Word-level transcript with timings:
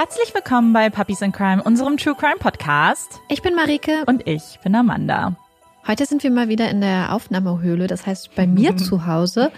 Herzlich 0.00 0.34
willkommen 0.34 0.72
bei 0.72 0.88
Puppies 0.88 1.20
in 1.20 1.30
Crime, 1.30 1.62
unserem 1.62 1.98
True 1.98 2.14
Crime 2.14 2.38
Podcast. 2.38 3.20
Ich 3.28 3.42
bin 3.42 3.54
Marike. 3.54 4.06
Und 4.06 4.26
ich 4.26 4.58
bin 4.64 4.74
Amanda. 4.74 5.36
Heute 5.86 6.06
sind 6.06 6.22
wir 6.22 6.30
mal 6.30 6.48
wieder 6.48 6.70
in 6.70 6.80
der 6.80 7.12
Aufnahmehöhle, 7.12 7.86
das 7.86 8.06
heißt 8.06 8.34
bei 8.34 8.46
mir 8.46 8.78
zu 8.78 9.04
Hause. 9.04 9.52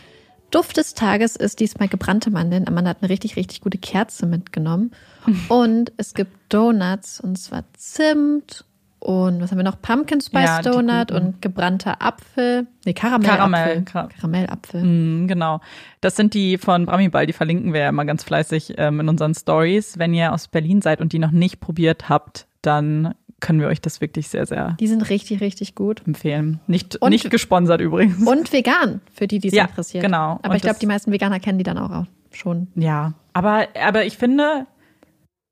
Duft 0.51 0.79
des 0.79 0.95
Tages 0.95 1.37
ist 1.37 1.61
diesmal 1.61 1.87
gebrannte 1.87 2.33
Mandeln. 2.33 2.67
Amanda 2.67 2.91
hat 2.91 3.03
eine 3.03 3.11
richtig, 3.11 3.37
richtig 3.37 3.61
gute 3.61 3.79
Kerze 3.79 4.27
mitgenommen. 4.27 4.91
Und 5.49 5.93
es 5.97 6.13
gibt 6.13 6.33
Donuts, 6.53 7.21
und 7.21 7.39
zwar 7.39 7.63
Zimt 7.75 8.65
und 9.03 9.41
was 9.41 9.51
haben 9.51 9.59
wir 9.59 9.65
noch? 9.65 9.81
Pumpkin 9.83 10.21
Spice 10.21 10.45
Ja, 10.45 10.63
Donut 10.63 11.11
und 11.11 11.43
gebrannter 11.43 12.01
Apfel. 12.01 12.67
Nee, 12.85 12.93
Karamellapfel. 12.93 13.37
Karamell, 13.37 13.83
Kar- 13.83 14.09
Karamellapfel. 14.09 14.83
Mm, 14.83 15.27
genau. 15.29 15.61
Das 16.01 16.15
sind 16.17 16.35
die 16.35 16.57
von 16.59 16.87
Bramiball, 16.87 17.27
die 17.27 17.33
verlinken 17.33 17.73
wir 17.73 17.81
ja 17.81 17.89
immer 17.89 18.05
ganz 18.05 18.23
fleißig 18.23 18.75
ähm, 18.79 19.01
in 19.01 19.09
unseren 19.09 19.35
Stories. 19.35 19.99
Wenn 19.99 20.15
ihr 20.15 20.33
aus 20.33 20.49
Berlin 20.49 20.83
seid 20.83 21.01
und 21.01 21.13
die 21.13 21.19
noch 21.19 21.33
nicht 21.33 21.59
probiert 21.61 22.09
habt, 22.09 22.47
dann 22.63 23.15
können 23.41 23.59
wir 23.59 23.67
euch 23.67 23.81
das 23.81 24.01
wirklich 24.01 24.29
sehr, 24.29 24.47
sehr 24.47 24.77
Die 24.79 24.87
sind 24.87 25.11
richtig, 25.11 25.41
richtig 25.41 25.75
gut. 25.75 26.03
empfehlen. 26.07 26.61
Nicht, 26.69 26.95
Und- 27.03 27.11
nicht 27.11 27.29
gesponsert 27.29 27.81
übrigens. 27.81 28.25
Und 28.25 28.53
vegan, 28.53 29.01
für 29.13 29.27
die, 29.27 29.41
die 29.41 29.49
es 29.49 29.55
Ja, 29.55 29.65
interessiert. 29.65 30.05
genau. 30.05 30.39
Aber 30.43 30.51
Und 30.51 30.57
ich 30.57 30.63
glaube, 30.63 30.79
die 30.79 30.87
meisten 30.87 31.11
Veganer 31.11 31.41
kennen 31.41 31.59
die 31.59 31.65
dann 31.65 31.77
auch, 31.79 31.91
auch 31.91 32.07
schon. 32.31 32.69
Ja, 32.77 33.15
aber, 33.33 33.67
aber 33.85 34.05
ich 34.05 34.17
finde, 34.17 34.67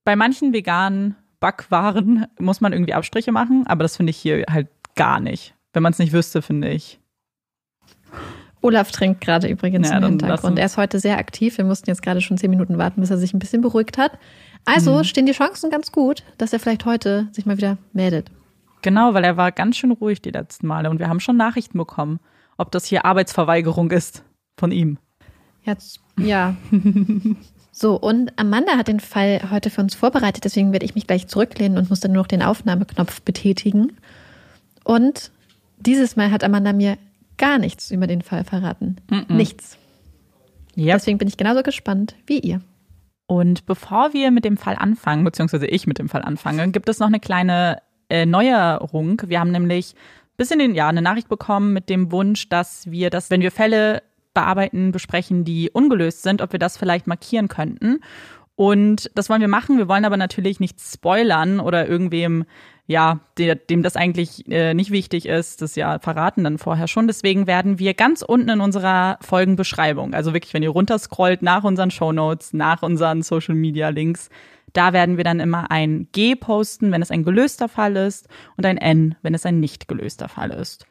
bei 0.04 0.14
manchen 0.14 0.52
veganen 0.52 1.16
Backwaren 1.40 2.26
muss 2.38 2.60
man 2.60 2.72
irgendwie 2.72 2.94
Abstriche 2.94 3.32
machen, 3.32 3.66
aber 3.66 3.82
das 3.82 3.96
finde 3.96 4.10
ich 4.10 4.16
hier 4.18 4.44
halt 4.48 4.68
gar 4.94 5.20
nicht. 5.20 5.54
Wenn 5.72 5.82
man 5.82 5.92
es 5.92 5.98
nicht 5.98 6.12
wüsste, 6.12 6.42
finde 6.42 6.68
ich. 6.70 7.00
Olaf 8.62 8.90
trinkt 8.92 9.22
gerade 9.22 9.48
übrigens 9.48 9.88
Ja, 9.88 9.96
im 9.98 10.04
Hintergrund. 10.04 10.58
Er 10.58 10.66
ist 10.66 10.76
heute 10.76 11.00
sehr 11.00 11.16
aktiv. 11.16 11.56
Wir 11.56 11.64
mussten 11.64 11.88
jetzt 11.88 12.02
gerade 12.02 12.20
schon 12.20 12.36
zehn 12.36 12.50
Minuten 12.50 12.76
warten, 12.76 13.00
bis 13.00 13.10
er 13.10 13.16
sich 13.16 13.32
ein 13.32 13.38
bisschen 13.38 13.62
beruhigt 13.62 13.96
hat. 13.96 14.18
Also 14.66 14.98
Mhm. 14.98 15.04
stehen 15.04 15.24
die 15.26 15.32
Chancen 15.32 15.70
ganz 15.70 15.92
gut, 15.92 16.22
dass 16.36 16.52
er 16.52 16.60
vielleicht 16.60 16.84
heute 16.84 17.28
sich 17.32 17.46
mal 17.46 17.56
wieder 17.56 17.78
meldet. 17.94 18.30
Genau, 18.82 19.14
weil 19.14 19.24
er 19.24 19.36
war 19.38 19.50
ganz 19.52 19.76
schön 19.78 19.92
ruhig 19.92 20.20
die 20.20 20.30
letzten 20.30 20.66
Male 20.66 20.90
und 20.90 20.98
wir 20.98 21.08
haben 21.08 21.20
schon 21.20 21.36
Nachrichten 21.38 21.78
bekommen, 21.78 22.20
ob 22.58 22.70
das 22.70 22.84
hier 22.84 23.06
Arbeitsverweigerung 23.06 23.90
ist 23.90 24.24
von 24.58 24.72
ihm. 24.72 24.98
Jetzt, 25.62 26.00
ja. 26.18 26.54
so, 27.72 27.96
und 27.96 28.38
Amanda 28.38 28.76
hat 28.76 28.88
den 28.88 29.00
Fall 29.00 29.50
heute 29.50 29.70
für 29.70 29.80
uns 29.80 29.94
vorbereitet, 29.94 30.44
deswegen 30.44 30.72
werde 30.72 30.84
ich 30.84 30.94
mich 30.94 31.06
gleich 31.06 31.28
zurücklehnen 31.28 31.78
und 31.78 31.88
muss 31.90 32.00
dann 32.00 32.12
nur 32.12 32.22
noch 32.22 32.28
den 32.28 32.42
Aufnahmeknopf 32.42 33.22
betätigen. 33.22 33.96
Und 34.84 35.30
dieses 35.78 36.16
Mal 36.16 36.30
hat 36.30 36.42
Amanda 36.44 36.72
mir 36.72 36.98
gar 37.38 37.58
nichts 37.58 37.90
über 37.90 38.06
den 38.06 38.22
Fall 38.22 38.44
verraten. 38.44 38.96
Nichts. 39.28 39.78
Ja. 40.74 40.94
Deswegen 40.94 41.18
bin 41.18 41.28
ich 41.28 41.36
genauso 41.36 41.62
gespannt 41.62 42.14
wie 42.26 42.40
ihr. 42.40 42.60
Und 43.26 43.66
bevor 43.66 44.12
wir 44.12 44.30
mit 44.30 44.44
dem 44.44 44.56
Fall 44.56 44.76
anfangen, 44.76 45.24
beziehungsweise 45.24 45.66
ich 45.66 45.86
mit 45.86 45.98
dem 45.98 46.08
Fall 46.08 46.22
anfange, 46.22 46.70
gibt 46.70 46.88
es 46.88 46.98
noch 46.98 47.06
eine 47.06 47.20
kleine 47.20 47.80
äh, 48.08 48.26
Neuerung. 48.26 49.22
Wir 49.26 49.38
haben 49.38 49.52
nämlich 49.52 49.94
ein 49.94 50.36
bisschen 50.36 50.58
den, 50.58 50.74
ja, 50.74 50.88
eine 50.88 51.02
Nachricht 51.02 51.28
bekommen 51.28 51.72
mit 51.72 51.88
dem 51.88 52.10
Wunsch, 52.10 52.48
dass 52.48 52.90
wir 52.90 53.08
das, 53.08 53.30
wenn 53.30 53.40
wir 53.40 53.52
Fälle 53.52 54.02
bearbeiten, 54.34 54.92
besprechen, 54.92 55.44
die 55.44 55.70
ungelöst 55.70 56.22
sind, 56.22 56.42
ob 56.42 56.52
wir 56.52 56.58
das 56.58 56.76
vielleicht 56.76 57.06
markieren 57.06 57.48
könnten. 57.48 58.00
Und 58.60 59.10
das 59.14 59.30
wollen 59.30 59.40
wir 59.40 59.48
machen. 59.48 59.78
Wir 59.78 59.88
wollen 59.88 60.04
aber 60.04 60.18
natürlich 60.18 60.60
nicht 60.60 60.80
spoilern 60.80 61.60
oder 61.60 61.88
irgendwem, 61.88 62.44
ja, 62.86 63.20
der, 63.38 63.54
dem 63.54 63.82
das 63.82 63.96
eigentlich 63.96 64.50
äh, 64.50 64.74
nicht 64.74 64.90
wichtig 64.90 65.24
ist, 65.24 65.62
das 65.62 65.76
ja 65.76 65.98
verraten 65.98 66.44
dann 66.44 66.58
vorher 66.58 66.86
schon. 66.86 67.06
Deswegen 67.06 67.46
werden 67.46 67.78
wir 67.78 67.94
ganz 67.94 68.20
unten 68.20 68.50
in 68.50 68.60
unserer 68.60 69.16
Folgenbeschreibung, 69.22 70.12
also 70.12 70.34
wirklich, 70.34 70.52
wenn 70.52 70.62
ihr 70.62 70.68
runterscrollt 70.70 71.40
nach 71.40 71.64
unseren 71.64 71.90
Shownotes, 71.90 72.52
nach 72.52 72.82
unseren 72.82 73.22
Social 73.22 73.54
Media 73.54 73.88
Links, 73.88 74.28
da 74.74 74.92
werden 74.92 75.16
wir 75.16 75.24
dann 75.24 75.40
immer 75.40 75.70
ein 75.70 76.08
G 76.12 76.34
posten, 76.36 76.92
wenn 76.92 77.00
es 77.00 77.10
ein 77.10 77.24
gelöster 77.24 77.68
Fall 77.68 77.96
ist 77.96 78.28
und 78.58 78.66
ein 78.66 78.76
N, 78.76 79.16
wenn 79.22 79.32
es 79.32 79.46
ein 79.46 79.58
nicht 79.58 79.88
gelöster 79.88 80.28
Fall 80.28 80.50
ist. 80.50 80.86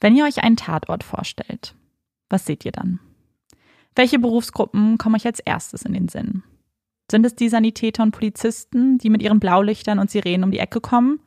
Wenn 0.00 0.14
ihr 0.14 0.24
euch 0.24 0.42
einen 0.42 0.56
Tatort 0.56 1.02
vorstellt, 1.02 1.74
was 2.28 2.44
seht 2.46 2.64
ihr 2.64 2.72
dann? 2.72 3.00
Welche 3.94 4.18
Berufsgruppen 4.18 4.98
kommen 4.98 5.14
euch 5.14 5.26
als 5.26 5.40
erstes 5.40 5.82
in 5.82 5.94
den 5.94 6.08
Sinn? 6.08 6.42
Sind 7.10 7.24
es 7.24 7.34
die 7.34 7.48
Sanitäter 7.48 8.02
und 8.02 8.10
Polizisten, 8.10 8.98
die 8.98 9.10
mit 9.10 9.22
ihren 9.22 9.40
Blaulichtern 9.40 9.98
und 9.98 10.10
Sirenen 10.10 10.44
um 10.44 10.50
die 10.50 10.58
Ecke 10.58 10.80
kommen? 10.80 11.20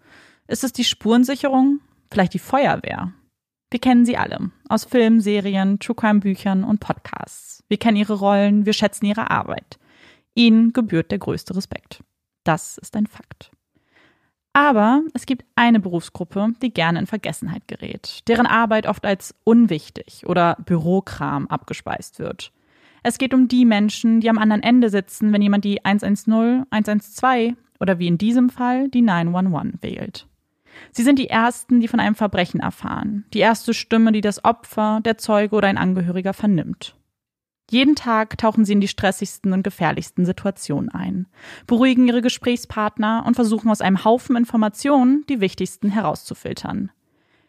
Ist 0.47 0.63
es 0.63 0.73
die 0.73 0.83
Spurensicherung? 0.83 1.79
Vielleicht 2.11 2.33
die 2.33 2.39
Feuerwehr? 2.39 3.13
Wir 3.71 3.79
kennen 3.79 4.05
sie 4.05 4.17
alle. 4.17 4.51
Aus 4.67 4.85
Filmen, 4.85 5.21
Serien, 5.21 5.79
True 5.79 5.95
Crime 5.95 6.19
Büchern 6.19 6.63
und 6.63 6.79
Podcasts. 6.79 7.63
Wir 7.67 7.77
kennen 7.77 7.97
ihre 7.97 8.13
Rollen, 8.13 8.65
wir 8.65 8.73
schätzen 8.73 9.05
ihre 9.05 9.29
Arbeit. 9.29 9.79
Ihnen 10.33 10.73
gebührt 10.73 11.11
der 11.11 11.19
größte 11.19 11.55
Respekt. 11.55 12.03
Das 12.43 12.77
ist 12.77 12.95
ein 12.95 13.07
Fakt. 13.07 13.51
Aber 14.53 15.03
es 15.13 15.25
gibt 15.25 15.45
eine 15.55 15.79
Berufsgruppe, 15.79 16.53
die 16.61 16.73
gerne 16.73 16.99
in 16.99 17.07
Vergessenheit 17.07 17.67
gerät, 17.67 18.27
deren 18.27 18.47
Arbeit 18.47 18.87
oft 18.87 19.05
als 19.05 19.35
unwichtig 19.43 20.23
oder 20.25 20.57
Bürokram 20.65 21.47
abgespeist 21.47 22.19
wird. 22.19 22.51
Es 23.03 23.17
geht 23.17 23.33
um 23.33 23.47
die 23.47 23.65
Menschen, 23.65 24.19
die 24.19 24.29
am 24.29 24.37
anderen 24.37 24.63
Ende 24.63 24.89
sitzen, 24.89 25.31
wenn 25.31 25.41
jemand 25.41 25.63
die 25.63 25.85
110, 25.85 26.65
112 26.69 27.55
oder 27.79 27.99
wie 27.99 28.07
in 28.07 28.17
diesem 28.17 28.49
Fall 28.49 28.89
die 28.89 29.01
911 29.01 29.75
wählt. 29.81 30.27
Sie 30.91 31.03
sind 31.03 31.19
die 31.19 31.29
Ersten, 31.29 31.79
die 31.79 31.87
von 31.87 31.99
einem 31.99 32.15
Verbrechen 32.15 32.59
erfahren, 32.59 33.25
die 33.33 33.39
erste 33.39 33.73
Stimme, 33.73 34.11
die 34.11 34.21
das 34.21 34.43
Opfer, 34.43 34.99
der 35.03 35.17
Zeuge 35.17 35.55
oder 35.55 35.67
ein 35.67 35.77
Angehöriger 35.77 36.33
vernimmt. 36.33 36.95
Jeden 37.69 37.95
Tag 37.95 38.37
tauchen 38.39 38.65
sie 38.65 38.73
in 38.73 38.81
die 38.81 38.87
stressigsten 38.87 39.53
und 39.53 39.63
gefährlichsten 39.63 40.25
Situationen 40.25 40.89
ein, 40.89 41.27
beruhigen 41.67 42.07
ihre 42.07 42.21
Gesprächspartner 42.21 43.23
und 43.27 43.35
versuchen 43.35 43.69
aus 43.69 43.81
einem 43.81 44.03
Haufen 44.03 44.35
Informationen 44.35 45.23
die 45.29 45.39
wichtigsten 45.39 45.89
herauszufiltern. 45.89 46.91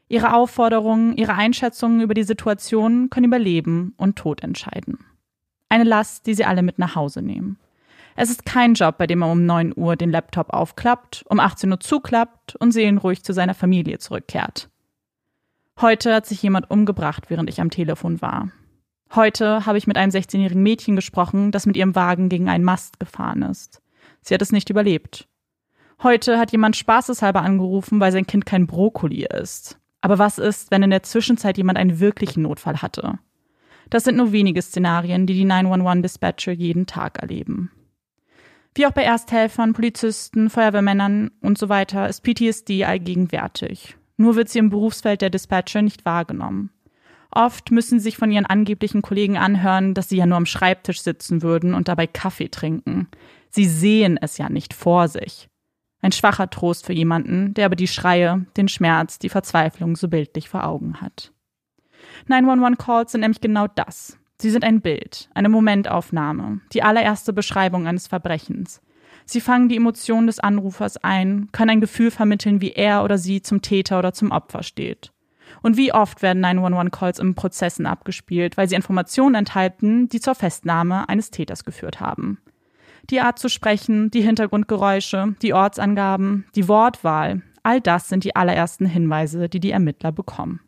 Ihre 0.09 0.35
Aufforderungen, 0.35 1.17
ihre 1.17 1.35
Einschätzungen 1.35 2.03
über 2.03 2.15
die 2.15 2.25
Situation 2.25 3.09
können 3.09 3.27
über 3.27 3.39
Leben 3.39 3.95
und 3.97 4.17
Tod 4.17 4.43
entscheiden. 4.43 4.99
Eine 5.71 5.85
Last, 5.85 6.27
die 6.27 6.35
sie 6.35 6.45
alle 6.45 6.63
mit 6.63 6.79
nach 6.79 6.97
Hause 6.97 7.23
nehmen. 7.23 7.59
Es 8.17 8.29
ist 8.29 8.45
kein 8.45 8.75
Job, 8.75 8.99
bei 8.99 9.07
dem 9.07 9.21
man 9.21 9.31
um 9.31 9.47
9 9.47 9.73
Uhr 9.77 9.97
den 9.97 10.11
Laptop 10.11 10.51
aufklappt, 10.51 11.25
um 11.29 11.41
18 11.41 11.71
Uhr 11.71 11.81
zuklappt 11.81 12.57
und 12.57 12.73
seelenruhig 12.73 13.23
zu 13.23 13.33
seiner 13.33 13.55
Familie 13.55 13.99
zurückkehrt. 13.99 14.69
Heute 15.81 16.13
hat 16.13 16.27
sich 16.27 16.43
jemand 16.43 16.71
umgebracht, 16.71 17.31
während 17.31 17.49
ich 17.49 17.61
am 17.61 17.71
Telefon 17.71 18.21
war. 18.21 18.51
Heute 19.15 19.67
habe 19.67 19.77
ich 19.77 19.89
mit 19.89 19.97
einem 19.97 20.13
16-jährigen 20.13 20.63
Mädchen 20.63 20.95
gesprochen, 20.95 21.51
das 21.51 21.67
mit 21.67 21.77
ihrem 21.77 21.97
Wagen 21.97 22.29
gegen 22.29 22.49
einen 22.49 22.63
Mast 22.63 23.01
gefahren 23.01 23.43
ist. 23.43 23.83
Sie 24.23 24.35
hat 24.35 24.43
es 24.43 24.53
nicht 24.53 24.71
überlebt. 24.71 25.27
Heute 26.03 26.39
hat 26.39 26.53
jemand 26.53 26.77
spaßeshalber 26.77 27.43
angerufen, 27.43 27.99
weil 27.99 28.13
sein 28.13 28.27
Kind 28.27 28.47
kein 28.47 28.67
Brokkoli 28.69 29.27
isst. 29.27 29.79
Aber 30.01 30.19
was 30.19 30.39
ist, 30.39 30.71
wenn 30.71 30.85
in 30.85 30.91
der 30.91 31.03
Zwischenzeit 31.03 31.59
jemand 31.59 31.77
einen 31.77 31.99
wirklichen 31.99 32.43
Notfall 32.43 32.81
hatte? 32.81 33.19
Das 33.91 34.05
sind 34.05 34.17
nur 34.17 34.31
wenige 34.31 34.63
Szenarien, 34.63 35.27
die 35.27 35.35
die 35.35 35.47
911-Dispatcher 35.47 36.53
jeden 36.53 36.87
Tag 36.87 37.19
erleben. 37.19 37.73
Wie 38.77 38.87
auch 38.87 38.93
bei 38.93 39.03
Ersthelfern, 39.03 39.73
Polizisten, 39.73 40.49
Feuerwehrmännern 40.49 41.33
und 41.41 41.59
so 41.59 41.69
weiter 41.69 42.09
ist 42.09 42.23
PTSD 42.23 42.85
allgegenwärtig. 42.85 43.97
Nur 44.17 44.37
wird 44.37 44.49
sie 44.49 44.61
im 44.61 44.71
Berufsfeld 44.71 45.23
der 45.23 45.31
Dispatcher 45.31 45.83
nicht 45.83 46.05
wahrgenommen. 46.05 46.71
Oft 47.31 47.71
müssen 47.71 47.99
sie 47.99 48.05
sich 48.05 48.17
von 48.17 48.33
ihren 48.33 48.47
angeblichen 48.47 49.03
Kollegen 49.03 49.39
anhören, 49.39 49.95
dass 49.95 50.09
sie 50.09 50.17
ja 50.17 50.27
nur 50.27 50.37
am 50.37 50.47
Schreibtisch 50.47 51.03
sitzen 51.03 51.43
würden 51.43 51.75
und 51.75 51.89
dabei 51.89 52.07
Kaffee 52.07 52.49
trinken. 52.49 53.09
Sie 53.51 53.67
sehen 53.67 54.19
es 54.21 54.39
ja 54.39 54.49
nicht 54.49 54.75
vor 54.75 55.09
sich. 55.09 55.49
Ein 56.03 56.13
schwacher 56.13 56.49
Trost 56.51 56.87
für 56.87 56.93
jemanden, 56.93 57.55
der 57.55 57.67
aber 57.67 57.77
die 57.77 57.89
Schreie, 57.89 58.47
den 58.57 58.69
Schmerz, 58.69 59.19
die 59.19 59.29
Verzweiflung 59.29 59.97
so 59.97 60.09
bildlich 60.09 60.49
vor 60.49 60.65
Augen 60.65 61.01
hat. 61.01 61.33
911-Calls 62.29 63.13
sind 63.13 63.21
nämlich 63.21 63.41
genau 63.41 63.67
das. 63.67 64.19
Sie 64.41 64.51
sind 64.51 64.65
ein 64.65 64.81
Bild, 64.81 65.29
eine 65.35 65.51
Momentaufnahme, 65.51 66.61
die 66.73 66.83
allererste 66.83 67.35
Beschreibung 67.35 67.87
eines 67.87 68.07
Verbrechens. 68.07 68.81
Sie 69.27 69.43
fangen 69.43 69.69
die 69.69 69.77
Emotionen 69.77 70.27
des 70.27 70.41
Anrufers 70.41 70.97
ein, 70.97 71.49
können 71.53 71.71
ein 71.71 71.81
Gefühl 71.81 72.11
vermitteln, 72.11 72.63
wie 72.63 72.73
er 72.73 73.05
oder 73.05 73.19
sie 73.19 73.43
zum 73.43 73.61
Täter 73.61 73.99
oder 73.99 74.15
zum 74.15 74.31
Opfer 74.31 74.63
steht. 74.63 75.13
Und 75.63 75.77
wie 75.77 75.93
oft 75.93 76.23
werden 76.23 76.45
911-Calls 76.45 77.19
in 77.19 77.35
Prozessen 77.35 77.87
abgespielt, 77.87 78.57
weil 78.57 78.69
sie 78.69 78.75
Informationen 78.75 79.35
enthalten, 79.35 80.09
die 80.09 80.21
zur 80.21 80.35
Festnahme 80.35 81.09
eines 81.09 81.31
Täters 81.31 81.65
geführt 81.65 82.01
haben. 82.01 82.39
Die 83.11 83.21
Art 83.21 83.39
zu 83.39 83.49
sprechen, 83.49 84.11
die 84.11 84.23
Hintergrundgeräusche, 84.23 85.35
die 85.43 85.53
Ortsangaben, 85.53 86.47
die 86.55 86.69
Wortwahl, 86.69 87.43
all 87.63 87.81
das 87.81 88.09
sind 88.09 88.25
die 88.25 88.37
allerersten 88.37 88.87
Hinweise, 88.87 89.49
die 89.49 89.61
die 89.61 89.71
Ermittler 89.71 90.13
bekommen. 90.13 90.61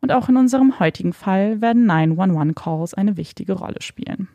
Und 0.00 0.10
auch 0.10 0.28
in 0.28 0.36
unserem 0.36 0.80
heutigen 0.80 1.12
Fall 1.12 1.60
werden 1.60 1.88
911-Calls 1.88 2.94
eine 2.94 3.16
wichtige 3.16 3.52
Rolle 3.52 3.80
spielen. 3.82 4.28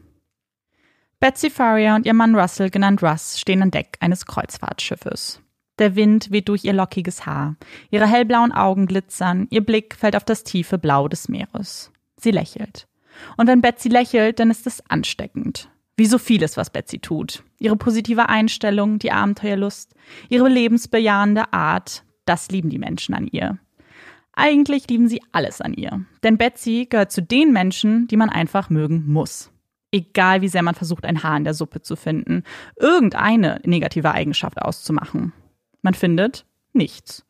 Betsy 1.19 1.49
Faria 1.49 1.95
und 1.95 2.05
ihr 2.05 2.13
Mann 2.13 2.35
Russell, 2.35 2.69
genannt 2.69 3.01
Russ, 3.01 3.39
stehen 3.39 3.61
an 3.63 3.71
Deck 3.71 3.97
eines 3.99 4.25
Kreuzfahrtschiffes. 4.25 5.41
Der 5.79 5.95
Wind 5.95 6.31
weht 6.31 6.49
durch 6.49 6.63
ihr 6.63 6.73
lockiges 6.73 7.25
Haar, 7.25 7.55
ihre 7.91 8.07
hellblauen 8.07 8.51
Augen 8.51 8.87
glitzern, 8.87 9.47
ihr 9.51 9.63
Blick 9.63 9.95
fällt 9.95 10.15
auf 10.15 10.23
das 10.23 10.43
tiefe 10.43 10.77
Blau 10.77 11.07
des 11.07 11.29
Meeres. 11.29 11.91
Sie 12.17 12.31
lächelt. 12.31 12.87
Und 13.35 13.47
wenn 13.47 13.61
Betsy 13.61 13.89
lächelt, 13.89 14.39
dann 14.39 14.51
ist 14.51 14.67
es 14.67 14.83
ansteckend. 14.89 15.69
Wie 15.95 16.05
so 16.05 16.17
vieles, 16.17 16.57
was 16.57 16.69
Betsy 16.69 16.99
tut. 16.99 17.43
Ihre 17.59 17.75
positive 17.75 18.29
Einstellung, 18.29 18.99
die 18.99 19.11
Abenteuerlust, 19.11 19.95
ihre 20.29 20.47
lebensbejahende 20.47 21.53
Art, 21.53 22.03
das 22.25 22.49
lieben 22.49 22.69
die 22.69 22.77
Menschen 22.77 23.15
an 23.15 23.27
ihr. 23.27 23.57
Eigentlich 24.33 24.87
lieben 24.87 25.07
sie 25.07 25.21
alles 25.31 25.61
an 25.61 25.73
ihr. 25.73 26.05
Denn 26.23 26.37
Betsy 26.37 26.85
gehört 26.87 27.11
zu 27.11 27.23
den 27.23 27.51
Menschen, 27.51 28.07
die 28.07 28.17
man 28.17 28.29
einfach 28.29 28.69
mögen 28.69 29.05
muss. 29.07 29.51
Egal 29.91 30.41
wie 30.41 30.49
sehr 30.49 30.61
man 30.61 30.75
versucht, 30.75 31.05
ein 31.05 31.23
Haar 31.23 31.37
in 31.37 31.43
der 31.43 31.55
Suppe 31.55 31.81
zu 31.81 31.95
finden, 31.95 32.43
irgendeine 32.75 33.59
negative 33.63 34.11
Eigenschaft 34.11 34.61
auszumachen. 34.61 35.33
Man 35.81 35.93
findet 35.93 36.45
nichts. 36.73 37.25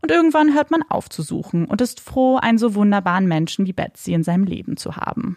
Und 0.00 0.10
irgendwann 0.10 0.54
hört 0.54 0.70
man 0.70 0.82
auf 0.88 1.08
zu 1.08 1.22
suchen 1.22 1.64
und 1.64 1.80
ist 1.80 2.00
froh, 2.00 2.36
einen 2.36 2.58
so 2.58 2.74
wunderbaren 2.74 3.26
Menschen 3.26 3.66
wie 3.66 3.72
Betsy 3.72 4.12
in 4.12 4.22
seinem 4.22 4.44
Leben 4.44 4.76
zu 4.76 4.96
haben. 4.96 5.36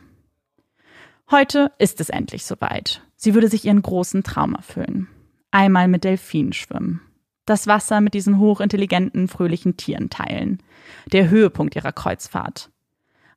Heute 1.31 1.71
ist 1.79 1.99
es 1.99 2.09
endlich 2.09 2.45
soweit. 2.45 3.01
Sie 3.15 3.33
würde 3.33 3.47
sich 3.47 3.65
ihren 3.65 3.81
großen 3.81 4.23
Traum 4.23 4.53
erfüllen. 4.53 5.07
Einmal 5.49 5.87
mit 5.87 6.03
Delfinen 6.03 6.53
schwimmen. 6.53 7.01
Das 7.45 7.65
Wasser 7.67 8.01
mit 8.01 8.13
diesen 8.13 8.39
hochintelligenten, 8.39 9.27
fröhlichen 9.27 9.77
Tieren 9.77 10.09
teilen. 10.09 10.61
Der 11.11 11.29
Höhepunkt 11.29 11.75
ihrer 11.75 11.91
Kreuzfahrt. 11.91 12.71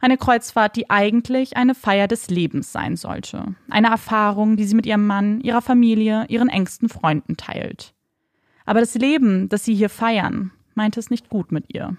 Eine 0.01 0.17
Kreuzfahrt, 0.17 0.77
die 0.77 0.91
eigentlich 0.91 1.57
eine 1.57 1.75
Feier 1.75 2.09
des 2.09 2.29
Lebens 2.29 2.73
sein 2.73 2.97
sollte. 2.97 3.55
Eine 3.69 3.89
Erfahrung, 3.89 4.57
die 4.57 4.65
sie 4.65 4.77
mit 4.77 4.87
ihrem 4.87 5.07
Mann, 5.07 5.41
ihrer 5.41 5.63
Familie, 5.63 6.27
ihren 6.29 6.49
engsten 6.49 6.89
Freunden 6.89 7.37
teilt. 7.37 7.95
Aber 8.69 8.81
das 8.81 8.95
Leben, 8.97 9.49
das 9.49 9.65
sie 9.65 9.75
hier 9.75 9.89
feiern, 9.89 10.53
meint 10.75 10.99
es 10.99 11.09
nicht 11.09 11.31
gut 11.31 11.53
mit 11.53 11.73
ihr. 11.73 11.97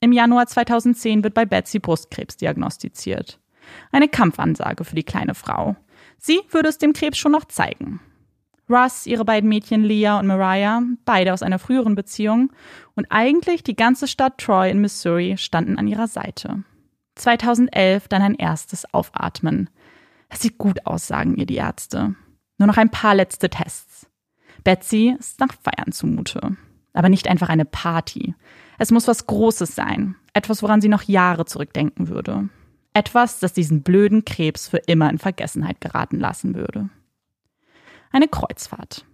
Im 0.00 0.10
Januar 0.10 0.48
2010 0.48 1.22
wird 1.22 1.32
bei 1.32 1.44
Betsy 1.44 1.78
Brustkrebs 1.78 2.36
diagnostiziert. 2.38 3.38
Eine 3.92 4.08
Kampfansage 4.08 4.82
für 4.82 4.96
die 4.96 5.04
kleine 5.04 5.36
Frau. 5.36 5.76
Sie 6.18 6.40
würde 6.50 6.70
es 6.70 6.78
dem 6.78 6.92
Krebs 6.92 7.18
schon 7.18 7.30
noch 7.30 7.44
zeigen. 7.44 8.00
Russ, 8.68 9.06
ihre 9.06 9.24
beiden 9.24 9.48
Mädchen 9.48 9.84
Leah 9.84 10.18
und 10.18 10.26
Mariah, 10.26 10.82
beide 11.04 11.32
aus 11.32 11.44
einer 11.44 11.60
früheren 11.60 11.94
Beziehung, 11.94 12.52
und 12.96 13.06
eigentlich 13.10 13.62
die 13.62 13.76
ganze 13.76 14.08
Stadt 14.08 14.38
Troy 14.38 14.72
in 14.72 14.80
Missouri 14.80 15.36
standen 15.38 15.78
an 15.78 15.86
ihrer 15.86 16.08
Seite. 16.08 16.64
2011 17.14 18.08
dann 18.08 18.22
ein 18.22 18.34
erstes 18.34 18.92
Aufatmen. 18.92 19.70
Es 20.28 20.40
sieht 20.40 20.58
gut 20.58 20.84
aus, 20.84 21.06
sagen 21.06 21.36
ihr 21.36 21.46
die 21.46 21.54
Ärzte. 21.54 22.16
Nur 22.58 22.66
noch 22.66 22.76
ein 22.76 22.90
paar 22.90 23.14
letzte 23.14 23.50
Tests. 23.50 23.91
Betsy 24.64 25.16
ist 25.18 25.40
nach 25.40 25.52
Feiern 25.62 25.92
zumute. 25.92 26.56
Aber 26.92 27.08
nicht 27.08 27.28
einfach 27.28 27.48
eine 27.48 27.64
Party. 27.64 28.34
Es 28.78 28.90
muss 28.90 29.08
was 29.08 29.26
Großes 29.26 29.74
sein. 29.74 30.16
Etwas, 30.34 30.62
woran 30.62 30.80
sie 30.80 30.88
noch 30.88 31.02
Jahre 31.02 31.44
zurückdenken 31.44 32.08
würde. 32.08 32.48
Etwas, 32.94 33.38
das 33.38 33.52
diesen 33.52 33.82
blöden 33.82 34.24
Krebs 34.24 34.68
für 34.68 34.78
immer 34.78 35.08
in 35.10 35.18
Vergessenheit 35.18 35.80
geraten 35.80 36.18
lassen 36.20 36.54
würde. 36.54 36.90
Eine 38.10 38.28
Kreuzfahrt. 38.28 39.06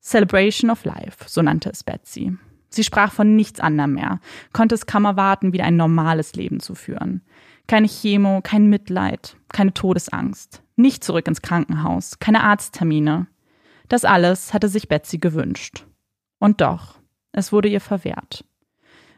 Celebration 0.00 0.70
of 0.70 0.84
Life, 0.84 1.24
so 1.26 1.42
nannte 1.42 1.70
es 1.70 1.82
Betsy. 1.82 2.36
Sie 2.68 2.84
sprach 2.84 3.12
von 3.12 3.36
nichts 3.36 3.60
anderem 3.60 3.94
mehr, 3.94 4.20
konnte 4.52 4.74
es 4.74 4.86
kaum 4.86 5.04
erwarten, 5.04 5.52
wieder 5.52 5.64
ein 5.64 5.76
normales 5.76 6.34
Leben 6.34 6.60
zu 6.60 6.74
führen. 6.74 7.22
Keine 7.66 7.88
Chemo, 7.88 8.40
kein 8.42 8.68
Mitleid, 8.68 9.36
keine 9.48 9.72
Todesangst, 9.72 10.62
nicht 10.76 11.02
zurück 11.02 11.26
ins 11.26 11.40
Krankenhaus, 11.40 12.18
keine 12.18 12.42
Arzttermine. 12.42 13.28
Das 13.88 14.04
alles 14.04 14.54
hatte 14.54 14.68
sich 14.68 14.88
Betsy 14.88 15.18
gewünscht. 15.18 15.86
Und 16.38 16.60
doch, 16.60 16.98
es 17.32 17.52
wurde 17.52 17.68
ihr 17.68 17.80
verwehrt. 17.80 18.44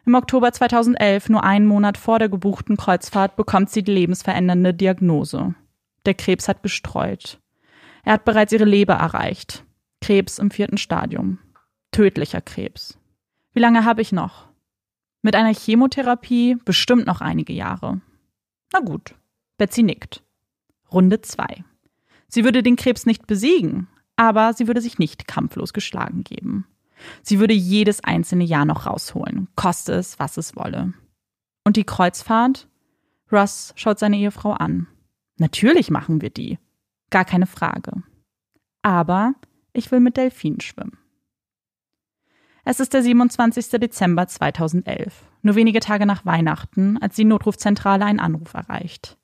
Im 0.04 0.14
Oktober 0.14 0.52
2011, 0.52 1.28
nur 1.28 1.42
einen 1.42 1.66
Monat 1.66 1.98
vor 1.98 2.18
der 2.18 2.28
gebuchten 2.28 2.76
Kreuzfahrt, 2.76 3.36
bekommt 3.36 3.70
sie 3.70 3.82
die 3.82 3.92
lebensverändernde 3.92 4.72
Diagnose. 4.72 5.54
Der 6.04 6.14
Krebs 6.14 6.48
hat 6.48 6.62
gestreut. 6.62 7.40
Er 8.04 8.12
hat 8.12 8.24
bereits 8.24 8.52
ihre 8.52 8.64
Leber 8.64 8.94
erreicht. 8.94 9.64
Krebs 10.00 10.38
im 10.38 10.52
vierten 10.52 10.78
Stadium. 10.78 11.38
Tödlicher 11.90 12.40
Krebs. 12.40 12.98
Wie 13.52 13.60
lange 13.60 13.84
habe 13.84 14.02
ich 14.02 14.12
noch? 14.12 14.48
Mit 15.22 15.34
einer 15.34 15.52
Chemotherapie 15.52 16.56
bestimmt 16.64 17.06
noch 17.06 17.20
einige 17.20 17.52
Jahre. 17.52 18.00
Na 18.72 18.78
gut. 18.78 19.16
Betsy 19.58 19.82
nickt. 19.82 20.22
Runde 20.92 21.20
zwei. 21.22 21.64
Sie 22.28 22.44
würde 22.44 22.62
den 22.62 22.76
Krebs 22.76 23.06
nicht 23.06 23.26
besiegen, 23.26 23.88
aber 24.16 24.52
sie 24.54 24.66
würde 24.66 24.80
sich 24.80 24.98
nicht 24.98 25.28
kampflos 25.28 25.72
geschlagen 25.72 26.24
geben. 26.24 26.66
Sie 27.22 27.38
würde 27.38 27.54
jedes 27.54 28.02
einzelne 28.02 28.44
Jahr 28.44 28.64
noch 28.64 28.86
rausholen, 28.86 29.48
koste 29.54 29.92
es, 29.92 30.18
was 30.18 30.36
es 30.36 30.56
wolle. 30.56 30.94
Und 31.64 31.76
die 31.76 31.84
Kreuzfahrt? 31.84 32.68
Russ 33.30 33.72
schaut 33.76 33.98
seine 33.98 34.16
Ehefrau 34.16 34.52
an. 34.52 34.86
Natürlich 35.36 35.90
machen 35.90 36.22
wir 36.22 36.30
die. 36.30 36.58
Gar 37.10 37.24
keine 37.24 37.46
Frage. 37.46 38.02
Aber 38.82 39.34
ich 39.72 39.90
will 39.90 40.00
mit 40.00 40.16
Delfinen 40.16 40.60
schwimmen. 40.60 40.98
Es 42.64 42.80
ist 42.80 42.94
der 42.94 43.02
27. 43.02 43.68
Dezember 43.80 44.26
2011, 44.26 45.24
nur 45.42 45.54
wenige 45.54 45.80
Tage 45.80 46.06
nach 46.06 46.26
Weihnachten, 46.26 46.98
als 46.98 47.14
die 47.14 47.24
Notrufzentrale 47.24 48.04
einen 48.04 48.18
Anruf 48.18 48.54
erreicht. 48.54 49.18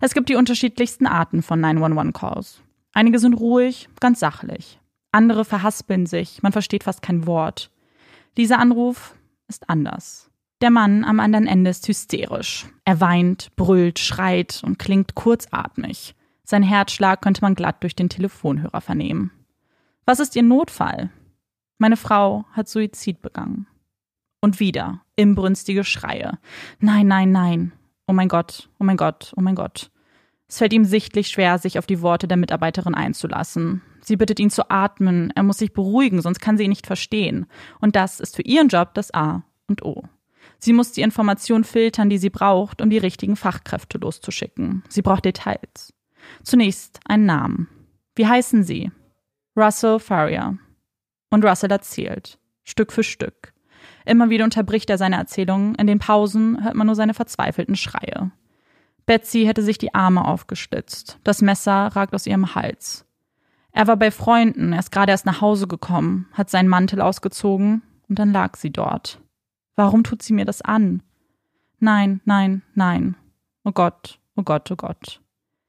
Es 0.00 0.12
gibt 0.12 0.28
die 0.28 0.34
unterschiedlichsten 0.34 1.06
Arten 1.06 1.42
von 1.42 1.64
911-Calls. 1.64 2.60
Einige 2.92 3.18
sind 3.18 3.34
ruhig, 3.34 3.88
ganz 4.00 4.20
sachlich. 4.20 4.78
Andere 5.12 5.44
verhaspeln 5.44 6.06
sich, 6.06 6.42
man 6.42 6.52
versteht 6.52 6.84
fast 6.84 7.02
kein 7.02 7.26
Wort. 7.26 7.70
Dieser 8.36 8.58
Anruf 8.58 9.14
ist 9.48 9.68
anders. 9.68 10.30
Der 10.62 10.70
Mann 10.70 11.04
am 11.04 11.20
anderen 11.20 11.46
Ende 11.46 11.70
ist 11.70 11.86
hysterisch. 11.88 12.66
Er 12.84 13.00
weint, 13.00 13.54
brüllt, 13.56 13.98
schreit 13.98 14.62
und 14.64 14.78
klingt 14.78 15.14
kurzatmig. 15.14 16.14
Sein 16.44 16.62
Herzschlag 16.62 17.20
könnte 17.20 17.42
man 17.42 17.54
glatt 17.54 17.82
durch 17.82 17.94
den 17.94 18.08
Telefonhörer 18.08 18.80
vernehmen. 18.80 19.30
Was 20.06 20.20
ist 20.20 20.34
Ihr 20.34 20.42
Notfall? 20.42 21.10
Meine 21.78 21.96
Frau 21.96 22.44
hat 22.52 22.68
Suizid 22.68 23.22
begangen. 23.22 23.66
Und 24.40 24.60
wieder 24.60 25.02
imbrünstige 25.16 25.84
Schreie. 25.84 26.38
Nein, 26.80 27.06
nein, 27.06 27.30
nein. 27.30 27.72
Oh 28.06 28.12
mein 28.12 28.28
Gott, 28.28 28.68
oh 28.78 28.84
mein 28.84 28.96
Gott, 28.96 29.32
oh 29.36 29.40
mein 29.40 29.54
Gott. 29.54 29.91
Es 30.52 30.58
fällt 30.58 30.74
ihm 30.74 30.84
sichtlich 30.84 31.28
schwer, 31.28 31.56
sich 31.56 31.78
auf 31.78 31.86
die 31.86 32.02
Worte 32.02 32.28
der 32.28 32.36
Mitarbeiterin 32.36 32.94
einzulassen. 32.94 33.80
Sie 34.02 34.16
bittet 34.16 34.38
ihn 34.38 34.50
zu 34.50 34.68
atmen, 34.70 35.32
er 35.34 35.44
muss 35.44 35.56
sich 35.56 35.72
beruhigen, 35.72 36.20
sonst 36.20 36.40
kann 36.40 36.58
sie 36.58 36.64
ihn 36.64 36.68
nicht 36.68 36.86
verstehen. 36.86 37.46
Und 37.80 37.96
das 37.96 38.20
ist 38.20 38.36
für 38.36 38.42
ihren 38.42 38.68
Job 38.68 38.92
das 38.92 39.14
A 39.14 39.44
und 39.66 39.82
O. 39.82 40.04
Sie 40.58 40.74
muss 40.74 40.92
die 40.92 41.00
Informationen 41.00 41.64
filtern, 41.64 42.10
die 42.10 42.18
sie 42.18 42.28
braucht, 42.28 42.82
um 42.82 42.90
die 42.90 42.98
richtigen 42.98 43.34
Fachkräfte 43.34 43.96
loszuschicken. 43.96 44.84
Sie 44.90 45.00
braucht 45.00 45.24
Details. 45.24 45.94
Zunächst 46.42 47.00
einen 47.06 47.24
Namen. 47.24 47.68
Wie 48.14 48.26
heißen 48.26 48.62
Sie? 48.62 48.90
Russell 49.56 50.00
Farrier. 50.00 50.58
Und 51.30 51.46
Russell 51.46 51.70
erzählt, 51.70 52.38
Stück 52.62 52.92
für 52.92 53.04
Stück. 53.04 53.54
Immer 54.04 54.28
wieder 54.28 54.44
unterbricht 54.44 54.90
er 54.90 54.98
seine 54.98 55.16
Erzählungen, 55.16 55.76
in 55.76 55.86
den 55.86 55.98
Pausen 55.98 56.62
hört 56.62 56.74
man 56.74 56.88
nur 56.88 56.96
seine 56.96 57.14
verzweifelten 57.14 57.74
Schreie. 57.74 58.32
Betsy 59.06 59.44
hätte 59.44 59.62
sich 59.62 59.78
die 59.78 59.94
Arme 59.94 60.24
aufgestützt. 60.24 61.18
Das 61.24 61.42
Messer 61.42 61.88
ragt 61.88 62.14
aus 62.14 62.26
ihrem 62.26 62.54
Hals. 62.54 63.04
Er 63.72 63.86
war 63.86 63.96
bei 63.96 64.10
Freunden, 64.10 64.72
er 64.72 64.80
ist 64.80 64.92
gerade 64.92 65.12
erst 65.12 65.26
nach 65.26 65.40
Hause 65.40 65.66
gekommen, 65.66 66.28
hat 66.32 66.50
seinen 66.50 66.68
Mantel 66.68 67.00
ausgezogen 67.00 67.82
und 68.08 68.18
dann 68.18 68.32
lag 68.32 68.56
sie 68.56 68.70
dort. 68.70 69.20
Warum 69.74 70.04
tut 70.04 70.22
sie 70.22 70.34
mir 70.34 70.44
das 70.44 70.60
an? 70.60 71.02
Nein, 71.78 72.20
nein, 72.24 72.62
nein. 72.74 73.16
Oh 73.64 73.72
Gott, 73.72 74.20
oh 74.36 74.42
Gott, 74.42 74.70
oh 74.70 74.76
Gott. 74.76 75.20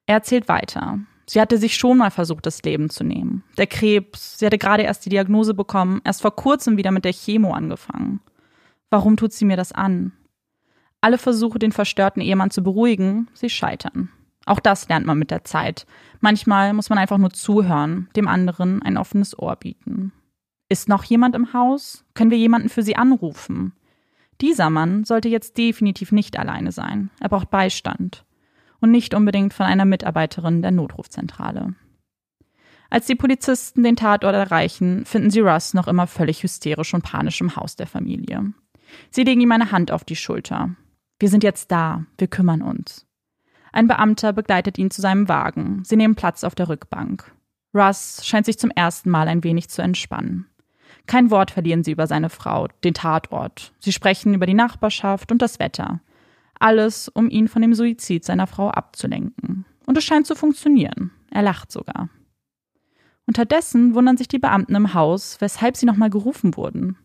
Er 0.05 0.15
erzählt 0.15 0.49
weiter. 0.49 0.99
Sie 1.25 1.39
hatte 1.39 1.57
sich 1.57 1.77
schon 1.77 1.97
mal 1.97 2.11
versucht, 2.11 2.45
das 2.45 2.61
Leben 2.63 2.89
zu 2.89 3.05
nehmen. 3.05 3.43
Der 3.57 3.67
Krebs, 3.67 4.37
sie 4.37 4.45
hatte 4.45 4.57
gerade 4.57 4.83
erst 4.83 5.05
die 5.05 5.09
Diagnose 5.09 5.53
bekommen, 5.53 6.01
erst 6.03 6.21
vor 6.21 6.35
kurzem 6.35 6.75
wieder 6.75 6.91
mit 6.91 7.05
der 7.05 7.13
Chemo 7.13 7.53
angefangen. 7.53 8.19
Warum 8.89 9.15
tut 9.15 9.31
sie 9.31 9.45
mir 9.45 9.57
das 9.57 9.71
an? 9.71 10.11
Alle 11.03 11.17
Versuche, 11.17 11.59
den 11.59 11.73
verstörten 11.73 12.21
Ehemann 12.21 12.49
zu 12.49 12.63
beruhigen, 12.63 13.27
sie 13.33 13.49
scheitern. 13.49 14.07
Auch 14.45 14.61
das 14.61 14.87
lernt 14.87 15.05
man 15.05 15.19
mit 15.19 15.31
der 15.31 15.43
Zeit. 15.43 15.85
Manchmal 16.21 16.71
muss 16.71 16.89
man 16.89 16.97
einfach 16.97 17.17
nur 17.17 17.31
zuhören, 17.31 18.07
dem 18.15 18.29
anderen 18.29 18.81
ein 18.81 18.95
offenes 18.95 19.37
Ohr 19.37 19.57
bieten. 19.57 20.13
Ist 20.69 20.87
noch 20.87 21.03
jemand 21.03 21.35
im 21.35 21.51
Haus? 21.51 22.05
Können 22.13 22.31
wir 22.31 22.37
jemanden 22.37 22.69
für 22.69 22.83
Sie 22.83 22.95
anrufen? 22.95 23.73
Dieser 24.39 24.69
Mann 24.69 25.03
sollte 25.03 25.27
jetzt 25.27 25.57
definitiv 25.57 26.13
nicht 26.13 26.39
alleine 26.39 26.71
sein. 26.71 27.09
Er 27.19 27.27
braucht 27.27 27.49
Beistand. 27.49 28.23
Und 28.79 28.91
nicht 28.91 29.13
unbedingt 29.13 29.53
von 29.53 29.65
einer 29.65 29.83
Mitarbeiterin 29.83 30.61
der 30.61 30.71
Notrufzentrale. 30.71 31.75
Als 32.89 33.07
die 33.07 33.15
Polizisten 33.15 33.83
den 33.83 33.97
Tatort 33.97 34.35
erreichen, 34.35 35.03
finden 35.03 35.31
sie 35.31 35.41
Russ 35.41 35.73
noch 35.73 35.89
immer 35.89 36.07
völlig 36.07 36.43
hysterisch 36.43 36.93
und 36.93 37.03
panisch 37.03 37.41
im 37.41 37.57
Haus 37.57 37.75
der 37.75 37.87
Familie. 37.87 38.53
Sie 39.11 39.25
legen 39.25 39.41
ihm 39.41 39.51
eine 39.51 39.73
Hand 39.73 39.91
auf 39.91 40.05
die 40.05 40.15
Schulter. 40.15 40.77
Wir 41.23 41.29
sind 41.29 41.45
jetzt 41.45 41.71
da, 41.71 42.03
wir 42.17 42.27
kümmern 42.27 42.61
uns. 42.61 43.07
Ein 43.71 43.87
Beamter 43.87 44.33
begleitet 44.33 44.77
ihn 44.77 44.91
zu 44.91 44.99
seinem 44.99 45.29
Wagen. 45.29 45.81
Sie 45.85 45.95
nehmen 45.95 46.15
Platz 46.15 46.43
auf 46.43 46.53
der 46.53 46.67
Rückbank. 46.67 47.33
Russ 47.73 48.25
scheint 48.25 48.45
sich 48.45 48.59
zum 48.59 48.71
ersten 48.71 49.09
Mal 49.09 49.29
ein 49.29 49.41
wenig 49.41 49.69
zu 49.69 49.81
entspannen. 49.81 50.47
Kein 51.05 51.31
Wort 51.31 51.51
verlieren 51.51 51.81
sie 51.81 51.93
über 51.93 52.07
seine 52.07 52.29
Frau, 52.29 52.67
den 52.83 52.93
Tatort. 52.93 53.71
Sie 53.79 53.93
sprechen 53.93 54.33
über 54.33 54.45
die 54.45 54.53
Nachbarschaft 54.53 55.31
und 55.31 55.41
das 55.41 55.59
Wetter. 55.59 56.01
Alles, 56.59 57.07
um 57.07 57.29
ihn 57.29 57.47
von 57.47 57.61
dem 57.61 57.73
Suizid 57.73 58.25
seiner 58.25 58.45
Frau 58.45 58.69
abzulenken. 58.69 59.63
Und 59.85 59.97
es 59.97 60.03
scheint 60.03 60.27
zu 60.27 60.35
funktionieren. 60.35 61.11
Er 61.31 61.43
lacht 61.43 61.71
sogar. 61.71 62.09
Unterdessen 63.27 63.95
wundern 63.95 64.17
sich 64.17 64.27
die 64.27 64.39
Beamten 64.39 64.75
im 64.75 64.93
Haus, 64.93 65.39
weshalb 65.39 65.77
sie 65.77 65.85
nochmal 65.85 66.09
gerufen 66.09 66.57
wurden. 66.57 66.97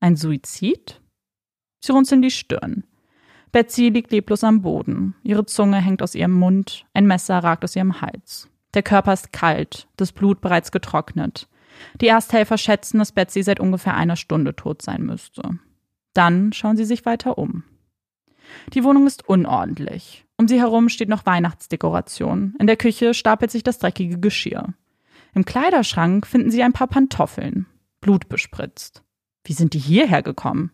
Ein 0.00 0.16
Suizid? 0.16 1.00
Sie 1.80 1.92
runzeln 1.92 2.20
die 2.20 2.30
Stirn. 2.30 2.84
Betsy 3.54 3.88
liegt 3.88 4.10
leblos 4.10 4.42
am 4.42 4.62
Boden. 4.62 5.14
Ihre 5.22 5.46
Zunge 5.46 5.76
hängt 5.76 6.02
aus 6.02 6.16
ihrem 6.16 6.32
Mund, 6.32 6.86
ein 6.92 7.06
Messer 7.06 7.38
ragt 7.38 7.62
aus 7.62 7.76
ihrem 7.76 8.00
Hals. 8.00 8.48
Der 8.74 8.82
Körper 8.82 9.12
ist 9.12 9.32
kalt, 9.32 9.86
das 9.96 10.10
Blut 10.10 10.40
bereits 10.40 10.72
getrocknet. 10.72 11.48
Die 12.00 12.08
Ersthelfer 12.08 12.58
schätzen, 12.58 12.98
dass 12.98 13.12
Betsy 13.12 13.44
seit 13.44 13.60
ungefähr 13.60 13.94
einer 13.94 14.16
Stunde 14.16 14.56
tot 14.56 14.82
sein 14.82 15.04
müsste. 15.04 15.60
Dann 16.14 16.52
schauen 16.52 16.76
sie 16.76 16.84
sich 16.84 17.06
weiter 17.06 17.38
um. 17.38 17.62
Die 18.72 18.82
Wohnung 18.82 19.06
ist 19.06 19.28
unordentlich. 19.28 20.26
Um 20.36 20.48
sie 20.48 20.58
herum 20.58 20.88
steht 20.88 21.08
noch 21.08 21.24
Weihnachtsdekoration. 21.24 22.56
In 22.58 22.66
der 22.66 22.76
Küche 22.76 23.14
stapelt 23.14 23.52
sich 23.52 23.62
das 23.62 23.78
dreckige 23.78 24.18
Geschirr. 24.18 24.74
Im 25.32 25.44
Kleiderschrank 25.44 26.26
finden 26.26 26.50
sie 26.50 26.64
ein 26.64 26.72
paar 26.72 26.88
Pantoffeln, 26.88 27.66
blutbespritzt. 28.00 29.04
Wie 29.44 29.52
sind 29.52 29.74
die 29.74 29.78
hierher 29.78 30.24
gekommen? 30.24 30.72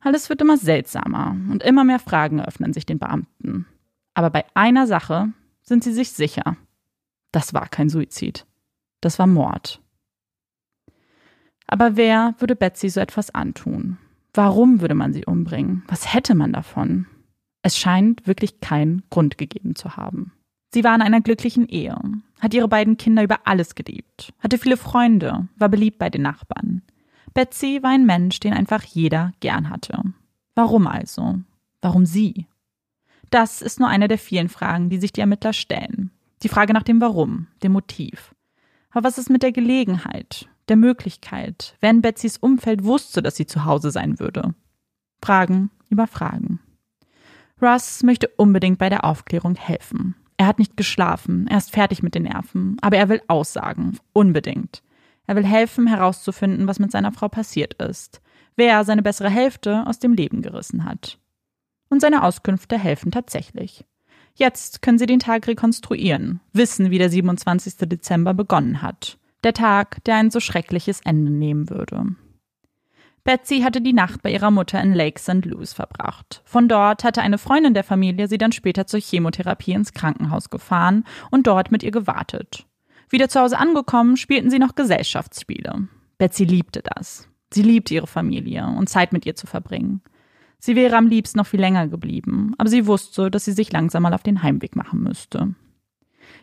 Alles 0.00 0.28
wird 0.28 0.40
immer 0.40 0.56
seltsamer 0.56 1.36
und 1.50 1.62
immer 1.62 1.84
mehr 1.84 1.98
Fragen 1.98 2.40
öffnen 2.40 2.72
sich 2.72 2.86
den 2.86 2.98
Beamten. 2.98 3.66
Aber 4.14 4.30
bei 4.30 4.44
einer 4.54 4.86
Sache 4.86 5.32
sind 5.62 5.84
sie 5.84 5.92
sich 5.92 6.12
sicher. 6.12 6.56
Das 7.32 7.52
war 7.54 7.68
kein 7.68 7.88
Suizid. 7.88 8.46
Das 9.00 9.18
war 9.18 9.26
Mord. 9.26 9.80
Aber 11.66 11.96
wer 11.96 12.34
würde 12.38 12.56
Betsy 12.56 12.88
so 12.88 13.00
etwas 13.00 13.34
antun? 13.34 13.98
Warum 14.32 14.80
würde 14.80 14.94
man 14.94 15.12
sie 15.12 15.26
umbringen? 15.26 15.82
Was 15.88 16.14
hätte 16.14 16.34
man 16.34 16.52
davon? 16.52 17.06
Es 17.62 17.76
scheint 17.76 18.26
wirklich 18.26 18.60
keinen 18.60 19.02
Grund 19.10 19.36
gegeben 19.36 19.74
zu 19.74 19.96
haben. 19.96 20.32
Sie 20.72 20.84
war 20.84 20.94
in 20.94 21.02
einer 21.02 21.20
glücklichen 21.20 21.66
Ehe, 21.68 21.98
hat 22.40 22.54
ihre 22.54 22.68
beiden 22.68 22.96
Kinder 22.96 23.22
über 23.22 23.40
alles 23.46 23.74
geliebt, 23.74 24.32
hatte 24.38 24.58
viele 24.58 24.76
Freunde, 24.76 25.48
war 25.56 25.68
beliebt 25.68 25.98
bei 25.98 26.10
den 26.10 26.22
Nachbarn. 26.22 26.82
Betsy 27.34 27.80
war 27.82 27.90
ein 27.90 28.06
Mensch, 28.06 28.40
den 28.40 28.52
einfach 28.52 28.82
jeder 28.84 29.32
gern 29.40 29.70
hatte. 29.70 30.02
Warum 30.54 30.86
also? 30.86 31.40
Warum 31.80 32.06
sie? 32.06 32.46
Das 33.30 33.62
ist 33.62 33.78
nur 33.78 33.88
eine 33.88 34.08
der 34.08 34.18
vielen 34.18 34.48
Fragen, 34.48 34.90
die 34.90 34.98
sich 34.98 35.12
die 35.12 35.20
Ermittler 35.20 35.52
stellen. 35.52 36.10
Die 36.42 36.48
Frage 36.48 36.72
nach 36.72 36.82
dem 36.82 37.00
Warum, 37.00 37.46
dem 37.62 37.72
Motiv. 37.72 38.34
Aber 38.90 39.04
was 39.04 39.18
ist 39.18 39.30
mit 39.30 39.42
der 39.42 39.52
Gelegenheit, 39.52 40.48
der 40.68 40.76
Möglichkeit, 40.76 41.76
wenn 41.80 42.02
Betsys 42.02 42.38
Umfeld 42.38 42.84
wusste, 42.84 43.22
dass 43.22 43.36
sie 43.36 43.46
zu 43.46 43.64
Hause 43.64 43.90
sein 43.90 44.18
würde? 44.18 44.54
Fragen 45.22 45.70
über 45.90 46.06
Fragen. 46.06 46.60
Russ 47.60 48.02
möchte 48.02 48.28
unbedingt 48.36 48.78
bei 48.78 48.88
der 48.88 49.04
Aufklärung 49.04 49.56
helfen. 49.56 50.14
Er 50.36 50.46
hat 50.46 50.60
nicht 50.60 50.76
geschlafen, 50.76 51.48
er 51.48 51.58
ist 51.58 51.72
fertig 51.72 52.02
mit 52.02 52.14
den 52.14 52.22
Nerven, 52.22 52.76
aber 52.80 52.96
er 52.96 53.08
will 53.08 53.20
aussagen, 53.26 53.98
unbedingt. 54.12 54.82
Er 55.28 55.36
will 55.36 55.44
helfen, 55.44 55.86
herauszufinden, 55.86 56.66
was 56.66 56.78
mit 56.78 56.90
seiner 56.90 57.12
Frau 57.12 57.28
passiert 57.28 57.74
ist, 57.74 58.22
wer 58.56 58.84
seine 58.84 59.02
bessere 59.02 59.28
Hälfte 59.28 59.86
aus 59.86 59.98
dem 59.98 60.14
Leben 60.14 60.40
gerissen 60.40 60.86
hat. 60.86 61.18
Und 61.90 62.00
seine 62.00 62.22
Auskünfte 62.22 62.78
helfen 62.78 63.12
tatsächlich. 63.12 63.84
Jetzt 64.34 64.80
können 64.80 64.98
sie 64.98 65.06
den 65.06 65.18
Tag 65.18 65.46
rekonstruieren, 65.46 66.40
wissen, 66.54 66.90
wie 66.90 66.98
der 66.98 67.10
27. 67.10 67.76
Dezember 67.88 68.32
begonnen 68.32 68.80
hat. 68.80 69.18
Der 69.44 69.52
Tag, 69.52 70.02
der 70.04 70.16
ein 70.16 70.30
so 70.30 70.40
schreckliches 70.40 71.00
Ende 71.02 71.30
nehmen 71.30 71.68
würde. 71.68 72.14
Betsy 73.22 73.60
hatte 73.60 73.82
die 73.82 73.92
Nacht 73.92 74.22
bei 74.22 74.32
ihrer 74.32 74.50
Mutter 74.50 74.80
in 74.80 74.94
Lake 74.94 75.20
St. 75.20 75.44
Louis 75.44 75.74
verbracht. 75.74 76.40
Von 76.46 76.68
dort 76.68 77.04
hatte 77.04 77.20
eine 77.20 77.36
Freundin 77.36 77.74
der 77.74 77.84
Familie 77.84 78.28
sie 78.28 78.38
dann 78.38 78.52
später 78.52 78.86
zur 78.86 79.00
Chemotherapie 79.00 79.72
ins 79.72 79.92
Krankenhaus 79.92 80.48
gefahren 80.48 81.04
und 81.30 81.46
dort 81.46 81.70
mit 81.70 81.82
ihr 81.82 81.90
gewartet. 81.90 82.64
Wieder 83.10 83.28
zu 83.28 83.40
Hause 83.40 83.58
angekommen, 83.58 84.16
spielten 84.16 84.50
sie 84.50 84.58
noch 84.58 84.74
Gesellschaftsspiele. 84.74 85.88
Betsy 86.18 86.44
liebte 86.44 86.82
das. 86.82 87.28
Sie 87.52 87.62
liebte 87.62 87.94
ihre 87.94 88.06
Familie 88.06 88.66
und 88.66 88.88
Zeit 88.88 89.12
mit 89.12 89.24
ihr 89.24 89.34
zu 89.34 89.46
verbringen. 89.46 90.02
Sie 90.58 90.76
wäre 90.76 90.96
am 90.96 91.06
liebsten 91.06 91.38
noch 91.38 91.46
viel 91.46 91.60
länger 91.60 91.86
geblieben, 91.86 92.54
aber 92.58 92.68
sie 92.68 92.86
wusste, 92.86 93.30
dass 93.30 93.44
sie 93.44 93.52
sich 93.52 93.72
langsam 93.72 94.02
mal 94.02 94.14
auf 94.14 94.24
den 94.24 94.42
Heimweg 94.42 94.76
machen 94.76 95.02
müsste. 95.02 95.54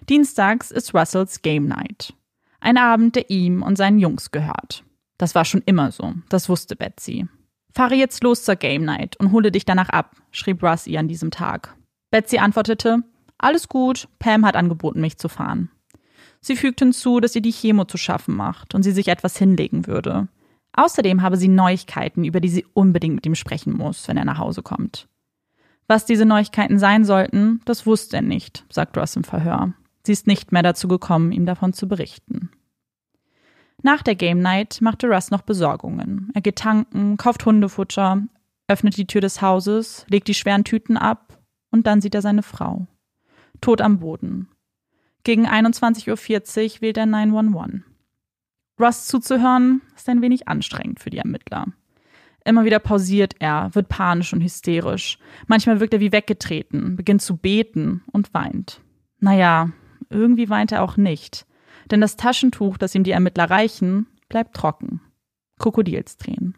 Dienstags 0.09 0.71
ist 0.71 0.93
Russells 0.93 1.41
Game 1.41 1.67
Night. 1.67 2.13
Ein 2.59 2.77
Abend, 2.77 3.15
der 3.15 3.29
ihm 3.29 3.61
und 3.61 3.77
seinen 3.77 3.99
Jungs 3.99 4.31
gehört. 4.31 4.83
Das 5.17 5.35
war 5.35 5.45
schon 5.45 5.61
immer 5.65 5.91
so, 5.91 6.13
das 6.29 6.49
wusste 6.49 6.75
Betsy. 6.75 7.27
Fahre 7.71 7.95
jetzt 7.95 8.23
los 8.23 8.43
zur 8.43 8.55
Game 8.55 8.85
Night 8.85 9.17
und 9.17 9.31
hole 9.31 9.51
dich 9.51 9.65
danach 9.65 9.89
ab, 9.89 10.15
schrieb 10.31 10.63
Russ 10.63 10.87
ihr 10.87 10.99
an 10.99 11.09
diesem 11.09 11.29
Tag. 11.29 11.75
Betsy 12.09 12.37
antwortete, 12.37 13.03
alles 13.37 13.67
gut, 13.67 14.07
Pam 14.17 14.45
hat 14.45 14.55
angeboten, 14.55 15.01
mich 15.01 15.17
zu 15.17 15.27
fahren. 15.27 15.69
Sie 16.45 16.55
fügt 16.55 16.79
hinzu, 16.79 17.19
dass 17.19 17.33
ihr 17.35 17.41
die 17.41 17.51
Chemo 17.51 17.85
zu 17.85 17.97
schaffen 17.97 18.35
macht 18.35 18.75
und 18.75 18.83
sie 18.83 18.91
sich 18.91 19.07
etwas 19.07 19.35
hinlegen 19.35 19.87
würde. 19.87 20.27
Außerdem 20.73 21.23
habe 21.23 21.37
sie 21.37 21.47
Neuigkeiten, 21.47 22.23
über 22.23 22.39
die 22.39 22.49
sie 22.49 22.67
unbedingt 22.75 23.15
mit 23.15 23.25
ihm 23.25 23.33
sprechen 23.33 23.73
muss, 23.73 24.07
wenn 24.07 24.15
er 24.15 24.25
nach 24.25 24.37
Hause 24.37 24.61
kommt. 24.61 25.07
Was 25.87 26.05
diese 26.05 26.23
Neuigkeiten 26.23 26.77
sein 26.77 27.03
sollten, 27.03 27.61
das 27.65 27.87
wusste 27.87 28.17
er 28.17 28.21
nicht, 28.21 28.63
sagt 28.69 28.95
Ross 28.95 29.15
im 29.15 29.23
Verhör. 29.23 29.73
Sie 30.03 30.11
ist 30.11 30.27
nicht 30.27 30.51
mehr 30.51 30.61
dazu 30.61 30.87
gekommen, 30.87 31.31
ihm 31.31 31.47
davon 31.47 31.73
zu 31.73 31.87
berichten. 31.87 32.51
Nach 33.81 34.03
der 34.03 34.13
Game 34.13 34.39
Night 34.39 34.81
machte 34.81 35.07
Russ 35.07 35.31
noch 35.31 35.41
Besorgungen. 35.41 36.29
Er 36.35 36.41
geht 36.41 36.57
tanken, 36.57 37.17
kauft 37.17 37.43
Hundefutter, 37.47 38.21
öffnet 38.67 38.97
die 38.97 39.07
Tür 39.07 39.21
des 39.21 39.41
Hauses, 39.41 40.05
legt 40.09 40.27
die 40.27 40.35
schweren 40.35 40.63
Tüten 40.63 40.95
ab 40.95 41.39
und 41.71 41.87
dann 41.87 42.01
sieht 42.01 42.13
er 42.13 42.21
seine 42.21 42.43
Frau. 42.43 42.85
Tot 43.61 43.81
am 43.81 43.97
Boden. 43.97 44.47
Gegen 45.25 45.45
21.40 45.45 46.75
Uhr 46.77 46.81
wählt 46.81 46.97
er 46.97 47.05
911. 47.05 47.83
Russ 48.79 49.07
zuzuhören 49.07 49.81
ist 49.97 50.07
ein 50.07 50.21
wenig 50.21 50.47
anstrengend 50.47 51.01
für 51.01 51.09
die 51.09 51.17
Ermittler. 51.17 51.65
Immer 52.45 52.63
wieder 52.63 52.79
pausiert 52.79 53.33
er, 53.39 53.75
wird 53.75 53.89
panisch 53.89 54.31
und 54.31 54.41
hysterisch. 54.41 55.17
Manchmal 55.47 55.81
wirkt 55.81 55.93
er 55.93 55.99
wie 55.99 56.13
weggetreten, 56.13 56.95
beginnt 56.95 57.21
zu 57.21 57.35
beten 57.35 58.03
und 58.13 58.33
weint. 58.33 58.79
Naja, 59.19 59.71
irgendwie 60.09 60.49
weint 60.49 60.71
er 60.71 60.83
auch 60.83 60.95
nicht 60.95 61.45
denn 61.91 62.01
das 62.01 62.15
Taschentuch, 62.15 62.77
das 62.77 62.95
ihm 62.95 63.03
die 63.03 63.11
Ermittler 63.11 63.49
reichen, 63.49 64.07
bleibt 64.29 64.55
trocken. 64.55 65.01
Krokodilstränen. 65.59 66.57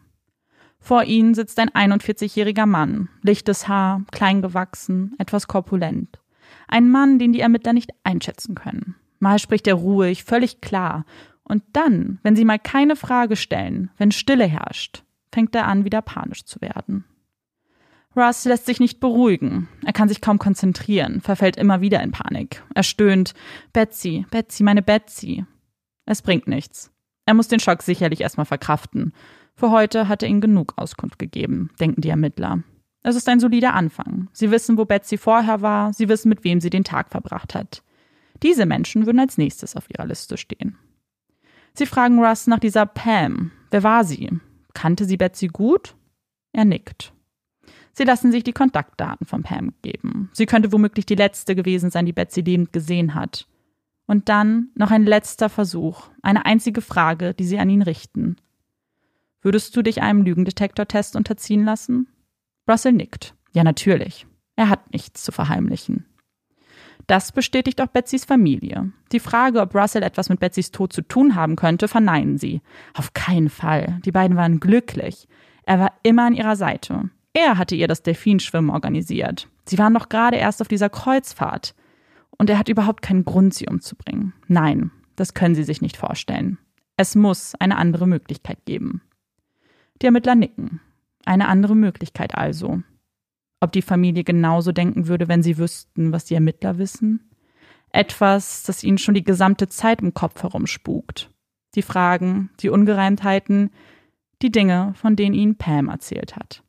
Vor 0.80 1.04
ihnen 1.04 1.34
sitzt 1.34 1.58
ein 1.58 1.70
41-jähriger 1.70 2.66
Mann, 2.66 3.08
lichtes 3.22 3.68
Haar, 3.68 4.02
klein 4.10 4.42
gewachsen, 4.42 5.14
etwas 5.18 5.48
korpulent. 5.48 6.20
Ein 6.68 6.90
Mann, 6.90 7.18
den 7.18 7.32
die 7.32 7.40
Ermittler 7.40 7.72
nicht 7.72 7.90
einschätzen 8.04 8.54
können. 8.54 8.94
Mal 9.18 9.38
spricht 9.38 9.66
er 9.66 9.74
ruhig, 9.74 10.24
völlig 10.24 10.60
klar. 10.60 11.04
Und 11.42 11.62
dann, 11.72 12.20
wenn 12.22 12.36
sie 12.36 12.44
mal 12.44 12.58
keine 12.58 12.94
Frage 12.94 13.36
stellen, 13.36 13.90
wenn 13.96 14.12
Stille 14.12 14.44
herrscht, 14.44 15.02
fängt 15.32 15.54
er 15.54 15.66
an, 15.66 15.84
wieder 15.84 16.02
panisch 16.02 16.44
zu 16.44 16.60
werden. 16.60 17.04
Russ 18.16 18.44
lässt 18.44 18.66
sich 18.66 18.80
nicht 18.80 19.00
beruhigen. 19.00 19.68
Er 19.84 19.92
kann 19.92 20.08
sich 20.08 20.20
kaum 20.20 20.38
konzentrieren, 20.38 21.20
verfällt 21.20 21.56
immer 21.56 21.80
wieder 21.80 22.02
in 22.02 22.10
Panik. 22.10 22.62
Er 22.74 22.82
stöhnt, 22.82 23.34
Betsy, 23.72 24.26
Betsy, 24.30 24.62
meine 24.62 24.82
Betsy. 24.82 25.44
Es 26.04 26.22
bringt 26.22 26.48
nichts. 26.48 26.90
Er 27.26 27.34
muss 27.34 27.48
den 27.48 27.60
Schock 27.60 27.82
sicherlich 27.82 28.22
erstmal 28.22 28.46
verkraften. 28.46 29.12
Für 29.54 29.70
heute 29.70 30.08
hat 30.08 30.22
er 30.22 30.28
ihnen 30.28 30.40
genug 30.40 30.74
Auskunft 30.76 31.18
gegeben, 31.18 31.70
denken 31.78 32.00
die 32.00 32.08
Ermittler. 32.08 32.62
Es 33.02 33.16
ist 33.16 33.28
ein 33.28 33.40
solider 33.40 33.74
Anfang. 33.74 34.28
Sie 34.32 34.50
wissen, 34.50 34.76
wo 34.76 34.84
Betsy 34.84 35.18
vorher 35.18 35.62
war, 35.62 35.92
sie 35.92 36.08
wissen, 36.08 36.28
mit 36.28 36.44
wem 36.44 36.60
sie 36.60 36.70
den 36.70 36.84
Tag 36.84 37.10
verbracht 37.10 37.54
hat. 37.54 37.82
Diese 38.42 38.66
Menschen 38.66 39.06
würden 39.06 39.20
als 39.20 39.38
nächstes 39.38 39.76
auf 39.76 39.90
ihrer 39.90 40.06
Liste 40.06 40.36
stehen. 40.36 40.76
Sie 41.74 41.86
fragen 41.86 42.22
Russ 42.22 42.46
nach 42.46 42.58
dieser 42.58 42.86
Pam. 42.86 43.52
Wer 43.70 43.82
war 43.82 44.04
sie? 44.04 44.30
Kannte 44.74 45.04
sie 45.04 45.16
Betsy 45.16 45.48
gut? 45.48 45.94
Er 46.52 46.64
nickt. 46.64 47.12
Sie 47.92 48.04
lassen 48.04 48.30
sich 48.30 48.44
die 48.44 48.52
Kontaktdaten 48.52 49.26
von 49.26 49.42
Pam 49.42 49.74
geben. 49.82 50.30
Sie 50.32 50.46
könnte 50.46 50.72
womöglich 50.72 51.06
die 51.06 51.16
letzte 51.16 51.56
gewesen 51.56 51.90
sein, 51.90 52.06
die 52.06 52.12
Betsy 52.12 52.40
lebend 52.40 52.72
gesehen 52.72 53.14
hat. 53.14 53.48
Und 54.06 54.28
dann 54.28 54.70
noch 54.74 54.90
ein 54.90 55.04
letzter 55.04 55.48
Versuch, 55.48 56.08
eine 56.22 56.46
einzige 56.46 56.80
Frage, 56.80 57.34
die 57.34 57.44
sie 57.44 57.58
an 57.58 57.68
ihn 57.68 57.82
richten. 57.82 58.36
Würdest 59.42 59.76
du 59.76 59.82
dich 59.82 60.00
einem 60.00 60.22
Lügendetektortest 60.22 61.16
unterziehen 61.16 61.64
lassen? 61.64 62.08
Russell 62.68 62.92
nickt. 62.92 63.34
Ja, 63.52 63.64
natürlich. 63.64 64.26
Er 64.56 64.68
hat 64.68 64.92
nichts 64.92 65.22
zu 65.22 65.32
verheimlichen. 65.32 66.06
Das 67.06 67.32
bestätigt 67.32 67.80
auch 67.80 67.86
Betsys 67.86 68.26
Familie. 68.26 68.92
Die 69.12 69.20
Frage, 69.20 69.60
ob 69.60 69.74
Russell 69.74 70.02
etwas 70.02 70.28
mit 70.28 70.40
Betsys 70.40 70.70
Tod 70.70 70.92
zu 70.92 71.00
tun 71.00 71.34
haben 71.34 71.56
könnte, 71.56 71.88
verneinen 71.88 72.36
sie. 72.36 72.60
Auf 72.92 73.14
keinen 73.14 73.48
Fall. 73.48 73.98
Die 74.04 74.12
beiden 74.12 74.36
waren 74.36 74.60
glücklich. 74.60 75.26
Er 75.64 75.78
war 75.78 75.92
immer 76.02 76.26
an 76.26 76.34
ihrer 76.34 76.56
Seite. 76.56 77.08
Er 77.32 77.56
hatte 77.56 77.74
ihr 77.74 77.88
das 77.88 78.02
Delfinschwimmen 78.02 78.70
organisiert. 78.70 79.48
Sie 79.64 79.78
waren 79.78 79.94
doch 79.94 80.08
gerade 80.08 80.36
erst 80.36 80.60
auf 80.60 80.68
dieser 80.68 80.90
Kreuzfahrt. 80.90 81.74
Und 82.36 82.50
er 82.50 82.58
hat 82.58 82.68
überhaupt 82.68 83.00
keinen 83.00 83.24
Grund, 83.24 83.54
sie 83.54 83.66
umzubringen. 83.66 84.34
Nein, 84.46 84.90
das 85.16 85.34
können 85.34 85.54
Sie 85.54 85.64
sich 85.64 85.80
nicht 85.80 85.96
vorstellen. 85.96 86.58
Es 86.96 87.14
muss 87.14 87.54
eine 87.54 87.76
andere 87.76 88.06
Möglichkeit 88.06 88.64
geben. 88.66 89.02
Die 90.02 90.06
Ermittler 90.06 90.34
nicken. 90.34 90.80
Eine 91.24 91.48
andere 91.48 91.76
Möglichkeit 91.76 92.34
also. 92.34 92.82
Ob 93.60 93.72
die 93.72 93.82
Familie 93.82 94.24
genauso 94.24 94.72
denken 94.72 95.08
würde, 95.08 95.28
wenn 95.28 95.42
sie 95.42 95.58
wüssten, 95.58 96.12
was 96.12 96.24
die 96.24 96.34
Ermittler 96.34 96.78
wissen? 96.78 97.30
Etwas, 97.90 98.62
das 98.64 98.84
ihnen 98.84 98.98
schon 98.98 99.14
die 99.14 99.24
gesamte 99.24 99.68
Zeit 99.68 100.00
im 100.00 100.14
Kopf 100.14 100.42
herumspukt. 100.42 101.30
Die 101.74 101.82
Fragen, 101.82 102.50
die 102.60 102.68
Ungereimtheiten, 102.68 103.70
die 104.42 104.52
Dinge, 104.52 104.92
von 104.94 105.16
denen 105.16 105.34
ihnen 105.34 105.56
Pam 105.56 105.88
erzählt 105.88 106.36
hat. 106.36 106.62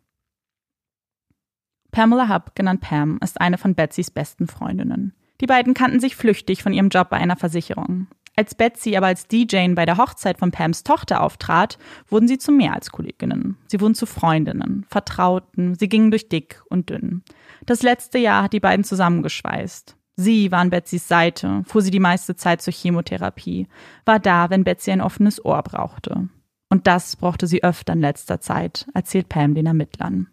Pamela 1.92 2.30
Hub, 2.30 2.56
genannt 2.56 2.82
Pam, 2.82 3.20
ist 3.24 3.42
eine 3.42 3.58
von 3.58 3.76
Betsys 3.76 4.12
besten 4.12 4.48
Freundinnen. 4.48 5.14
Die 5.42 5.48
beiden 5.48 5.74
kannten 5.74 6.00
sich 6.00 6.16
flüchtig 6.16 6.64
von 6.64 6.74
ihrem 6.74 6.90
Job 6.90 7.10
bei 7.10 7.18
einer 7.18 7.38
Versicherung. 7.38 8.08
Als 8.40 8.56
Betsy 8.56 8.96
aber 8.96 9.08
als 9.08 9.28
DJ 9.28 9.68
bei 9.74 9.86
der 9.86 9.98
Hochzeit 9.98 10.38
von 10.38 10.50
Pams 10.50 10.86
Tochter 10.86 11.20
auftrat, 11.24 11.78
wurden 12.08 12.30
sie 12.30 12.38
zu 12.38 12.54
mehr 12.54 12.74
als 12.74 12.90
Kolleginnen. 12.90 13.58
Sie 13.68 13.82
wurden 13.82 13.96
zu 13.96 14.06
Freundinnen, 14.06 14.86
Vertrauten, 14.88 15.76
sie 15.76 15.90
gingen 15.90 16.10
durch 16.10 16.30
dick 16.30 16.64
und 16.70 16.90
dünn. 16.90 17.22
Das 17.66 17.84
letzte 17.84 18.18
Jahr 18.18 18.44
hat 18.44 18.54
die 18.54 18.62
beiden 18.62 18.86
zusammengeschweißt. 18.86 19.98
Sie 20.16 20.54
war 20.54 20.60
an 20.60 20.70
Betsys 20.70 21.10
Seite, 21.10 21.64
fuhr 21.66 21.82
sie 21.82 21.92
die 21.92 22.00
meiste 22.00 22.38
Zeit 22.38 22.62
zur 22.62 22.72
Chemotherapie, 22.72 23.68
war 24.06 24.20
da, 24.20 24.50
wenn 24.50 24.64
Betsy 24.64 24.92
ein 24.92 25.02
offenes 25.02 25.44
Ohr 25.44 25.62
brauchte. 25.62 26.30
Und 26.70 26.88
das 26.88 27.18
brauchte 27.18 27.46
sie 27.46 27.62
öfter 27.62 27.92
in 27.92 28.00
letzter 28.00 28.40
Zeit, 28.40 28.88
erzählt 28.94 29.28
Pam 29.28 29.54
den 29.54 29.66
Ermittlern. 29.66 30.30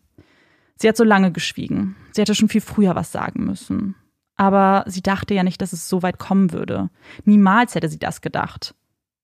Sie 0.77 0.89
hat 0.89 0.97
so 0.97 1.03
lange 1.03 1.33
geschwiegen. 1.33 1.97
Sie 2.13 2.21
hätte 2.21 2.37
schon 2.37 2.51
viel 2.51 2.61
früher 2.61 2.95
was 2.95 3.11
sagen 3.11 3.47
müssen. 3.47 3.97
Aber 4.37 4.85
sie 4.87 5.03
dachte 5.03 5.35
ja 5.35 5.43
nicht, 5.43 5.63
dass 5.63 5.73
es 5.73 5.89
so 5.89 6.03
weit 6.03 6.19
kommen 6.19 6.53
würde. 6.53 6.91
Niemals 7.25 7.75
hätte 7.75 7.89
sie 7.89 7.99
das 7.99 8.21
gedacht. 8.21 8.75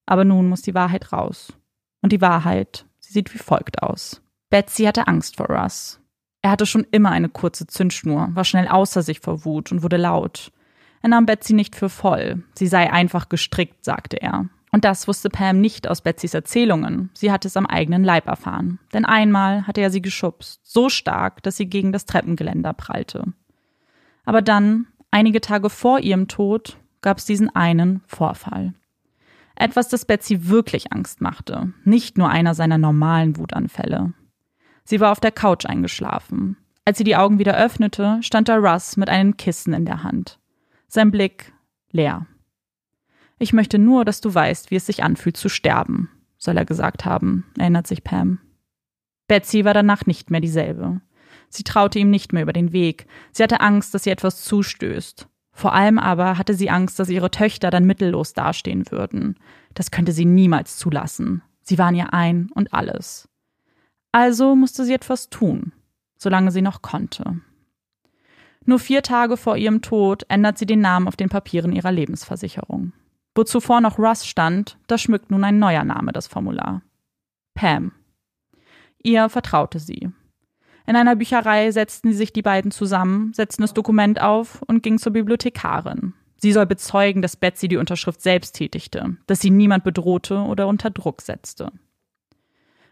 Aber 0.06 0.24
nun 0.24 0.48
muss 0.48 0.62
die 0.62 0.74
Wahrheit 0.74 1.12
raus. 1.12 1.52
Und 2.00 2.12
die 2.12 2.20
Wahrheit, 2.20 2.86
sie 2.98 3.12
sieht 3.12 3.32
wie 3.34 3.38
folgt 3.38 3.82
aus. 3.82 4.22
Betsy 4.50 4.84
hatte 4.84 5.06
Angst 5.06 5.36
vor 5.36 5.46
Russ. 5.46 6.00
Er 6.42 6.50
hatte 6.50 6.66
schon 6.66 6.86
immer 6.90 7.10
eine 7.10 7.28
kurze 7.28 7.66
Zündschnur, 7.66 8.30
war 8.34 8.44
schnell 8.44 8.66
außer 8.66 9.02
sich 9.02 9.20
vor 9.20 9.44
Wut 9.44 9.70
und 9.70 9.82
wurde 9.82 9.96
laut. 9.96 10.50
Er 11.02 11.08
nahm 11.08 11.26
Betsy 11.26 11.52
nicht 11.52 11.76
für 11.76 11.88
voll. 11.88 12.42
Sie 12.54 12.66
sei 12.66 12.92
einfach 12.92 13.28
gestrickt, 13.28 13.84
sagte 13.84 14.20
er. 14.20 14.48
Und 14.72 14.84
das 14.84 15.06
wusste 15.06 15.28
Pam 15.28 15.60
nicht 15.60 15.86
aus 15.86 16.00
Betsys 16.00 16.32
Erzählungen. 16.32 17.10
Sie 17.14 17.30
hatte 17.30 17.46
es 17.46 17.56
am 17.56 17.66
eigenen 17.66 18.04
Leib 18.04 18.26
erfahren. 18.26 18.78
Denn 18.92 19.04
einmal 19.04 19.66
hatte 19.66 19.82
er 19.82 19.90
sie 19.90 20.00
geschubst, 20.00 20.60
so 20.64 20.88
stark, 20.88 21.42
dass 21.42 21.56
sie 21.56 21.66
gegen 21.66 21.92
das 21.92 22.06
Treppengeländer 22.06 22.72
prallte. 22.72 23.24
Aber 24.24 24.40
dann, 24.40 24.86
einige 25.12 25.40
Tage 25.40 25.70
vor 25.70 26.00
ihrem 26.00 26.26
Tod, 26.26 26.78
gab 27.00 27.18
es 27.18 27.24
diesen 27.24 27.54
einen 27.54 28.02
Vorfall. 28.06 28.74
Etwas, 29.54 29.88
das 29.88 30.04
Betsy 30.04 30.48
wirklich 30.48 30.92
Angst 30.92 31.20
machte, 31.20 31.72
nicht 31.84 32.18
nur 32.18 32.28
einer 32.28 32.54
seiner 32.54 32.78
normalen 32.78 33.36
Wutanfälle. 33.36 34.14
Sie 34.84 34.98
war 34.98 35.12
auf 35.12 35.20
der 35.20 35.30
Couch 35.30 35.66
eingeschlafen. 35.66 36.56
Als 36.84 36.98
sie 36.98 37.04
die 37.04 37.16
Augen 37.16 37.38
wieder 37.38 37.56
öffnete, 37.56 38.18
stand 38.22 38.48
da 38.48 38.56
Russ 38.56 38.96
mit 38.96 39.08
einem 39.08 39.36
Kissen 39.36 39.72
in 39.72 39.84
der 39.84 40.02
Hand. 40.02 40.40
Sein 40.88 41.10
Blick 41.12 41.52
leer. 41.92 42.26
Ich 43.38 43.52
möchte 43.52 43.78
nur, 43.78 44.04
dass 44.04 44.20
du 44.20 44.34
weißt, 44.34 44.70
wie 44.70 44.76
es 44.76 44.86
sich 44.86 45.04
anfühlt 45.04 45.36
zu 45.36 45.48
sterben, 45.48 46.10
soll 46.38 46.56
er 46.56 46.64
gesagt 46.64 47.04
haben, 47.04 47.44
erinnert 47.58 47.86
sich 47.86 48.02
Pam. 48.02 48.40
Betsy 49.28 49.64
war 49.64 49.74
danach 49.74 50.06
nicht 50.06 50.30
mehr 50.30 50.40
dieselbe. 50.40 51.00
Sie 51.52 51.64
traute 51.64 51.98
ihm 51.98 52.08
nicht 52.08 52.32
mehr 52.32 52.42
über 52.42 52.54
den 52.54 52.72
Weg. 52.72 53.06
Sie 53.30 53.42
hatte 53.42 53.60
Angst, 53.60 53.92
dass 53.92 54.04
sie 54.04 54.10
etwas 54.10 54.42
zustößt. 54.42 55.28
Vor 55.52 55.74
allem 55.74 55.98
aber 55.98 56.38
hatte 56.38 56.54
sie 56.54 56.70
Angst, 56.70 56.98
dass 56.98 57.10
ihre 57.10 57.30
Töchter 57.30 57.70
dann 57.70 57.84
mittellos 57.84 58.32
dastehen 58.32 58.90
würden. 58.90 59.36
Das 59.74 59.90
könnte 59.90 60.12
sie 60.12 60.24
niemals 60.24 60.78
zulassen. 60.78 61.42
Sie 61.60 61.76
waren 61.76 61.94
ihr 61.94 62.14
ein 62.14 62.50
und 62.54 62.72
alles. 62.72 63.28
Also 64.12 64.56
musste 64.56 64.86
sie 64.86 64.94
etwas 64.94 65.28
tun, 65.28 65.72
solange 66.16 66.52
sie 66.52 66.62
noch 66.62 66.80
konnte. 66.80 67.40
Nur 68.64 68.78
vier 68.78 69.02
Tage 69.02 69.36
vor 69.36 69.58
ihrem 69.58 69.82
Tod 69.82 70.24
ändert 70.28 70.56
sie 70.56 70.66
den 70.66 70.80
Namen 70.80 71.06
auf 71.06 71.16
den 71.16 71.28
Papieren 71.28 71.72
ihrer 71.72 71.92
Lebensversicherung. 71.92 72.94
Wo 73.34 73.44
zuvor 73.44 73.82
noch 73.82 73.98
Russ 73.98 74.26
stand, 74.26 74.78
da 74.86 74.96
schmückt 74.96 75.30
nun 75.30 75.44
ein 75.44 75.58
neuer 75.58 75.84
Name 75.84 76.12
das 76.12 76.28
Formular. 76.28 76.80
Pam. 77.54 77.92
Ihr 79.02 79.28
vertraute 79.28 79.78
sie. 79.78 80.10
In 80.86 80.96
einer 80.96 81.16
Bücherei 81.16 81.70
setzten 81.70 82.12
sich 82.12 82.32
die 82.32 82.42
beiden 82.42 82.70
zusammen, 82.70 83.32
setzten 83.34 83.62
das 83.62 83.74
Dokument 83.74 84.20
auf 84.20 84.62
und 84.62 84.82
gingen 84.82 84.98
zur 84.98 85.12
Bibliothekarin. 85.12 86.14
Sie 86.36 86.52
soll 86.52 86.66
bezeugen, 86.66 87.22
dass 87.22 87.36
Betsy 87.36 87.68
die 87.68 87.76
Unterschrift 87.76 88.20
selbst 88.20 88.56
tätigte, 88.56 89.16
dass 89.28 89.40
sie 89.40 89.50
niemand 89.50 89.84
bedrohte 89.84 90.38
oder 90.38 90.66
unter 90.66 90.90
Druck 90.90 91.22
setzte. 91.22 91.70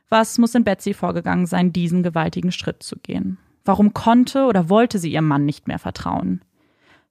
Was 0.09 0.39
muss 0.39 0.55
in 0.55 0.65
Betsy 0.65 0.95
vorgegangen 0.95 1.47
sein, 1.47 1.73
diesen 1.73 2.03
gewaltigen 2.03 2.53
Schritt 2.53 2.83
zu 2.83 2.97
gehen? 2.97 3.39
Warum 3.65 3.93
konnte 3.93 4.47
oder 4.47 4.69
wollte 4.69 4.99
sie 4.99 5.13
ihrem 5.13 5.27
Mann 5.29 5.45
nicht 5.45 5.69
mehr 5.69 5.79
vertrauen? 5.79 6.43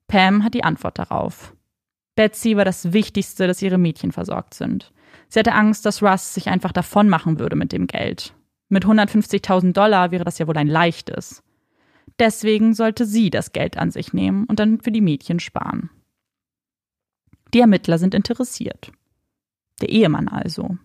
Pam 0.08 0.42
hat 0.42 0.54
die 0.54 0.64
Antwort 0.64 0.98
darauf. 0.98 1.54
Betsy 2.16 2.56
war 2.56 2.64
das 2.64 2.92
Wichtigste, 2.92 3.46
dass 3.46 3.62
ihre 3.62 3.78
Mädchen 3.78 4.12
versorgt 4.12 4.54
sind. 4.54 4.92
Sie 5.28 5.38
hatte 5.38 5.52
Angst, 5.52 5.86
dass 5.86 6.02
Russ 6.02 6.34
sich 6.34 6.48
einfach 6.48 6.72
davon 6.72 7.08
machen 7.08 7.38
würde 7.38 7.56
mit 7.56 7.72
dem 7.72 7.86
Geld. 7.86 8.34
Mit 8.70 8.86
150.000 8.86 9.74
Dollar 9.74 10.10
wäre 10.10 10.24
das 10.24 10.38
ja 10.38 10.46
wohl 10.46 10.56
ein 10.56 10.66
leichtes. 10.66 11.42
Deswegen 12.18 12.72
sollte 12.72 13.04
sie 13.04 13.28
das 13.28 13.52
Geld 13.52 13.76
an 13.76 13.90
sich 13.90 14.14
nehmen 14.14 14.46
und 14.46 14.58
dann 14.58 14.80
für 14.80 14.90
die 14.90 15.02
Mädchen 15.02 15.40
sparen. 15.40 15.90
Die 17.52 17.60
Ermittler 17.60 17.98
sind 17.98 18.14
interessiert. 18.14 18.90
Der 19.82 19.90
Ehemann 19.90 20.28
also. 20.28 20.78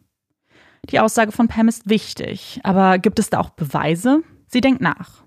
Die 0.90 1.00
Aussage 1.00 1.32
von 1.32 1.48
Pam 1.48 1.70
ist 1.70 1.90
wichtig, 1.90 2.60
aber 2.64 3.00
gibt 3.00 3.20
es 3.20 3.30
da 3.30 3.40
auch 3.40 3.52
Beweise? 3.52 4.22
Sie 4.48 4.62
denkt 4.62 4.82
nach. 4.82 5.24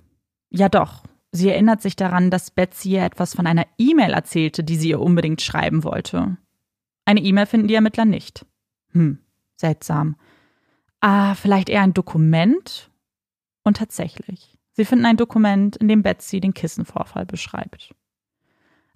Ja 0.51 0.69
doch, 0.69 1.05
Sie 1.31 1.51
erinnert 1.51 1.83
sich 1.83 1.95
daran, 1.95 2.31
dass 2.31 2.51
Betsy 2.51 2.91
ihr 2.91 3.05
etwas 3.05 3.35
von 3.35 3.47
einer 3.47 3.67
E-Mail 3.77 4.13
erzählte, 4.13 4.65
die 4.65 4.77
sie 4.77 4.91
ihr 4.91 5.01
unbedingt 5.01 5.43
schreiben 5.43 5.85
wollte. 5.85 6.39
Eine 7.05 7.21
E-Mail 7.21 7.47
finden 7.47 7.69
die 7.69 7.75
Ermittler 7.75 8.07
nicht. 8.07 8.47
Hm, 8.93 9.19
seltsam. 9.57 10.17
Ah, 11.01 11.35
vielleicht 11.35 11.69
eher 11.69 11.83
ein 11.83 11.95
Dokument? 11.95 12.91
Und 13.63 13.77
tatsächlich. 13.77 14.57
Sie 14.73 14.85
finden 14.85 15.07
ein 15.07 15.17
Dokument, 15.17 15.77
in 15.77 15.89
dem 15.89 16.03
Betsy 16.03 16.41
den 16.41 16.55
Kissenvorfall 16.55 17.27
beschreibt. 17.27 17.95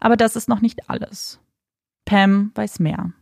Aber 0.00 0.16
das 0.16 0.36
ist 0.36 0.48
noch 0.48 0.60
nicht 0.60 0.88
alles. 0.88 1.40
Pam 2.04 2.52
weiß 2.54 2.80
mehr. 2.80 3.12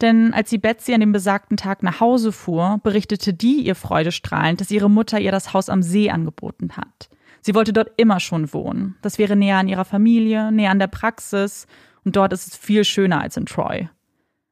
Denn 0.00 0.32
als 0.32 0.48
sie 0.48 0.58
Betsy 0.58 0.94
an 0.94 1.00
dem 1.00 1.12
besagten 1.12 1.56
Tag 1.56 1.82
nach 1.82 2.00
Hause 2.00 2.32
fuhr, 2.32 2.80
berichtete 2.82 3.34
die 3.34 3.60
ihr 3.66 3.74
freudestrahlend, 3.74 4.60
dass 4.60 4.70
ihre 4.70 4.88
Mutter 4.88 5.20
ihr 5.20 5.32
das 5.32 5.52
Haus 5.52 5.68
am 5.68 5.82
See 5.82 6.10
angeboten 6.10 6.76
hat. 6.76 7.10
Sie 7.40 7.54
wollte 7.54 7.72
dort 7.72 7.90
immer 7.96 8.20
schon 8.20 8.52
wohnen. 8.54 8.96
Das 9.02 9.18
wäre 9.18 9.36
näher 9.36 9.58
an 9.58 9.68
ihrer 9.68 9.84
Familie, 9.84 10.50
näher 10.52 10.70
an 10.70 10.78
der 10.78 10.86
Praxis 10.86 11.66
und 12.04 12.16
dort 12.16 12.32
ist 12.32 12.46
es 12.46 12.56
viel 12.56 12.84
schöner 12.84 13.20
als 13.20 13.36
in 13.36 13.46
Troy. 13.46 13.88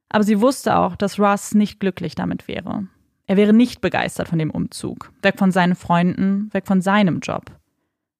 Aber 0.08 0.24
sie 0.24 0.40
wusste 0.40 0.76
auch, 0.76 0.96
dass 0.96 1.18
Russ 1.18 1.54
nicht 1.54 1.80
glücklich 1.80 2.14
damit 2.14 2.48
wäre. 2.48 2.88
Er 3.30 3.36
wäre 3.36 3.52
nicht 3.52 3.80
begeistert 3.80 4.26
von 4.26 4.40
dem 4.40 4.50
Umzug, 4.50 5.12
weg 5.22 5.38
von 5.38 5.52
seinen 5.52 5.76
Freunden, 5.76 6.52
weg 6.52 6.66
von 6.66 6.80
seinem 6.80 7.20
Job. 7.20 7.44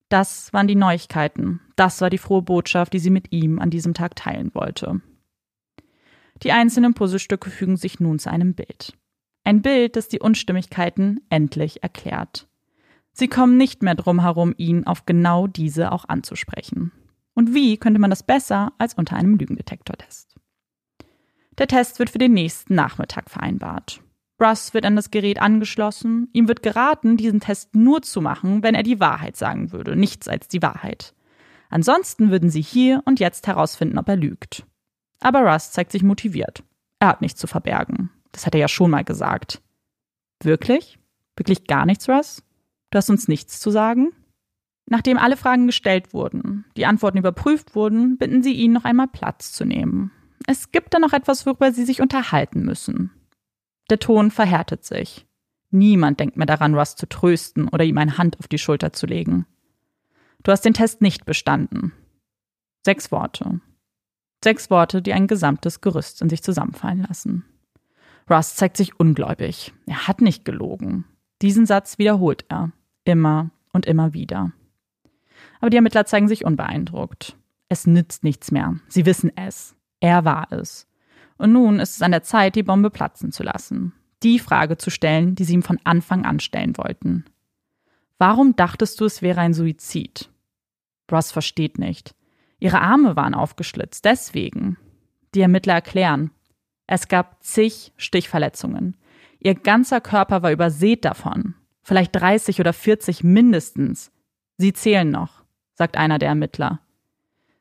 Das 0.09 0.53
waren 0.53 0.69
die 0.69 0.77
Neuigkeiten, 0.77 1.59
das 1.75 2.01
war 2.01 2.11
die 2.11 2.17
frohe 2.17 2.43
Botschaft, 2.43 2.93
die 2.93 3.01
sie 3.01 3.11
mit 3.11 3.33
ihm 3.33 3.59
an 3.59 3.71
diesem 3.71 3.93
Tag 3.93 4.15
teilen 4.15 4.55
wollte. 4.55 5.01
Die 6.45 6.53
einzelnen 6.53 6.95
Puzzlestücke 6.95 7.51
fügen 7.51 7.77
sich 7.77 7.99
nun 7.99 8.21
zu 8.21 8.31
einem 8.31 8.55
Bild. 8.55 8.97
Ein 9.43 9.63
Bild, 9.63 9.97
das 9.97 10.07
die 10.07 10.21
Unstimmigkeiten 10.21 11.19
endlich 11.29 11.83
erklärt. 11.83 12.47
Sie 13.11 13.27
kommen 13.27 13.57
nicht 13.57 13.83
mehr 13.83 13.97
drum 13.97 14.21
herum, 14.21 14.55
ihn 14.59 14.87
auf 14.87 15.07
genau 15.07 15.49
diese 15.49 15.91
auch 15.91 16.05
anzusprechen. 16.09 16.93
Und 17.35 17.53
wie 17.53 17.79
könnte 17.79 17.99
man 17.99 18.11
das 18.11 18.23
besser 18.23 18.75
als 18.79 18.95
unter 18.95 19.17
einem 19.17 19.35
Lügendetektortest? 19.35 20.37
Der 21.59 21.67
Test 21.67 21.99
wird 21.99 22.11
für 22.11 22.19
den 22.19 22.33
nächsten 22.33 22.77
Nachmittag 22.77 23.29
vereinbart. 23.29 24.05
Russ 24.41 24.73
wird 24.73 24.85
an 24.85 24.97
das 24.97 25.11
Gerät 25.11 25.41
angeschlossen. 25.41 26.29
Ihm 26.33 26.49
wird 26.49 26.63
geraten, 26.63 27.17
diesen 27.17 27.41
Test 27.41 27.75
nur 27.75 28.03
zu 28.03 28.21
machen, 28.21 28.63
wenn 28.63 28.75
er 28.75 28.83
die 28.83 29.01
Wahrheit 29.01 29.37
sagen 29.37 29.73
würde, 29.73 29.97
nichts 29.97 30.29
als 30.29 30.49
die 30.49 30.63
Wahrheit. 30.63 31.15
Ansonsten 31.69 32.31
würden 32.31 32.51
sie 32.51 32.63
hier 32.63 33.03
und 33.05 33.21
jetzt 33.21 33.47
herausfinden, 33.47 33.99
ob 33.99 34.09
er 34.09 34.17
lügt. 34.17 34.67
Aber 35.21 35.41
Russ 35.41 35.71
zeigt 35.71 35.93
sich 35.93 36.03
motiviert. 36.03 36.65
Er 36.99 37.09
hat 37.09 37.21
nichts 37.21 37.39
zu 37.39 37.47
verbergen. 37.47 38.11
Das 38.33 38.47
hat 38.47 38.55
er 38.55 38.61
ja 38.61 38.69
schon 38.69 38.91
mal 38.91 39.05
gesagt. 39.05 39.61
Wirklich? 40.43 40.99
Wirklich 41.37 41.67
gar 41.67 41.87
nichts, 41.87 42.09
Russ? 42.09 42.43
Du 42.91 42.99
hast 42.99 43.11
uns 43.11 43.29
nichts 43.29 43.61
zu 43.61 43.71
sagen? 43.71 44.13
Nachdem 44.87 45.19
alle 45.19 45.37
Fragen 45.37 45.67
gestellt 45.67 46.13
wurden, 46.13 46.65
die 46.77 46.87
Antworten 46.87 47.19
überprüft 47.19 47.77
wurden, 47.77 48.19
bitten 48.19 48.43
sie 48.43 48.55
ihn, 48.55 48.73
noch 48.73 48.85
einmal 48.85 49.07
Platz 49.07 49.53
zu 49.53 49.65
nehmen. 49.65 50.11
Es 50.47 50.73
gibt 50.73 50.95
da 50.95 50.99
noch 50.99 51.13
etwas, 51.13 51.47
worüber 51.47 51.71
sie 51.71 51.85
sich 51.85 52.01
unterhalten 52.01 52.63
müssen. 52.65 53.13
Der 53.91 53.99
Ton 53.99 54.31
verhärtet 54.31 54.85
sich. 54.85 55.27
Niemand 55.71 56.21
denkt 56.21 56.37
mehr 56.37 56.47
daran, 56.47 56.75
Russ 56.75 56.97
zu 56.97 57.09
trösten 57.09 57.69
oder 57.69 57.85
ihm 57.85 57.99
eine 57.99 58.19
Hand 58.19 58.39
auf 58.39 58.49
die 58.49 58.59
Schulter 58.59 58.93
zu 58.93 59.07
legen. 59.07 59.47
Du 60.43 60.53
hast 60.53 60.65
den 60.65 60.75
Test 60.75 61.03
nicht 61.03 61.27
bestanden. 61.27 61.93
Sechs 62.85 63.13
Worte. 63.13 63.61
Sechs 64.43 64.71
Worte, 64.71 65.03
die 65.03 65.13
ein 65.13 65.27
gesamtes 65.27 65.81
Gerüst 65.81 66.23
in 66.23 66.31
sich 66.31 66.43
zusammenfallen 66.43 67.07
lassen. 67.07 67.45
Russ 68.31 68.57
zeigt 68.57 68.77
sich 68.77 68.99
ungläubig. 68.99 69.73
Er 69.87 70.07
hat 70.07 70.21
nicht 70.21 70.45
gelogen. 70.45 71.05
Diesen 71.43 71.67
Satz 71.67 71.99
wiederholt 71.99 72.45
er. 72.49 72.71
Immer 73.05 73.51
und 73.73 73.87
immer 73.87 74.15
wieder. 74.15 74.53
Aber 75.61 75.71
die 75.71 75.77
Ermittler 75.77 76.07
zeigen 76.07 76.29
sich 76.29 76.45
unbeeindruckt. 76.45 77.37
Es 77.69 77.87
nützt 77.87 78.25
nichts 78.25 78.51
mehr. 78.51 78.77
Sie 78.89 79.05
wissen 79.05 79.33
es. 79.37 79.75
Er 80.01 80.25
war 80.25 80.51
es. 80.51 80.87
Und 81.41 81.53
nun 81.53 81.81
ist 81.81 81.97
es 81.97 82.03
an 82.03 82.11
der 82.11 82.23
Zeit, 82.23 82.55
die 82.55 82.63
Bombe 82.63 82.91
platzen 82.91 83.33
zu 83.33 83.43
lassen. 83.43 83.95
Die 84.23 84.39
Frage 84.39 84.77
zu 84.77 84.91
stellen, 84.91 85.37
die 85.37 85.45
sie 85.45 85.55
ihm 85.55 85.63
von 85.63 85.81
Anfang 85.85 86.27
an 86.27 86.39
stellen 86.39 86.77
wollten. 86.77 87.25
Warum 88.19 88.57
dachtest 88.57 89.01
du, 89.01 89.07
es 89.07 89.23
wäre 89.23 89.41
ein 89.41 89.55
Suizid? 89.55 90.29
Ross 91.11 91.33
versteht 91.33 91.79
nicht. 91.79 92.15
Ihre 92.59 92.83
Arme 92.83 93.17
waren 93.17 93.33
aufgeschlitzt, 93.33 94.05
deswegen. 94.05 94.77
Die 95.35 95.41
Ermittler 95.41 95.73
erklären. 95.73 96.31
Es 96.87 97.09
gab 97.09 97.43
zig 97.43 97.95
Stichverletzungen. 97.97 98.99
Ihr 99.39 99.55
ganzer 99.55 100.03
Körper 100.03 100.43
war 100.43 100.53
übersät 100.53 101.07
davon. 101.07 101.55
Vielleicht 101.83 102.15
30 102.17 102.61
oder 102.61 102.75
40 102.75 103.25
mindestens. 103.25 104.13
Sie 104.59 104.75
zählen 104.75 105.11
noch, 105.11 105.43
sagt 105.73 105.97
einer 105.97 106.19
der 106.19 106.29
Ermittler. 106.29 106.81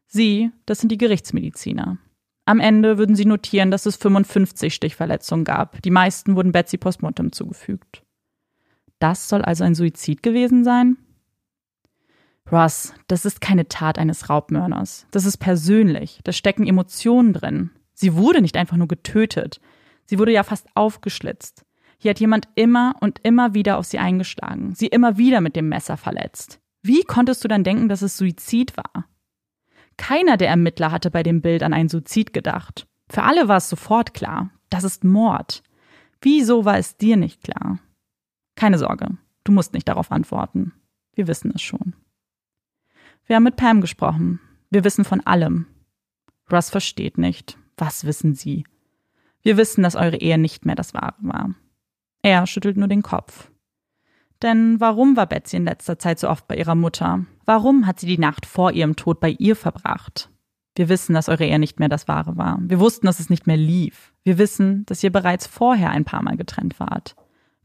Sie, 0.06 0.52
das 0.66 0.80
sind 0.80 0.92
die 0.92 0.98
Gerichtsmediziner. 0.98 1.98
Am 2.50 2.60
Ende 2.60 2.98
würden 2.98 3.16
sie 3.16 3.26
notieren, 3.26 3.70
dass 3.70 3.86
es 3.86 3.96
55 3.98 4.74
Stichverletzungen 4.74 5.46
gab. 5.46 5.84
Die 5.84 5.92
meisten 5.92 6.36
wurden 6.36 6.52
Betsy 6.52 6.80
postmortem 6.80 7.32
zugefügt. 7.32 8.02
Das 8.98 9.30
soll 9.30 9.44
also 9.44 9.64
ein 9.64 9.76
Suizid 9.76 10.24
gewesen 10.24 10.64
sein? 10.64 10.98
Ross, 12.52 12.96
das 13.08 13.26
ist 13.26 13.40
keine 13.40 13.68
Tat 13.68 14.00
eines 14.00 14.32
Raubmörders. 14.32 15.06
Das 15.12 15.26
ist 15.26 15.38
persönlich. 15.38 16.22
Da 16.24 16.32
stecken 16.32 16.66
Emotionen 16.66 17.34
drin. 17.34 17.70
Sie 17.94 18.16
wurde 18.16 18.42
nicht 18.42 18.58
einfach 18.58 18.78
nur 18.78 18.88
getötet. 18.88 19.62
Sie 20.06 20.18
wurde 20.18 20.32
ja 20.32 20.42
fast 20.42 20.70
aufgeschlitzt. 20.74 21.68
Hier 22.00 22.10
hat 22.10 22.20
jemand 22.20 22.48
immer 22.56 22.96
und 23.00 23.20
immer 23.22 23.54
wieder 23.54 23.78
auf 23.78 23.86
sie 23.86 24.00
eingeschlagen, 24.00 24.74
sie 24.74 24.88
immer 24.88 25.20
wieder 25.20 25.40
mit 25.40 25.56
dem 25.56 25.70
Messer 25.70 25.98
verletzt. 25.98 26.60
Wie 26.82 27.04
konntest 27.04 27.44
du 27.44 27.48
dann 27.48 27.64
denken, 27.64 27.90
dass 27.90 28.02
es 28.02 28.18
Suizid 28.18 28.76
war? 28.76 29.06
Keiner 30.00 30.38
der 30.38 30.48
Ermittler 30.48 30.94
hatte 30.94 31.12
bei 31.12 31.24
dem 31.24 31.42
Bild 31.42 31.62
an 31.62 31.74
einen 31.74 31.90
Suizid 31.90 32.32
gedacht. 32.32 32.88
Für 33.10 33.24
alle 33.24 33.50
war 33.50 33.58
es 33.58 33.70
sofort 33.70 34.14
klar, 34.14 34.50
das 34.70 34.86
ist 34.86 35.04
Mord. 35.04 35.62
Wieso 36.22 36.64
war 36.64 36.78
es 36.78 36.96
dir 36.96 37.18
nicht 37.18 37.44
klar? 37.44 37.80
Keine 38.56 38.78
Sorge, 38.78 39.18
du 39.44 39.52
musst 39.52 39.74
nicht 39.74 39.90
darauf 39.90 40.10
antworten. 40.14 40.72
Wir 41.14 41.28
wissen 41.28 41.52
es 41.54 41.62
schon. 41.62 41.96
Wir 43.26 43.36
haben 43.36 43.44
mit 43.44 43.58
Pam 43.58 43.82
gesprochen. 43.82 44.40
Wir 44.70 44.86
wissen 44.86 45.04
von 45.04 45.20
allem. 45.20 45.68
Russ 46.50 46.70
versteht 46.70 47.18
nicht. 47.18 47.58
Was 47.76 48.06
wissen 48.06 48.36
Sie? 48.36 48.64
Wir 49.42 49.58
wissen, 49.58 49.84
dass 49.84 49.96
eure 49.96 50.18
Ehe 50.18 50.38
nicht 50.38 50.66
mehr 50.66 50.76
das 50.76 50.94
Wahre 50.94 51.18
war. 51.20 51.54
Er 52.22 52.48
schüttelt 52.48 52.78
nur 52.78 52.88
den 52.88 53.04
Kopf. 53.04 53.52
Denn 54.42 54.80
warum 54.80 55.18
war 55.18 55.28
Betsy 55.28 55.58
in 55.58 55.66
letzter 55.66 56.00
Zeit 56.00 56.20
so 56.20 56.30
oft 56.30 56.48
bei 56.48 56.56
ihrer 56.56 56.76
Mutter? 56.76 57.26
Warum 57.46 57.86
hat 57.86 58.00
sie 58.00 58.08
die 58.08 58.18
Nacht 58.18 58.46
vor 58.46 58.72
ihrem 58.72 58.96
Tod 58.96 59.20
bei 59.20 59.32
ihr 59.32 59.56
verbracht? 59.56 60.30
Wir 60.76 60.88
wissen, 60.88 61.14
dass 61.14 61.28
eure 61.28 61.46
Ehe 61.46 61.60
nicht 61.60 61.80
mehr 61.80 61.90
das 61.90 62.08
Wahre 62.08 62.38
war. 62.38 62.58
Wir 62.62 62.80
wussten, 62.80 63.06
dass 63.06 63.20
es 63.20 63.30
nicht 63.30 63.48
mehr 63.48 63.58
lief. 63.58 64.14
Wir 64.24 64.38
wissen, 64.38 64.86
dass 64.86 65.04
ihr 65.04 65.12
bereits 65.12 65.46
vorher 65.46 65.90
ein 65.90 66.06
paar 66.06 66.24
Mal 66.24 66.38
getrennt 66.38 66.80
wart. 66.80 67.16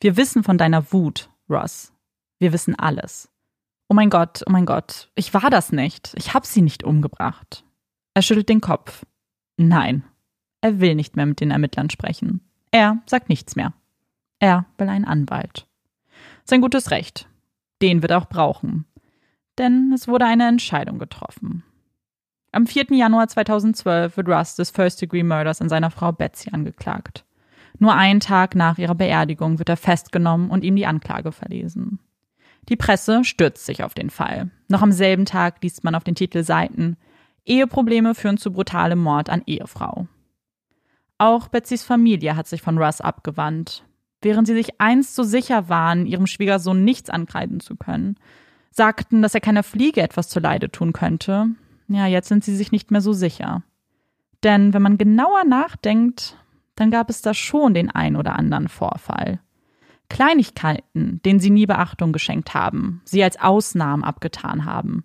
Wir 0.01 0.17
wissen 0.17 0.43
von 0.43 0.59
deiner 0.59 0.93
Wut, 0.93 1.31
Ross. 1.49 1.93
Wir 2.41 2.53
wissen 2.53 2.77
alles. 2.77 3.31
Oh 3.89 3.95
mein 3.95 4.11
Gott, 4.11 4.43
oh 4.47 4.51
mein 4.51 4.67
Gott, 4.67 5.11
ich 5.15 5.33
war 5.33 5.51
das 5.51 5.71
nicht. 5.71 6.13
Ich 6.17 6.35
hab 6.35 6.45
sie 6.47 6.63
nicht 6.63 6.83
umgebracht. 6.83 7.65
Er 8.15 8.23
schüttelt 8.23 8.49
den 8.49 8.61
Kopf. 8.61 9.05
Nein, 9.57 10.03
er 10.61 10.81
will 10.81 10.95
nicht 10.95 11.15
mehr 11.15 11.27
mit 11.27 11.41
den 11.41 11.51
Ermittlern 11.51 11.91
sprechen. 11.91 12.41
Er 12.71 13.03
sagt 13.07 13.29
nichts 13.29 13.55
mehr. 13.55 13.75
Er 14.41 14.67
will 14.79 14.89
einen 14.89 15.05
Anwalt. 15.05 15.69
Sein 16.45 16.61
gutes 16.61 16.91
Recht. 16.91 17.29
Den 17.83 18.03
wird 18.03 18.13
er 18.13 18.19
auch 18.19 18.29
brauchen. 18.29 18.87
Denn 19.59 19.93
es 19.95 20.09
wurde 20.09 20.27
eine 20.27 20.49
Entscheidung 20.49 20.99
getroffen. 20.99 21.65
Am 22.53 22.67
4. 22.67 22.87
Januar 22.91 23.29
2012 23.29 24.17
wird 24.17 24.29
Russ 24.29 24.55
des 24.55 24.71
First-Degree-Murders 24.71 25.61
an 25.61 25.69
seiner 25.69 25.91
Frau 25.91 26.13
Betsy 26.13 26.51
angeklagt. 26.53 27.25
Nur 27.79 27.95
einen 27.95 28.21
Tag 28.21 28.55
nach 28.55 28.79
ihrer 28.79 28.95
Beerdigung 28.95 29.59
wird 29.59 29.69
er 29.69 29.77
festgenommen 29.77 30.51
und 30.51 30.65
ihm 30.65 30.77
die 30.77 30.87
Anklage 30.87 31.33
verlesen. 31.33 31.99
Die 32.69 32.77
Presse 32.77 33.25
stürzt 33.25 33.67
sich 33.67 33.83
auf 33.83 33.95
den 33.95 34.11
Fall. 34.11 34.51
Noch 34.69 34.83
am 34.83 34.93
selben 34.93 35.25
Tag 35.25 35.63
liest 35.63 35.83
man 35.85 35.95
auf 35.95 36.05
den 36.05 36.15
Titelseiten 36.15 36.97
Eheprobleme 37.45 38.15
führen 38.15 38.39
zu 38.39 38.53
brutalem 38.53 38.99
Mord 38.99 39.29
an 39.29 39.43
Ehefrau. 39.47 40.07
Auch 41.19 41.49
Betsys 41.49 41.85
Familie 41.85 42.37
hat 42.37 42.49
sich 42.49 42.63
von 42.63 42.79
Russ 42.79 43.01
abgewandt. 43.01 43.85
Während 44.25 44.47
sie 44.47 44.55
sich 44.55 44.81
einst 44.81 45.15
so 45.15 45.23
sicher 45.23 45.69
waren, 45.69 46.07
ihrem 46.07 46.27
Schwiegersohn 46.27 46.83
nichts 46.83 47.11
ankreiden 47.11 47.61
zu 47.61 47.77
können, 47.77 48.17
sagten, 48.71 49.21
dass 49.21 49.35
er 49.35 49.43
keiner 49.43 49.63
Fliege 49.63 50.01
etwas 50.01 50.31
zuleide 50.31 50.71
tun 50.71 50.95
könnte, 50.95 51.51
ja, 51.89 52.07
jetzt 52.07 52.29
sind 52.29 52.43
sie 52.43 52.57
sich 52.57 52.73
nicht 52.73 52.91
mehr 52.91 53.03
so 53.03 53.13
sicher. 53.13 53.63
Denn 54.43 54.73
wenn 54.73 54.81
man 54.81 54.97
genauer 54.97 55.45
nachdenkt, 55.45 56.39
dann 56.75 56.91
gab 56.91 57.11
es 57.11 57.21
da 57.21 57.35
schon 57.35 57.75
den 57.75 57.91
ein 57.91 58.17
oder 58.17 58.35
anderen 58.37 58.69
Vorfall. 58.69 59.41
Kleinigkeiten, 60.09 61.21
denen 61.23 61.39
sie 61.39 61.51
nie 61.51 61.67
Beachtung 61.67 62.13
geschenkt 62.13 62.55
haben, 62.55 63.03
sie 63.05 63.23
als 63.23 63.39
Ausnahmen 63.39 64.05
abgetan 64.05 64.65
haben. 64.65 65.05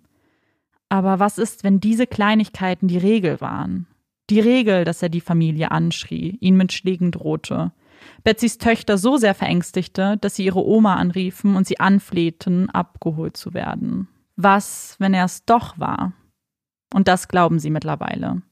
Aber 0.88 1.18
was 1.18 1.36
ist, 1.36 1.62
wenn 1.62 1.78
diese 1.78 2.06
Kleinigkeiten 2.06 2.88
die 2.88 2.98
Regel 2.98 3.42
waren? 3.42 3.86
Die 4.30 4.40
Regel, 4.40 4.84
dass 4.84 5.02
er 5.02 5.10
die 5.10 5.20
Familie 5.20 5.70
anschrie, 5.70 6.38
ihn 6.40 6.56
mit 6.56 6.72
Schlägen 6.72 7.10
drohte, 7.10 7.72
Betsys 8.24 8.58
Töchter 8.58 8.98
so 8.98 9.16
sehr 9.16 9.34
verängstigte, 9.34 10.16
dass 10.18 10.36
sie 10.36 10.44
ihre 10.44 10.64
Oma 10.64 10.96
anriefen 10.96 11.56
und 11.56 11.66
sie 11.66 11.80
anflehten, 11.80 12.70
abgeholt 12.70 13.36
zu 13.36 13.54
werden. 13.54 14.08
Was, 14.36 14.96
wenn 14.98 15.14
er 15.14 15.24
es 15.24 15.44
doch 15.44 15.78
war? 15.78 16.12
Und 16.92 17.08
das 17.08 17.28
glauben 17.28 17.58
sie 17.58 17.70
mittlerweile. 17.70 18.42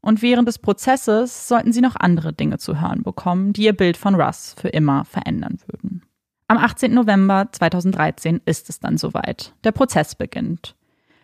Und 0.00 0.20
während 0.20 0.46
des 0.46 0.58
Prozesses 0.58 1.48
sollten 1.48 1.72
sie 1.72 1.80
noch 1.80 1.96
andere 1.96 2.32
Dinge 2.32 2.58
zu 2.58 2.80
hören 2.80 3.02
bekommen, 3.02 3.54
die 3.54 3.64
ihr 3.64 3.72
Bild 3.72 3.96
von 3.96 4.14
Russ 4.14 4.54
für 4.58 4.68
immer 4.68 5.04
verändern 5.06 5.58
würden. 5.66 6.02
Am 6.46 6.58
18. 6.58 6.92
November 6.92 7.48
2013 7.50 8.42
ist 8.44 8.68
es 8.68 8.80
dann 8.80 8.98
soweit. 8.98 9.54
Der 9.64 9.72
Prozess 9.72 10.14
beginnt. 10.14 10.76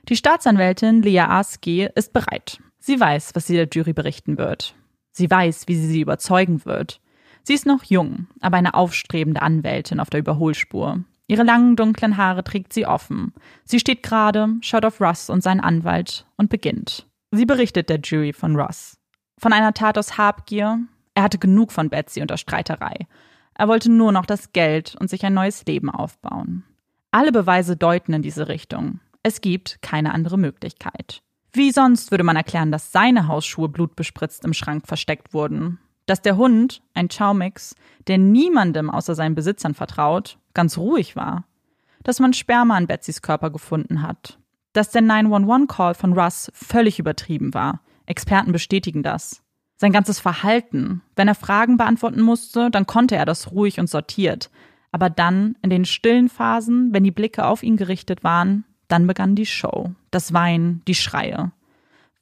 Die 0.08 0.16
Staatsanwältin 0.16 1.02
Lea 1.02 1.20
Aski 1.20 1.88
ist 1.94 2.14
bereit. 2.14 2.58
Sie 2.78 2.98
weiß, 2.98 3.34
was 3.34 3.46
sie 3.46 3.54
der 3.54 3.68
Jury 3.70 3.92
berichten 3.92 4.38
wird. 4.38 4.74
Sie 5.12 5.30
weiß, 5.30 5.68
wie 5.68 5.74
sie 5.74 5.88
sie 5.88 6.00
überzeugen 6.00 6.64
wird. 6.64 7.00
Sie 7.42 7.54
ist 7.54 7.66
noch 7.66 7.84
jung, 7.84 8.26
aber 8.40 8.56
eine 8.56 8.74
aufstrebende 8.74 9.42
Anwältin 9.42 10.00
auf 10.00 10.10
der 10.10 10.20
Überholspur. 10.20 11.04
Ihre 11.26 11.44
langen 11.44 11.76
dunklen 11.76 12.16
Haare 12.16 12.42
trägt 12.42 12.72
sie 12.72 12.86
offen. 12.86 13.32
Sie 13.64 13.78
steht 13.78 14.02
gerade, 14.02 14.48
schaut 14.62 14.84
auf 14.84 15.00
Russ 15.00 15.30
und 15.30 15.42
seinen 15.42 15.60
Anwalt 15.60 16.26
und 16.36 16.50
beginnt. 16.50 17.06
Sie 17.30 17.46
berichtet 17.46 17.88
der 17.88 18.00
Jury 18.00 18.32
von 18.32 18.56
Russ. 18.56 18.98
Von 19.38 19.52
einer 19.52 19.72
Tat 19.72 19.96
aus 19.96 20.18
Habgier. 20.18 20.80
Er 21.14 21.22
hatte 21.22 21.38
genug 21.38 21.70
von 21.70 21.88
Betsy 21.88 22.20
und 22.20 22.30
der 22.30 22.36
Streiterei. 22.36 23.06
Er 23.54 23.68
wollte 23.68 23.90
nur 23.90 24.10
noch 24.10 24.26
das 24.26 24.52
Geld 24.52 24.96
und 24.98 25.08
sich 25.08 25.24
ein 25.24 25.34
neues 25.34 25.64
Leben 25.66 25.88
aufbauen. 25.88 26.64
Alle 27.10 27.30
Beweise 27.30 27.76
deuten 27.76 28.12
in 28.12 28.22
diese 28.22 28.48
Richtung. 28.48 29.00
Es 29.22 29.40
gibt 29.40 29.82
keine 29.82 30.14
andere 30.14 30.38
Möglichkeit. 30.38 31.22
Wie 31.52 31.72
sonst 31.72 32.10
würde 32.10 32.24
man 32.24 32.36
erklären, 32.36 32.72
dass 32.72 32.92
seine 32.92 33.26
Hausschuhe 33.28 33.68
blutbespritzt 33.68 34.44
im 34.44 34.54
Schrank 34.54 34.86
versteckt 34.86 35.34
wurden? 35.34 35.78
Dass 36.10 36.22
der 36.22 36.36
Hund, 36.36 36.82
ein 36.92 37.06
Chow-Mix, 37.08 37.76
der 38.08 38.18
niemandem 38.18 38.90
außer 38.90 39.14
seinen 39.14 39.36
Besitzern 39.36 39.74
vertraut, 39.74 40.38
ganz 40.54 40.76
ruhig 40.76 41.14
war. 41.14 41.44
Dass 42.02 42.18
man 42.18 42.32
Sperma 42.32 42.76
an 42.76 42.88
Betsys 42.88 43.22
Körper 43.22 43.50
gefunden 43.50 44.02
hat. 44.02 44.36
Dass 44.72 44.90
der 44.90 45.02
911-Call 45.02 45.94
von 45.94 46.12
Russ 46.12 46.50
völlig 46.52 46.98
übertrieben 46.98 47.54
war. 47.54 47.80
Experten 48.06 48.50
bestätigen 48.50 49.04
das. 49.04 49.44
Sein 49.76 49.92
ganzes 49.92 50.18
Verhalten. 50.18 51.02
Wenn 51.14 51.28
er 51.28 51.36
Fragen 51.36 51.76
beantworten 51.76 52.22
musste, 52.22 52.72
dann 52.72 52.86
konnte 52.86 53.14
er 53.14 53.24
das 53.24 53.52
ruhig 53.52 53.78
und 53.78 53.88
sortiert. 53.88 54.50
Aber 54.90 55.10
dann, 55.10 55.54
in 55.62 55.70
den 55.70 55.84
stillen 55.84 56.28
Phasen, 56.28 56.92
wenn 56.92 57.04
die 57.04 57.12
Blicke 57.12 57.46
auf 57.46 57.62
ihn 57.62 57.76
gerichtet 57.76 58.24
waren, 58.24 58.64
dann 58.88 59.06
begann 59.06 59.36
die 59.36 59.46
Show. 59.46 59.92
Das 60.10 60.32
Weinen, 60.32 60.82
die 60.88 60.96
Schreie. 60.96 61.52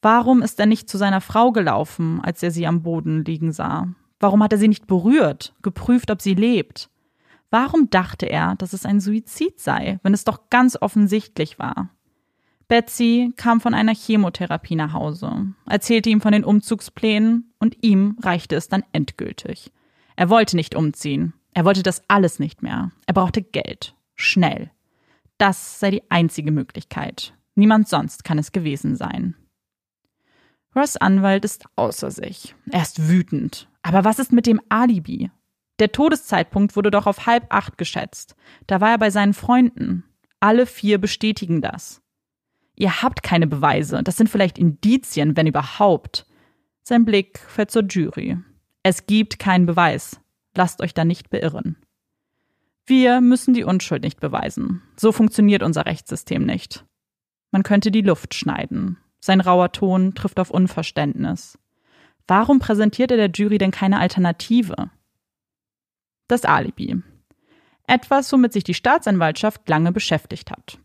Warum 0.00 0.42
ist 0.42 0.60
er 0.60 0.66
nicht 0.66 0.88
zu 0.88 0.96
seiner 0.96 1.20
Frau 1.20 1.50
gelaufen, 1.50 2.20
als 2.22 2.42
er 2.42 2.50
sie 2.50 2.66
am 2.66 2.82
Boden 2.82 3.24
liegen 3.24 3.52
sah? 3.52 3.88
Warum 4.20 4.42
hat 4.42 4.52
er 4.52 4.58
sie 4.58 4.68
nicht 4.68 4.86
berührt, 4.86 5.54
geprüft, 5.62 6.10
ob 6.10 6.22
sie 6.22 6.34
lebt? 6.34 6.88
Warum 7.50 7.90
dachte 7.90 8.26
er, 8.26 8.56
dass 8.56 8.72
es 8.72 8.84
ein 8.84 9.00
Suizid 9.00 9.58
sei, 9.58 9.98
wenn 10.02 10.14
es 10.14 10.24
doch 10.24 10.50
ganz 10.50 10.76
offensichtlich 10.80 11.58
war? 11.58 11.90
Betsy 12.68 13.32
kam 13.36 13.60
von 13.60 13.72
einer 13.72 13.94
Chemotherapie 13.94 14.76
nach 14.76 14.92
Hause, 14.92 15.54
erzählte 15.66 16.10
ihm 16.10 16.20
von 16.20 16.32
den 16.32 16.44
Umzugsplänen 16.44 17.50
und 17.58 17.78
ihm 17.82 18.18
reichte 18.22 18.56
es 18.56 18.68
dann 18.68 18.84
endgültig. 18.92 19.72
Er 20.16 20.28
wollte 20.28 20.56
nicht 20.56 20.74
umziehen. 20.74 21.32
Er 21.54 21.64
wollte 21.64 21.82
das 21.82 22.02
alles 22.08 22.38
nicht 22.38 22.62
mehr. 22.62 22.92
Er 23.06 23.14
brauchte 23.14 23.40
Geld. 23.40 23.94
Schnell. 24.14 24.70
Das 25.38 25.80
sei 25.80 25.90
die 25.90 26.10
einzige 26.10 26.52
Möglichkeit. 26.52 27.32
Niemand 27.54 27.88
sonst 27.88 28.24
kann 28.24 28.38
es 28.38 28.52
gewesen 28.52 28.96
sein. 28.96 29.34
Ross 30.74 30.96
Anwalt 30.96 31.44
ist 31.44 31.64
außer 31.76 32.10
sich. 32.10 32.54
Er 32.70 32.82
ist 32.82 33.08
wütend. 33.08 33.68
Aber 33.82 34.04
was 34.04 34.18
ist 34.18 34.32
mit 34.32 34.46
dem 34.46 34.60
Alibi? 34.68 35.30
Der 35.78 35.92
Todeszeitpunkt 35.92 36.76
wurde 36.76 36.90
doch 36.90 37.06
auf 37.06 37.26
halb 37.26 37.46
acht 37.50 37.78
geschätzt. 37.78 38.34
Da 38.66 38.80
war 38.80 38.90
er 38.90 38.98
bei 38.98 39.10
seinen 39.10 39.34
Freunden. 39.34 40.04
Alle 40.40 40.66
vier 40.66 40.98
bestätigen 40.98 41.62
das. 41.62 42.02
Ihr 42.74 43.02
habt 43.02 43.22
keine 43.22 43.46
Beweise. 43.46 44.02
Das 44.02 44.16
sind 44.16 44.28
vielleicht 44.28 44.58
Indizien, 44.58 45.36
wenn 45.36 45.46
überhaupt. 45.46 46.26
Sein 46.82 47.04
Blick 47.04 47.38
fällt 47.40 47.70
zur 47.70 47.84
Jury. 47.84 48.38
Es 48.82 49.06
gibt 49.06 49.38
keinen 49.38 49.66
Beweis. 49.66 50.20
Lasst 50.54 50.80
euch 50.80 50.94
da 50.94 51.04
nicht 51.04 51.30
beirren. 51.30 51.76
Wir 52.86 53.20
müssen 53.20 53.52
die 53.52 53.64
Unschuld 53.64 54.02
nicht 54.02 54.20
beweisen. 54.20 54.82
So 54.96 55.12
funktioniert 55.12 55.62
unser 55.62 55.86
Rechtssystem 55.86 56.44
nicht. 56.44 56.84
Man 57.50 57.62
könnte 57.62 57.90
die 57.90 58.00
Luft 58.00 58.34
schneiden. 58.34 58.98
Sein 59.20 59.40
rauer 59.40 59.72
Ton 59.72 60.14
trifft 60.14 60.38
auf 60.40 60.50
Unverständnis. 60.50 61.58
Warum 62.26 62.58
präsentiert 62.58 63.10
er 63.10 63.16
der 63.16 63.30
Jury 63.30 63.58
denn 63.58 63.70
keine 63.70 63.98
Alternative? 63.98 64.90
Das 66.28 66.44
Alibi. 66.44 67.02
Etwas, 67.86 68.30
womit 68.32 68.52
sich 68.52 68.64
die 68.64 68.74
Staatsanwaltschaft 68.74 69.68
lange 69.68 69.92
beschäftigt 69.92 70.50
hat. 70.50 70.78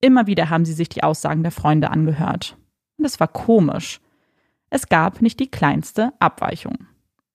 Immer 0.00 0.26
wieder 0.26 0.50
haben 0.50 0.64
sie 0.64 0.72
sich 0.72 0.88
die 0.88 1.02
Aussagen 1.02 1.42
der 1.42 1.52
Freunde 1.52 1.90
angehört. 1.90 2.56
Und 2.96 3.04
es 3.04 3.20
war 3.20 3.28
komisch. 3.28 4.00
Es 4.70 4.88
gab 4.88 5.22
nicht 5.22 5.38
die 5.40 5.50
kleinste 5.50 6.12
Abweichung. 6.18 6.86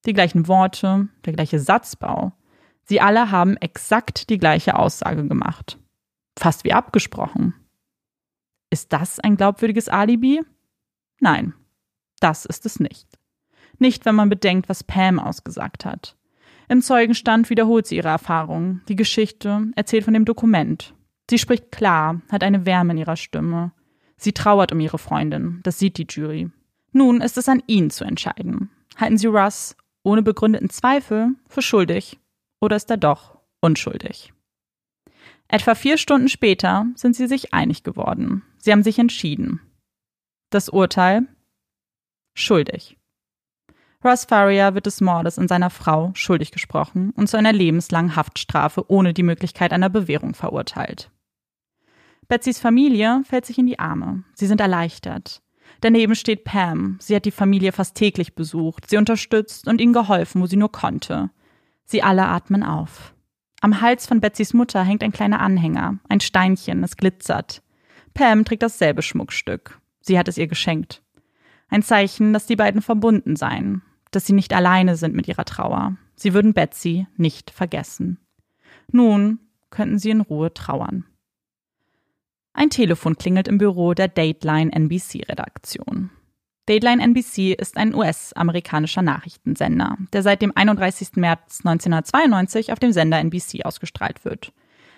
Die 0.05 0.13
gleichen 0.13 0.47
Worte, 0.47 1.07
der 1.25 1.33
gleiche 1.33 1.59
Satzbau, 1.59 2.33
Sie 2.85 2.99
alle 2.99 3.31
haben 3.31 3.55
exakt 3.57 4.29
die 4.29 4.37
gleiche 4.37 4.77
Aussage 4.77 5.25
gemacht. 5.27 5.79
Fast 6.37 6.63
wie 6.63 6.73
abgesprochen. 6.73 7.53
Ist 8.73 8.91
das 8.91 9.19
ein 9.19 9.37
glaubwürdiges 9.37 9.87
Alibi? 9.87 10.41
Nein, 11.19 11.53
das 12.19 12.43
ist 12.43 12.65
es 12.65 12.79
nicht. 12.79 13.07
Nicht, 13.77 14.03
wenn 14.03 14.15
man 14.15 14.29
bedenkt, 14.29 14.67
was 14.67 14.83
Pam 14.83 15.19
ausgesagt 15.19 15.85
hat. 15.85 16.17
Im 16.69 16.81
Zeugenstand 16.81 17.51
wiederholt 17.51 17.85
sie 17.85 17.97
ihre 17.97 18.07
Erfahrungen, 18.07 18.81
die 18.87 18.95
Geschichte, 18.95 19.67
erzählt 19.75 20.05
von 20.05 20.15
dem 20.15 20.25
Dokument. 20.25 20.95
Sie 21.29 21.37
spricht 21.37 21.71
klar, 21.71 22.19
hat 22.31 22.43
eine 22.43 22.65
Wärme 22.65 22.93
in 22.93 22.97
ihrer 22.97 23.15
Stimme. 23.15 23.73
Sie 24.17 24.33
trauert 24.33 24.71
um 24.71 24.79
ihre 24.79 24.97
Freundin, 24.97 25.59
das 25.61 25.77
sieht 25.77 25.99
die 25.99 26.07
Jury. 26.09 26.49
Nun 26.93 27.21
ist 27.21 27.37
es 27.37 27.47
an 27.47 27.61
Ihnen 27.67 27.91
zu 27.91 28.05
entscheiden. 28.05 28.71
Halten 28.97 29.19
Sie 29.19 29.27
Russ 29.27 29.75
ohne 30.01 30.23
begründeten 30.23 30.71
Zweifel 30.71 31.35
für 31.47 31.61
schuldig 31.61 32.19
oder 32.59 32.75
ist 32.75 32.89
er 32.89 32.97
doch 32.97 33.37
unschuldig? 33.61 34.33
Etwa 35.47 35.75
vier 35.75 35.99
Stunden 35.99 36.27
später 36.27 36.87
sind 36.95 37.15
sie 37.15 37.27
sich 37.27 37.53
einig 37.53 37.83
geworden. 37.83 38.41
Sie 38.63 38.71
haben 38.71 38.83
sich 38.83 38.97
entschieden. 38.97 39.59
Das 40.49 40.69
Urteil? 40.69 41.27
Schuldig. 42.33 42.97
Ross 44.01 44.23
Faria 44.23 44.73
wird 44.73 44.85
des 44.85 45.01
Mordes 45.01 45.37
an 45.37 45.49
seiner 45.49 45.69
Frau 45.69 46.11
schuldig 46.13 46.51
gesprochen 46.51 47.11
und 47.17 47.27
zu 47.27 47.35
einer 47.35 47.51
lebenslangen 47.51 48.15
Haftstrafe 48.15 48.89
ohne 48.89 49.13
die 49.13 49.23
Möglichkeit 49.23 49.73
einer 49.73 49.89
Bewährung 49.89 50.33
verurteilt. 50.33 51.11
Betsys 52.29 52.57
Familie 52.57 53.23
fällt 53.25 53.45
sich 53.45 53.57
in 53.57 53.65
die 53.65 53.79
Arme. 53.79 54.23
Sie 54.33 54.47
sind 54.47 54.61
erleichtert. 54.61 55.41
Daneben 55.81 56.15
steht 56.15 56.45
Pam. 56.45 56.95
Sie 57.01 57.17
hat 57.17 57.25
die 57.25 57.31
Familie 57.31 57.73
fast 57.73 57.97
täglich 57.97 58.33
besucht, 58.33 58.89
sie 58.89 58.95
unterstützt 58.95 59.67
und 59.67 59.81
ihnen 59.81 59.91
geholfen, 59.91 60.41
wo 60.41 60.45
sie 60.45 60.55
nur 60.55 60.71
konnte. 60.71 61.31
Sie 61.83 62.01
alle 62.01 62.27
atmen 62.27 62.63
auf. 62.63 63.13
Am 63.59 63.81
Hals 63.81 64.07
von 64.07 64.21
Betsys 64.21 64.53
Mutter 64.53 64.85
hängt 64.85 65.03
ein 65.03 65.11
kleiner 65.11 65.41
Anhänger, 65.41 65.99
ein 66.07 66.21
Steinchen, 66.21 66.81
es 66.85 66.95
glitzert. 66.95 67.61
Pam 68.13 68.45
trägt 68.45 68.63
dasselbe 68.63 69.01
Schmuckstück. 69.01 69.79
Sie 70.01 70.17
hat 70.19 70.27
es 70.27 70.37
ihr 70.37 70.47
geschenkt. 70.47 71.01
Ein 71.69 71.81
Zeichen, 71.81 72.33
dass 72.33 72.45
die 72.45 72.55
beiden 72.55 72.81
verbunden 72.81 73.35
seien, 73.35 73.81
dass 74.11 74.25
sie 74.25 74.33
nicht 74.33 74.53
alleine 74.53 74.95
sind 74.95 75.15
mit 75.15 75.27
ihrer 75.27 75.45
Trauer. 75.45 75.97
Sie 76.15 76.33
würden 76.33 76.53
Betsy 76.53 77.07
nicht 77.17 77.51
vergessen. 77.51 78.19
Nun 78.91 79.39
könnten 79.69 79.97
sie 79.97 80.11
in 80.11 80.21
Ruhe 80.21 80.53
trauern. 80.53 81.05
Ein 82.53 82.69
Telefon 82.69 83.17
klingelt 83.17 83.47
im 83.47 83.57
Büro 83.57 83.95
der 83.95 84.07
Dateline 84.07 84.71
NBC 84.71 85.23
Redaktion. 85.27 86.11
Dateline 86.67 87.03
NBC 87.03 87.53
ist 87.53 87.75
ein 87.75 87.95
US-amerikanischer 87.95 89.01
Nachrichtensender, 89.01 89.97
der 90.13 90.21
seit 90.21 90.41
dem 90.41 90.55
31. 90.55 91.15
März 91.15 91.61
1992 91.65 92.71
auf 92.71 92.79
dem 92.79 92.91
Sender 92.91 93.19
NBC 93.19 93.65
ausgestrahlt 93.65 94.23
wird. 94.23 94.53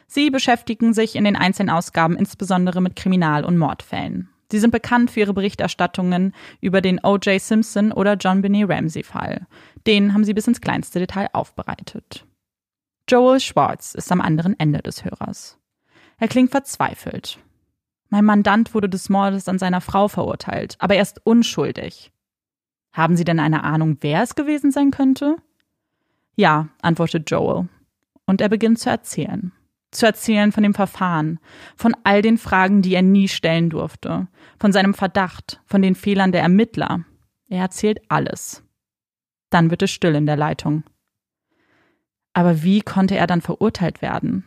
Sie 0.07 0.29
beschäftigen 0.29 0.93
sich 0.93 1.15
in 1.15 1.23
den 1.23 1.35
einzelnen 1.35 1.69
Ausgaben 1.69 2.15
insbesondere 2.15 2.81
mit 2.81 2.95
Kriminal- 2.95 3.45
und 3.45 3.57
Mordfällen. 3.57 4.29
Sie 4.51 4.59
sind 4.59 4.71
bekannt 4.71 5.11
für 5.11 5.21
ihre 5.21 5.33
Berichterstattungen 5.33 6.33
über 6.61 6.81
den 6.81 6.99
O.J. 7.03 7.41
Simpson 7.41 7.91
oder 7.91 8.13
John 8.13 8.41
Benet 8.41 8.69
Ramsey-Fall. 8.69 9.47
Den 9.87 10.13
haben 10.13 10.23
sie 10.23 10.33
bis 10.33 10.47
ins 10.47 10.61
kleinste 10.61 10.99
Detail 10.99 11.29
aufbereitet. 11.33 12.25
Joel 13.09 13.39
Schwartz 13.39 13.95
ist 13.95 14.11
am 14.11 14.21
anderen 14.21 14.59
Ende 14.59 14.81
des 14.81 15.03
Hörers. 15.03 15.57
Er 16.17 16.27
klingt 16.27 16.51
verzweifelt. 16.51 17.39
Mein 18.09 18.25
Mandant 18.25 18.73
wurde 18.73 18.87
des 18.87 19.09
Mordes 19.09 19.47
an 19.47 19.59
seiner 19.59 19.81
Frau 19.81 20.07
verurteilt, 20.07 20.75
aber 20.79 20.95
er 20.95 21.01
ist 21.01 21.25
unschuldig. 21.25 22.11
Haben 22.93 23.17
Sie 23.17 23.25
denn 23.25 23.39
eine 23.39 23.63
Ahnung, 23.63 23.97
wer 24.01 24.21
es 24.21 24.35
gewesen 24.35 24.71
sein 24.71 24.91
könnte? 24.91 25.35
Ja, 26.35 26.69
antwortet 26.81 27.29
Joel. 27.29 27.67
Und 28.25 28.41
er 28.41 28.49
beginnt 28.49 28.79
zu 28.79 28.89
erzählen. 28.89 29.51
Zu 29.95 30.05
erzählen 30.05 30.51
von 30.51 30.61
dem 30.61 30.73
Verfahren, 30.73 31.39
von 31.77 31.95
all 32.03 32.21
den 32.21 32.37
Fragen, 32.37 32.81
die 32.81 32.93
er 32.93 33.01
nie 33.01 33.29
stellen 33.29 33.69
durfte, 33.69 34.27
von 34.59 34.73
seinem 34.73 34.93
Verdacht, 34.93 35.61
von 35.65 35.81
den 35.81 35.95
Fehlern 35.95 36.33
der 36.33 36.41
Ermittler. 36.41 37.05
Er 37.47 37.61
erzählt 37.61 38.01
alles. 38.09 38.61
Dann 39.51 39.71
wird 39.71 39.83
es 39.83 39.91
still 39.91 40.13
in 40.15 40.25
der 40.25 40.35
Leitung. 40.35 40.83
Aber 42.33 42.61
wie 42.61 42.81
konnte 42.81 43.15
er 43.15 43.25
dann 43.25 43.39
verurteilt 43.39 44.01
werden? 44.01 44.43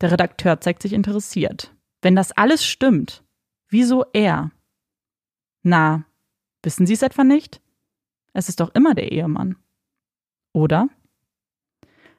Der 0.00 0.12
Redakteur 0.12 0.60
zeigt 0.60 0.82
sich 0.82 0.92
interessiert. 0.92 1.74
Wenn 2.00 2.14
das 2.14 2.30
alles 2.30 2.64
stimmt, 2.64 3.24
wieso 3.70 4.04
er? 4.12 4.52
Na, 5.64 6.04
wissen 6.62 6.86
Sie 6.86 6.94
es 6.94 7.02
etwa 7.02 7.24
nicht? 7.24 7.60
Es 8.34 8.48
ist 8.48 8.60
doch 8.60 8.72
immer 8.76 8.94
der 8.94 9.10
Ehemann. 9.10 9.56
Oder? 10.52 10.88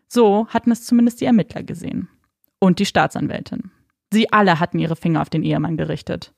So 0.09 0.47
hatten 0.49 0.71
es 0.71 0.83
zumindest 0.83 1.21
die 1.21 1.25
Ermittler 1.25 1.63
gesehen. 1.63 2.09
Und 2.63 2.77
die 2.77 2.85
Staatsanwältin. 2.85 3.71
Sie 4.13 4.31
alle 4.31 4.59
hatten 4.59 4.77
ihre 4.77 4.95
Finger 4.95 5.21
auf 5.21 5.29
den 5.31 5.43
Ehemann 5.43 5.77
gerichtet. 5.77 6.33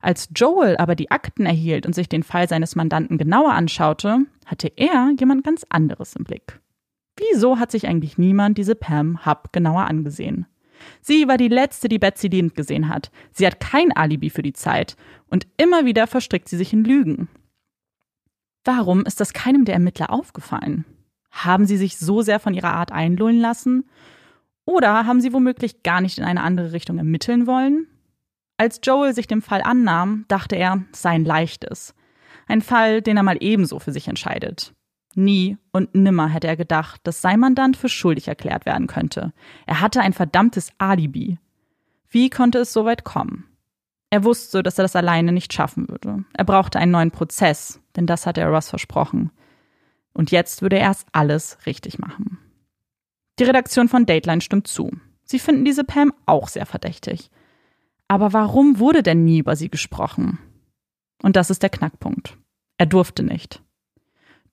Als 0.00 0.28
Joel 0.34 0.76
aber 0.78 0.96
die 0.96 1.10
Akten 1.10 1.46
erhielt 1.46 1.86
und 1.86 1.94
sich 1.94 2.08
den 2.08 2.24
Fall 2.24 2.48
seines 2.48 2.74
Mandanten 2.74 3.18
genauer 3.18 3.52
anschaute, 3.52 4.26
hatte 4.46 4.72
er 4.76 5.14
jemand 5.18 5.44
ganz 5.44 5.64
anderes 5.68 6.16
im 6.16 6.24
Blick. 6.24 6.60
Wieso 7.16 7.58
hat 7.58 7.70
sich 7.70 7.86
eigentlich 7.86 8.18
niemand 8.18 8.58
diese 8.58 8.74
Pam 8.74 9.24
Hub 9.24 9.52
genauer 9.52 9.82
angesehen? 9.82 10.46
Sie 11.02 11.28
war 11.28 11.36
die 11.36 11.48
Letzte, 11.48 11.88
die 11.88 11.98
Betsy 11.98 12.28
Lind 12.28 12.54
gesehen 12.54 12.88
hat. 12.88 13.12
Sie 13.30 13.46
hat 13.46 13.60
kein 13.60 13.92
Alibi 13.92 14.30
für 14.30 14.42
die 14.42 14.54
Zeit. 14.54 14.96
Und 15.28 15.46
immer 15.56 15.84
wieder 15.84 16.06
verstrickt 16.06 16.48
sie 16.48 16.56
sich 16.56 16.72
in 16.72 16.84
Lügen. 16.84 17.28
Warum 18.64 19.04
ist 19.04 19.20
das 19.20 19.34
keinem 19.34 19.66
der 19.66 19.74
Ermittler 19.74 20.10
aufgefallen? 20.10 20.84
Haben 21.30 21.66
sie 21.66 21.76
sich 21.76 21.98
so 21.98 22.22
sehr 22.22 22.40
von 22.40 22.54
ihrer 22.54 22.72
Art 22.72 22.90
einlullen 22.92 23.40
lassen? 23.40 23.84
Oder 24.64 25.06
haben 25.06 25.20
sie 25.20 25.32
womöglich 25.32 25.82
gar 25.82 26.00
nicht 26.00 26.18
in 26.18 26.24
eine 26.24 26.42
andere 26.42 26.72
Richtung 26.72 26.98
ermitteln 26.98 27.46
wollen? 27.46 27.86
Als 28.56 28.80
Joel 28.82 29.14
sich 29.14 29.26
dem 29.26 29.42
Fall 29.42 29.62
annahm, 29.62 30.26
dachte 30.28 30.56
er, 30.56 30.84
sei 30.92 31.10
ein 31.10 31.24
leichtes. 31.24 31.94
Ein 32.46 32.60
Fall, 32.60 33.00
den 33.00 33.16
er 33.16 33.22
mal 33.22 33.38
ebenso 33.40 33.78
für 33.78 33.92
sich 33.92 34.08
entscheidet. 34.08 34.74
Nie 35.14 35.56
und 35.72 35.94
nimmer 35.94 36.28
hätte 36.28 36.46
er 36.46 36.56
gedacht, 36.56 37.00
dass 37.04 37.22
sein 37.22 37.40
Mandant 37.40 37.76
für 37.76 37.88
schuldig 37.88 38.28
erklärt 38.28 38.66
werden 38.66 38.86
könnte. 38.86 39.32
Er 39.66 39.80
hatte 39.80 40.00
ein 40.00 40.12
verdammtes 40.12 40.72
Alibi. 40.78 41.38
Wie 42.08 42.28
konnte 42.28 42.58
es 42.58 42.72
so 42.72 42.84
weit 42.84 43.04
kommen? 43.04 43.46
Er 44.10 44.24
wusste, 44.24 44.62
dass 44.62 44.78
er 44.78 44.82
das 44.82 44.96
alleine 44.96 45.32
nicht 45.32 45.52
schaffen 45.52 45.88
würde. 45.88 46.24
Er 46.36 46.44
brauchte 46.44 46.80
einen 46.80 46.92
neuen 46.92 47.12
Prozess, 47.12 47.80
denn 47.94 48.06
das 48.06 48.26
hatte 48.26 48.40
er 48.40 48.48
Ross 48.48 48.68
versprochen. 48.68 49.30
Und 50.12 50.32
jetzt 50.32 50.62
würde 50.62 50.76
er 50.76 50.82
erst 50.82 51.06
alles 51.12 51.58
richtig 51.66 52.00
machen. 52.00 52.39
Die 53.40 53.44
Redaktion 53.44 53.88
von 53.88 54.04
Dateline 54.04 54.42
stimmt 54.42 54.68
zu. 54.68 54.90
Sie 55.24 55.38
finden 55.38 55.64
diese 55.64 55.82
Pam 55.82 56.12
auch 56.26 56.46
sehr 56.46 56.66
verdächtig. 56.66 57.30
Aber 58.06 58.34
warum 58.34 58.78
wurde 58.78 59.02
denn 59.02 59.24
nie 59.24 59.38
über 59.38 59.56
sie 59.56 59.70
gesprochen? 59.70 60.38
Und 61.22 61.36
das 61.36 61.48
ist 61.48 61.62
der 61.62 61.70
Knackpunkt. 61.70 62.36
Er 62.76 62.84
durfte 62.84 63.22
nicht. 63.22 63.62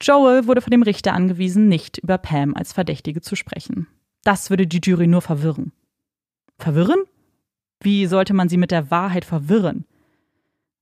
Joel 0.00 0.46
wurde 0.46 0.62
von 0.62 0.70
dem 0.70 0.82
Richter 0.82 1.12
angewiesen, 1.12 1.68
nicht 1.68 1.98
über 1.98 2.16
Pam 2.16 2.54
als 2.54 2.72
Verdächtige 2.72 3.20
zu 3.20 3.36
sprechen. 3.36 3.88
Das 4.24 4.48
würde 4.48 4.66
die 4.66 4.80
Jury 4.82 5.06
nur 5.06 5.20
verwirren. 5.20 5.72
Verwirren? 6.56 7.02
Wie 7.80 8.06
sollte 8.06 8.32
man 8.32 8.48
sie 8.48 8.56
mit 8.56 8.70
der 8.70 8.90
Wahrheit 8.90 9.26
verwirren? 9.26 9.84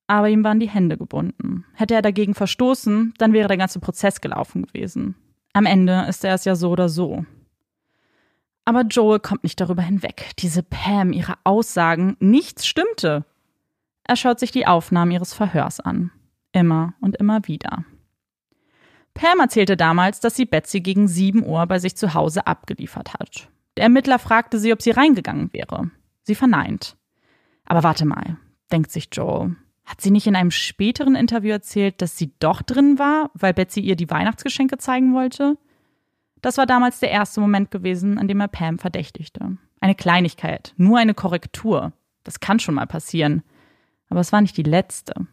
Aber 0.06 0.28
ihm 0.28 0.44
waren 0.44 0.60
die 0.60 0.70
Hände 0.70 0.96
gebunden. 0.96 1.64
Hätte 1.74 1.94
er 1.94 2.02
dagegen 2.02 2.34
verstoßen, 2.34 3.14
dann 3.18 3.32
wäre 3.32 3.48
der 3.48 3.56
ganze 3.56 3.80
Prozess 3.80 4.20
gelaufen 4.20 4.64
gewesen. 4.64 5.16
Am 5.54 5.66
Ende 5.66 6.06
ist 6.08 6.24
er 6.24 6.34
es 6.34 6.44
ja 6.44 6.54
so 6.54 6.70
oder 6.70 6.88
so. 6.88 7.24
Aber 8.66 8.82
Joel 8.82 9.20
kommt 9.20 9.44
nicht 9.44 9.60
darüber 9.60 9.82
hinweg. 9.82 10.32
Diese 10.40 10.62
Pam, 10.64 11.12
ihre 11.12 11.34
Aussagen, 11.44 12.16
nichts 12.18 12.66
stimmte. 12.66 13.24
Er 14.02 14.16
schaut 14.16 14.40
sich 14.40 14.50
die 14.50 14.66
Aufnahmen 14.66 15.12
ihres 15.12 15.32
Verhörs 15.32 15.78
an. 15.80 16.10
Immer 16.50 16.94
und 17.00 17.16
immer 17.16 17.46
wieder. 17.46 17.84
Pam 19.14 19.38
erzählte 19.38 19.76
damals, 19.76 20.18
dass 20.18 20.34
sie 20.34 20.46
Betsy 20.46 20.80
gegen 20.80 21.06
7 21.06 21.46
Uhr 21.46 21.64
bei 21.66 21.78
sich 21.78 21.96
zu 21.96 22.12
Hause 22.12 22.46
abgeliefert 22.46 23.14
hat. 23.14 23.48
Der 23.76 23.84
Ermittler 23.84 24.18
fragte 24.18 24.58
sie, 24.58 24.72
ob 24.72 24.82
sie 24.82 24.90
reingegangen 24.90 25.52
wäre. 25.52 25.90
Sie 26.22 26.34
verneint. 26.34 26.96
Aber 27.64 27.84
warte 27.84 28.04
mal, 28.04 28.36
denkt 28.72 28.90
sich 28.90 29.08
Joel. 29.12 29.54
Hat 29.84 30.00
sie 30.00 30.10
nicht 30.10 30.26
in 30.26 30.34
einem 30.34 30.50
späteren 30.50 31.14
Interview 31.14 31.52
erzählt, 31.52 32.02
dass 32.02 32.18
sie 32.18 32.32
doch 32.40 32.62
drin 32.62 32.98
war, 32.98 33.30
weil 33.34 33.54
Betsy 33.54 33.80
ihr 33.80 33.94
die 33.94 34.10
Weihnachtsgeschenke 34.10 34.78
zeigen 34.78 35.14
wollte? 35.14 35.56
Das 36.42 36.58
war 36.58 36.66
damals 36.66 37.00
der 37.00 37.10
erste 37.10 37.40
Moment 37.40 37.70
gewesen, 37.70 38.18
an 38.18 38.28
dem 38.28 38.40
er 38.40 38.48
Pam 38.48 38.78
verdächtigte. 38.78 39.56
Eine 39.80 39.94
Kleinigkeit, 39.94 40.74
nur 40.76 40.98
eine 40.98 41.14
Korrektur. 41.14 41.92
Das 42.24 42.40
kann 42.40 42.60
schon 42.60 42.74
mal 42.74 42.86
passieren. 42.86 43.42
Aber 44.08 44.20
es 44.20 44.32
war 44.32 44.40
nicht 44.40 44.56
die 44.56 44.62
letzte. 44.62 45.26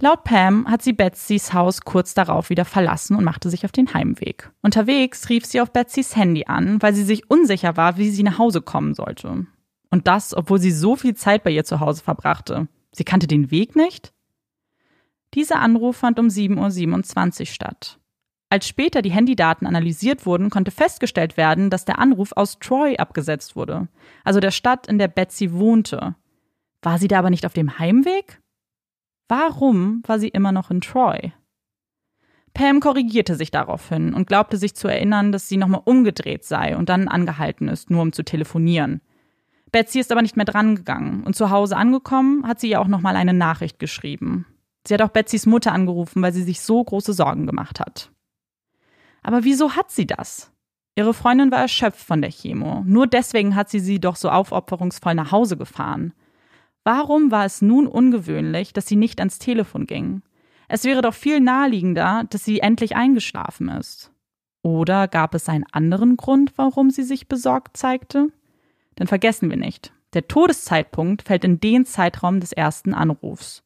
Laut 0.00 0.24
Pam 0.24 0.68
hat 0.68 0.82
sie 0.82 0.92
Betsys 0.92 1.52
Haus 1.52 1.82
kurz 1.82 2.12
darauf 2.12 2.50
wieder 2.50 2.64
verlassen 2.64 3.14
und 3.14 3.22
machte 3.22 3.50
sich 3.50 3.64
auf 3.64 3.70
den 3.70 3.94
Heimweg. 3.94 4.50
Unterwegs 4.60 5.28
rief 5.28 5.46
sie 5.46 5.60
auf 5.60 5.72
Betsys 5.72 6.16
Handy 6.16 6.46
an, 6.46 6.82
weil 6.82 6.92
sie 6.92 7.04
sich 7.04 7.30
unsicher 7.30 7.76
war, 7.76 7.98
wie 7.98 8.10
sie 8.10 8.24
nach 8.24 8.38
Hause 8.38 8.62
kommen 8.62 8.94
sollte. 8.94 9.46
Und 9.90 10.08
das, 10.08 10.34
obwohl 10.34 10.58
sie 10.58 10.72
so 10.72 10.96
viel 10.96 11.14
Zeit 11.14 11.44
bei 11.44 11.50
ihr 11.50 11.64
zu 11.64 11.78
Hause 11.78 12.02
verbrachte. 12.02 12.66
Sie 12.90 13.04
kannte 13.04 13.28
den 13.28 13.52
Weg 13.52 13.76
nicht? 13.76 14.12
Dieser 15.34 15.60
Anruf 15.60 15.98
fand 15.98 16.18
um 16.18 16.26
7.27 16.26 17.40
Uhr 17.40 17.46
statt. 17.46 17.98
Als 18.52 18.68
später 18.68 19.00
die 19.00 19.10
Handydaten 19.10 19.66
analysiert 19.66 20.26
wurden, 20.26 20.50
konnte 20.50 20.70
festgestellt 20.70 21.38
werden, 21.38 21.70
dass 21.70 21.86
der 21.86 21.98
Anruf 21.98 22.32
aus 22.36 22.58
Troy 22.58 22.98
abgesetzt 22.98 23.56
wurde, 23.56 23.88
also 24.24 24.40
der 24.40 24.50
Stadt, 24.50 24.86
in 24.86 24.98
der 24.98 25.08
Betsy 25.08 25.54
wohnte. 25.54 26.16
War 26.82 26.98
sie 26.98 27.08
da 27.08 27.20
aber 27.20 27.30
nicht 27.30 27.46
auf 27.46 27.54
dem 27.54 27.78
Heimweg? 27.78 28.42
Warum 29.26 30.02
war 30.06 30.18
sie 30.18 30.28
immer 30.28 30.52
noch 30.52 30.70
in 30.70 30.82
Troy? 30.82 31.32
Pam 32.52 32.80
korrigierte 32.80 33.36
sich 33.36 33.50
daraufhin 33.50 34.12
und 34.12 34.26
glaubte 34.26 34.58
sich 34.58 34.74
zu 34.74 34.86
erinnern, 34.86 35.32
dass 35.32 35.48
sie 35.48 35.56
nochmal 35.56 35.80
umgedreht 35.86 36.44
sei 36.44 36.76
und 36.76 36.90
dann 36.90 37.08
angehalten 37.08 37.68
ist, 37.68 37.88
nur 37.88 38.02
um 38.02 38.12
zu 38.12 38.22
telefonieren. 38.22 39.00
Betsy 39.70 39.98
ist 39.98 40.12
aber 40.12 40.20
nicht 40.20 40.36
mehr 40.36 40.44
drangegangen 40.44 41.24
und 41.24 41.34
zu 41.34 41.48
Hause 41.48 41.78
angekommen 41.78 42.46
hat 42.46 42.60
sie 42.60 42.68
ihr 42.68 42.82
auch 42.82 42.88
nochmal 42.88 43.16
eine 43.16 43.32
Nachricht 43.32 43.78
geschrieben. 43.78 44.44
Sie 44.86 44.92
hat 44.92 45.00
auch 45.00 45.08
Betsys 45.08 45.46
Mutter 45.46 45.72
angerufen, 45.72 46.20
weil 46.20 46.34
sie 46.34 46.42
sich 46.42 46.60
so 46.60 46.84
große 46.84 47.14
Sorgen 47.14 47.46
gemacht 47.46 47.80
hat. 47.80 48.12
Aber 49.22 49.44
wieso 49.44 49.76
hat 49.76 49.90
sie 49.90 50.06
das? 50.06 50.52
Ihre 50.94 51.14
Freundin 51.14 51.50
war 51.50 51.60
erschöpft 51.60 52.04
von 52.04 52.20
der 52.20 52.30
Chemo. 52.30 52.82
Nur 52.86 53.06
deswegen 53.06 53.54
hat 53.54 53.70
sie 53.70 53.80
sie 53.80 53.98
doch 53.98 54.16
so 54.16 54.28
aufopferungsvoll 54.28 55.14
nach 55.14 55.32
Hause 55.32 55.56
gefahren. 55.56 56.12
Warum 56.84 57.30
war 57.30 57.44
es 57.44 57.62
nun 57.62 57.86
ungewöhnlich, 57.86 58.72
dass 58.72 58.86
sie 58.86 58.96
nicht 58.96 59.20
ans 59.20 59.38
Telefon 59.38 59.86
ging? 59.86 60.22
Es 60.68 60.84
wäre 60.84 61.02
doch 61.02 61.14
viel 61.14 61.40
naheliegender, 61.40 62.24
dass 62.28 62.44
sie 62.44 62.60
endlich 62.60 62.96
eingeschlafen 62.96 63.68
ist. 63.68 64.10
Oder 64.62 65.08
gab 65.08 65.34
es 65.34 65.48
einen 65.48 65.66
anderen 65.72 66.16
Grund, 66.16 66.52
warum 66.56 66.90
sie 66.90 67.02
sich 67.02 67.28
besorgt 67.28 67.76
zeigte? 67.76 68.28
Denn 68.98 69.06
vergessen 69.06 69.50
wir 69.50 69.56
nicht, 69.56 69.92
der 70.14 70.28
Todeszeitpunkt 70.28 71.22
fällt 71.22 71.44
in 71.44 71.60
den 71.60 71.84
Zeitraum 71.84 72.40
des 72.40 72.52
ersten 72.52 72.94
Anrufs. 72.94 73.62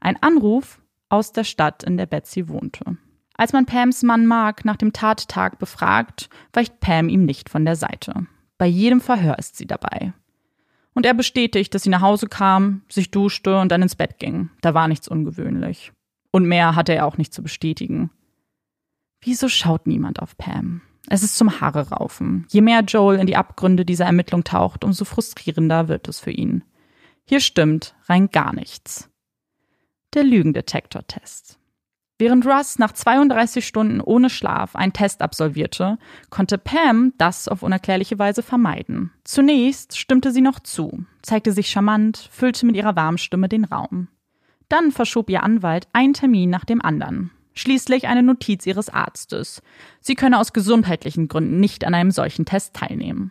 Ein 0.00 0.22
Anruf 0.22 0.80
aus 1.08 1.32
der 1.32 1.44
Stadt, 1.44 1.82
in 1.84 1.96
der 1.96 2.06
Betsy 2.06 2.48
wohnte. 2.48 2.98
Als 3.36 3.52
man 3.52 3.66
Pams 3.66 4.02
Mann 4.02 4.26
Mark 4.26 4.64
nach 4.64 4.76
dem 4.76 4.92
Tattag 4.92 5.58
befragt, 5.58 6.28
weicht 6.52 6.80
Pam 6.80 7.08
ihm 7.08 7.24
nicht 7.24 7.50
von 7.50 7.64
der 7.64 7.76
Seite. 7.76 8.26
Bei 8.58 8.66
jedem 8.66 9.00
Verhör 9.00 9.38
ist 9.38 9.56
sie 9.56 9.66
dabei. 9.66 10.12
Und 10.94 11.04
er 11.04 11.12
bestätigt, 11.12 11.74
dass 11.74 11.82
sie 11.82 11.90
nach 11.90 12.00
Hause 12.00 12.26
kam, 12.26 12.82
sich 12.88 13.10
duschte 13.10 13.58
und 13.60 13.70
dann 13.70 13.82
ins 13.82 13.96
Bett 13.96 14.18
ging. 14.18 14.48
Da 14.62 14.72
war 14.72 14.88
nichts 14.88 15.08
ungewöhnlich. 15.08 15.92
Und 16.30 16.46
mehr 16.46 16.74
hatte 16.74 16.94
er 16.94 17.04
auch 17.04 17.18
nicht 17.18 17.34
zu 17.34 17.42
bestätigen. 17.42 18.10
Wieso 19.20 19.48
schaut 19.48 19.86
niemand 19.86 20.20
auf 20.22 20.38
Pam? 20.38 20.80
Es 21.08 21.22
ist 21.22 21.36
zum 21.36 21.60
Haare 21.60 21.90
raufen. 21.90 22.46
Je 22.50 22.62
mehr 22.62 22.80
Joel 22.80 23.18
in 23.18 23.26
die 23.26 23.36
Abgründe 23.36 23.84
dieser 23.84 24.06
Ermittlung 24.06 24.42
taucht, 24.44 24.84
umso 24.84 25.04
frustrierender 25.04 25.88
wird 25.88 26.08
es 26.08 26.18
für 26.18 26.30
ihn. 26.30 26.64
Hier 27.28 27.40
stimmt 27.40 27.94
rein 28.06 28.30
gar 28.30 28.54
nichts. 28.54 29.10
Der 30.14 30.24
Lügendetektor-Test. 30.24 31.58
Während 32.18 32.46
Russ 32.46 32.78
nach 32.78 32.92
32 32.92 33.66
Stunden 33.66 34.00
ohne 34.00 34.30
Schlaf 34.30 34.74
einen 34.74 34.94
Test 34.94 35.20
absolvierte, 35.20 35.98
konnte 36.30 36.56
Pam 36.56 37.12
das 37.18 37.46
auf 37.46 37.62
unerklärliche 37.62 38.18
Weise 38.18 38.42
vermeiden. 38.42 39.12
Zunächst 39.24 39.98
stimmte 39.98 40.32
sie 40.32 40.40
noch 40.40 40.58
zu, 40.60 41.04
zeigte 41.20 41.52
sich 41.52 41.68
charmant, 41.68 42.28
füllte 42.32 42.64
mit 42.64 42.74
ihrer 42.74 42.96
warmen 42.96 43.18
Stimme 43.18 43.50
den 43.50 43.64
Raum. 43.64 44.08
Dann 44.70 44.92
verschob 44.92 45.28
ihr 45.28 45.42
Anwalt 45.42 45.88
einen 45.92 46.14
Termin 46.14 46.48
nach 46.48 46.64
dem 46.64 46.80
anderen. 46.80 47.30
Schließlich 47.52 48.08
eine 48.08 48.22
Notiz 48.22 48.66
ihres 48.66 48.88
Arztes. 48.88 49.62
Sie 50.00 50.14
könne 50.14 50.38
aus 50.38 50.52
gesundheitlichen 50.52 51.28
Gründen 51.28 51.60
nicht 51.60 51.84
an 51.84 51.94
einem 51.94 52.10
solchen 52.10 52.46
Test 52.46 52.74
teilnehmen. 52.74 53.30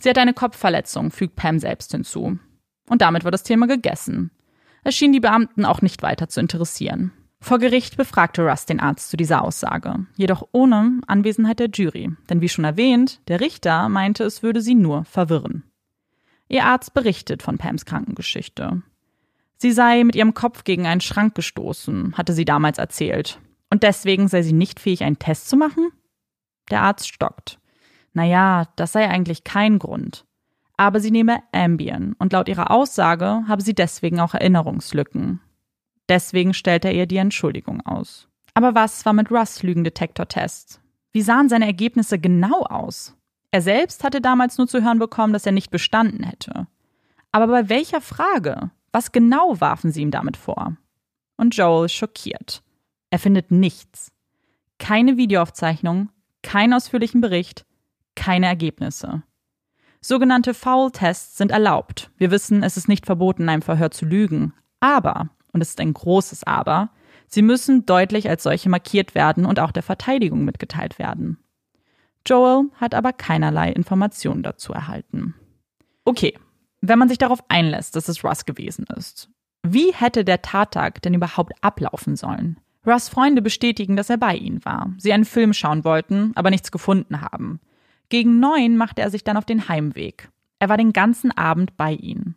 Sie 0.00 0.10
hat 0.10 0.18
eine 0.18 0.34
Kopfverletzung, 0.34 1.10
fügt 1.12 1.36
Pam 1.36 1.58
selbst 1.60 1.92
hinzu. 1.92 2.38
Und 2.88 3.00
damit 3.00 3.24
war 3.24 3.30
das 3.30 3.44
Thema 3.44 3.66
gegessen. 3.66 4.30
Es 4.82 4.94
schien 4.94 5.12
die 5.12 5.20
Beamten 5.20 5.64
auch 5.64 5.82
nicht 5.82 6.02
weiter 6.02 6.28
zu 6.28 6.40
interessieren. 6.40 7.12
Vor 7.44 7.58
Gericht 7.58 7.98
befragte 7.98 8.40
Russ 8.40 8.64
den 8.64 8.80
Arzt 8.80 9.10
zu 9.10 9.18
dieser 9.18 9.44
Aussage, 9.44 10.06
jedoch 10.16 10.48
ohne 10.52 11.02
Anwesenheit 11.06 11.58
der 11.58 11.68
Jury, 11.68 12.10
denn 12.30 12.40
wie 12.40 12.48
schon 12.48 12.64
erwähnt, 12.64 13.20
der 13.28 13.42
Richter 13.42 13.90
meinte, 13.90 14.24
es 14.24 14.42
würde 14.42 14.62
sie 14.62 14.74
nur 14.74 15.04
verwirren. 15.04 15.62
Ihr 16.48 16.64
Arzt 16.64 16.94
berichtet 16.94 17.42
von 17.42 17.58
Pams 17.58 17.84
Krankengeschichte. 17.84 18.80
Sie 19.58 19.72
sei 19.72 20.04
mit 20.04 20.16
ihrem 20.16 20.32
Kopf 20.32 20.64
gegen 20.64 20.86
einen 20.86 21.02
Schrank 21.02 21.34
gestoßen, 21.34 22.16
hatte 22.16 22.32
sie 22.32 22.46
damals 22.46 22.78
erzählt. 22.78 23.38
Und 23.68 23.82
deswegen 23.82 24.26
sei 24.28 24.40
sie 24.40 24.54
nicht 24.54 24.80
fähig, 24.80 25.04
einen 25.04 25.18
Test 25.18 25.50
zu 25.50 25.58
machen? 25.58 25.90
Der 26.70 26.80
Arzt 26.80 27.08
stockt. 27.08 27.58
Naja, 28.14 28.68
das 28.76 28.92
sei 28.92 29.06
eigentlich 29.06 29.44
kein 29.44 29.78
Grund. 29.78 30.24
Aber 30.78 30.98
sie 30.98 31.10
nehme 31.10 31.40
Ambien 31.52 32.14
und 32.18 32.32
laut 32.32 32.48
ihrer 32.48 32.70
Aussage 32.70 33.44
habe 33.46 33.60
sie 33.60 33.74
deswegen 33.74 34.18
auch 34.18 34.32
Erinnerungslücken. 34.32 35.40
Deswegen 36.08 36.54
stellt 36.54 36.84
er 36.84 36.92
ihr 36.92 37.06
die 37.06 37.16
Entschuldigung 37.16 37.80
aus. 37.86 38.28
Aber 38.54 38.74
was 38.74 39.04
war 39.04 39.12
mit 39.12 39.30
Russ 39.30 39.62
Lügendetektor-Tests? 39.62 40.80
Wie 41.12 41.22
sahen 41.22 41.48
seine 41.48 41.66
Ergebnisse 41.66 42.18
genau 42.18 42.62
aus? 42.62 43.16
Er 43.50 43.62
selbst 43.62 44.04
hatte 44.04 44.20
damals 44.20 44.58
nur 44.58 44.66
zu 44.66 44.82
hören 44.82 44.98
bekommen, 44.98 45.32
dass 45.32 45.46
er 45.46 45.52
nicht 45.52 45.70
bestanden 45.70 46.24
hätte. 46.24 46.66
Aber 47.32 47.46
bei 47.46 47.68
welcher 47.68 48.00
Frage? 48.00 48.70
Was 48.92 49.12
genau 49.12 49.60
warfen 49.60 49.92
sie 49.92 50.02
ihm 50.02 50.10
damit 50.10 50.36
vor? 50.36 50.76
Und 51.36 51.56
Joel 51.56 51.86
ist 51.86 51.94
schockiert. 51.94 52.62
Er 53.10 53.18
findet 53.18 53.50
nichts. 53.50 54.12
Keine 54.78 55.16
Videoaufzeichnung, 55.16 56.10
keinen 56.42 56.74
ausführlichen 56.74 57.20
Bericht, 57.20 57.64
keine 58.14 58.46
Ergebnisse. 58.46 59.22
Sogenannte 60.00 60.52
Foul-Tests 60.52 61.36
sind 61.38 61.50
erlaubt. 61.50 62.10
Wir 62.18 62.30
wissen, 62.30 62.62
es 62.62 62.76
ist 62.76 62.88
nicht 62.88 63.06
verboten, 63.06 63.42
in 63.42 63.48
einem 63.48 63.62
Verhör 63.62 63.90
zu 63.90 64.04
lügen. 64.04 64.52
Aber 64.80 65.30
und 65.54 65.60
es 65.60 65.70
ist 65.70 65.80
ein 65.80 65.94
großes 65.94 66.44
Aber, 66.44 66.90
sie 67.26 67.42
müssen 67.42 67.86
deutlich 67.86 68.28
als 68.28 68.42
solche 68.42 68.68
markiert 68.68 69.14
werden 69.14 69.46
und 69.46 69.58
auch 69.58 69.72
der 69.72 69.82
Verteidigung 69.82 70.44
mitgeteilt 70.44 70.98
werden. 70.98 71.38
Joel 72.26 72.70
hat 72.74 72.94
aber 72.94 73.12
keinerlei 73.12 73.70
Informationen 73.70 74.42
dazu 74.42 74.72
erhalten. 74.72 75.34
Okay, 76.04 76.36
wenn 76.80 76.98
man 76.98 77.08
sich 77.08 77.18
darauf 77.18 77.42
einlässt, 77.48 77.96
dass 77.96 78.08
es 78.08 78.24
Russ 78.24 78.44
gewesen 78.44 78.86
ist, 78.96 79.30
wie 79.62 79.94
hätte 79.94 80.24
der 80.24 80.42
Tattag 80.42 81.00
denn 81.02 81.14
überhaupt 81.14 81.52
ablaufen 81.62 82.16
sollen? 82.16 82.58
Russ 82.86 83.08
Freunde 83.08 83.40
bestätigen, 83.40 83.96
dass 83.96 84.10
er 84.10 84.18
bei 84.18 84.34
ihnen 84.34 84.62
war, 84.64 84.92
sie 84.98 85.12
einen 85.12 85.24
Film 85.24 85.54
schauen 85.54 85.84
wollten, 85.84 86.32
aber 86.34 86.50
nichts 86.50 86.70
gefunden 86.70 87.22
haben. 87.22 87.60
Gegen 88.10 88.40
neun 88.40 88.76
machte 88.76 89.00
er 89.00 89.10
sich 89.10 89.24
dann 89.24 89.38
auf 89.38 89.46
den 89.46 89.68
Heimweg. 89.68 90.28
Er 90.58 90.68
war 90.68 90.76
den 90.76 90.92
ganzen 90.92 91.30
Abend 91.32 91.76
bei 91.76 91.92
ihnen. 91.92 92.36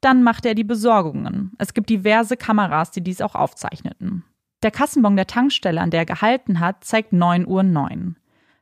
Dann 0.00 0.22
machte 0.22 0.48
er 0.48 0.54
die 0.54 0.64
Besorgungen. 0.64 1.52
Es 1.58 1.74
gibt 1.74 1.90
diverse 1.90 2.36
Kameras, 2.36 2.90
die 2.90 3.02
dies 3.02 3.20
auch 3.20 3.34
aufzeichneten. 3.34 4.24
Der 4.62 4.70
Kassenbon 4.70 5.16
der 5.16 5.26
Tankstelle, 5.26 5.80
an 5.80 5.90
der 5.90 6.00
er 6.00 6.06
gehalten 6.06 6.60
hat, 6.60 6.84
zeigt 6.84 7.12
9 7.12 7.46
Uhr 7.46 7.62
9. 7.62 8.16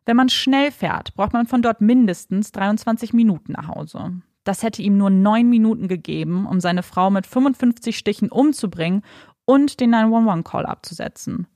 Wenn 0.07 0.17
man 0.17 0.29
schnell 0.29 0.71
fährt, 0.71 1.15
braucht 1.15 1.33
man 1.33 1.47
von 1.47 1.61
dort 1.61 1.81
mindestens 1.81 2.53
23 2.53 3.13
Minuten 3.13 3.53
nach 3.53 3.69
Hause. 3.69 4.23
Das 4.45 4.63
hätte 4.63 4.81
ihm 4.81 4.97
nur 4.97 5.11
neun 5.11 5.51
Minuten 5.51 5.89
gegeben, 5.89 6.47
um 6.47 6.61
seine 6.61 6.83
Frau 6.83 7.11
mit 7.11 7.27
55 7.27 7.99
Stichen 7.99 8.31
umzubringen 8.31 9.03
und 9.45 9.81
den 9.81 9.95
911-Call 9.95 10.65
abzusetzen. 10.65 11.47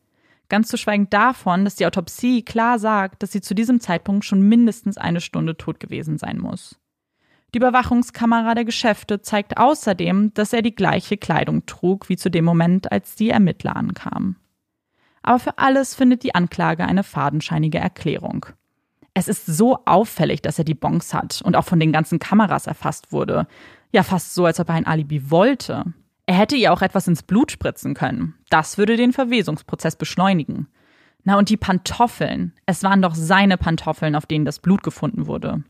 Ganz 0.50 0.68
zu 0.68 0.76
schweigen 0.76 1.09
davon, 1.09 1.64
dass 1.64 1.76
die 1.76 1.86
Autopsie 1.86 2.42
klar 2.42 2.78
sagt, 2.78 3.22
dass 3.22 3.32
sie 3.32 3.40
zu 3.40 3.54
diesem 3.54 3.80
Zeitpunkt 3.80 4.26
schon 4.26 4.42
mindestens 4.42 4.98
eine 4.98 5.22
Stunde 5.22 5.57
tot 5.57 5.80
gewesen 5.80 6.18
sein 6.18 6.38
muss. 6.38 6.78
Die 7.55 7.59
Überwachungskamera 7.59 8.55
der 8.55 8.64
Geschäfte 8.64 9.20
zeigt 9.20 9.59
außerdem, 9.59 10.32
dass 10.32 10.55
er 10.55 10.62
die 10.62 10.74
gleiche 10.74 11.18
Kleidung 11.18 11.66
trug 11.66 12.09
wie 12.09 12.16
zu 12.16 12.30
dem 12.30 12.44
Moment, 12.44 12.90
als 12.90 13.14
die 13.14 13.28
Ermittler 13.28 13.76
ankamen. 13.76 14.36
Aber 15.22 15.38
für 15.38 15.59
alles 15.59 15.94
findet 15.94 16.22
die 16.22 16.34
Anklage 16.34 16.84
eine 16.84 17.05
fadenscheinige 17.05 17.78
Erklärung. 17.78 18.46
Es 19.14 19.28
ist 19.28 19.44
so 19.44 19.78
auffällig, 19.84 20.40
dass 20.40 20.59
er 20.59 20.64
die 20.64 20.74
Bonks 20.74 21.12
hat 21.12 21.42
und 21.44 21.55
auch 21.55 21.64
von 21.64 21.78
den 21.78 21.92
ganzen 21.92 22.18
Kameras 22.18 22.66
erfasst 22.66 23.12
wurde. 23.12 23.46
Ja, 23.92 24.03
fast 24.03 24.34
so, 24.34 24.46
als 24.46 24.59
ob 24.59 24.70
er 24.70 24.74
ein 24.74 24.86
Alibi 24.86 25.30
wollte. 25.30 25.84
Er 26.24 26.34
hätte 26.34 26.57
ihr 26.57 26.72
auch 26.72 26.80
etwas 26.80 27.07
ins 27.07 27.22
Blut 27.22 27.53
spritzen 27.53 27.92
können. 27.92 28.34
Das 28.48 28.78
würde 28.78 28.96
den 28.96 29.12
Verwesungsprozess 29.12 29.96
beschleunigen. 29.96 30.68
Na 31.24 31.36
und 31.36 31.50
die 31.50 31.59
Pantoffeln. 31.59 32.55
Es 32.64 32.82
waren 32.82 33.03
doch 33.03 33.14
seine 33.14 33.59
Pantoffeln, 33.59 34.16
auf 34.16 34.24
denen 34.24 34.46
das 34.46 34.59
Blut 34.59 34.82
gefunden 34.82 35.26
wurde. 35.26 35.62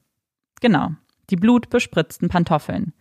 Genau, 0.61 0.93
die 1.31 1.37
blutbespritzten 1.37 2.29
Pantoffeln. 2.29 2.93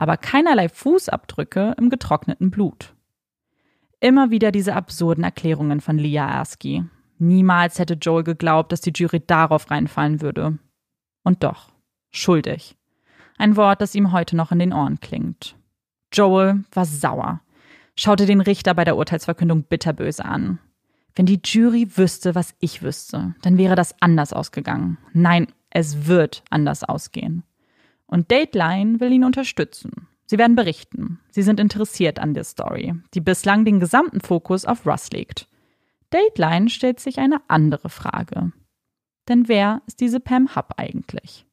aber 0.00 0.16
keinerlei 0.16 0.70
Fußabdrücke 0.70 1.74
im 1.76 1.90
getrockneten 1.90 2.50
Blut. 2.50 2.94
Immer 4.00 4.30
wieder 4.30 4.50
diese 4.50 4.74
absurden 4.74 5.24
Erklärungen 5.24 5.82
von 5.82 5.98
Leah 5.98 6.26
Arsky. 6.26 6.84
Niemals 7.18 7.78
hätte 7.78 7.98
Joel 8.00 8.24
geglaubt, 8.24 8.72
dass 8.72 8.80
die 8.80 8.92
Jury 8.94 9.20
darauf 9.20 9.70
reinfallen 9.70 10.22
würde. 10.22 10.58
Und 11.22 11.44
doch, 11.44 11.68
schuldig. 12.10 12.76
Ein 13.36 13.56
Wort, 13.56 13.82
das 13.82 13.94
ihm 13.94 14.10
heute 14.10 14.36
noch 14.36 14.52
in 14.52 14.58
den 14.58 14.72
Ohren 14.72 15.00
klingt. 15.00 15.54
Joel 16.14 16.64
war 16.72 16.86
sauer, 16.86 17.42
schaute 17.94 18.24
den 18.24 18.40
Richter 18.40 18.72
bei 18.72 18.86
der 18.86 18.96
Urteilsverkündung 18.96 19.64
bitterböse 19.64 20.24
an. 20.24 20.60
Wenn 21.14 21.26
die 21.26 21.42
Jury 21.44 21.98
wüsste, 21.98 22.34
was 22.34 22.54
ich 22.58 22.82
wüsste, 22.82 23.34
dann 23.42 23.58
wäre 23.58 23.74
das 23.74 23.94
anders 24.00 24.32
ausgegangen. 24.32 24.96
Nein, 25.12 25.48
es 25.68 26.06
wird 26.06 26.42
anders 26.48 26.84
ausgehen. 26.84 27.42
Und 28.10 28.32
Dateline 28.32 28.98
will 28.98 29.12
ihn 29.12 29.24
unterstützen. 29.24 30.08
Sie 30.26 30.36
werden 30.36 30.56
berichten. 30.56 31.20
Sie 31.30 31.42
sind 31.42 31.60
interessiert 31.60 32.18
an 32.18 32.34
der 32.34 32.44
Story, 32.44 32.94
die 33.14 33.20
bislang 33.20 33.64
den 33.64 33.78
gesamten 33.78 34.20
Fokus 34.20 34.64
auf 34.64 34.84
Russ 34.84 35.10
legt. 35.10 35.48
Dateline 36.10 36.68
stellt 36.68 36.98
sich 36.98 37.20
eine 37.20 37.40
andere 37.46 37.88
Frage. 37.88 38.52
Denn 39.28 39.46
wer 39.46 39.82
ist 39.86 40.00
diese 40.00 40.18
Pam 40.18 40.56
Hub 40.56 40.74
eigentlich? 40.76 41.46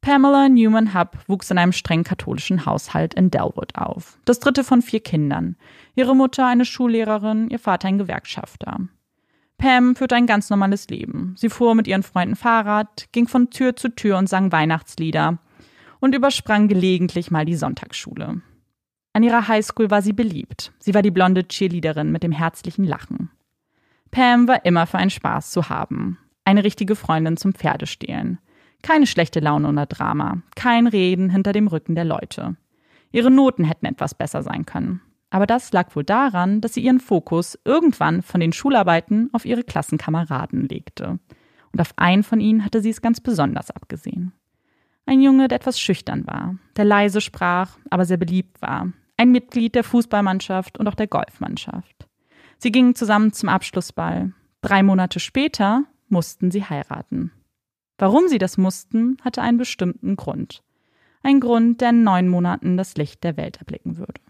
Pamela 0.00 0.48
Newman 0.48 0.94
Hub 0.94 1.18
wuchs 1.26 1.50
in 1.50 1.58
einem 1.58 1.72
streng 1.72 2.04
katholischen 2.04 2.64
Haushalt 2.66 3.14
in 3.14 3.30
Delwood 3.30 3.76
auf. 3.76 4.18
Das 4.24 4.38
dritte 4.38 4.62
von 4.62 4.80
vier 4.80 5.00
Kindern. 5.00 5.56
Ihre 5.96 6.14
Mutter 6.14 6.46
eine 6.46 6.64
Schullehrerin, 6.64 7.50
ihr 7.50 7.58
Vater 7.58 7.88
ein 7.88 7.98
Gewerkschafter. 7.98 8.80
Pam 9.58 9.94
führte 9.94 10.16
ein 10.16 10.26
ganz 10.26 10.50
normales 10.50 10.88
Leben. 10.88 11.34
Sie 11.36 11.48
fuhr 11.48 11.74
mit 11.74 11.86
ihren 11.86 12.02
Freunden 12.02 12.36
Fahrrad, 12.36 13.08
ging 13.12 13.28
von 13.28 13.50
Tür 13.50 13.76
zu 13.76 13.88
Tür 13.88 14.18
und 14.18 14.28
sang 14.28 14.50
Weihnachtslieder 14.50 15.38
und 16.00 16.14
übersprang 16.14 16.66
gelegentlich 16.66 17.30
mal 17.30 17.44
die 17.44 17.54
Sonntagsschule. 17.54 18.42
An 19.12 19.22
ihrer 19.22 19.46
Highschool 19.46 19.90
war 19.90 20.02
sie 20.02 20.12
beliebt. 20.12 20.72
Sie 20.78 20.94
war 20.94 21.02
die 21.02 21.10
blonde 21.10 21.46
Cheerleaderin 21.46 22.10
mit 22.10 22.22
dem 22.22 22.32
herzlichen 22.32 22.84
Lachen. 22.84 23.30
Pam 24.10 24.48
war 24.48 24.64
immer 24.64 24.86
für 24.86 24.98
einen 24.98 25.10
Spaß 25.10 25.50
zu 25.50 25.68
haben. 25.68 26.18
Eine 26.44 26.64
richtige 26.64 26.96
Freundin 26.96 27.36
zum 27.36 27.54
Pferdestehlen. 27.54 28.38
Keine 28.82 29.06
schlechte 29.06 29.38
Laune 29.38 29.68
oder 29.68 29.86
Drama. 29.86 30.42
Kein 30.56 30.86
Reden 30.86 31.30
hinter 31.30 31.52
dem 31.52 31.68
Rücken 31.68 31.94
der 31.94 32.04
Leute. 32.04 32.56
Ihre 33.12 33.30
Noten 33.30 33.64
hätten 33.64 33.86
etwas 33.86 34.14
besser 34.14 34.42
sein 34.42 34.66
können. 34.66 35.02
Aber 35.32 35.46
das 35.46 35.72
lag 35.72 35.96
wohl 35.96 36.04
daran, 36.04 36.60
dass 36.60 36.74
sie 36.74 36.82
ihren 36.82 37.00
Fokus 37.00 37.58
irgendwann 37.64 38.20
von 38.20 38.38
den 38.38 38.52
Schularbeiten 38.52 39.30
auf 39.32 39.46
ihre 39.46 39.64
Klassenkameraden 39.64 40.68
legte. 40.68 41.18
Und 41.72 41.80
auf 41.80 41.94
einen 41.96 42.22
von 42.22 42.38
ihnen 42.38 42.66
hatte 42.66 42.82
sie 42.82 42.90
es 42.90 43.00
ganz 43.00 43.18
besonders 43.22 43.70
abgesehen. 43.70 44.34
Ein 45.06 45.22
Junge, 45.22 45.48
der 45.48 45.56
etwas 45.56 45.80
schüchtern 45.80 46.26
war, 46.26 46.56
der 46.76 46.84
leise 46.84 47.22
sprach, 47.22 47.78
aber 47.88 48.04
sehr 48.04 48.18
beliebt 48.18 48.60
war. 48.60 48.92
Ein 49.16 49.32
Mitglied 49.32 49.74
der 49.74 49.84
Fußballmannschaft 49.84 50.76
und 50.76 50.86
auch 50.86 50.94
der 50.94 51.06
Golfmannschaft. 51.06 52.06
Sie 52.58 52.70
gingen 52.70 52.94
zusammen 52.94 53.32
zum 53.32 53.48
Abschlussball. 53.48 54.34
Drei 54.60 54.82
Monate 54.82 55.18
später 55.18 55.84
mussten 56.10 56.50
sie 56.50 56.64
heiraten. 56.64 57.32
Warum 57.96 58.28
sie 58.28 58.38
das 58.38 58.58
mussten, 58.58 59.16
hatte 59.22 59.40
einen 59.40 59.56
bestimmten 59.56 60.14
Grund. 60.16 60.62
Ein 61.22 61.40
Grund, 61.40 61.80
der 61.80 61.88
in 61.88 62.02
neun 62.02 62.28
Monaten 62.28 62.76
das 62.76 62.96
Licht 62.98 63.24
der 63.24 63.38
Welt 63.38 63.56
erblicken 63.56 63.96
würde. 63.96 64.20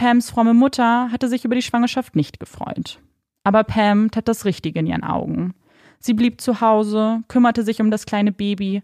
Pams 0.00 0.30
fromme 0.30 0.54
Mutter 0.54 1.12
hatte 1.12 1.28
sich 1.28 1.44
über 1.44 1.54
die 1.54 1.60
Schwangerschaft 1.60 2.16
nicht 2.16 2.40
gefreut. 2.40 3.00
Aber 3.44 3.64
Pam 3.64 4.10
tat 4.10 4.28
das 4.28 4.46
Richtige 4.46 4.78
in 4.78 4.86
ihren 4.86 5.04
Augen. 5.04 5.52
Sie 5.98 6.14
blieb 6.14 6.40
zu 6.40 6.62
Hause, 6.62 7.22
kümmerte 7.28 7.64
sich 7.64 7.82
um 7.82 7.90
das 7.90 8.06
kleine 8.06 8.32
Baby, 8.32 8.82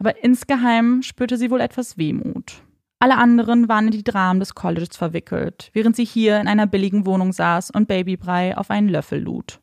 aber 0.00 0.24
insgeheim 0.24 1.04
spürte 1.04 1.36
sie 1.36 1.52
wohl 1.52 1.60
etwas 1.60 1.96
Wehmut. 1.96 2.60
Alle 2.98 3.18
anderen 3.18 3.68
waren 3.68 3.86
in 3.86 3.92
die 3.92 4.02
Dramen 4.02 4.40
des 4.40 4.56
Colleges 4.56 4.96
verwickelt, 4.96 5.70
während 5.74 5.94
sie 5.94 6.04
hier 6.04 6.40
in 6.40 6.48
einer 6.48 6.66
billigen 6.66 7.06
Wohnung 7.06 7.32
saß 7.32 7.70
und 7.70 7.86
Babybrei 7.86 8.58
auf 8.58 8.72
einen 8.72 8.88
Löffel 8.88 9.22
lud. 9.22 9.60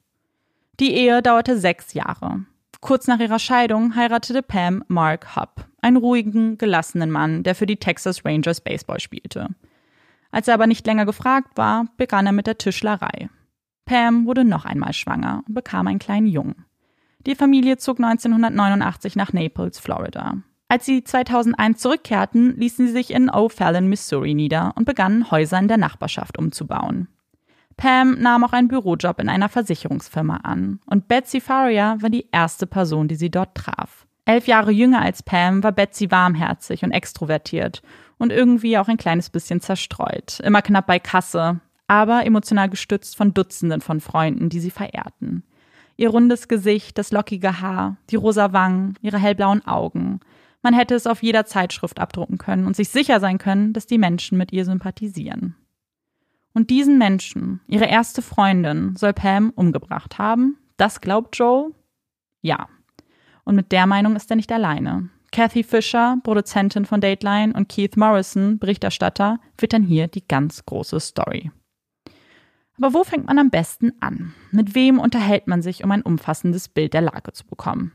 Die 0.79 0.93
Ehe 0.93 1.21
dauerte 1.21 1.59
sechs 1.59 1.93
Jahre. 1.93 2.45
Kurz 2.79 3.07
nach 3.07 3.19
ihrer 3.19 3.39
Scheidung 3.39 3.97
heiratete 3.97 4.41
Pam 4.41 4.81
Mark 4.87 5.35
Hubb, 5.35 5.65
einen 5.81 5.97
ruhigen, 5.97 6.57
gelassenen 6.57 7.11
Mann, 7.11 7.43
der 7.43 7.53
für 7.53 7.65
die 7.65 7.81
Texas 7.81 8.23
Rangers 8.23 8.61
Baseball 8.61 9.01
spielte. 9.01 9.49
Als 10.35 10.49
er 10.49 10.55
aber 10.55 10.67
nicht 10.67 10.85
länger 10.85 11.05
gefragt 11.05 11.55
war, 11.55 11.85
begann 11.95 12.25
er 12.25 12.33
mit 12.33 12.45
der 12.45 12.57
Tischlerei. 12.57 13.29
Pam 13.85 14.25
wurde 14.25 14.43
noch 14.43 14.65
einmal 14.65 14.91
schwanger 14.91 15.43
und 15.47 15.53
bekam 15.53 15.87
einen 15.87 15.97
kleinen 15.97 16.27
Jungen. 16.27 16.65
Die 17.25 17.35
Familie 17.35 17.77
zog 17.77 18.01
1989 18.01 19.15
nach 19.15 19.31
Naples, 19.31 19.79
Florida. 19.79 20.39
Als 20.67 20.85
sie 20.85 21.05
2001 21.05 21.79
zurückkehrten, 21.79 22.57
ließen 22.57 22.87
sie 22.87 22.91
sich 22.91 23.11
in 23.11 23.31
O'Fallon, 23.31 23.87
Missouri 23.87 24.33
nieder 24.33 24.73
und 24.75 24.83
begannen 24.83 25.31
Häuser 25.31 25.57
in 25.57 25.69
der 25.69 25.77
Nachbarschaft 25.77 26.37
umzubauen. 26.37 27.07
Pam 27.77 28.19
nahm 28.19 28.43
auch 28.43 28.51
einen 28.51 28.67
Bürojob 28.67 29.21
in 29.21 29.29
einer 29.29 29.47
Versicherungsfirma 29.47 30.41
an 30.43 30.81
und 30.85 31.07
Betsy 31.07 31.39
Faria 31.39 31.95
war 32.01 32.09
die 32.09 32.27
erste 32.33 32.67
Person, 32.67 33.07
die 33.07 33.15
sie 33.15 33.31
dort 33.31 33.55
traf. 33.55 34.05
Elf 34.25 34.47
Jahre 34.47 34.71
jünger 34.71 35.01
als 35.01 35.23
Pam 35.23 35.63
war 35.63 35.71
Betsy 35.71 36.11
warmherzig 36.11 36.83
und 36.83 36.91
extrovertiert 36.91 37.81
und 38.17 38.31
irgendwie 38.31 38.77
auch 38.77 38.87
ein 38.87 38.97
kleines 38.97 39.29
bisschen 39.29 39.61
zerstreut. 39.61 40.39
Immer 40.41 40.61
knapp 40.61 40.87
bei 40.87 40.99
Kasse, 40.99 41.59
aber 41.87 42.25
emotional 42.25 42.69
gestützt 42.69 43.15
von 43.15 43.33
Dutzenden 43.33 43.81
von 43.81 43.99
Freunden, 43.99 44.49
die 44.49 44.59
sie 44.59 44.71
verehrten. 44.71 45.43
Ihr 45.97 46.09
rundes 46.09 46.47
Gesicht, 46.47 46.97
das 46.97 47.11
lockige 47.11 47.61
Haar, 47.61 47.97
die 48.09 48.17
rosa 48.17 48.51
Wangen, 48.53 48.97
ihre 49.01 49.17
hellblauen 49.17 49.65
Augen. 49.65 50.19
Man 50.61 50.73
hätte 50.73 50.95
es 50.95 51.07
auf 51.07 51.23
jeder 51.23 51.45
Zeitschrift 51.45 51.99
abdrucken 51.99 52.37
können 52.37 52.65
und 52.65 52.75
sich 52.75 52.89
sicher 52.89 53.19
sein 53.19 53.37
können, 53.37 53.71
dass 53.71 53.85
die 53.85 53.97
Menschen 53.97 54.37
mit 54.37 54.51
ihr 54.51 54.65
sympathisieren. 54.65 55.55
Und 56.53 56.69
diesen 56.69 56.97
Menschen, 56.97 57.61
ihre 57.67 57.85
erste 57.85 58.21
Freundin, 58.21 58.95
soll 58.95 59.13
Pam 59.13 59.51
umgebracht 59.55 60.17
haben? 60.17 60.57
Das 60.77 61.01
glaubt 61.01 61.37
Joe? 61.37 61.71
Ja. 62.41 62.67
Und 63.43 63.55
mit 63.55 63.71
der 63.71 63.85
Meinung 63.85 64.15
ist 64.15 64.29
er 64.29 64.37
nicht 64.37 64.51
alleine. 64.51 65.09
Kathy 65.35 65.63
Fisher, 65.63 66.15
Produzentin 66.23 66.85
von 66.85 67.01
Dateline, 67.01 67.51
und 67.51 67.67
Keith 67.67 67.97
Morrison, 67.97 68.57
Berichterstatter, 68.57 69.37
wittern 69.57 69.83
hier 69.83 70.07
die 70.07 70.25
ganz 70.25 70.65
große 70.65 70.97
Story. 71.01 71.51
Aber 72.77 72.93
wo 72.93 73.03
fängt 73.03 73.25
man 73.25 73.37
am 73.37 73.49
besten 73.49 73.91
an? 73.99 74.33
Mit 74.51 74.75
wem 74.75 74.97
unterhält 74.97 75.47
man 75.47 75.61
sich, 75.61 75.83
um 75.83 75.91
ein 75.91 76.03
umfassendes 76.03 76.69
Bild 76.69 76.93
der 76.93 77.01
Lage 77.01 77.33
zu 77.33 77.45
bekommen? 77.45 77.91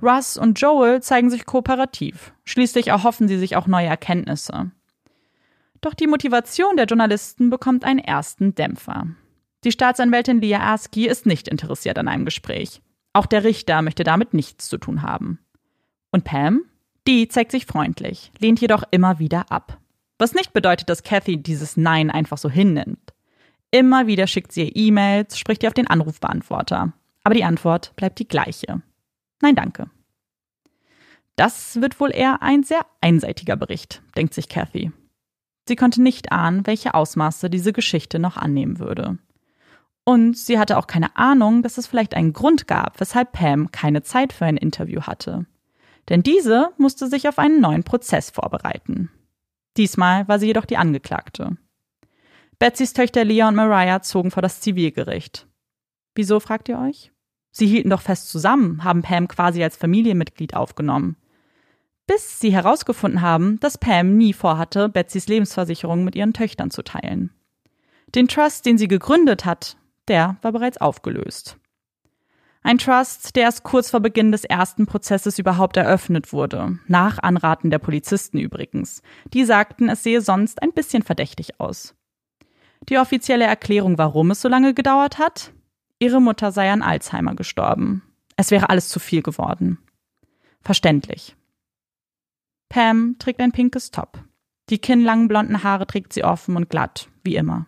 Russ 0.00 0.38
und 0.38 0.58
Joel 0.58 1.02
zeigen 1.02 1.28
sich 1.28 1.44
kooperativ. 1.44 2.32
Schließlich 2.44 2.88
erhoffen 2.88 3.28
sie 3.28 3.36
sich 3.36 3.56
auch 3.56 3.66
neue 3.66 3.88
Erkenntnisse. 3.88 4.70
Doch 5.82 5.92
die 5.92 6.06
Motivation 6.06 6.78
der 6.78 6.86
Journalisten 6.86 7.50
bekommt 7.50 7.84
einen 7.84 7.98
ersten 7.98 8.54
Dämpfer. 8.54 9.06
Die 9.64 9.72
Staatsanwältin 9.72 10.40
Leah 10.40 10.72
Askey 10.72 11.06
ist 11.06 11.26
nicht 11.26 11.46
interessiert 11.46 11.98
an 11.98 12.08
einem 12.08 12.24
Gespräch. 12.24 12.80
Auch 13.12 13.26
der 13.26 13.44
Richter 13.44 13.82
möchte 13.82 14.02
damit 14.02 14.32
nichts 14.32 14.70
zu 14.70 14.78
tun 14.78 15.02
haben. 15.02 15.40
Und 16.10 16.24
Pam? 16.24 16.62
Die 17.06 17.28
zeigt 17.28 17.50
sich 17.50 17.66
freundlich, 17.66 18.30
lehnt 18.38 18.60
jedoch 18.60 18.84
immer 18.90 19.18
wieder 19.18 19.50
ab. 19.50 19.78
Was 20.18 20.34
nicht 20.34 20.52
bedeutet, 20.52 20.88
dass 20.90 21.02
Kathy 21.02 21.38
dieses 21.38 21.76
Nein 21.76 22.10
einfach 22.10 22.38
so 22.38 22.50
hinnimmt. 22.50 23.14
Immer 23.70 24.06
wieder 24.06 24.26
schickt 24.26 24.52
sie 24.52 24.64
ihr 24.68 24.76
E-Mails, 24.76 25.38
spricht 25.38 25.62
ihr 25.62 25.68
auf 25.68 25.74
den 25.74 25.86
Anrufbeantworter. 25.86 26.92
Aber 27.24 27.34
die 27.34 27.44
Antwort 27.44 27.94
bleibt 27.96 28.18
die 28.18 28.28
gleiche. 28.28 28.82
Nein, 29.40 29.54
danke. 29.54 29.88
Das 31.36 31.80
wird 31.80 31.98
wohl 32.00 32.14
eher 32.14 32.42
ein 32.42 32.64
sehr 32.64 32.84
einseitiger 33.00 33.56
Bericht, 33.56 34.02
denkt 34.16 34.34
sich 34.34 34.48
Kathy. 34.48 34.92
Sie 35.66 35.76
konnte 35.76 36.02
nicht 36.02 36.32
ahnen, 36.32 36.66
welche 36.66 36.94
Ausmaße 36.94 37.48
diese 37.48 37.72
Geschichte 37.72 38.18
noch 38.18 38.36
annehmen 38.36 38.78
würde. 38.78 39.18
Und 40.04 40.36
sie 40.36 40.58
hatte 40.58 40.76
auch 40.76 40.86
keine 40.86 41.16
Ahnung, 41.16 41.62
dass 41.62 41.78
es 41.78 41.86
vielleicht 41.86 42.14
einen 42.14 42.32
Grund 42.32 42.66
gab, 42.66 43.00
weshalb 43.00 43.32
Pam 43.32 43.70
keine 43.70 44.02
Zeit 44.02 44.32
für 44.32 44.44
ein 44.44 44.56
Interview 44.56 45.02
hatte 45.02 45.46
denn 46.10 46.22
diese 46.22 46.70
musste 46.76 47.08
sich 47.08 47.28
auf 47.28 47.38
einen 47.38 47.60
neuen 47.60 47.84
Prozess 47.84 48.30
vorbereiten. 48.30 49.10
Diesmal 49.76 50.28
war 50.28 50.38
sie 50.38 50.46
jedoch 50.46 50.66
die 50.66 50.76
Angeklagte. 50.76 51.56
Betsys 52.58 52.92
Töchter 52.92 53.24
Leah 53.24 53.48
und 53.48 53.54
Mariah 53.54 54.02
zogen 54.02 54.30
vor 54.30 54.42
das 54.42 54.60
Zivilgericht. 54.60 55.46
Wieso, 56.14 56.40
fragt 56.40 56.68
ihr 56.68 56.78
euch? 56.78 57.12
Sie 57.52 57.66
hielten 57.66 57.90
doch 57.90 58.02
fest 58.02 58.28
zusammen, 58.28 58.84
haben 58.84 59.02
Pam 59.02 59.28
quasi 59.28 59.62
als 59.62 59.76
Familienmitglied 59.76 60.54
aufgenommen. 60.54 61.16
Bis 62.06 62.40
sie 62.40 62.52
herausgefunden 62.52 63.22
haben, 63.22 63.58
dass 63.60 63.78
Pam 63.78 64.16
nie 64.16 64.32
vorhatte, 64.32 64.88
Betsys 64.88 65.28
Lebensversicherung 65.28 66.04
mit 66.04 66.16
ihren 66.16 66.32
Töchtern 66.32 66.70
zu 66.70 66.82
teilen. 66.82 67.30
Den 68.14 68.26
Trust, 68.26 68.66
den 68.66 68.78
sie 68.78 68.88
gegründet 68.88 69.44
hat, 69.44 69.76
der 70.08 70.36
war 70.42 70.50
bereits 70.50 70.78
aufgelöst. 70.78 71.59
Ein 72.62 72.78
Trust, 72.78 73.36
der 73.36 73.44
erst 73.44 73.62
kurz 73.62 73.90
vor 73.90 74.00
Beginn 74.00 74.32
des 74.32 74.44
ersten 74.44 74.86
Prozesses 74.86 75.38
überhaupt 75.38 75.76
eröffnet 75.78 76.32
wurde. 76.32 76.78
Nach 76.86 77.18
Anraten 77.18 77.70
der 77.70 77.78
Polizisten 77.78 78.38
übrigens. 78.38 79.02
Die 79.32 79.44
sagten, 79.44 79.88
es 79.88 80.02
sehe 80.02 80.20
sonst 80.20 80.62
ein 80.62 80.72
bisschen 80.72 81.02
verdächtig 81.02 81.58
aus. 81.58 81.94
Die 82.88 82.98
offizielle 82.98 83.44
Erklärung, 83.44 83.96
warum 83.98 84.30
es 84.30 84.42
so 84.42 84.48
lange 84.48 84.74
gedauert 84.74 85.18
hat? 85.18 85.52
Ihre 85.98 86.20
Mutter 86.20 86.52
sei 86.52 86.70
an 86.70 86.82
Alzheimer 86.82 87.34
gestorben. 87.34 88.02
Es 88.36 88.50
wäre 88.50 88.68
alles 88.68 88.88
zu 88.88 89.00
viel 89.00 89.22
geworden. 89.22 89.78
Verständlich. 90.62 91.36
Pam 92.68 93.16
trägt 93.18 93.40
ein 93.40 93.52
pinkes 93.52 93.90
Top. 93.90 94.22
Die 94.68 94.78
kinnlangen 94.78 95.28
blonden 95.28 95.64
Haare 95.64 95.86
trägt 95.86 96.12
sie 96.12 96.24
offen 96.24 96.56
und 96.56 96.70
glatt, 96.70 97.08
wie 97.22 97.36
immer. 97.36 97.66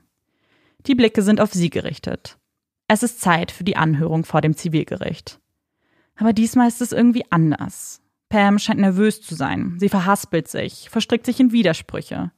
Die 0.86 0.94
Blicke 0.94 1.22
sind 1.22 1.40
auf 1.40 1.52
sie 1.52 1.70
gerichtet. 1.70 2.38
Es 2.92 3.02
ist 3.02 3.22
Zeit 3.22 3.50
für 3.50 3.64
die 3.64 3.78
Anhörung 3.78 4.22
vor 4.22 4.42
dem 4.42 4.54
Zivilgericht. 4.54 5.40
Aber 6.14 6.34
diesmal 6.34 6.68
ist 6.68 6.82
es 6.82 6.92
irgendwie 6.92 7.24
anders. 7.30 8.02
Pam 8.28 8.58
scheint 8.58 8.80
nervös 8.80 9.22
zu 9.22 9.34
sein. 9.34 9.78
Sie 9.80 9.88
verhaspelt 9.88 10.46
sich, 10.46 10.90
verstrickt 10.90 11.24
sich 11.24 11.40
in 11.40 11.52
Widersprüche. 11.52 12.32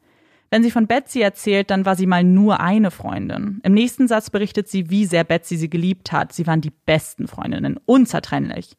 Wenn 0.51 0.63
sie 0.63 0.71
von 0.71 0.87
Betsy 0.87 1.23
erzählt, 1.23 1.71
dann 1.71 1.85
war 1.85 1.97
sie 1.97 2.07
mal 2.07 2.23
nur 2.23 2.61
eine 2.61 2.93
Freundin. 2.93 3.59
Im 3.65 3.73
nächsten 3.73 4.07
Satz 4.07 4.31
berichtet 4.31 4.69
sie, 4.69 4.91
wie 4.91 5.07
sehr 5.07 5.25
Betsy 5.25 5.57
sie 5.57 5.69
geliebt 5.69 6.13
hat. 6.13 6.33
Sie 6.33 6.47
waren 6.47 6.61
die 6.61 6.71
besten 6.71 7.27
Freundinnen, 7.27 7.81
unzertrennlich. 7.85 8.77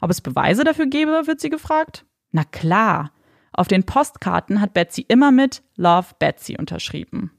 Ob 0.00 0.10
es 0.10 0.20
Beweise 0.20 0.64
dafür 0.64 0.86
gäbe, 0.86 1.28
wird 1.28 1.38
sie 1.38 1.50
gefragt. 1.50 2.04
Na 2.32 2.42
klar. 2.42 3.12
Auf 3.52 3.68
den 3.68 3.84
Postkarten 3.84 4.60
hat 4.60 4.74
Betsy 4.74 5.02
immer 5.06 5.30
mit 5.30 5.62
Love 5.76 6.08
Betsy 6.18 6.56
unterschrieben. 6.58 7.30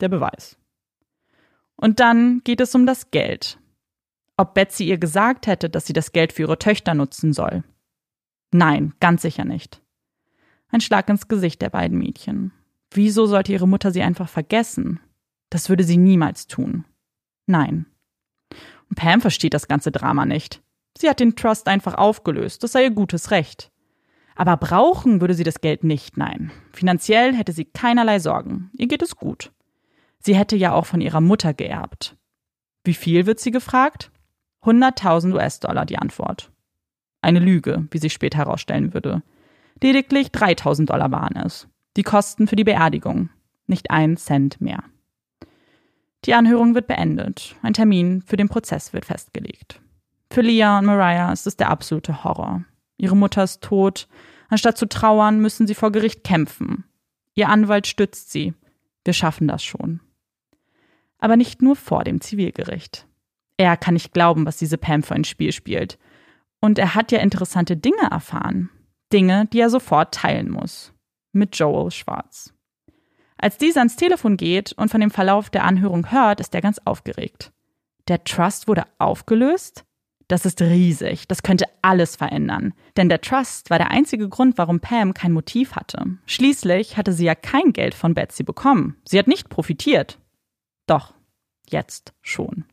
Der 0.00 0.08
Beweis. 0.08 0.56
Und 1.82 1.98
dann 1.98 2.42
geht 2.44 2.60
es 2.60 2.76
um 2.76 2.86
das 2.86 3.10
Geld. 3.10 3.58
Ob 4.36 4.54
Betsy 4.54 4.84
ihr 4.84 4.98
gesagt 4.98 5.48
hätte, 5.48 5.68
dass 5.68 5.84
sie 5.84 5.92
das 5.92 6.12
Geld 6.12 6.32
für 6.32 6.42
ihre 6.42 6.56
Töchter 6.60 6.94
nutzen 6.94 7.32
soll. 7.32 7.64
Nein, 8.52 8.94
ganz 9.00 9.22
sicher 9.22 9.44
nicht. 9.44 9.82
Ein 10.68 10.80
Schlag 10.80 11.08
ins 11.08 11.26
Gesicht 11.26 11.60
der 11.60 11.70
beiden 11.70 11.98
Mädchen. 11.98 12.52
Wieso 12.92 13.26
sollte 13.26 13.52
ihre 13.52 13.66
Mutter 13.66 13.90
sie 13.90 14.02
einfach 14.02 14.28
vergessen? 14.28 15.00
Das 15.50 15.70
würde 15.70 15.82
sie 15.82 15.96
niemals 15.96 16.46
tun. 16.46 16.84
Nein. 17.46 17.86
Und 18.88 18.94
Pam 18.94 19.20
versteht 19.20 19.52
das 19.52 19.66
ganze 19.66 19.90
Drama 19.90 20.24
nicht. 20.24 20.62
Sie 20.96 21.10
hat 21.10 21.18
den 21.18 21.34
Trust 21.34 21.66
einfach 21.66 21.94
aufgelöst, 21.94 22.62
das 22.62 22.70
sei 22.70 22.84
ihr 22.84 22.90
gutes 22.92 23.32
Recht. 23.32 23.72
Aber 24.36 24.56
brauchen 24.56 25.20
würde 25.20 25.34
sie 25.34 25.44
das 25.44 25.60
Geld 25.60 25.82
nicht, 25.82 26.16
nein. 26.16 26.52
Finanziell 26.72 27.34
hätte 27.34 27.52
sie 27.52 27.64
keinerlei 27.64 28.20
Sorgen. 28.20 28.70
Ihr 28.78 28.86
geht 28.86 29.02
es 29.02 29.16
gut. 29.16 29.50
Sie 30.24 30.36
hätte 30.36 30.56
ja 30.56 30.72
auch 30.72 30.86
von 30.86 31.00
ihrer 31.00 31.20
Mutter 31.20 31.52
geerbt. 31.52 32.16
Wie 32.84 32.94
viel 32.94 33.26
wird 33.26 33.40
sie 33.40 33.50
gefragt? 33.50 34.10
100.000 34.62 35.34
US-Dollar 35.34 35.86
die 35.86 35.98
Antwort. 35.98 36.50
Eine 37.20 37.40
Lüge, 37.40 37.86
wie 37.90 37.98
sich 37.98 38.12
später 38.12 38.38
herausstellen 38.38 38.94
würde. 38.94 39.22
Lediglich 39.82 40.28
3.000 40.28 40.86
Dollar 40.86 41.10
waren 41.10 41.36
es. 41.36 41.68
Die 41.96 42.02
Kosten 42.02 42.46
für 42.46 42.56
die 42.56 42.64
Beerdigung. 42.64 43.30
Nicht 43.66 43.90
ein 43.90 44.16
Cent 44.16 44.60
mehr. 44.60 44.84
Die 46.24 46.34
Anhörung 46.34 46.74
wird 46.74 46.86
beendet. 46.86 47.56
Ein 47.62 47.74
Termin 47.74 48.22
für 48.22 48.36
den 48.36 48.48
Prozess 48.48 48.92
wird 48.92 49.04
festgelegt. 49.04 49.80
Für 50.30 50.40
Leah 50.40 50.78
und 50.78 50.86
Mariah 50.86 51.32
ist 51.32 51.46
es 51.46 51.56
der 51.56 51.68
absolute 51.68 52.22
Horror. 52.22 52.64
Ihre 52.96 53.16
Mutter 53.16 53.42
ist 53.42 53.62
tot. 53.62 54.08
Anstatt 54.48 54.78
zu 54.78 54.88
trauern, 54.88 55.40
müssen 55.40 55.66
sie 55.66 55.74
vor 55.74 55.90
Gericht 55.90 56.22
kämpfen. 56.22 56.84
Ihr 57.34 57.48
Anwalt 57.48 57.86
stützt 57.86 58.30
sie. 58.30 58.54
Wir 59.04 59.14
schaffen 59.14 59.48
das 59.48 59.64
schon. 59.64 60.00
Aber 61.22 61.36
nicht 61.36 61.62
nur 61.62 61.76
vor 61.76 62.02
dem 62.02 62.20
Zivilgericht. 62.20 63.06
Er 63.56 63.76
kann 63.76 63.94
nicht 63.94 64.12
glauben, 64.12 64.44
was 64.44 64.56
diese 64.56 64.76
Pam 64.76 65.04
für 65.04 65.14
ein 65.14 65.22
Spiel 65.22 65.52
spielt. 65.52 65.96
Und 66.60 66.80
er 66.80 66.96
hat 66.96 67.12
ja 67.12 67.20
interessante 67.20 67.76
Dinge 67.76 68.10
erfahren. 68.10 68.70
Dinge, 69.12 69.46
die 69.52 69.60
er 69.60 69.70
sofort 69.70 70.12
teilen 70.12 70.50
muss. 70.50 70.92
Mit 71.30 71.56
Joel 71.56 71.92
Schwarz. 71.92 72.52
Als 73.38 73.56
dieser 73.56 73.82
ans 73.82 73.94
Telefon 73.94 74.36
geht 74.36 74.72
und 74.72 74.90
von 74.90 75.00
dem 75.00 75.12
Verlauf 75.12 75.48
der 75.48 75.62
Anhörung 75.62 76.10
hört, 76.10 76.40
ist 76.40 76.56
er 76.56 76.60
ganz 76.60 76.80
aufgeregt. 76.84 77.52
Der 78.08 78.24
Trust 78.24 78.66
wurde 78.66 78.82
aufgelöst? 78.98 79.84
Das 80.26 80.44
ist 80.44 80.60
riesig. 80.60 81.28
Das 81.28 81.44
könnte 81.44 81.66
alles 81.82 82.16
verändern. 82.16 82.74
Denn 82.96 83.08
der 83.08 83.20
Trust 83.20 83.70
war 83.70 83.78
der 83.78 83.92
einzige 83.92 84.28
Grund, 84.28 84.58
warum 84.58 84.80
Pam 84.80 85.14
kein 85.14 85.30
Motiv 85.30 85.76
hatte. 85.76 86.18
Schließlich 86.26 86.96
hatte 86.96 87.12
sie 87.12 87.26
ja 87.26 87.36
kein 87.36 87.72
Geld 87.72 87.94
von 87.94 88.14
Betsy 88.14 88.42
bekommen. 88.42 88.96
Sie 89.04 89.20
hat 89.20 89.28
nicht 89.28 89.50
profitiert. 89.50 90.18
Doch, 90.92 91.14
jetzt 91.70 92.12
schon. 92.20 92.66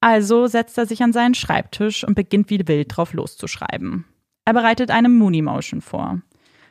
Also 0.00 0.46
setzt 0.46 0.78
er 0.78 0.86
sich 0.86 1.02
an 1.02 1.12
seinen 1.12 1.34
Schreibtisch 1.34 2.04
und 2.04 2.14
beginnt 2.14 2.48
wie 2.48 2.66
wild 2.66 2.96
drauf 2.96 3.12
loszuschreiben. 3.12 4.06
Er 4.46 4.54
bereitet 4.54 4.90
eine 4.90 5.10
Mooney 5.10 5.42
Motion 5.42 5.82
vor. 5.82 6.22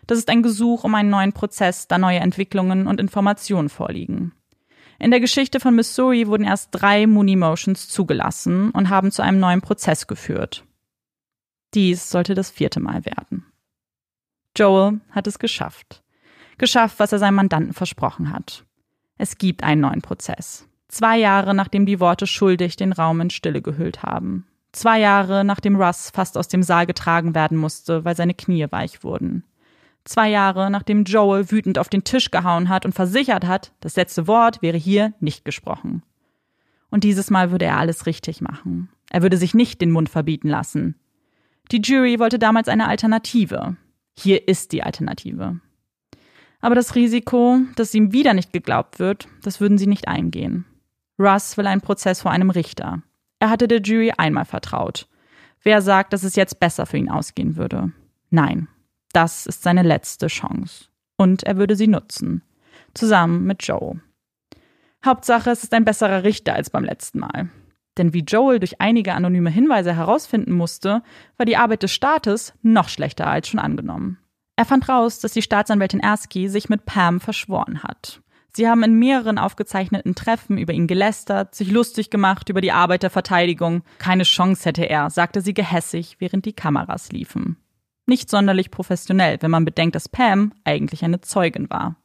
Das 0.08 0.18
ist 0.18 0.30
ein 0.30 0.42
Gesuch 0.42 0.84
um 0.84 0.96
einen 0.96 1.12
neuen 1.12 1.32
Prozess, 1.32 1.88
da 1.88 2.00
neue 2.00 2.18
Entwicklungen 2.18 2.88
und 2.88 3.00
Informationen 3.00 3.70
vorliegen. 3.70 4.34
In 4.98 5.12
der 5.12 5.20
Geschichte 5.20 5.60
von 5.60 5.76
Missouri 5.76 6.26
wurden 6.26 6.44
erst 6.44 6.70
drei 6.72 7.06
Mooney 7.06 7.36
Motions 7.36 7.88
zugelassen 7.88 8.72
und 8.72 8.90
haben 8.90 9.12
zu 9.12 9.22
einem 9.22 9.40
neuen 9.40 9.62
Prozess 9.62 10.08
geführt. 10.08 10.66
Dies 11.76 12.10
sollte 12.10 12.34
das 12.34 12.50
vierte 12.50 12.80
Mal 12.80 13.06
werden. 13.06 13.46
Joel 14.58 15.02
hat 15.12 15.28
es 15.28 15.38
geschafft. 15.38 16.02
Geschafft, 16.58 16.98
was 16.98 17.12
er 17.12 17.20
seinem 17.20 17.36
Mandanten 17.36 17.74
versprochen 17.74 18.34
hat. 18.34 18.66
Es 19.22 19.38
gibt 19.38 19.64
einen 19.64 19.82
neuen 19.82 20.02
Prozess. 20.02 20.68
Zwei 20.88 21.20
Jahre 21.20 21.54
nachdem 21.54 21.86
die 21.86 22.00
Worte 22.00 22.26
schuldig 22.26 22.76
den 22.76 22.92
Raum 22.92 23.22
in 23.22 23.30
Stille 23.30 23.62
gehüllt 23.62 24.02
haben. 24.02 24.48
Zwei 24.72 25.00
Jahre 25.00 25.46
nachdem 25.46 25.80
Russ 25.80 26.10
fast 26.10 26.40
aus 26.40 26.48
dem 26.48 26.64
Saal 26.64 26.88
getragen 26.88 27.36
werden 27.36 27.56
musste, 27.56 28.04
weil 28.04 28.16
seine 28.16 28.34
Knie 28.34 28.66
weich 28.72 29.04
wurden. 29.04 29.44
Zwei 30.06 30.28
Jahre 30.28 30.72
nachdem 30.72 31.04
Joel 31.04 31.52
wütend 31.52 31.78
auf 31.78 31.88
den 31.88 32.04
Tisch 32.04 32.32
gehauen 32.32 32.68
hat 32.68 32.84
und 32.84 32.96
versichert 32.96 33.46
hat, 33.46 33.74
das 33.80 33.96
letzte 33.96 34.26
Wort 34.26 34.64
wäre 34.64 34.78
hier 34.78 35.14
nicht 35.20 35.46
gesprochen. 35.46 36.02
Und 36.90 37.04
dieses 37.04 37.30
Mal 37.30 37.52
würde 37.52 37.66
er 37.66 37.78
alles 37.78 38.08
richtig 38.08 38.42
machen. 38.42 38.90
Er 39.12 39.22
würde 39.22 39.38
sich 39.38 39.54
nicht 39.54 39.82
den 39.82 39.92
Mund 39.92 40.10
verbieten 40.10 40.50
lassen. 40.50 40.96
Die 41.72 41.82
Jury 41.82 42.18
wollte 42.18 42.40
damals 42.40 42.68
eine 42.68 42.88
Alternative. 42.88 43.78
Hier 44.18 44.48
ist 44.48 44.72
die 44.72 44.82
Alternative. 44.82 45.60
Aber 46.62 46.76
das 46.76 46.96
Risiko, 46.96 47.60
dass 47.76 47.94
ihm 47.94 48.14
wieder 48.14 48.34
nicht 48.34 48.54
geglaubt 48.54 49.00
wird, 49.00 49.28
das 49.44 49.60
würden 49.60 49.78
sie 49.78 49.88
nicht 49.88 50.08
eingehen. 50.08 50.66
Russ 51.20 51.58
will 51.58 51.68
einen 51.68 51.82
Prozess 51.82 52.22
vor 52.22 52.32
einem 52.32 52.50
Richter. 52.50 53.02
Er 53.40 53.50
hatte 53.50 53.68
der 53.68 53.82
Jury 53.82 54.14
einmal 54.18 54.46
vertraut. 54.46 55.08
Wer 55.64 55.82
sagt, 55.82 56.14
dass 56.14 56.24
es 56.24 56.36
jetzt 56.36 56.60
besser 56.60 56.86
für 56.86 56.98
ihn 56.98 57.10
ausgehen 57.10 57.56
würde? 57.56 57.92
Nein, 58.30 58.68
das 59.14 59.46
ist 59.46 59.64
seine 59.64 59.84
letzte 59.84 60.28
Chance. 60.28 60.86
Und 61.18 61.44
er 61.44 61.58
würde 61.58 61.76
sie 61.76 61.88
nutzen. 61.88 62.44
Zusammen 62.94 63.44
mit 63.46 63.66
Joe. 63.66 64.00
Hauptsache, 65.06 65.50
es 65.50 65.64
ist 65.64 65.74
ein 65.74 65.86
besserer 65.86 66.24
Richter 66.24 66.54
als 66.54 66.70
beim 66.70 66.84
letzten 66.84 67.20
Mal. 67.20 67.50
Denn 67.98 68.14
wie 68.14 68.24
Joel 68.24 68.60
durch 68.60 68.80
einige 68.80 69.14
anonyme 69.14 69.50
Hinweise 69.50 69.96
herausfinden 69.96 70.54
musste, 70.54 71.04
war 71.38 71.46
die 71.46 71.58
Arbeit 71.58 71.84
des 71.84 71.92
Staates 71.92 72.54
noch 72.62 72.90
schlechter 72.90 73.28
als 73.28 73.48
schon 73.48 73.60
angenommen. 73.60 74.18
Er 74.56 74.66
fand 74.66 74.88
raus, 74.90 75.20
dass 75.20 75.34
die 75.34 75.42
Staatsanwältin 75.42 76.00
Erskine 76.00 76.50
sich 76.50 76.70
mit 76.70 76.86
Pam 76.86 77.20
verschworen 77.20 77.84
hat. 77.84 78.22
Sie 78.54 78.68
haben 78.68 78.84
in 78.84 79.00
mehreren 79.00 79.38
aufgezeichneten 79.38 80.14
Treffen 80.14 80.58
über 80.58 80.74
ihn 80.74 80.88
gelästert, 80.88 81.56
sich 81.56 81.72
lustig 81.72 82.10
gemacht 82.10 82.50
über 82.50 82.60
die 82.60 82.74
Arbeit 82.74 83.04
der 83.04 83.10
Verteidigung. 83.10 83.84
Keine 83.98 84.24
Chance 84.24 84.66
hätte 84.66 84.84
er, 84.84 85.10
sagte 85.10 85.42
sie 85.42 85.54
gehässig, 85.54 86.18
während 86.20 86.46
die 86.46 86.54
Kameras 86.54 87.12
liefen. 87.12 87.58
Nicht 88.08 88.30
sonderlich 88.30 88.70
professionell, 88.70 89.38
wenn 89.42 89.52
man 89.52 89.64
bedenkt, 89.64 89.96
dass 89.96 90.10
Pam 90.10 90.52
eigentlich 90.66 91.06
eine 91.06 91.22
Zeugin 91.22 91.70
war. 91.70 91.96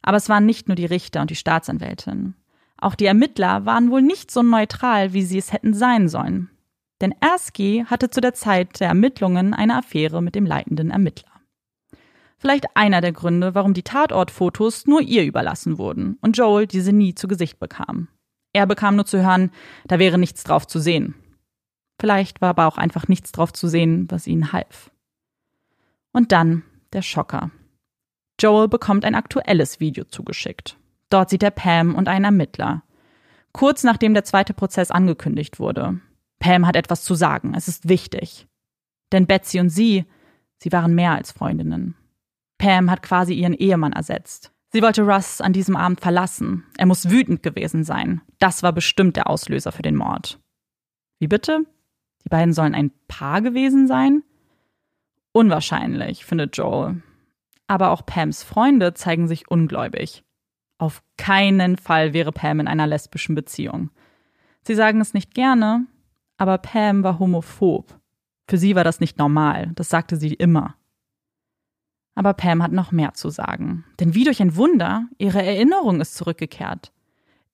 Aber 0.00 0.16
es 0.16 0.28
waren 0.28 0.46
nicht 0.46 0.68
nur 0.68 0.76
die 0.76 0.86
Richter 0.86 1.20
und 1.20 1.30
die 1.30 1.36
Staatsanwältin. 1.36 2.34
Auch 2.76 2.94
die 2.94 3.06
Ermittler 3.06 3.66
waren 3.66 3.90
wohl 3.90 4.02
nicht 4.02 4.30
so 4.30 4.42
neutral, 4.42 5.12
wie 5.12 5.22
sie 5.22 5.38
es 5.38 5.52
hätten 5.52 5.74
sein 5.74 6.08
sollen. 6.08 6.50
Denn 7.00 7.14
Erskine 7.20 7.86
hatte 7.86 8.10
zu 8.10 8.20
der 8.20 8.34
Zeit 8.34 8.78
der 8.78 8.88
Ermittlungen 8.88 9.54
eine 9.54 9.76
Affäre 9.76 10.22
mit 10.22 10.36
dem 10.36 10.46
leitenden 10.46 10.92
Ermittler. 10.92 11.30
Vielleicht 12.38 12.76
einer 12.76 13.00
der 13.00 13.12
Gründe, 13.12 13.54
warum 13.54 13.74
die 13.74 13.82
Tatortfotos 13.82 14.86
nur 14.86 15.00
ihr 15.00 15.24
überlassen 15.24 15.76
wurden 15.76 16.18
und 16.20 16.36
Joel 16.36 16.66
diese 16.66 16.92
nie 16.92 17.14
zu 17.14 17.26
Gesicht 17.26 17.58
bekam. 17.58 18.08
Er 18.52 18.66
bekam 18.66 18.96
nur 18.96 19.06
zu 19.06 19.22
hören, 19.22 19.50
da 19.86 19.98
wäre 19.98 20.18
nichts 20.18 20.44
drauf 20.44 20.66
zu 20.66 20.78
sehen. 20.78 21.14
Vielleicht 22.00 22.40
war 22.40 22.50
aber 22.50 22.66
auch 22.66 22.78
einfach 22.78 23.08
nichts 23.08 23.32
drauf 23.32 23.52
zu 23.52 23.66
sehen, 23.66 24.06
was 24.08 24.28
ihnen 24.28 24.52
half. 24.52 24.90
Und 26.12 26.32
dann 26.32 26.62
der 26.92 27.02
Schocker. 27.02 27.50
Joel 28.40 28.68
bekommt 28.68 29.04
ein 29.04 29.16
aktuelles 29.16 29.80
Video 29.80 30.04
zugeschickt. 30.04 30.78
Dort 31.10 31.30
sieht 31.30 31.42
er 31.42 31.50
Pam 31.50 31.94
und 31.96 32.08
einen 32.08 32.24
Ermittler. 32.24 32.84
Kurz 33.52 33.82
nachdem 33.82 34.14
der 34.14 34.24
zweite 34.24 34.54
Prozess 34.54 34.92
angekündigt 34.92 35.58
wurde. 35.58 36.00
Pam 36.38 36.66
hat 36.66 36.76
etwas 36.76 37.02
zu 37.02 37.14
sagen, 37.14 37.54
es 37.54 37.66
ist 37.66 37.88
wichtig. 37.88 38.46
Denn 39.10 39.26
Betsy 39.26 39.58
und 39.58 39.70
sie, 39.70 40.04
sie 40.58 40.70
waren 40.70 40.94
mehr 40.94 41.12
als 41.12 41.32
Freundinnen. 41.32 41.96
Pam 42.58 42.90
hat 42.90 43.02
quasi 43.02 43.34
ihren 43.34 43.54
Ehemann 43.54 43.92
ersetzt. 43.92 44.52
Sie 44.70 44.82
wollte 44.82 45.02
Russ 45.02 45.40
an 45.40 45.52
diesem 45.52 45.76
Abend 45.76 46.00
verlassen. 46.00 46.64
Er 46.76 46.86
muss 46.86 47.08
wütend 47.08 47.42
gewesen 47.42 47.84
sein. 47.84 48.20
Das 48.38 48.62
war 48.62 48.72
bestimmt 48.72 49.16
der 49.16 49.30
Auslöser 49.30 49.72
für 49.72 49.82
den 49.82 49.96
Mord. 49.96 50.38
Wie 51.18 51.28
bitte? 51.28 51.64
Die 52.24 52.28
beiden 52.28 52.52
sollen 52.52 52.74
ein 52.74 52.90
Paar 53.08 53.40
gewesen 53.40 53.86
sein? 53.86 54.22
Unwahrscheinlich, 55.32 56.24
findet 56.24 56.56
Joel. 56.56 57.02
Aber 57.66 57.90
auch 57.90 58.04
Pams 58.04 58.42
Freunde 58.42 58.92
zeigen 58.94 59.28
sich 59.28 59.50
ungläubig. 59.50 60.24
Auf 60.78 61.02
keinen 61.16 61.76
Fall 61.76 62.12
wäre 62.12 62.32
Pam 62.32 62.60
in 62.60 62.68
einer 62.68 62.86
lesbischen 62.86 63.34
Beziehung. 63.34 63.90
Sie 64.62 64.74
sagen 64.74 65.00
es 65.00 65.14
nicht 65.14 65.34
gerne, 65.34 65.86
aber 66.36 66.58
Pam 66.58 67.02
war 67.02 67.18
homophob. 67.18 67.98
Für 68.48 68.58
sie 68.58 68.74
war 68.74 68.84
das 68.84 69.00
nicht 69.00 69.18
normal, 69.18 69.72
das 69.74 69.88
sagte 69.88 70.16
sie 70.16 70.34
immer. 70.34 70.76
Aber 72.18 72.34
Pam 72.34 72.64
hat 72.64 72.72
noch 72.72 72.90
mehr 72.90 73.14
zu 73.14 73.30
sagen. 73.30 73.84
Denn 74.00 74.12
wie 74.12 74.24
durch 74.24 74.42
ein 74.42 74.56
Wunder, 74.56 75.06
ihre 75.18 75.40
Erinnerung 75.40 76.00
ist 76.00 76.16
zurückgekehrt. 76.16 76.90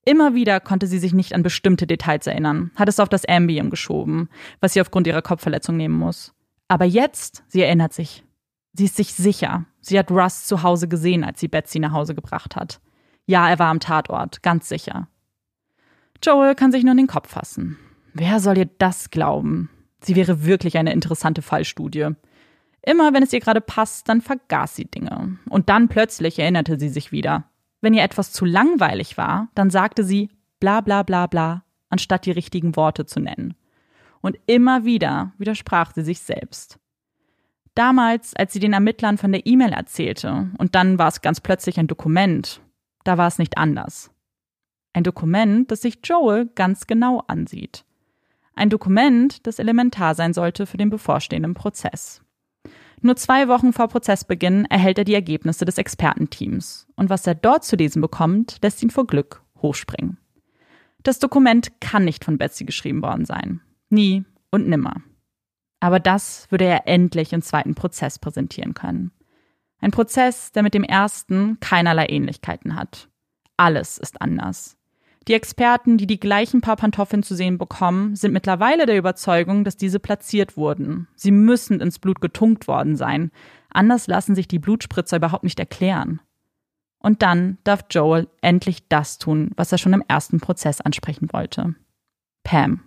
Immer 0.06 0.32
wieder 0.32 0.58
konnte 0.58 0.86
sie 0.86 0.98
sich 0.98 1.12
nicht 1.12 1.34
an 1.34 1.42
bestimmte 1.42 1.86
Details 1.86 2.26
erinnern, 2.26 2.70
hat 2.74 2.88
es 2.88 2.98
auf 2.98 3.10
das 3.10 3.26
Ambien 3.26 3.68
geschoben, 3.68 4.30
was 4.60 4.72
sie 4.72 4.80
aufgrund 4.80 5.06
ihrer 5.06 5.20
Kopfverletzung 5.20 5.76
nehmen 5.76 5.98
muss. 5.98 6.32
Aber 6.66 6.86
jetzt, 6.86 7.44
sie 7.46 7.60
erinnert 7.60 7.92
sich. 7.92 8.24
Sie 8.72 8.86
ist 8.86 8.96
sich 8.96 9.12
sicher. 9.12 9.66
Sie 9.82 9.98
hat 9.98 10.10
Russ 10.10 10.46
zu 10.46 10.62
Hause 10.62 10.88
gesehen, 10.88 11.24
als 11.24 11.40
sie 11.40 11.48
Betsy 11.48 11.78
nach 11.78 11.92
Hause 11.92 12.14
gebracht 12.14 12.56
hat. 12.56 12.80
Ja, 13.26 13.46
er 13.50 13.58
war 13.58 13.68
am 13.68 13.80
Tatort, 13.80 14.42
ganz 14.42 14.70
sicher. 14.70 15.08
Joel 16.22 16.54
kann 16.54 16.72
sich 16.72 16.84
nur 16.84 16.92
in 16.92 16.98
den 16.98 17.06
Kopf 17.06 17.28
fassen. 17.28 17.76
Wer 18.14 18.40
soll 18.40 18.56
ihr 18.56 18.70
das 18.78 19.10
glauben? 19.10 19.68
Sie 20.00 20.16
wäre 20.16 20.46
wirklich 20.46 20.78
eine 20.78 20.94
interessante 20.94 21.42
Fallstudie. 21.42 22.12
Immer 22.86 23.14
wenn 23.14 23.22
es 23.22 23.32
ihr 23.32 23.40
gerade 23.40 23.60
passt, 23.60 24.08
dann 24.08 24.20
vergaß 24.20 24.76
sie 24.76 24.84
Dinge. 24.84 25.38
Und 25.48 25.68
dann 25.68 25.88
plötzlich 25.88 26.38
erinnerte 26.38 26.78
sie 26.78 26.90
sich 26.90 27.12
wieder. 27.12 27.44
Wenn 27.80 27.94
ihr 27.94 28.02
etwas 28.02 28.32
zu 28.32 28.44
langweilig 28.44 29.16
war, 29.16 29.48
dann 29.54 29.70
sagte 29.70 30.04
sie 30.04 30.30
bla 30.60 30.80
bla 30.80 31.02
bla 31.02 31.26
bla, 31.26 31.64
anstatt 31.88 32.26
die 32.26 32.30
richtigen 32.30 32.76
Worte 32.76 33.06
zu 33.06 33.20
nennen. 33.20 33.54
Und 34.20 34.38
immer 34.46 34.84
wieder 34.84 35.32
widersprach 35.38 35.92
sie 35.94 36.02
sich 36.02 36.20
selbst. 36.20 36.78
Damals, 37.74 38.34
als 38.36 38.52
sie 38.52 38.60
den 38.60 38.72
Ermittlern 38.72 39.18
von 39.18 39.32
der 39.32 39.46
E-Mail 39.46 39.72
erzählte, 39.72 40.50
und 40.58 40.74
dann 40.74 40.98
war 40.98 41.08
es 41.08 41.22
ganz 41.22 41.40
plötzlich 41.40 41.78
ein 41.78 41.88
Dokument, 41.88 42.60
da 43.04 43.18
war 43.18 43.26
es 43.26 43.38
nicht 43.38 43.58
anders. 43.58 44.10
Ein 44.92 45.04
Dokument, 45.04 45.70
das 45.70 45.82
sich 45.82 45.98
Joel 46.04 46.46
ganz 46.54 46.86
genau 46.86 47.24
ansieht. 47.26 47.84
Ein 48.54 48.70
Dokument, 48.70 49.46
das 49.46 49.58
elementar 49.58 50.14
sein 50.14 50.32
sollte 50.32 50.66
für 50.66 50.76
den 50.76 50.90
bevorstehenden 50.90 51.54
Prozess. 51.54 52.23
Nur 53.04 53.16
zwei 53.16 53.48
Wochen 53.48 53.74
vor 53.74 53.88
Prozessbeginn 53.88 54.64
erhält 54.64 54.96
er 54.96 55.04
die 55.04 55.12
Ergebnisse 55.12 55.66
des 55.66 55.76
Expertenteams. 55.76 56.86
Und 56.96 57.10
was 57.10 57.26
er 57.26 57.34
dort 57.34 57.62
zu 57.62 57.76
lesen 57.76 58.00
bekommt, 58.00 58.56
lässt 58.62 58.82
ihn 58.82 58.88
vor 58.88 59.06
Glück 59.06 59.42
hochspringen. 59.60 60.16
Das 61.02 61.18
Dokument 61.18 61.82
kann 61.82 62.06
nicht 62.06 62.24
von 62.24 62.38
Betsy 62.38 62.64
geschrieben 62.64 63.02
worden 63.02 63.26
sein. 63.26 63.60
Nie 63.90 64.24
und 64.50 64.68
nimmer. 64.68 65.02
Aber 65.80 66.00
das 66.00 66.50
würde 66.50 66.64
er 66.64 66.88
endlich 66.88 67.34
im 67.34 67.42
zweiten 67.42 67.74
Prozess 67.74 68.18
präsentieren 68.18 68.72
können. 68.72 69.12
Ein 69.80 69.90
Prozess, 69.90 70.52
der 70.52 70.62
mit 70.62 70.72
dem 70.72 70.82
ersten 70.82 71.60
keinerlei 71.60 72.06
Ähnlichkeiten 72.06 72.74
hat. 72.74 73.10
Alles 73.58 73.98
ist 73.98 74.22
anders. 74.22 74.78
Die 75.26 75.32
Experten, 75.32 75.96
die 75.96 76.06
die 76.06 76.20
gleichen 76.20 76.60
paar 76.60 76.76
Pantoffeln 76.76 77.22
zu 77.22 77.34
sehen 77.34 77.56
bekommen, 77.56 78.14
sind 78.14 78.32
mittlerweile 78.32 78.84
der 78.84 78.98
Überzeugung, 78.98 79.64
dass 79.64 79.76
diese 79.76 79.98
platziert 79.98 80.56
wurden. 80.56 81.08
Sie 81.14 81.30
müssen 81.30 81.80
ins 81.80 81.98
Blut 81.98 82.20
getunkt 82.20 82.68
worden 82.68 82.96
sein. 82.96 83.30
Anders 83.70 84.06
lassen 84.06 84.34
sich 84.34 84.48
die 84.48 84.58
Blutspritzer 84.58 85.16
überhaupt 85.16 85.44
nicht 85.44 85.58
erklären. 85.58 86.20
Und 86.98 87.22
dann 87.22 87.58
darf 87.64 87.84
Joel 87.90 88.28
endlich 88.42 88.88
das 88.88 89.18
tun, 89.18 89.50
was 89.56 89.72
er 89.72 89.78
schon 89.78 89.92
im 89.94 90.04
ersten 90.06 90.40
Prozess 90.40 90.80
ansprechen 90.80 91.28
wollte. 91.32 91.74
Pam. 92.42 92.80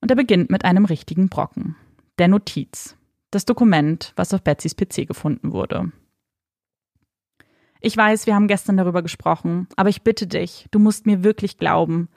Und 0.00 0.10
er 0.10 0.16
beginnt 0.16 0.50
mit 0.50 0.64
einem 0.64 0.86
richtigen 0.86 1.28
Brocken. 1.28 1.76
Der 2.18 2.28
Notiz. 2.28 2.96
Das 3.30 3.44
Dokument, 3.44 4.12
was 4.16 4.34
auf 4.34 4.42
Betsys 4.42 4.74
PC 4.74 5.06
gefunden 5.06 5.52
wurde. 5.52 5.92
Ich 7.80 7.96
weiß, 7.96 8.26
wir 8.26 8.34
haben 8.34 8.48
gestern 8.48 8.76
darüber 8.76 9.02
gesprochen, 9.02 9.66
aber 9.76 9.88
ich 9.88 10.02
bitte 10.02 10.26
dich, 10.26 10.66
du 10.70 10.78
musst 10.78 11.06
mir 11.06 11.24
wirklich 11.24 11.56
glauben. 11.56 12.08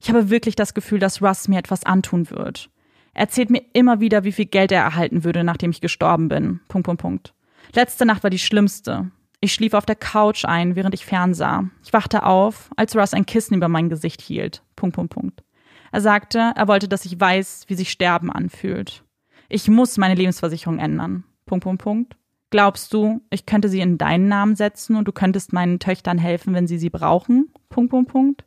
Ich 0.00 0.08
habe 0.08 0.30
wirklich 0.30 0.56
das 0.56 0.74
Gefühl, 0.74 0.98
dass 0.98 1.22
Russ 1.22 1.46
mir 1.46 1.58
etwas 1.58 1.84
antun 1.84 2.28
wird. 2.30 2.70
Er 3.14 3.22
erzählt 3.22 3.50
mir 3.50 3.62
immer 3.72 4.00
wieder, 4.00 4.24
wie 4.24 4.32
viel 4.32 4.46
Geld 4.46 4.72
er 4.72 4.82
erhalten 4.82 5.22
würde, 5.22 5.44
nachdem 5.44 5.70
ich 5.70 5.80
gestorben 5.80 6.28
bin. 6.28 6.60
Punkt, 6.66 6.86
Punkt, 6.86 7.02
Punkt. 7.02 7.34
Letzte 7.74 8.04
Nacht 8.04 8.22
war 8.24 8.30
die 8.30 8.38
schlimmste. 8.38 9.10
Ich 9.40 9.54
schlief 9.54 9.74
auf 9.74 9.86
der 9.86 9.96
Couch 9.96 10.44
ein, 10.44 10.76
während 10.76 10.94
ich 10.94 11.04
fernsah. 11.04 11.68
Ich 11.84 11.92
wachte 11.92 12.24
auf, 12.24 12.70
als 12.76 12.96
Russ 12.96 13.14
ein 13.14 13.26
Kissen 13.26 13.54
über 13.54 13.68
mein 13.68 13.88
Gesicht 13.88 14.20
hielt. 14.20 14.62
Punkt, 14.76 14.96
Punkt, 14.96 15.12
Punkt. 15.12 15.44
Er 15.92 16.00
sagte, 16.00 16.52
er 16.56 16.68
wollte, 16.68 16.88
dass 16.88 17.04
ich 17.04 17.20
weiß, 17.20 17.64
wie 17.68 17.74
sich 17.74 17.90
Sterben 17.90 18.30
anfühlt. 18.32 19.04
Ich 19.48 19.68
muss 19.68 19.98
meine 19.98 20.14
Lebensversicherung 20.14 20.78
ändern. 20.78 21.24
Punkt, 21.44 21.64
Punkt, 21.64 21.82
Punkt. 21.82 22.16
Glaubst 22.52 22.92
du, 22.92 23.22
ich 23.30 23.46
könnte 23.46 23.70
sie 23.70 23.80
in 23.80 23.96
deinen 23.96 24.28
Namen 24.28 24.56
setzen 24.56 24.96
und 24.96 25.08
du 25.08 25.12
könntest 25.12 25.54
meinen 25.54 25.78
Töchtern 25.78 26.18
helfen, 26.18 26.52
wenn 26.52 26.66
sie 26.66 26.76
sie 26.76 26.90
brauchen? 26.90 27.50
Punkt, 27.70 27.90
Punkt, 27.90 28.12
Punkt. 28.12 28.44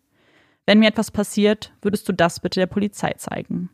Wenn 0.68 0.78
mir 0.78 0.90
etwas 0.90 1.10
passiert, 1.10 1.74
würdest 1.82 2.08
du 2.08 2.14
das 2.14 2.40
bitte 2.40 2.60
der 2.60 2.68
Polizei 2.68 3.14
zeigen. 3.14 3.72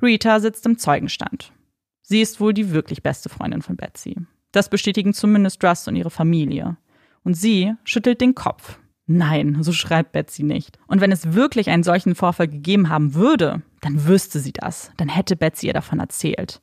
Rita 0.00 0.38
sitzt 0.38 0.64
im 0.66 0.78
Zeugenstand. 0.78 1.52
Sie 2.00 2.20
ist 2.20 2.40
wohl 2.40 2.54
die 2.54 2.70
wirklich 2.70 3.02
beste 3.02 3.28
Freundin 3.28 3.60
von 3.60 3.76
Betsy. 3.76 4.14
Das 4.52 4.70
bestätigen 4.70 5.12
zumindest 5.12 5.64
Russ 5.64 5.88
und 5.88 5.96
ihre 5.96 6.10
Familie. 6.10 6.76
Und 7.24 7.34
sie 7.34 7.74
schüttelt 7.82 8.20
den 8.20 8.36
Kopf. 8.36 8.78
Nein, 9.06 9.64
so 9.64 9.72
schreibt 9.72 10.12
Betsy 10.12 10.44
nicht. 10.44 10.78
Und 10.86 11.00
wenn 11.00 11.10
es 11.10 11.32
wirklich 11.32 11.70
einen 11.70 11.82
solchen 11.82 12.14
Vorfall 12.14 12.46
gegeben 12.46 12.88
haben 12.88 13.14
würde, 13.14 13.62
dann 13.80 14.06
wüsste 14.06 14.38
sie 14.38 14.52
das. 14.52 14.92
Dann 14.96 15.08
hätte 15.08 15.34
Betsy 15.34 15.66
ihr 15.66 15.72
davon 15.72 15.98
erzählt. 15.98 16.62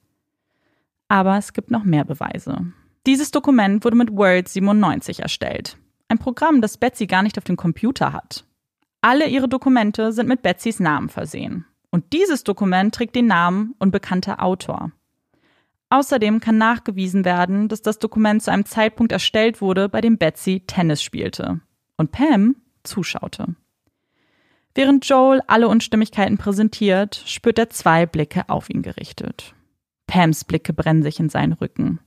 Aber 1.07 1.37
es 1.37 1.53
gibt 1.53 1.71
noch 1.71 1.83
mehr 1.83 2.03
Beweise. 2.03 2.73
Dieses 3.05 3.31
Dokument 3.31 3.83
wurde 3.83 3.95
mit 3.95 4.11
Word 4.11 4.47
97 4.47 5.19
erstellt. 5.19 5.77
Ein 6.07 6.17
Programm, 6.17 6.61
das 6.61 6.77
Betsy 6.77 7.07
gar 7.07 7.23
nicht 7.23 7.37
auf 7.37 7.43
dem 7.43 7.57
Computer 7.57 8.13
hat. 8.13 8.45
Alle 9.01 9.27
ihre 9.27 9.47
Dokumente 9.47 10.11
sind 10.11 10.27
mit 10.27 10.41
Betsys 10.41 10.79
Namen 10.79 11.09
versehen. 11.09 11.65
Und 11.91 12.13
dieses 12.13 12.43
Dokument 12.43 12.93
trägt 12.93 13.15
den 13.15 13.27
Namen 13.27 13.75
unbekannter 13.77 14.41
Autor. 14.41 14.91
Außerdem 15.89 16.39
kann 16.39 16.57
nachgewiesen 16.57 17.23
werden, 17.23 17.67
dass 17.67 17.81
das 17.81 17.99
Dokument 17.99 18.41
zu 18.41 18.51
einem 18.51 18.65
Zeitpunkt 18.65 19.11
erstellt 19.11 19.61
wurde, 19.61 19.87
bei 19.87 20.01
dem 20.01 20.17
Betsy 20.17 20.63
Tennis 20.65 21.03
spielte 21.03 21.61
und 21.97 22.11
Pam 22.11 22.55
zuschaute. 22.83 23.55
Während 24.73 25.07
Joel 25.07 25.41
alle 25.47 25.67
Unstimmigkeiten 25.67 26.37
präsentiert, 26.37 27.23
spürt 27.25 27.59
er 27.59 27.69
zwei 27.69 28.05
Blicke 28.05 28.49
auf 28.49 28.69
ihn 28.69 28.81
gerichtet. 28.81 29.53
Pams 30.07 30.43
Blicke 30.43 30.73
brennen 30.73 31.03
sich 31.03 31.19
in 31.19 31.29
seinen 31.29 31.53
Rücken. 31.53 31.99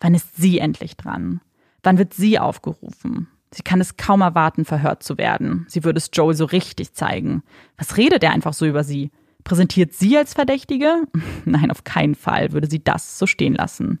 Wann 0.00 0.14
ist 0.14 0.36
sie 0.36 0.58
endlich 0.58 0.96
dran? 0.96 1.40
Wann 1.82 1.98
wird 1.98 2.14
sie 2.14 2.38
aufgerufen? 2.38 3.28
Sie 3.52 3.62
kann 3.62 3.80
es 3.80 3.96
kaum 3.96 4.20
erwarten, 4.20 4.64
verhört 4.64 5.02
zu 5.02 5.16
werden. 5.16 5.64
Sie 5.68 5.84
würde 5.84 5.98
es 5.98 6.10
Joel 6.12 6.34
so 6.34 6.44
richtig 6.44 6.92
zeigen. 6.92 7.42
Was 7.76 7.96
redet 7.96 8.24
er 8.24 8.32
einfach 8.32 8.52
so 8.52 8.66
über 8.66 8.82
sie? 8.82 9.12
Präsentiert 9.44 9.92
sie 9.92 10.16
als 10.16 10.34
Verdächtige? 10.34 11.06
Nein, 11.44 11.70
auf 11.70 11.84
keinen 11.84 12.14
Fall 12.14 12.52
würde 12.52 12.68
sie 12.68 12.82
das 12.82 13.18
so 13.18 13.26
stehen 13.26 13.54
lassen. 13.54 14.00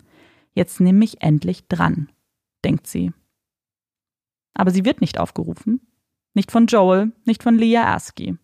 Jetzt 0.54 0.80
nimm 0.80 0.98
mich 0.98 1.22
endlich 1.22 1.68
dran, 1.68 2.10
denkt 2.64 2.86
sie. 2.86 3.12
Aber 4.54 4.70
sie 4.70 4.84
wird 4.84 5.00
nicht 5.00 5.18
aufgerufen. 5.18 5.80
Nicht 6.32 6.50
von 6.50 6.66
Joel, 6.66 7.12
nicht 7.24 7.42
von 7.42 7.56
Leah 7.56 7.94
Askey. 7.94 8.36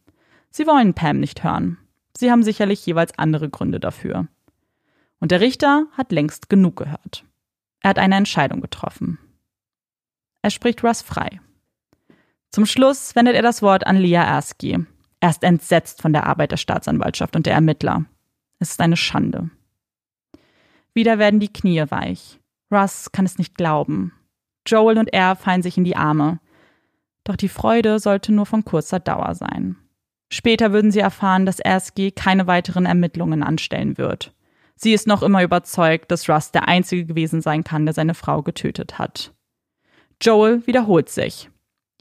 Sie 0.51 0.67
wollen 0.67 0.95
Pam 0.95 1.19
nicht 1.19 1.43
hören. 1.43 1.79
Sie 2.17 2.31
haben 2.31 2.43
sicherlich 2.43 2.85
jeweils 2.87 3.17
andere 3.19 3.49
Gründe 3.49 3.81
dafür. 3.81 4.29
Und 5.21 5.31
der 5.31 5.41
Richter 5.41 5.87
hat 5.93 6.13
längst 6.13 6.49
genug 6.49 6.77
gehört. 6.77 7.25
Er 7.81 7.91
hat 7.91 7.99
eine 7.99 8.17
Entscheidung 8.17 8.61
getroffen. 8.61 9.19
Er 10.43 10.51
spricht 10.51 10.83
Russ 10.83 11.03
frei. 11.03 11.41
Zum 12.51 12.67
Schluss 12.67 13.15
wendet 13.15 13.37
er 13.37 13.43
das 13.43 13.63
Wort 13.63 13.87
an 13.87 13.97
Leah 13.97 14.37
Askey. 14.37 14.85
Er 15.21 15.31
ist 15.31 15.45
entsetzt 15.45 16.03
von 16.03 16.13
der 16.13 16.27
Arbeit 16.27 16.53
der 16.53 16.57
Staatsanwaltschaft 16.57 17.37
und 17.37 17.47
der 17.47 17.55
Ermittler. 17.55 18.07
Es 18.59 18.71
ist 18.71 18.81
eine 18.81 18.97
Schande. 18.97 19.51
Wieder 20.95 21.19
werden 21.19 21.41
die 21.41 21.53
Knie 21.53 21.85
weich. 21.91 22.41
Russ 22.73 23.13
kann 23.13 23.27
es 23.27 23.39
nicht 23.39 23.55
glauben. 23.55 24.13
Joel 24.67 24.99
und 24.99 25.13
er 25.13 25.37
fallen 25.37 25.63
sich 25.63 25.77
in 25.77 25.85
die 25.85 25.97
Arme. 25.97 26.41
Doch 27.25 27.37
die 27.37 27.49
Freude 27.49 27.99
sollte 27.99 28.33
nur 28.33 28.47
von 28.47 28.65
kurzer 28.65 28.99
Dauer 29.01 29.35
sein. 29.35 29.77
Später 30.33 30.73
würden 30.73 30.91
sie 30.91 31.01
erfahren, 31.01 31.45
dass 31.45 31.65
Askey 31.65 32.13
keine 32.13 32.47
weiteren 32.47 32.87
Ermittlungen 32.87 33.43
anstellen 33.43 33.99
wird. 33.99 34.33
Sie 34.83 34.95
ist 34.95 35.07
noch 35.07 35.23
immer 35.23 35.43
überzeugt, 35.43 36.11
dass 36.11 36.27
Russ 36.27 36.53
der 36.53 36.67
Einzige 36.67 37.05
gewesen 37.05 37.43
sein 37.43 37.65
kann, 37.65 37.85
der 37.85 37.93
seine 37.93 38.15
Frau 38.15 38.43
getötet 38.43 38.99
hat. 38.99 39.35
Joel 40.23 40.67
wiederholt 40.67 41.11
sich. 41.11 41.51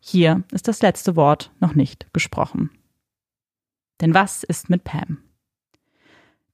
Hier 0.01 0.43
ist 0.53 0.69
das 0.69 0.81
letzte 0.81 1.17
Wort 1.17 1.51
noch 1.59 1.75
nicht 1.75 2.07
gesprochen. 2.13 2.69
Denn 3.99 4.13
was 4.13 4.45
ist 4.45 4.69
mit 4.69 4.85
Pam? 4.85 5.17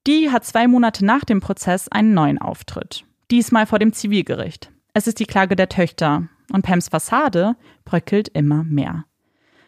Die 0.08 0.32
hat 0.32 0.46
zwei 0.46 0.68
Monate 0.68 1.06
nach 1.06 1.26
dem 1.26 1.42
Prozess 1.42 1.90
einen 1.90 2.16
neuen 2.16 2.40
Auftritt. 2.40 3.06
Diesmal 3.30 3.68
vor 3.68 3.78
dem 3.78 3.94
Zivilgericht. 3.94 4.72
Es 4.94 5.06
ist 5.06 5.20
die 5.20 5.28
Klage 5.28 5.56
der 5.56 5.70
Töchter 5.70 6.28
und 6.52 6.64
Pams 6.64 6.90
Fassade 6.90 7.56
bröckelt 7.84 8.30
immer 8.30 8.64
mehr. 8.64 9.06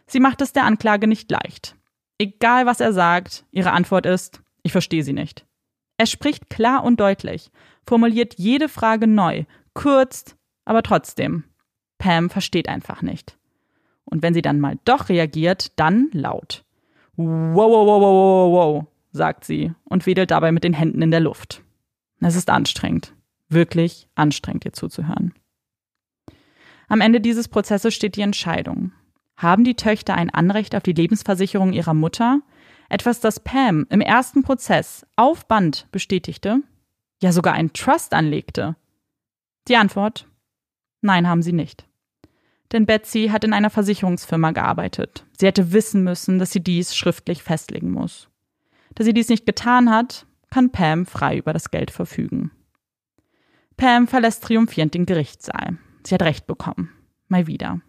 Sie 0.07 0.19
macht 0.19 0.41
es 0.41 0.53
der 0.53 0.65
Anklage 0.65 1.05
nicht 1.05 1.29
leicht. 1.29 1.75
Egal 2.17 2.65
was 2.65 2.79
er 2.79 2.93
sagt, 2.93 3.45
ihre 3.51 3.73
Antwort 3.73 4.07
ist, 4.07 4.41
ich 4.63 4.71
verstehe 4.71 5.03
sie 5.03 5.13
nicht. 5.13 5.46
Er 5.97 6.05
spricht 6.05 6.49
klar 6.49 6.83
und 6.83 6.99
deutlich, 6.99 7.49
formuliert 7.85 8.35
jede 8.37 8.69
Frage 8.69 9.07
neu, 9.07 9.45
kürzt, 9.73 10.35
aber 10.65 10.83
trotzdem. 10.83 11.43
Pam 11.97 12.29
versteht 12.29 12.69
einfach 12.69 13.01
nicht. 13.01 13.37
Und 14.05 14.23
wenn 14.23 14.33
sie 14.33 14.41
dann 14.41 14.59
mal 14.59 14.77
doch 14.85 15.09
reagiert, 15.09 15.71
dann 15.79 16.09
laut. 16.13 16.63
Wow, 17.15 17.55
wow, 17.55 17.87
wow, 17.87 18.01
wow, 18.01 18.13
wow, 18.13 18.51
wow, 18.51 18.85
sagt 19.11 19.43
sie 19.43 19.73
und 19.85 20.05
wedelt 20.05 20.31
dabei 20.31 20.51
mit 20.51 20.63
den 20.63 20.73
Händen 20.73 21.01
in 21.01 21.11
der 21.11 21.19
Luft. 21.19 21.63
Es 22.19 22.35
ist 22.35 22.49
anstrengend. 22.49 23.13
Wirklich 23.49 24.07
anstrengend, 24.15 24.65
ihr 24.65 24.73
zuzuhören. 24.73 25.33
Am 26.87 27.01
Ende 27.01 27.21
dieses 27.21 27.47
Prozesses 27.47 27.93
steht 27.93 28.15
die 28.15 28.21
Entscheidung. 28.21 28.91
Haben 29.35 29.63
die 29.63 29.75
Töchter 29.75 30.15
ein 30.15 30.29
Anrecht 30.29 30.75
auf 30.75 30.83
die 30.83 30.93
Lebensversicherung 30.93 31.73
ihrer 31.73 31.93
Mutter? 31.93 32.41
Etwas, 32.89 33.19
das 33.19 33.39
Pam 33.39 33.85
im 33.89 34.01
ersten 34.01 34.43
Prozess 34.43 35.05
auf 35.15 35.47
Band 35.47 35.87
bestätigte? 35.91 36.61
Ja, 37.21 37.31
sogar 37.31 37.53
einen 37.53 37.73
Trust 37.73 38.13
anlegte? 38.13 38.75
Die 39.67 39.75
Antwort? 39.75 40.27
Nein, 41.01 41.27
haben 41.27 41.41
sie 41.41 41.53
nicht. 41.53 41.85
Denn 42.71 42.85
Betsy 42.85 43.29
hat 43.31 43.43
in 43.43 43.53
einer 43.53 43.69
Versicherungsfirma 43.69 44.51
gearbeitet. 44.51 45.25
Sie 45.37 45.45
hätte 45.45 45.71
wissen 45.71 46.03
müssen, 46.03 46.39
dass 46.39 46.51
sie 46.51 46.63
dies 46.63 46.95
schriftlich 46.95 47.43
festlegen 47.43 47.91
muss. 47.91 48.29
Da 48.95 49.03
sie 49.03 49.13
dies 49.13 49.29
nicht 49.29 49.45
getan 49.45 49.89
hat, 49.89 50.25
kann 50.49 50.71
Pam 50.71 51.05
frei 51.05 51.37
über 51.37 51.53
das 51.53 51.71
Geld 51.71 51.91
verfügen. 51.91 52.51
Pam 53.77 54.07
verlässt 54.07 54.43
triumphierend 54.43 54.93
den 54.93 55.05
Gerichtssaal. 55.05 55.77
Sie 56.03 56.13
hat 56.13 56.23
Recht 56.23 56.47
bekommen. 56.47 56.89
Mal 57.27 57.47
wieder. 57.47 57.81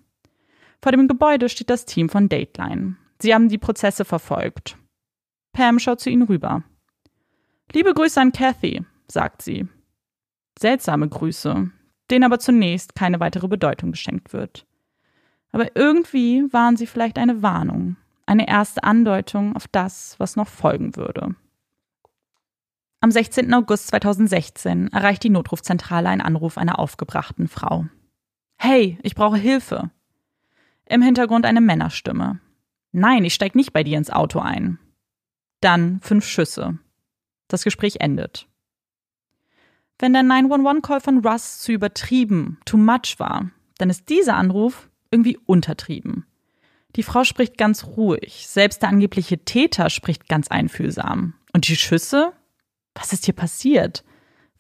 Vor 0.83 0.93
dem 0.93 1.09
Gebäude 1.09 1.49
steht 1.49 1.71
das 1.71 1.87
Team 1.87 2.09
von 2.09 2.29
Dateline. 2.29 2.97
Sie 3.21 3.35
haben 3.35 3.49
die 3.49 3.59
Prozesse 3.59 4.05
verfolgt. 4.05 4.77
Pam 5.59 5.81
schaut 5.81 5.99
zu 5.99 6.09
ihnen 6.09 6.23
rüber. 6.23 6.63
Liebe 7.73 7.93
Grüße 7.93 8.21
an 8.21 8.31
Kathy, 8.31 8.85
sagt 9.09 9.43
sie. 9.43 9.67
Seltsame 10.57 11.09
Grüße, 11.09 11.73
denen 12.13 12.25
aber 12.25 12.39
zunächst 12.39 12.95
keine 12.95 13.19
weitere 13.19 13.49
Bedeutung 13.49 13.91
geschenkt 13.91 14.33
wird. 14.33 14.67
Aber 15.51 15.75
irgendwie 15.75 16.45
waren 16.53 16.77
sie 16.77 16.87
vielleicht 16.87 17.19
eine 17.19 17.43
Warnung, 17.43 17.97
eine 18.25 18.47
erste 18.47 18.85
Andeutung 18.85 19.57
auf 19.57 19.67
das, 19.67 20.15
was 20.19 20.37
noch 20.37 20.47
folgen 20.47 20.95
würde. 20.95 21.35
Am 23.01 23.11
16. 23.11 23.53
August 23.53 23.89
2016 23.89 24.93
erreicht 24.93 25.25
die 25.25 25.31
Notrufzentrale 25.31 26.09
einen 26.09 26.21
Anruf 26.21 26.57
einer 26.57 26.79
aufgebrachten 26.79 27.49
Frau. 27.49 27.87
Hey, 28.59 28.97
ich 29.03 29.17
brauche 29.17 29.39
Hilfe. 29.39 29.91
Im 30.85 31.03
Hintergrund 31.03 31.47
eine 31.47 31.61
Männerstimme. 31.61 32.39
Nein, 32.93 33.25
ich 33.25 33.35
steig 33.35 33.57
nicht 33.57 33.73
bei 33.73 33.83
dir 33.83 33.99
ins 33.99 34.11
Auto 34.11 34.39
ein. 34.39 34.79
Dann 35.61 36.01
fünf 36.03 36.27
Schüsse. 36.27 36.79
Das 37.49 37.65
Gespräch 37.65 37.97
endet. 38.01 38.47
Wenn 39.99 40.13
der 40.13 40.23
911-Call 40.23 41.01
von 41.01 41.27
Russ 41.27 41.59
zu 41.59 41.73
übertrieben, 41.73 42.59
too 42.65 42.77
much 42.77 43.17
war, 43.19 43.51
dann 43.79 43.91
ist 43.91 44.09
dieser 44.09 44.37
Anruf 44.37 44.89
irgendwie 45.11 45.39
untertrieben. 45.47 46.25
Die 46.97 47.03
Frau 47.03 47.25
spricht 47.25 47.59
ganz 47.59 47.85
ruhig, 47.85 48.47
selbst 48.47 48.83
der 48.83 48.91
angebliche 48.91 49.39
Täter 49.39 49.91
spricht 49.91 50.29
ganz 50.29 50.49
einfühlsam. 50.49 51.35
Und 51.53 51.69
die 51.69 51.77
Schüsse? 51.77 52.33
Was 52.95 53.13
ist 53.13 53.25
hier 53.25 53.35
passiert? 53.35 54.05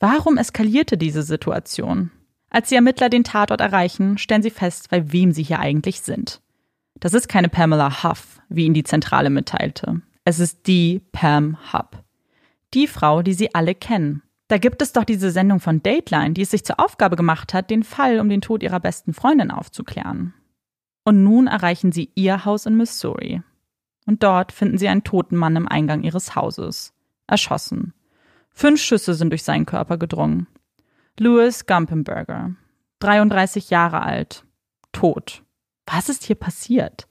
Warum 0.00 0.36
eskalierte 0.36 0.96
diese 0.96 1.22
Situation? 1.22 2.10
Als 2.50 2.68
die 2.68 2.76
Ermittler 2.76 3.08
den 3.08 3.24
Tatort 3.24 3.60
erreichen, 3.60 4.18
stellen 4.18 4.42
sie 4.42 4.50
fest, 4.50 4.90
bei 4.90 5.12
wem 5.12 5.32
sie 5.32 5.42
hier 5.42 5.60
eigentlich 5.60 6.00
sind. 6.00 6.40
Das 7.00 7.14
ist 7.14 7.28
keine 7.28 7.48
Pamela 7.48 8.02
Huff, 8.02 8.40
wie 8.48 8.64
ihnen 8.64 8.74
die 8.74 8.84
Zentrale 8.84 9.30
mitteilte. 9.30 10.00
Es 10.28 10.40
ist 10.40 10.66
die 10.66 11.00
Pam 11.10 11.56
Hubb. 11.72 12.04
Die 12.74 12.86
Frau, 12.86 13.22
die 13.22 13.32
sie 13.32 13.54
alle 13.54 13.74
kennen. 13.74 14.22
Da 14.48 14.58
gibt 14.58 14.82
es 14.82 14.92
doch 14.92 15.04
diese 15.04 15.30
Sendung 15.30 15.58
von 15.58 15.82
Dateline, 15.82 16.34
die 16.34 16.42
es 16.42 16.50
sich 16.50 16.66
zur 16.66 16.78
Aufgabe 16.78 17.16
gemacht 17.16 17.54
hat, 17.54 17.70
den 17.70 17.82
Fall 17.82 18.20
um 18.20 18.28
den 18.28 18.42
Tod 18.42 18.62
ihrer 18.62 18.78
besten 18.78 19.14
Freundin 19.14 19.50
aufzuklären. 19.50 20.34
Und 21.02 21.24
nun 21.24 21.46
erreichen 21.46 21.92
sie 21.92 22.10
ihr 22.14 22.44
Haus 22.44 22.66
in 22.66 22.76
Missouri. 22.76 23.40
Und 24.04 24.22
dort 24.22 24.52
finden 24.52 24.76
sie 24.76 24.88
einen 24.88 25.02
toten 25.02 25.34
Mann 25.34 25.56
im 25.56 25.66
Eingang 25.66 26.02
ihres 26.02 26.36
Hauses. 26.36 26.92
Erschossen. 27.26 27.94
Fünf 28.50 28.82
Schüsse 28.82 29.14
sind 29.14 29.30
durch 29.30 29.44
seinen 29.44 29.64
Körper 29.64 29.96
gedrungen. 29.96 30.46
Louis 31.18 31.64
Gumpenberger, 31.64 32.54
33 32.98 33.70
Jahre 33.70 34.02
alt, 34.02 34.44
tot. 34.92 35.42
Was 35.86 36.10
ist 36.10 36.24
hier 36.24 36.36
passiert? 36.36 37.08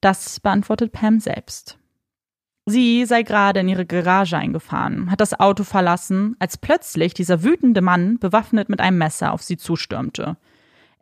Das 0.00 0.38
beantwortet 0.38 0.92
Pam 0.92 1.18
selbst. 1.18 1.80
Sie 2.66 3.04
sei 3.04 3.22
gerade 3.22 3.60
in 3.60 3.68
ihre 3.68 3.84
Garage 3.84 4.38
eingefahren, 4.38 5.10
hat 5.10 5.20
das 5.20 5.38
Auto 5.38 5.64
verlassen, 5.64 6.34
als 6.38 6.56
plötzlich 6.56 7.12
dieser 7.12 7.42
wütende 7.42 7.82
Mann 7.82 8.18
bewaffnet 8.18 8.70
mit 8.70 8.80
einem 8.80 8.96
Messer 8.96 9.32
auf 9.32 9.42
sie 9.42 9.58
zustürmte. 9.58 10.38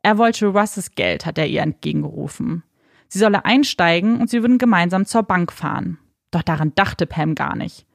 Er 0.02 0.18
wollte 0.18 0.46
Russes 0.46 0.96
Geld, 0.96 1.24
hat 1.24 1.38
er 1.38 1.46
ihr 1.46 1.62
entgegengerufen. 1.62 2.64
Sie 3.06 3.20
solle 3.20 3.44
einsteigen 3.44 4.20
und 4.20 4.28
sie 4.28 4.42
würden 4.42 4.58
gemeinsam 4.58 5.06
zur 5.06 5.22
Bank 5.22 5.52
fahren. 5.52 5.98
Doch 6.32 6.42
daran 6.42 6.74
dachte 6.74 7.06
Pam 7.06 7.36
gar 7.36 7.54
nicht. 7.54 7.86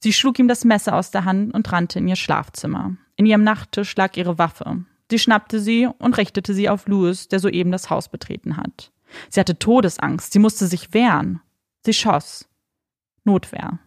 Sie 0.00 0.12
schlug 0.12 0.40
ihm 0.40 0.48
das 0.48 0.64
Messer 0.64 0.96
aus 0.96 1.12
der 1.12 1.24
Hand 1.24 1.54
und 1.54 1.70
rannte 1.70 2.00
in 2.00 2.08
ihr 2.08 2.16
Schlafzimmer. 2.16 2.96
In 3.14 3.26
ihrem 3.26 3.44
Nachttisch 3.44 3.94
lag 3.94 4.16
ihre 4.16 4.38
Waffe. 4.38 4.84
Sie 5.08 5.18
schnappte 5.20 5.60
sie 5.60 5.88
und 5.98 6.16
richtete 6.16 6.54
sie 6.54 6.68
auf 6.68 6.88
Louis, 6.88 7.28
der 7.28 7.38
soeben 7.38 7.70
das 7.70 7.88
Haus 7.88 8.08
betreten 8.08 8.56
hat. 8.56 8.90
Sie 9.28 9.38
hatte 9.38 9.58
Todesangst, 9.58 10.32
sie 10.32 10.40
musste 10.40 10.66
sich 10.66 10.92
wehren. 10.92 11.40
Sie 11.84 11.92
schoss. 11.92 12.48
Notwehr. 13.24 13.78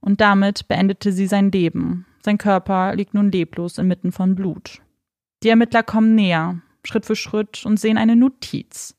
Und 0.00 0.20
damit 0.20 0.68
beendete 0.68 1.12
sie 1.12 1.26
sein 1.26 1.50
Leben. 1.50 2.06
Sein 2.24 2.38
Körper 2.38 2.94
liegt 2.94 3.14
nun 3.14 3.30
leblos 3.30 3.78
inmitten 3.78 4.12
von 4.12 4.34
Blut. 4.34 4.80
Die 5.42 5.48
Ermittler 5.48 5.82
kommen 5.82 6.14
näher, 6.14 6.60
Schritt 6.84 7.06
für 7.06 7.16
Schritt, 7.16 7.64
und 7.66 7.78
sehen 7.78 7.98
eine 7.98 8.16
Notiz. 8.16 8.96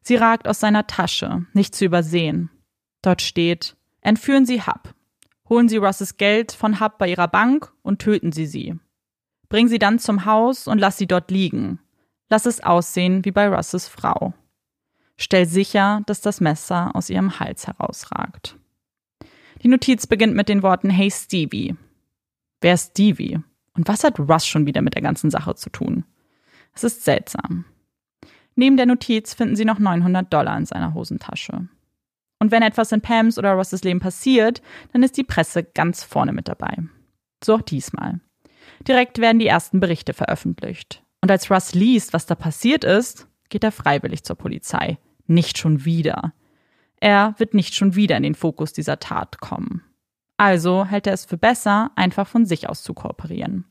Sie 0.00 0.16
ragt 0.16 0.48
aus 0.48 0.60
seiner 0.60 0.86
Tasche, 0.86 1.46
nicht 1.52 1.74
zu 1.74 1.84
übersehen. 1.84 2.50
Dort 3.02 3.22
steht: 3.22 3.76
Entführen 4.00 4.46
Sie 4.46 4.62
Hub, 4.62 4.94
Holen 5.48 5.68
Sie 5.68 5.76
Russes 5.76 6.16
Geld 6.16 6.52
von 6.52 6.80
Hub 6.80 6.96
bei 6.98 7.08
ihrer 7.08 7.28
Bank 7.28 7.72
und 7.82 7.98
töten 7.98 8.32
Sie 8.32 8.46
sie. 8.46 8.78
Bring 9.50 9.68
sie 9.68 9.78
dann 9.78 9.98
zum 9.98 10.24
Haus 10.24 10.66
und 10.66 10.78
lass 10.78 10.96
sie 10.96 11.06
dort 11.06 11.30
liegen. 11.30 11.78
Lass 12.30 12.46
es 12.46 12.62
aussehen 12.62 13.22
wie 13.26 13.32
bei 13.32 13.48
Russes 13.48 13.86
Frau. 13.86 14.32
Stell 15.18 15.44
sicher, 15.44 16.00
dass 16.06 16.22
das 16.22 16.40
Messer 16.40 16.96
aus 16.96 17.10
ihrem 17.10 17.38
Hals 17.38 17.66
herausragt. 17.66 18.56
Die 19.62 19.68
Notiz 19.68 20.08
beginnt 20.08 20.34
mit 20.34 20.48
den 20.48 20.64
Worten 20.64 20.90
Hey 20.90 21.08
Stevie. 21.08 21.76
Wer 22.60 22.74
ist 22.74 22.90
Stevie? 22.90 23.38
Und 23.74 23.86
was 23.86 24.02
hat 24.02 24.18
Russ 24.18 24.44
schon 24.44 24.66
wieder 24.66 24.82
mit 24.82 24.94
der 24.94 25.02
ganzen 25.02 25.30
Sache 25.30 25.54
zu 25.54 25.70
tun? 25.70 26.04
Es 26.74 26.82
ist 26.82 27.04
seltsam. 27.04 27.64
Neben 28.56 28.76
der 28.76 28.86
Notiz 28.86 29.34
finden 29.34 29.54
sie 29.54 29.64
noch 29.64 29.78
900 29.78 30.32
Dollar 30.32 30.56
in 30.58 30.66
seiner 30.66 30.94
Hosentasche. 30.94 31.68
Und 32.40 32.50
wenn 32.50 32.62
etwas 32.62 32.90
in 32.90 33.02
Pams 33.02 33.38
oder 33.38 33.52
Rosses 33.52 33.84
Leben 33.84 34.00
passiert, 34.00 34.62
dann 34.92 35.04
ist 35.04 35.16
die 35.16 35.22
Presse 35.22 35.62
ganz 35.62 36.02
vorne 36.02 36.32
mit 36.32 36.48
dabei. 36.48 36.76
So 37.42 37.54
auch 37.54 37.62
diesmal. 37.62 38.18
Direkt 38.88 39.18
werden 39.18 39.38
die 39.38 39.46
ersten 39.46 39.78
Berichte 39.78 40.12
veröffentlicht. 40.12 41.04
Und 41.20 41.30
als 41.30 41.52
Russ 41.52 41.72
liest, 41.72 42.12
was 42.12 42.26
da 42.26 42.34
passiert 42.34 42.82
ist, 42.82 43.28
geht 43.48 43.62
er 43.62 43.70
freiwillig 43.70 44.24
zur 44.24 44.34
Polizei. 44.34 44.98
Nicht 45.28 45.56
schon 45.56 45.84
wieder. 45.84 46.32
Er 47.02 47.34
wird 47.38 47.52
nicht 47.52 47.74
schon 47.74 47.96
wieder 47.96 48.16
in 48.16 48.22
den 48.22 48.36
Fokus 48.36 48.72
dieser 48.72 49.00
Tat 49.00 49.40
kommen. 49.40 49.82
Also 50.36 50.84
hält 50.84 51.08
er 51.08 51.12
es 51.12 51.24
für 51.24 51.36
besser, 51.36 51.90
einfach 51.96 52.28
von 52.28 52.46
sich 52.46 52.68
aus 52.68 52.84
zu 52.84 52.94
kooperieren. 52.94 53.64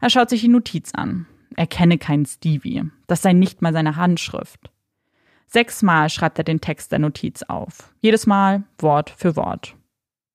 Er 0.00 0.08
schaut 0.08 0.30
sich 0.30 0.42
die 0.42 0.48
Notiz 0.48 0.92
an. 0.94 1.26
Er 1.56 1.66
kenne 1.66 1.98
keinen 1.98 2.26
Stevie. 2.26 2.84
Das 3.08 3.22
sei 3.22 3.32
nicht 3.32 3.60
mal 3.60 3.72
seine 3.72 3.96
Handschrift. 3.96 4.70
Sechsmal 5.48 6.10
schreibt 6.10 6.38
er 6.38 6.44
den 6.44 6.60
Text 6.60 6.92
der 6.92 7.00
Notiz 7.00 7.42
auf. 7.42 7.92
Jedes 8.02 8.28
Mal 8.28 8.62
Wort 8.78 9.10
für 9.10 9.34
Wort. 9.34 9.74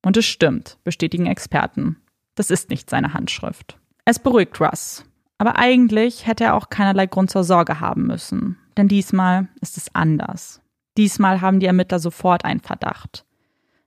Und 0.03 0.17
es 0.17 0.25
stimmt, 0.25 0.77
bestätigen 0.83 1.27
Experten. 1.27 2.01
Das 2.35 2.51
ist 2.51 2.69
nicht 2.69 2.89
seine 2.89 3.13
Handschrift. 3.13 3.79
Es 4.03 4.19
beruhigt 4.19 4.59
Russ. 4.59 5.05
Aber 5.37 5.57
eigentlich 5.57 6.27
hätte 6.27 6.43
er 6.43 6.55
auch 6.55 6.69
keinerlei 6.69 7.05
Grund 7.05 7.31
zur 7.31 7.45
Sorge 7.45 7.79
haben 7.79 8.07
müssen. 8.07 8.57
Denn 8.75 8.89
diesmal 8.89 9.47
ist 9.61 9.77
es 9.77 9.95
anders. 9.95 10.61
Diesmal 10.97 11.41
haben 11.41 11.59
die 11.59 11.65
Ermittler 11.65 11.99
sofort 11.99 12.45
einen 12.45 12.61
Verdacht. 12.61 13.25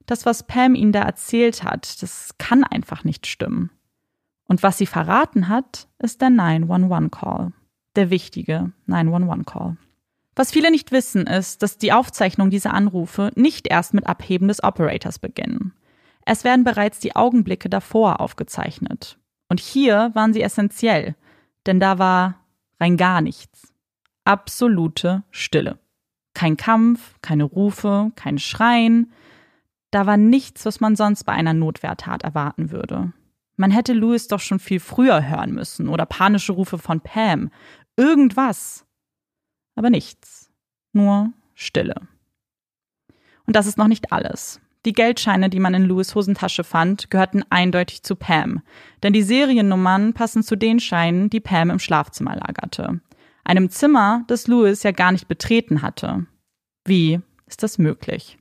Das, 0.07 0.27
was 0.27 0.47
Pam 0.47 0.75
ihnen 0.75 0.93
da 0.93 1.03
erzählt 1.03 1.65
hat, 1.65 2.03
das 2.03 2.37
kann 2.39 2.65
einfach 2.65 3.05
nicht 3.05 3.27
stimmen. 3.27 3.71
Und 4.47 4.63
was 4.63 4.79
sie 4.79 4.87
verraten 4.87 5.49
hat, 5.49 5.89
ist 5.99 6.23
der 6.23 6.29
911-Call. 6.29 7.53
Der 7.97 8.11
wichtige 8.11 8.73
911-Call. 8.89 9.77
Was 10.35 10.53
viele 10.53 10.71
nicht 10.71 10.93
wissen, 10.93 11.27
ist, 11.27 11.63
dass 11.63 11.79
die 11.79 11.93
Aufzeichnung 11.93 12.49
dieser 12.49 12.73
Anrufe 12.73 13.33
nicht 13.35 13.67
erst 13.67 13.93
mit 13.93 14.07
Abheben 14.07 14.49
des 14.49 14.63
Operators 14.63 15.19
beginnen. 15.19 15.75
Es 16.25 16.45
werden 16.45 16.65
bereits 16.65 17.01
die 17.01 17.17
Augenblicke 17.17 17.69
davor 17.69 18.21
aufgezeichnet. 18.21 19.19
Und 19.49 19.61
hier 19.61 20.11
waren 20.15 20.33
sie 20.33 20.43
essentiell, 20.43 21.17
denn 21.67 21.81
da 21.81 21.99
war 21.99 22.37
rein 22.81 22.97
gar 22.97 23.21
nichts. 23.21 23.75
Absolute 24.25 25.25
Stille. 25.31 25.79
Kein 26.39 26.57
Kampf, 26.57 27.17
keine 27.21 27.43
Rufe, 27.43 28.13
kein 28.15 28.39
Schreien. 28.39 29.13
Da 29.91 30.07
war 30.07 30.17
nichts, 30.17 30.65
was 30.65 30.79
man 30.79 30.95
sonst 30.95 31.25
bei 31.25 31.33
einer 31.33 31.53
Notwehrtat 31.53 32.23
erwarten 32.23 32.71
würde. 32.71 33.13
Man 33.57 33.73
hätte 33.73 33.93
Louis 33.93 34.29
doch 34.29 34.39
schon 34.39 34.61
viel 34.61 34.79
früher 34.79 35.29
hören 35.29 35.53
müssen 35.53 35.89
oder 35.89 36.07
panische 36.07 36.53
Rufe 36.53 36.79
von 36.79 37.01
Pam. 37.01 37.51
Irgendwas 37.97 38.87
aber 39.75 39.91
nichts, 39.91 40.49
nur 40.93 41.33
Stille. 41.55 42.03
Und 43.45 43.57
das 43.57 43.67
ist 43.67 43.77
noch 43.77 43.89
nicht 43.89 44.13
alles. 44.13 44.61
Die 44.85 44.93
Geldscheine, 44.93 45.51
die 45.51 45.59
man 45.59 45.75
in 45.75 45.87
Louis 45.87 46.15
Hosentasche 46.15 46.63
fand, 46.63 47.11
gehörten 47.11 47.43
eindeutig 47.51 48.05
zu 48.05 48.15
Pam, 48.15 48.63
denn 49.03 49.13
die 49.13 49.23
Seriennummern 49.23 50.15
passen 50.15 50.45
zu 50.45 50.55
den 50.55 50.79
Scheinen, 50.79 51.31
die 51.31 51.41
Pam 51.41 51.71
im 51.71 51.81
Schlafzimmer 51.81 52.37
lagerte. 52.37 53.01
Einem 53.49 53.71
Zimmer, 53.71 54.25
das 54.27 54.47
Louis 54.47 54.83
ja 54.83 54.91
gar 54.91 55.11
nicht 55.11 55.27
betreten 55.27 55.81
hatte. 55.81 56.27
Wie 56.85 57.21
ist 57.47 57.63
das 57.63 57.79
möglich? 57.79 58.37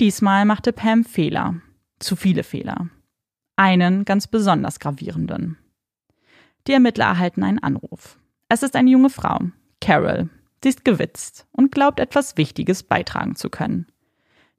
Diesmal 0.00 0.44
machte 0.44 0.72
Pam 0.72 1.04
Fehler. 1.04 1.60
Zu 2.00 2.16
viele 2.16 2.42
Fehler. 2.42 2.88
Einen 3.54 4.04
ganz 4.04 4.26
besonders 4.26 4.80
gravierenden. 4.80 5.56
Die 6.66 6.72
Ermittler 6.72 7.04
erhalten 7.04 7.44
einen 7.44 7.60
Anruf. 7.60 8.18
Es 8.48 8.64
ist 8.64 8.74
eine 8.74 8.90
junge 8.90 9.08
Frau, 9.08 9.38
Carol. 9.80 10.30
Sie 10.64 10.70
ist 10.70 10.84
gewitzt 10.84 11.46
und 11.52 11.70
glaubt 11.70 12.00
etwas 12.00 12.36
Wichtiges 12.36 12.82
beitragen 12.82 13.36
zu 13.36 13.50
können. 13.50 13.86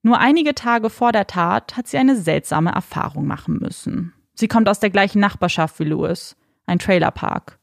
Nur 0.04 0.20
einige 0.20 0.56
Tage 0.56 0.90
vor 0.90 1.12
der 1.12 1.28
Tat 1.28 1.76
hat 1.76 1.88
sie 1.88 1.98
eine 1.98 2.16
seltsame 2.16 2.72
Erfahrung 2.72 3.28
machen 3.28 3.58
müssen. 3.58 4.14
Sie 4.36 4.48
kommt 4.48 4.70
aus 4.70 4.80
der 4.80 4.90
gleichen 4.90 5.20
Nachbarschaft 5.20 5.82
wie 5.82 5.84
Louis, 5.84 6.38
ein 6.66 6.80
Trailerpark. 6.80 7.57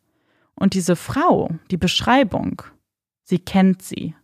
Und 0.56 0.74
diese 0.74 0.96
Frau, 0.96 1.50
die 1.70 1.76
Beschreibung, 1.76 2.62
sie 3.24 3.38
kennt 3.38 3.82
sie. 3.82 4.14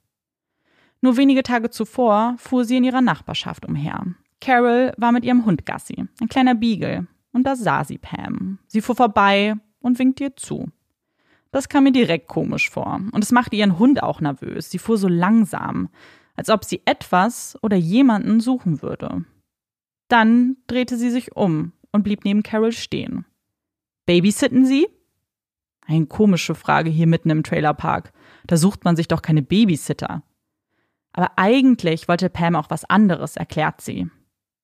Nur 1.00 1.16
wenige 1.16 1.42
Tage 1.42 1.70
zuvor 1.70 2.34
fuhr 2.38 2.64
sie 2.64 2.76
in 2.76 2.84
ihrer 2.84 3.00
Nachbarschaft 3.00 3.66
umher. 3.66 4.04
Carol 4.40 4.92
war 4.96 5.12
mit 5.12 5.24
ihrem 5.24 5.44
Hund 5.44 5.66
Gassi, 5.66 6.04
ein 6.20 6.28
kleiner 6.28 6.54
Beagle, 6.54 7.06
und 7.32 7.44
da 7.44 7.56
sah 7.56 7.84
sie 7.84 7.98
Pam. 7.98 8.58
Sie 8.66 8.80
fuhr 8.80 8.96
vorbei 8.96 9.54
und 9.80 9.98
winkte 9.98 10.24
ihr 10.24 10.36
zu. 10.36 10.68
Das 11.52 11.68
kam 11.68 11.84
mir 11.84 11.92
direkt 11.92 12.28
komisch 12.28 12.70
vor. 12.70 13.00
Und 13.12 13.24
es 13.24 13.32
machte 13.32 13.56
ihren 13.56 13.78
Hund 13.78 14.02
auch 14.02 14.20
nervös. 14.20 14.70
Sie 14.70 14.78
fuhr 14.78 14.98
so 14.98 15.08
langsam, 15.08 15.88
als 16.36 16.48
ob 16.48 16.64
sie 16.64 16.82
etwas 16.84 17.58
oder 17.62 17.76
jemanden 17.76 18.40
suchen 18.40 18.82
würde. 18.82 19.24
Dann 20.08 20.56
drehte 20.66 20.96
sie 20.96 21.10
sich 21.10 21.36
um 21.36 21.72
und 21.92 22.02
blieb 22.02 22.24
neben 22.24 22.42
Carol 22.42 22.72
stehen. 22.72 23.24
Babysitten 24.06 24.64
Sie? 24.64 24.88
Eine 25.90 26.06
komische 26.06 26.54
Frage 26.54 26.88
hier 26.88 27.08
mitten 27.08 27.30
im 27.30 27.42
Trailerpark. 27.42 28.12
Da 28.46 28.56
sucht 28.56 28.84
man 28.84 28.94
sich 28.94 29.08
doch 29.08 29.22
keine 29.22 29.42
Babysitter. 29.42 30.22
Aber 31.12 31.32
eigentlich 31.34 32.06
wollte 32.06 32.30
Pam 32.30 32.54
auch 32.54 32.70
was 32.70 32.84
anderes, 32.84 33.36
erklärt 33.36 33.80
sie. 33.80 34.08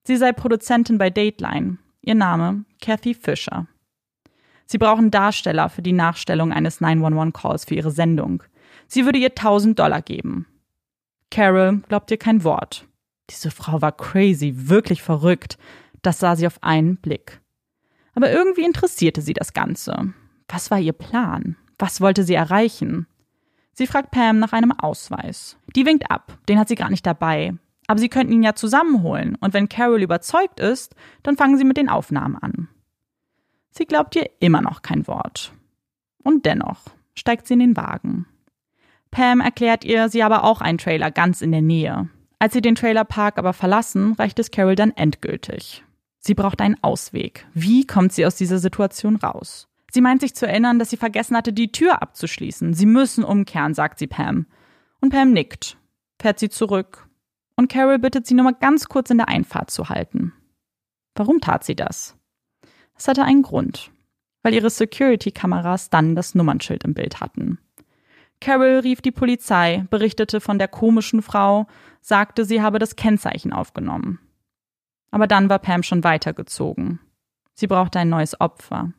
Sie 0.05 0.17
sei 0.17 0.33
Produzentin 0.33 0.99
bei 0.99 1.11
Dateline. 1.11 1.79
Ihr 2.01 2.15
Name 2.15 2.65
Kathy 2.81 3.13
Fisher. 3.13 3.67
Sie 4.67 4.79
brauchen 4.79 5.11
Darsteller 5.11 5.69
für 5.69 5.83
die 5.83 5.93
Nachstellung 5.93 6.53
eines 6.53 6.81
911-Calls 6.81 7.65
für 7.65 7.75
ihre 7.75 7.91
Sendung. 7.91 8.45
Sie 8.87 9.05
würde 9.05 9.19
ihr 9.19 9.31
1000 9.31 9.77
Dollar 9.77 10.03
geben. 10.03 10.47
Carol 11.33 11.83
glaubt 11.89 12.13
ihr 12.13 12.19
kein 12.19 12.45
Wort. 12.45 12.87
Diese 13.31 13.51
Frau 13.51 13.83
war 13.83 13.91
crazy, 13.91 14.53
wirklich 14.55 15.03
verrückt. 15.03 15.59
Das 16.03 16.21
sah 16.21 16.37
sie 16.37 16.47
auf 16.47 16.63
einen 16.63 16.99
Blick. 16.99 17.41
Aber 18.15 18.31
irgendwie 18.31 18.65
interessierte 18.65 19.23
sie 19.23 19.33
das 19.33 19.55
Ganze. 19.55 20.15
Was 20.49 20.71
war 20.71 20.79
ihr 20.79 20.93
Plan? 20.93 21.57
Was 21.79 22.01
wollte 22.01 22.23
sie 22.23 22.35
erreichen? 22.35 23.07
Sie 23.73 23.87
fragt 23.87 24.11
Pam 24.11 24.39
nach 24.39 24.53
einem 24.53 24.73
Ausweis. 24.73 25.59
Die 25.75 25.85
winkt 25.85 26.11
ab, 26.11 26.39
den 26.49 26.59
hat 26.59 26.69
sie 26.69 26.77
gar 26.77 26.89
nicht 26.89 27.05
dabei. 27.05 27.55
Aber 27.87 27.99
sie 27.99 28.09
könnten 28.09 28.33
ihn 28.33 28.43
ja 28.43 28.55
zusammenholen, 28.55 29.37
und 29.37 29.55
wenn 29.55 29.69
Carol 29.69 30.03
überzeugt 30.03 30.61
ist, 30.61 30.95
dann 31.23 31.37
fangen 31.37 31.59
sie 31.59 31.65
mit 31.65 31.77
den 31.77 31.89
Aufnahmen 31.89 32.37
an. 32.37 32.69
Sie 33.71 33.85
glaubt 33.85 34.17
ihr 34.17 34.31
immer 34.41 34.63
noch 34.63 34.83
kein 34.83 35.07
Wort. 35.07 35.53
Und 36.23 36.47
dennoch 36.47 36.81
steigt 37.15 37.47
sie 37.47 37.55
in 37.55 37.61
den 37.61 37.77
Wagen. 37.77 38.27
Pam 39.11 39.41
erklärt 39.41 39.85
ihr, 39.85 40.09
sie 40.09 40.25
habe 40.25 40.43
auch 40.43 40.61
einen 40.61 40.79
Trailer 40.79 41.11
ganz 41.11 41.43
in 41.43 41.53
der 41.53 41.63
Nähe. 41.63 42.09
Als 42.39 42.55
sie 42.55 42.61
den 42.61 42.75
Trailerpark 42.75 43.39
aber 43.39 43.53
verlassen, 43.53 44.15
reicht 44.15 44.39
es 44.39 44.51
Carol 44.51 44.75
dann 44.75 44.91
endgültig. 44.91 45.85
Sie 46.19 46.35
braucht 46.35 46.61
einen 46.61 46.83
Ausweg. 46.83 47.47
Wie 47.55 47.87
kommt 47.87 48.13
sie 48.13 48.27
aus 48.27 48.37
dieser 48.37 48.59
Situation 48.59 49.17
raus? 49.17 49.69
Sie 49.91 50.01
meint 50.01 50.21
sich 50.21 50.35
zu 50.35 50.47
erinnern, 50.47 50.79
dass 50.79 50.91
sie 50.91 50.97
vergessen 50.97 51.37
hatte, 51.37 51.53
die 51.53 51.73
Tür 51.73 52.03
abzuschließen. 52.03 52.75
Sie 52.75 52.87
müssen 52.87 53.25
umkehren, 53.25 53.75
sagt 53.75 53.99
sie 53.99 54.07
Pam. 54.07 54.47
Und 55.01 55.11
Pam 55.11 55.33
nickt, 55.33 55.77
fährt 56.21 56.39
sie 56.39 56.49
zurück. 56.49 57.09
Und 57.57 57.71
Carol 57.71 57.99
bittet 57.99 58.27
sie 58.27 58.35
nur 58.35 58.45
mal 58.45 58.55
ganz 58.55 58.87
kurz 58.87 59.11
in 59.11 59.19
der 59.19 59.29
Einfahrt 59.29 59.71
zu 59.71 59.89
halten. 59.89 60.33
Warum 61.15 61.41
tat 61.41 61.65
sie 61.65 61.75
das? 61.75 62.17
Es 62.97 63.09
hatte 63.09 63.25
einen 63.25 63.43
Grund, 63.43 63.91
weil 64.43 64.55
ihre 64.55 64.71
Security-Kameras 64.71 65.91
dann 65.91 66.15
das 66.15 66.35
Nummernschild 66.35 66.85
im 66.85 66.95
Bild 66.95 67.21
hatten. 67.21 67.59
Carol 68.41 68.81
rief 68.81 69.01
die 69.01 69.13
Polizei, 69.13 69.87
berichtete 69.91 70.41
von 70.41 70.59
der 70.59 70.69
komischen 70.69 71.23
Frau, 71.23 71.67
sagte, 72.01 72.45
sie 72.45 72.61
habe 72.61 72.79
das 72.79 72.97
Kennzeichen 72.97 73.53
aufgenommen. 73.53 74.21
Aber 75.11 75.27
dann 75.27 75.49
war 75.49 75.59
Pam 75.59 75.83
schon 75.83 76.05
weitergezogen. 76.05 77.01
Sie 77.55 77.67
brauchte 77.67 77.99
ein 77.99 78.11
neues 78.11 78.39
Opfer. 78.39 78.93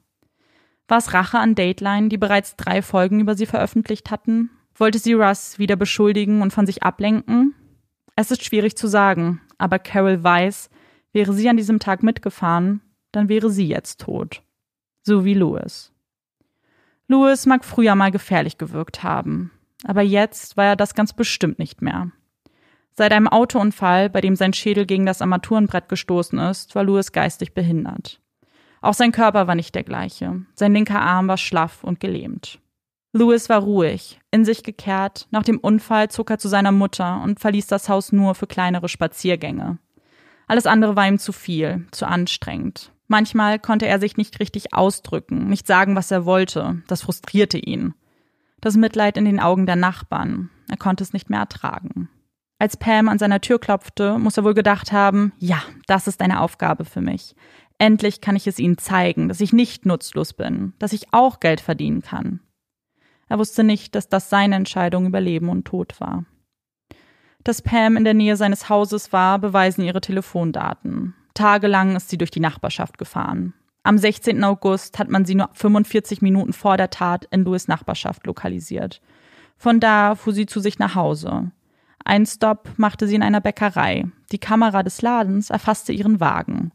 War 0.88 1.00
es 1.00 1.14
Rache 1.14 1.40
an 1.40 1.56
Dateline, 1.56 2.08
die 2.08 2.18
bereits 2.18 2.56
drei 2.56 2.82
Folgen 2.82 3.20
über 3.20 3.36
sie 3.36 3.46
veröffentlicht 3.46 4.10
hatten? 4.10 4.50
Wollte 4.76 5.00
sie 5.00 5.14
Russ 5.14 5.60
wieder 5.60 5.76
beschuldigen 5.76 6.42
und 6.42 6.54
von 6.54 6.66
sich 6.66 6.84
ablenken? 6.84 7.54
Es 8.16 8.32
ist 8.32 8.44
schwierig 8.44 8.78
zu 8.78 8.88
sagen, 8.88 9.42
aber 9.58 9.80
Carol 9.80 10.24
weiß, 10.24 10.70
wäre 11.14 11.34
sie 11.34 11.50
an 11.50 11.58
diesem 11.58 11.80
Tag 11.80 12.04
mitgefahren, 12.04 12.82
dann 13.12 13.30
wäre 13.30 13.50
sie 13.50 13.68
jetzt 13.68 14.02
tot. 14.02 14.42
So 15.04 15.26
wie 15.26 15.34
Louis. 15.34 15.92
Louis 17.08 17.46
mag 17.46 17.66
früher 17.66 17.96
mal 17.96 18.12
gefährlich 18.12 18.58
gewirkt 18.58 19.04
haben, 19.04 19.52
aber 19.84 20.02
jetzt 20.02 20.58
war 20.58 20.66
er 20.66 20.76
das 20.76 20.94
ganz 20.94 21.14
bestimmt 21.14 21.60
nicht 21.60 21.82
mehr. 21.82 22.12
Seit 22.94 23.12
einem 23.12 23.28
Autounfall, 23.28 24.10
bei 24.10 24.22
dem 24.22 24.36
sein 24.36 24.54
Schädel 24.54 24.86
gegen 24.86 25.06
das 25.06 25.22
Armaturenbrett 25.22 25.88
gestoßen 25.90 26.40
ist, 26.40 26.76
war 26.76 26.84
Louis 26.84 27.12
geistig 27.12 27.54
behindert. 27.54 28.20
Auch 28.82 28.94
sein 28.94 29.12
Körper 29.12 29.48
war 29.48 29.56
nicht 29.56 29.76
der 29.76 29.84
gleiche. 29.84 30.42
Sein 30.56 30.74
linker 30.74 31.02
Arm 31.02 31.28
war 31.28 31.38
schlaff 31.38 31.84
und 31.84 32.00
gelähmt. 32.00 32.60
Louis 33.14 33.50
war 33.50 33.62
ruhig, 33.62 34.20
in 34.32 34.46
sich 34.46 34.64
gekehrt. 34.64 35.28
Nach 35.32 35.44
dem 35.44 35.58
Unfall 35.58 36.10
zog 36.10 36.30
er 36.30 36.38
zu 36.38 36.48
seiner 36.48 36.72
Mutter 36.72 37.22
und 37.24 37.40
verließ 37.40 37.68
das 37.68 37.90
Haus 37.90 38.12
nur 38.12 38.36
für 38.36 38.48
kleinere 38.48 38.90
Spaziergänge. 38.90 39.80
Alles 40.48 40.66
andere 40.66 40.96
war 40.96 41.08
ihm 41.08 41.18
zu 41.18 41.32
viel, 41.32 41.88
zu 41.92 42.08
anstrengend. 42.08 42.92
Manchmal 43.08 43.60
konnte 43.60 43.88
er 43.88 44.00
sich 44.00 44.18
nicht 44.18 44.40
richtig 44.40 44.74
ausdrücken, 44.74 45.48
nicht 45.48 45.66
sagen, 45.66 45.96
was 45.96 46.12
er 46.12 46.26
wollte. 46.26 46.82
Das 46.88 47.02
frustrierte 47.02 47.58
ihn. 47.58 47.94
Das 48.60 48.76
Mitleid 48.76 49.18
in 49.18 49.26
den 49.26 49.40
Augen 49.40 49.66
der 49.66 49.76
Nachbarn. 49.76 50.50
Er 50.70 50.78
konnte 50.78 51.04
es 51.04 51.14
nicht 51.14 51.30
mehr 51.30 51.40
ertragen. 51.40 52.10
Als 52.60 52.76
Pam 52.76 53.08
an 53.08 53.20
seiner 53.20 53.40
Tür 53.40 53.60
klopfte, 53.60 54.18
muss 54.18 54.36
er 54.36 54.44
wohl 54.44 54.56
gedacht 54.56 54.92
haben, 54.92 55.32
ja, 55.38 55.62
das 55.86 56.08
ist 56.08 56.22
eine 56.22 56.42
Aufgabe 56.42 56.86
für 56.86 57.02
mich. 57.02 57.36
Endlich 57.80 58.22
kann 58.22 58.36
ich 58.36 58.48
es 58.48 58.60
ihnen 58.60 58.78
zeigen, 58.78 59.28
dass 59.28 59.42
ich 59.42 59.54
nicht 59.54 59.86
nutzlos 59.86 60.34
bin, 60.34 60.74
dass 60.80 60.94
ich 60.94 61.14
auch 61.14 61.40
Geld 61.40 61.62
verdienen 61.62 62.02
kann. 62.02 62.40
Er 63.30 63.38
wusste 63.40 63.64
nicht, 63.64 63.94
dass 63.94 64.10
das 64.10 64.30
seine 64.30 64.56
Entscheidung 64.56 65.06
über 65.06 65.22
Leben 65.22 65.50
und 65.50 65.66
Tod 65.66 66.00
war. 66.00 66.26
Dass 67.44 67.62
Pam 67.62 67.98
in 67.98 68.04
der 68.04 68.14
Nähe 68.14 68.36
seines 68.36 68.70
Hauses 68.70 69.14
war, 69.14 69.40
beweisen 69.40 69.84
ihre 69.84 70.02
Telefondaten. 70.02 71.14
Tagelang 71.34 71.96
ist 71.96 72.10
sie 72.10 72.18
durch 72.18 72.32
die 72.32 72.40
Nachbarschaft 72.40 72.98
gefahren. 72.98 73.54
Am 73.84 73.98
16. 73.98 74.44
August 74.44 75.00
hat 75.00 75.10
man 75.10 75.24
sie 75.24 75.36
nur 75.36 75.50
45 75.54 76.22
Minuten 76.22 76.52
vor 76.52 76.78
der 76.78 76.90
Tat 76.90 77.26
in 77.32 77.44
Louis 77.44 77.68
Nachbarschaft 77.68 78.26
lokalisiert. 78.26 79.02
Von 79.56 79.80
da 79.80 80.16
fuhr 80.16 80.34
sie 80.34 80.46
zu 80.46 80.60
sich 80.60 80.80
nach 80.80 80.96
Hause. 80.96 81.52
Einen 82.04 82.26
Stopp 82.26 82.70
machte 82.78 83.08
sie 83.08 83.16
in 83.16 83.24
einer 83.24 83.42
Bäckerei. 83.42 84.06
Die 84.32 84.40
Kamera 84.40 84.84
des 84.84 85.02
Ladens 85.02 85.50
erfasste 85.50 85.94
ihren 85.94 86.20
Wagen. 86.20 86.72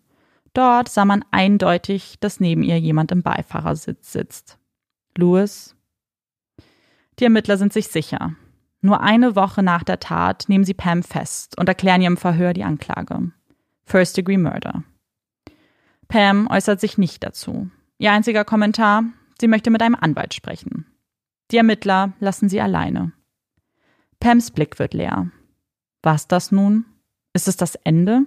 Dort 0.55 0.89
sah 0.89 1.05
man 1.05 1.25
eindeutig, 1.31 2.19
dass 2.21 2.41
neben 2.41 2.63
ihr 2.63 2.79
jemand 2.79 3.11
im 3.11 3.23
Beifahrersitz 3.23 4.13
sitzt. 4.13 4.59
Louis? 5.17 5.75
Die 7.19 7.25
Ermittler 7.25 7.57
sind 7.57 7.73
sich 7.73 7.89
sicher. 7.89 8.35
Nur 8.81 9.01
eine 9.01 9.37
Woche 9.37 9.63
nach 9.63 9.85
der 9.85 10.01
Tat 10.01 10.45
nehmen 10.49 10.65
sie 10.65 10.75
Pam 10.75 11.03
fest 11.03 11.59
und 11.59 11.69
erklären 11.69 12.03
ihr 12.03 12.09
im 12.09 12.17
Verhör 12.17 12.53
die 12.53 12.65
Anklage. 12.65 13.31
First 13.85 14.17
Degree 14.17 14.37
Murder. 14.37 14.83
Pam 16.09 16.49
äußert 16.49 16.81
sich 16.81 16.99
nicht 16.99 17.23
dazu. 17.23 17.71
Ihr 17.99 18.13
einziger 18.13 18.45
Kommentar, 18.45 19.05
sie 19.41 19.49
möchte 19.49 19.71
mit 19.71 19.83
einem 19.83 19.95
Anwalt 19.95 20.35
sprechen. 20.35 20.87
Die 21.51 21.57
Ermittler 21.57 22.13
lassen 22.19 22.49
sie 22.49 22.61
alleine. 22.61 23.13
Pams 24.21 24.51
Blick 24.51 24.79
wird 24.79 24.95
leer. 24.95 25.31
War's 26.03 26.27
das 26.27 26.53
nun? 26.53 26.85
Ist 27.33 27.49
es 27.49 27.57
das 27.57 27.77
Ende? 27.77 28.27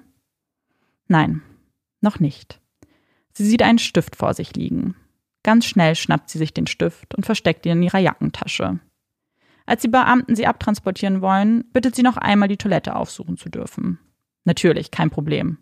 Nein, 1.07 1.41
noch 2.05 2.21
nicht. 2.21 2.61
Sie 3.33 3.45
sieht 3.45 3.61
einen 3.61 3.79
Stift 3.79 4.15
vor 4.15 4.33
sich 4.33 4.55
liegen. 4.55 4.95
Ganz 5.43 5.65
schnell 5.65 5.95
schnappt 5.95 6.29
sie 6.29 6.37
sich 6.37 6.53
den 6.53 6.67
Stift 6.67 7.13
und 7.13 7.25
versteckt 7.25 7.65
ihn 7.65 7.73
in 7.73 7.83
ihrer 7.83 7.99
Jackentasche. 7.99 8.79
Als 9.65 9.81
die 9.81 9.89
Beamten 9.89 10.35
sie 10.35 10.47
abtransportieren 10.47 11.21
wollen, 11.21 11.65
bittet 11.73 11.95
sie 11.95 12.03
noch 12.03 12.17
einmal 12.17 12.47
die 12.47 12.57
Toilette 12.57 12.95
aufsuchen 12.95 13.35
zu 13.37 13.49
dürfen. 13.49 13.99
Natürlich, 14.45 14.91
kein 14.91 15.09
Problem. 15.09 15.57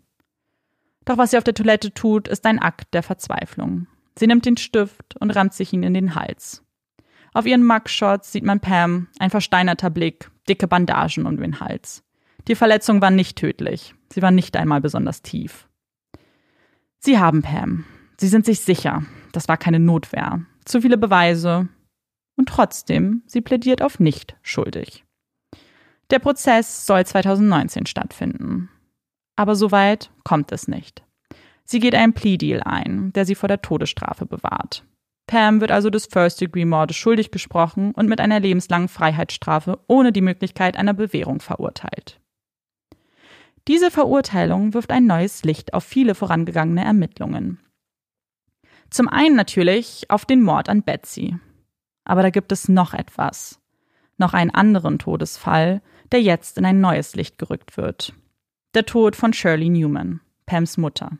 Doch 1.04 1.18
was 1.18 1.32
sie 1.32 1.38
auf 1.38 1.44
der 1.44 1.54
Toilette 1.54 1.92
tut, 1.92 2.28
ist 2.28 2.46
ein 2.46 2.60
Akt 2.60 2.94
der 2.94 3.02
Verzweiflung. 3.02 3.86
Sie 4.16 4.26
nimmt 4.26 4.46
den 4.46 4.56
Stift 4.56 5.16
und 5.18 5.30
rammt 5.32 5.54
sich 5.54 5.72
ihn 5.72 5.82
in 5.82 5.94
den 5.94 6.14
Hals. 6.14 6.62
Auf 7.32 7.46
ihren 7.46 7.64
Mugshots 7.64 8.30
sieht 8.30 8.44
man 8.44 8.60
Pam, 8.60 9.08
ein 9.18 9.30
versteinerter 9.30 9.90
Blick, 9.90 10.30
dicke 10.48 10.68
Bandagen 10.68 11.26
um 11.26 11.36
den 11.36 11.60
Hals. 11.60 12.04
Die 12.46 12.54
Verletzungen 12.54 13.02
waren 13.02 13.16
nicht 13.16 13.36
tödlich. 13.36 13.94
Sie 14.12 14.22
waren 14.22 14.34
nicht 14.34 14.56
einmal 14.56 14.80
besonders 14.80 15.22
tief. 15.22 15.68
Sie 17.04 17.18
haben 17.18 17.42
Pam. 17.42 17.84
Sie 18.16 18.28
sind 18.28 18.46
sich 18.46 18.60
sicher. 18.60 19.02
Das 19.32 19.46
war 19.46 19.58
keine 19.58 19.78
Notwehr. 19.78 20.40
Zu 20.64 20.80
viele 20.80 20.96
Beweise. 20.96 21.68
Und 22.34 22.48
trotzdem, 22.48 23.22
sie 23.26 23.42
plädiert 23.42 23.82
auf 23.82 24.00
nicht 24.00 24.36
schuldig. 24.40 25.04
Der 26.08 26.18
Prozess 26.18 26.86
soll 26.86 27.04
2019 27.04 27.84
stattfinden. 27.84 28.70
Aber 29.36 29.54
so 29.54 29.70
weit 29.70 30.12
kommt 30.24 30.50
es 30.50 30.66
nicht. 30.66 31.04
Sie 31.66 31.78
geht 31.78 31.94
einen 31.94 32.14
Plea-Deal 32.14 32.62
ein, 32.62 33.12
der 33.12 33.26
sie 33.26 33.34
vor 33.34 33.50
der 33.50 33.60
Todesstrafe 33.60 34.24
bewahrt. 34.24 34.82
Pam 35.26 35.60
wird 35.60 35.72
also 35.72 35.90
des 35.90 36.06
First-Degree-Mordes 36.06 36.96
schuldig 36.96 37.30
gesprochen 37.30 37.92
und 37.92 38.08
mit 38.08 38.22
einer 38.22 38.40
lebenslangen 38.40 38.88
Freiheitsstrafe 38.88 39.78
ohne 39.88 40.10
die 40.10 40.22
Möglichkeit 40.22 40.78
einer 40.78 40.94
Bewährung 40.94 41.40
verurteilt. 41.40 42.18
Diese 43.66 43.90
Verurteilung 43.90 44.74
wirft 44.74 44.90
ein 44.90 45.06
neues 45.06 45.42
Licht 45.42 45.72
auf 45.72 45.84
viele 45.84 46.14
vorangegangene 46.14 46.84
Ermittlungen. 46.84 47.60
Zum 48.90 49.08
einen 49.08 49.36
natürlich 49.36 50.10
auf 50.10 50.26
den 50.26 50.42
Mord 50.42 50.68
an 50.68 50.82
Betsy. 50.82 51.36
Aber 52.04 52.22
da 52.22 52.30
gibt 52.30 52.52
es 52.52 52.68
noch 52.68 52.92
etwas. 52.92 53.60
Noch 54.18 54.34
einen 54.34 54.50
anderen 54.50 54.98
Todesfall, 54.98 55.80
der 56.12 56.22
jetzt 56.22 56.58
in 56.58 56.66
ein 56.66 56.80
neues 56.80 57.16
Licht 57.16 57.38
gerückt 57.38 57.76
wird. 57.76 58.12
Der 58.74 58.84
Tod 58.84 59.16
von 59.16 59.32
Shirley 59.32 59.70
Newman, 59.70 60.20
Pams 60.46 60.76
Mutter. 60.76 61.18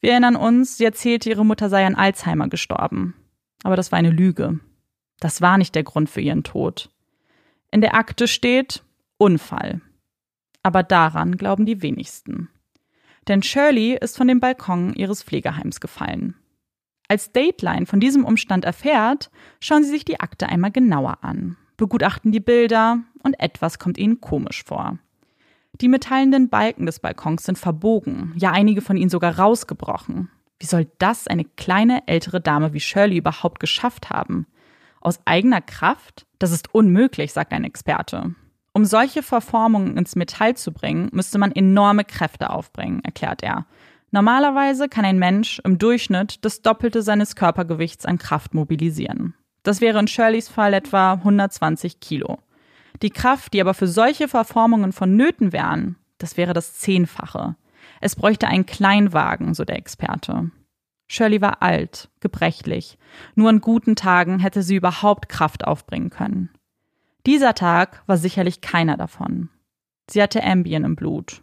Wir 0.00 0.12
erinnern 0.12 0.36
uns, 0.36 0.76
sie 0.76 0.84
erzählte, 0.84 1.30
ihre 1.30 1.46
Mutter 1.46 1.68
sei 1.68 1.86
an 1.86 1.94
Alzheimer 1.94 2.48
gestorben. 2.48 3.14
Aber 3.62 3.76
das 3.76 3.92
war 3.92 3.98
eine 3.98 4.10
Lüge. 4.10 4.60
Das 5.20 5.40
war 5.40 5.58
nicht 5.58 5.74
der 5.74 5.84
Grund 5.84 6.10
für 6.10 6.20
ihren 6.20 6.44
Tod. 6.44 6.90
In 7.70 7.80
der 7.80 7.94
Akte 7.94 8.28
steht 8.28 8.82
Unfall. 9.16 9.80
Aber 10.68 10.82
daran 10.82 11.38
glauben 11.38 11.64
die 11.64 11.80
wenigsten. 11.80 12.50
Denn 13.26 13.42
Shirley 13.42 13.96
ist 13.98 14.18
von 14.18 14.28
dem 14.28 14.38
Balkon 14.38 14.92
ihres 14.92 15.22
Pflegeheims 15.22 15.80
gefallen. 15.80 16.34
Als 17.08 17.32
Dateline 17.32 17.86
von 17.86 18.00
diesem 18.00 18.26
Umstand 18.26 18.66
erfährt, 18.66 19.30
schauen 19.60 19.82
sie 19.82 19.88
sich 19.88 20.04
die 20.04 20.20
Akte 20.20 20.46
einmal 20.50 20.70
genauer 20.70 21.24
an, 21.24 21.56
begutachten 21.78 22.32
die 22.32 22.40
Bilder 22.40 22.98
und 23.22 23.40
etwas 23.40 23.78
kommt 23.78 23.96
ihnen 23.96 24.20
komisch 24.20 24.62
vor. 24.62 24.98
Die 25.80 25.88
metallenen 25.88 26.50
Balken 26.50 26.84
des 26.84 27.00
Balkons 27.00 27.44
sind 27.44 27.56
verbogen, 27.56 28.34
ja 28.36 28.50
einige 28.50 28.82
von 28.82 28.98
ihnen 28.98 29.08
sogar 29.08 29.38
rausgebrochen. 29.38 30.28
Wie 30.60 30.66
soll 30.66 30.86
das 30.98 31.28
eine 31.28 31.46
kleine 31.46 32.06
ältere 32.06 32.42
Dame 32.42 32.74
wie 32.74 32.80
Shirley 32.80 33.16
überhaupt 33.16 33.58
geschafft 33.58 34.10
haben? 34.10 34.46
Aus 35.00 35.18
eigener 35.24 35.62
Kraft? 35.62 36.26
Das 36.38 36.52
ist 36.52 36.74
unmöglich, 36.74 37.32
sagt 37.32 37.54
ein 37.54 37.64
Experte. 37.64 38.34
Um 38.78 38.84
solche 38.84 39.24
Verformungen 39.24 39.96
ins 39.96 40.14
Metall 40.14 40.56
zu 40.56 40.70
bringen, 40.70 41.08
müsste 41.10 41.36
man 41.38 41.50
enorme 41.50 42.04
Kräfte 42.04 42.50
aufbringen, 42.50 43.02
erklärt 43.02 43.42
er. 43.42 43.66
Normalerweise 44.12 44.88
kann 44.88 45.04
ein 45.04 45.18
Mensch 45.18 45.60
im 45.64 45.78
Durchschnitt 45.78 46.44
das 46.44 46.62
Doppelte 46.62 47.02
seines 47.02 47.34
Körpergewichts 47.34 48.06
an 48.06 48.18
Kraft 48.18 48.54
mobilisieren. 48.54 49.34
Das 49.64 49.80
wäre 49.80 49.98
in 49.98 50.06
Shirleys 50.06 50.48
Fall 50.48 50.74
etwa 50.74 51.14
120 51.14 51.98
Kilo. 51.98 52.38
Die 53.02 53.10
Kraft, 53.10 53.52
die 53.52 53.60
aber 53.60 53.74
für 53.74 53.88
solche 53.88 54.28
Verformungen 54.28 54.92
vonnöten 54.92 55.52
wären, 55.52 55.96
das 56.18 56.36
wäre 56.36 56.52
das 56.52 56.74
Zehnfache. 56.74 57.56
Es 58.00 58.14
bräuchte 58.14 58.46
einen 58.46 58.64
Kleinwagen, 58.64 59.54
so 59.54 59.64
der 59.64 59.76
Experte. 59.76 60.52
Shirley 61.08 61.40
war 61.40 61.62
alt, 61.64 62.10
gebrechlich. 62.20 62.96
Nur 63.34 63.48
an 63.48 63.60
guten 63.60 63.96
Tagen 63.96 64.38
hätte 64.38 64.62
sie 64.62 64.76
überhaupt 64.76 65.28
Kraft 65.28 65.66
aufbringen 65.66 66.10
können. 66.10 66.50
Dieser 67.28 67.52
Tag 67.52 68.02
war 68.06 68.16
sicherlich 68.16 68.62
keiner 68.62 68.96
davon. 68.96 69.50
Sie 70.08 70.22
hatte 70.22 70.42
Ambien 70.42 70.82
im 70.84 70.96
Blut. 70.96 71.42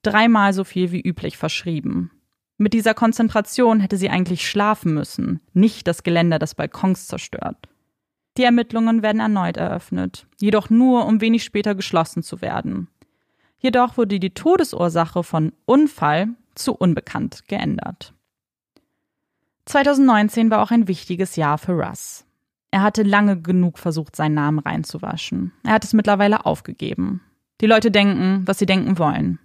Dreimal 0.00 0.54
so 0.54 0.64
viel 0.64 0.92
wie 0.92 1.02
üblich 1.02 1.36
verschrieben. 1.36 2.10
Mit 2.56 2.72
dieser 2.72 2.94
Konzentration 2.94 3.80
hätte 3.80 3.98
sie 3.98 4.08
eigentlich 4.08 4.48
schlafen 4.48 4.94
müssen, 4.94 5.40
nicht 5.52 5.88
das 5.88 6.04
Geländer 6.04 6.38
des 6.38 6.54
Balkons 6.54 7.06
zerstört. 7.06 7.68
Die 8.38 8.44
Ermittlungen 8.44 9.02
werden 9.02 9.20
erneut 9.20 9.58
eröffnet, 9.58 10.26
jedoch 10.40 10.70
nur, 10.70 11.04
um 11.04 11.20
wenig 11.20 11.44
später 11.44 11.74
geschlossen 11.74 12.22
zu 12.22 12.40
werden. 12.40 12.88
Jedoch 13.58 13.98
wurde 13.98 14.18
die 14.18 14.30
Todesursache 14.30 15.22
von 15.22 15.52
Unfall 15.66 16.28
zu 16.54 16.74
unbekannt 16.74 17.46
geändert. 17.46 18.14
2019 19.66 20.50
war 20.50 20.62
auch 20.62 20.70
ein 20.70 20.88
wichtiges 20.88 21.36
Jahr 21.36 21.58
für 21.58 21.72
Russ. 21.72 22.25
Er 22.76 22.82
hatte 22.82 23.04
lange 23.04 23.40
genug 23.40 23.78
versucht, 23.78 24.14
seinen 24.14 24.34
Namen 24.34 24.58
reinzuwaschen. 24.58 25.54
Er 25.64 25.72
hat 25.72 25.84
es 25.84 25.94
mittlerweile 25.94 26.44
aufgegeben. 26.44 27.22
Die 27.62 27.66
Leute 27.66 27.90
denken, 27.90 28.42
was 28.44 28.58
sie 28.58 28.66
denken 28.66 28.98
wollen. 28.98 29.38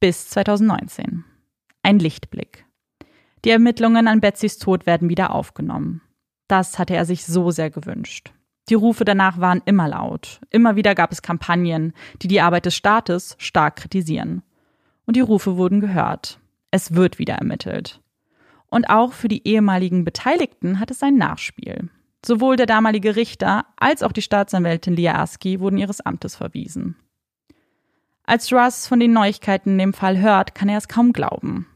Bis 0.00 0.28
2019. 0.30 1.24
Ein 1.84 2.00
Lichtblick. 2.00 2.66
Die 3.44 3.50
Ermittlungen 3.50 4.08
an 4.08 4.20
Betsys 4.20 4.58
Tod 4.58 4.86
werden 4.86 5.08
wieder 5.08 5.32
aufgenommen. 5.32 6.02
Das 6.48 6.80
hatte 6.80 6.96
er 6.96 7.04
sich 7.04 7.24
so 7.24 7.52
sehr 7.52 7.70
gewünscht. 7.70 8.32
Die 8.68 8.74
Rufe 8.74 9.04
danach 9.04 9.38
waren 9.38 9.62
immer 9.64 9.86
laut. 9.86 10.40
Immer 10.50 10.74
wieder 10.74 10.96
gab 10.96 11.12
es 11.12 11.22
Kampagnen, 11.22 11.92
die 12.22 12.26
die 12.26 12.40
Arbeit 12.40 12.66
des 12.66 12.74
Staates 12.74 13.36
stark 13.38 13.76
kritisieren. 13.76 14.42
Und 15.06 15.14
die 15.14 15.20
Rufe 15.20 15.56
wurden 15.56 15.78
gehört. 15.78 16.40
Es 16.72 16.92
wird 16.96 17.20
wieder 17.20 17.34
ermittelt. 17.34 18.00
Und 18.68 18.90
auch 18.90 19.12
für 19.12 19.28
die 19.28 19.46
ehemaligen 19.46 20.04
Beteiligten 20.04 20.80
hat 20.80 20.90
es 20.90 21.04
ein 21.04 21.14
Nachspiel. 21.14 21.88
Sowohl 22.24 22.56
der 22.56 22.66
damalige 22.66 23.16
Richter 23.16 23.66
als 23.76 24.02
auch 24.02 24.12
die 24.12 24.22
Staatsanwältin 24.22 24.94
Lia 24.94 25.20
Aski 25.20 25.60
wurden 25.60 25.78
ihres 25.78 26.00
Amtes 26.00 26.36
verwiesen. 26.36 26.96
Als 28.24 28.52
Russ 28.52 28.86
von 28.86 29.00
den 29.00 29.12
Neuigkeiten 29.12 29.70
in 29.70 29.78
dem 29.78 29.92
Fall 29.92 30.20
hört, 30.20 30.54
kann 30.54 30.68
er 30.68 30.78
es 30.78 30.88
kaum 30.88 31.12
glauben. 31.12 31.66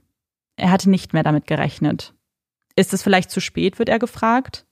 Er 0.57 0.71
hatte 0.71 0.89
nicht 0.89 1.13
mehr 1.13 1.25
damit 1.25 1.47
gerechnet. 1.47 2.15
Ist 2.77 2.95
es 2.95 3.03
vielleicht 3.03 3.31
zu 3.31 3.41
spät, 3.41 3.79
wird 3.79 3.89
er 3.89 3.99
gefragt. 3.99 4.67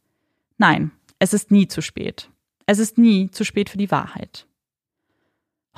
Nein, 0.56 0.92
es 1.18 1.34
ist 1.34 1.50
nie 1.50 1.66
zu 1.66 1.82
spät. 1.82 2.30
Es 2.66 2.78
ist 2.78 2.96
nie 2.96 3.30
zu 3.30 3.44
spät 3.44 3.68
für 3.68 3.78
die 3.78 3.90
Wahrheit. 3.90 4.46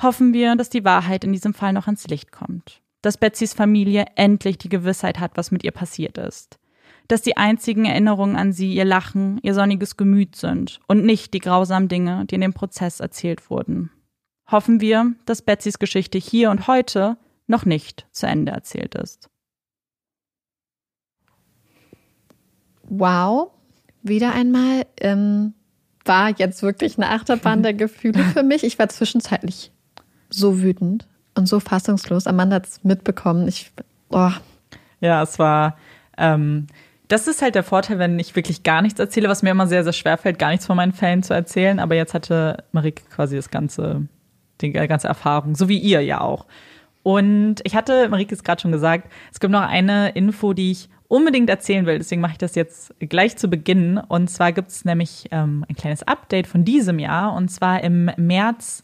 Hoffen 0.01 0.33
wir, 0.33 0.55
dass 0.55 0.69
die 0.69 0.85
Wahrheit 0.85 1.23
in 1.23 1.33
diesem 1.33 1.53
Fall 1.53 1.73
noch 1.73 1.87
ans 1.87 2.07
Licht 2.07 2.31
kommt. 2.31 2.81
Dass 3.01 3.17
Betsys 3.17 3.53
Familie 3.53 4.05
endlich 4.15 4.57
die 4.57 4.69
Gewissheit 4.69 5.19
hat, 5.19 5.35
was 5.35 5.51
mit 5.51 5.63
ihr 5.63 5.71
passiert 5.71 6.17
ist. 6.17 6.59
Dass 7.07 7.21
die 7.21 7.37
einzigen 7.37 7.85
Erinnerungen 7.85 8.35
an 8.35 8.51
sie 8.51 8.73
ihr 8.73 8.85
Lachen, 8.85 9.39
ihr 9.41 9.53
sonniges 9.53 9.95
Gemüt 9.97 10.35
sind 10.35 10.79
und 10.87 11.05
nicht 11.05 11.33
die 11.33 11.39
grausamen 11.39 11.87
Dinge, 11.87 12.25
die 12.25 12.35
in 12.35 12.41
dem 12.41 12.53
Prozess 12.53 12.99
erzählt 12.99 13.49
wurden. 13.49 13.91
Hoffen 14.49 14.81
wir, 14.81 15.13
dass 15.25 15.41
Betsys 15.41 15.79
Geschichte 15.79 16.17
hier 16.17 16.51
und 16.51 16.67
heute 16.67 17.17
noch 17.47 17.65
nicht 17.65 18.07
zu 18.11 18.27
Ende 18.27 18.51
erzählt 18.51 18.95
ist. 18.95 19.29
Wow, 22.83 23.51
wieder 24.01 24.33
einmal 24.33 24.85
ähm, 25.01 25.53
war 26.05 26.29
jetzt 26.37 26.61
wirklich 26.61 26.97
eine 26.97 27.09
Achterbahn 27.09 27.63
der 27.63 27.73
Gefühle 27.73 28.23
für 28.23 28.43
mich. 28.43 28.63
Ich 28.63 28.79
war 28.79 28.87
zwischenzeitlich 28.89 29.71
so 30.29 30.61
wütend 30.61 31.07
und 31.35 31.47
so 31.47 31.59
fassungslos. 31.59 32.27
Amanda 32.27 32.57
hat 32.57 32.67
es 32.67 32.83
mitbekommen. 32.83 33.47
Ich, 33.47 33.71
oh. 34.09 34.31
Ja, 35.01 35.23
es 35.23 35.37
war. 35.39 35.77
Ähm, 36.17 36.67
das 37.07 37.27
ist 37.27 37.41
halt 37.41 37.55
der 37.55 37.63
Vorteil, 37.63 37.99
wenn 37.99 38.19
ich 38.19 38.35
wirklich 38.35 38.63
gar 38.63 38.81
nichts 38.81 38.99
erzähle, 38.99 39.29
was 39.29 39.43
mir 39.43 39.51
immer 39.51 39.67
sehr, 39.67 39.83
sehr 39.83 39.93
schwer 39.93 40.17
fällt, 40.17 40.39
gar 40.39 40.49
nichts 40.49 40.65
von 40.65 40.75
meinen 40.75 40.93
Fällen 40.93 41.23
zu 41.23 41.33
erzählen. 41.33 41.79
Aber 41.79 41.95
jetzt 41.95 42.13
hatte 42.13 42.63
Marike 42.71 43.03
quasi 43.09 43.35
das 43.35 43.49
ganze, 43.49 44.07
die 44.61 44.71
ganze 44.71 45.07
Erfahrung, 45.07 45.55
so 45.55 45.69
wie 45.69 45.77
ihr 45.77 46.01
ja 46.01 46.21
auch. 46.21 46.45
Und 47.03 47.61
ich 47.63 47.75
hatte, 47.75 48.09
Marike 48.09 48.33
ist 48.33 48.43
gerade 48.43 48.61
schon 48.61 48.73
gesagt, 48.73 49.09
es 49.31 49.39
gibt 49.39 49.53
noch 49.53 49.61
eine 49.61 50.09
Info, 50.09 50.51
die 50.51 50.71
ich 50.71 50.89
unbedingt 51.07 51.49
erzählen 51.49 51.85
will. 51.85 51.97
Deswegen 51.99 52.19
mache 52.19 52.33
ich 52.33 52.37
das 52.37 52.55
jetzt 52.55 52.93
gleich 52.99 53.37
zu 53.37 53.47
Beginn. 53.47 53.97
Und 53.97 54.29
zwar 54.29 54.51
gibt 54.51 54.71
es 54.71 54.83
nämlich 54.83 55.29
ähm, 55.31 55.65
ein 55.69 55.75
kleines 55.75 56.03
Update 56.03 56.47
von 56.47 56.65
diesem 56.65 56.99
Jahr. 56.99 57.33
Und 57.33 57.47
zwar 57.47 57.81
im 57.81 58.11
März 58.17 58.83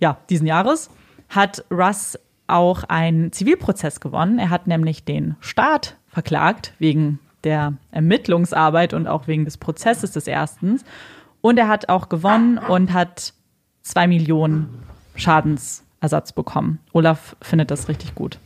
ja, 0.00 0.18
diesen 0.30 0.46
Jahres 0.46 0.90
hat 1.28 1.64
Russ 1.70 2.18
auch 2.46 2.84
einen 2.84 3.32
Zivilprozess 3.32 4.00
gewonnen. 4.00 4.38
Er 4.38 4.50
hat 4.50 4.66
nämlich 4.66 5.04
den 5.04 5.36
Staat 5.40 5.96
verklagt 6.06 6.72
wegen 6.78 7.18
der 7.48 7.72
Ermittlungsarbeit 7.92 8.92
und 8.92 9.06
auch 9.06 9.26
wegen 9.26 9.46
des 9.46 9.56
Prozesses 9.56 10.12
des 10.12 10.26
Erstens. 10.26 10.84
Und 11.40 11.56
er 11.58 11.66
hat 11.66 11.88
auch 11.88 12.10
gewonnen 12.10 12.58
und 12.58 12.92
hat 12.92 13.32
zwei 13.80 14.06
Millionen 14.06 14.82
Schadensersatz 15.14 16.32
bekommen. 16.32 16.78
Olaf 16.92 17.36
findet 17.40 17.70
das 17.70 17.88
richtig 17.88 18.14
gut. 18.14 18.38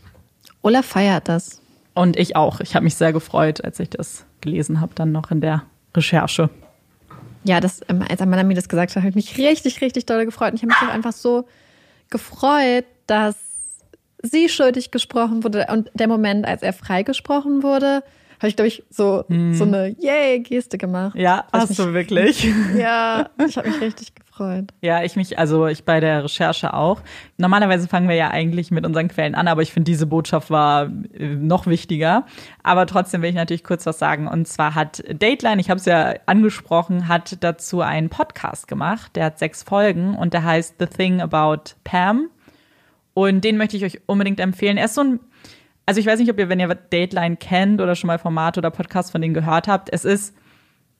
Olaf 0.62 0.86
feiert 0.86 1.28
das. 1.28 1.60
Und 1.94 2.16
ich 2.16 2.36
auch. 2.36 2.60
Ich 2.60 2.76
habe 2.76 2.84
mich 2.84 2.94
sehr 2.94 3.12
gefreut, 3.12 3.64
als 3.64 3.80
ich 3.80 3.90
das 3.90 4.24
gelesen 4.40 4.80
habe, 4.80 4.92
dann 4.94 5.10
noch 5.10 5.32
in 5.32 5.40
der 5.40 5.64
Recherche. 5.96 6.48
Ja, 7.42 7.58
das, 7.58 7.80
ähm, 7.88 8.04
als 8.08 8.20
Amanda 8.20 8.44
mir 8.44 8.54
das 8.54 8.68
gesagt 8.68 8.94
hat, 8.94 8.98
habe 8.98 9.08
ich 9.08 9.16
mich 9.16 9.36
richtig, 9.36 9.80
richtig 9.80 10.06
doll 10.06 10.24
gefreut. 10.24 10.52
Und 10.52 10.54
ich 10.54 10.62
habe 10.62 10.68
mich 10.68 10.88
auch 10.88 10.94
einfach 10.94 11.12
so 11.12 11.48
gefreut, 12.08 12.84
dass 13.08 13.34
sie 14.22 14.48
schuldig 14.48 14.92
gesprochen 14.92 15.42
wurde. 15.42 15.66
Und 15.72 15.90
der 15.92 16.06
Moment, 16.06 16.46
als 16.46 16.62
er 16.62 16.72
freigesprochen 16.72 17.64
wurde, 17.64 18.04
habe 18.42 18.48
ich, 18.48 18.56
glaube 18.56 18.68
ich, 18.68 18.82
so, 18.90 19.24
hm. 19.28 19.54
so 19.54 19.64
eine 19.64 19.94
Yay-Geste 19.98 20.78
gemacht. 20.78 21.16
Ja, 21.16 21.44
hast 21.52 21.78
du 21.78 21.92
wirklich? 21.94 22.46
Ja, 22.76 23.28
ich 23.46 23.56
habe 23.56 23.68
mich 23.68 23.80
richtig 23.80 24.14
gefreut. 24.14 24.32
gefreut. 24.32 24.72
Ja, 24.80 25.02
ich 25.02 25.16
mich, 25.16 25.38
also 25.38 25.66
ich 25.66 25.84
bei 25.84 26.00
der 26.00 26.24
Recherche 26.24 26.74
auch. 26.74 27.02
Normalerweise 27.36 27.88
fangen 27.88 28.08
wir 28.08 28.16
ja 28.16 28.30
eigentlich 28.30 28.70
mit 28.70 28.84
unseren 28.84 29.08
Quellen 29.08 29.34
an, 29.34 29.48
aber 29.48 29.62
ich 29.62 29.72
finde, 29.72 29.90
diese 29.90 30.06
Botschaft 30.06 30.50
war 30.50 30.90
äh, 31.12 31.34
noch 31.36 31.66
wichtiger. 31.66 32.26
Aber 32.62 32.86
trotzdem 32.86 33.22
will 33.22 33.30
ich 33.30 33.36
natürlich 33.36 33.64
kurz 33.64 33.86
was 33.86 33.98
sagen. 33.98 34.26
Und 34.26 34.48
zwar 34.48 34.74
hat 34.74 35.02
Dateline, 35.08 35.60
ich 35.60 35.70
habe 35.70 35.78
es 35.78 35.86
ja 35.86 36.14
angesprochen, 36.26 37.08
hat 37.08 37.42
dazu 37.42 37.80
einen 37.80 38.08
Podcast 38.08 38.68
gemacht. 38.68 39.16
Der 39.16 39.26
hat 39.26 39.38
sechs 39.38 39.62
Folgen 39.62 40.16
und 40.16 40.32
der 40.34 40.44
heißt 40.44 40.76
The 40.78 40.86
Thing 40.86 41.20
About 41.20 41.74
Pam. 41.84 42.28
Und 43.14 43.44
den 43.44 43.58
möchte 43.58 43.76
ich 43.76 43.84
euch 43.84 44.00
unbedingt 44.06 44.40
empfehlen. 44.40 44.78
Er 44.78 44.86
ist 44.86 44.94
so 44.94 45.02
ein 45.02 45.20
also 45.86 46.00
ich 46.00 46.06
weiß 46.06 46.20
nicht, 46.20 46.30
ob 46.30 46.38
ihr, 46.38 46.48
wenn 46.48 46.60
ihr 46.60 46.68
Dateline 46.68 47.36
kennt 47.36 47.80
oder 47.80 47.94
schon 47.94 48.08
mal 48.08 48.18
Formate 48.18 48.60
oder 48.60 48.70
Podcasts 48.70 49.10
von 49.10 49.20
denen 49.20 49.34
gehört 49.34 49.68
habt, 49.68 49.92
es 49.92 50.04
ist 50.04 50.34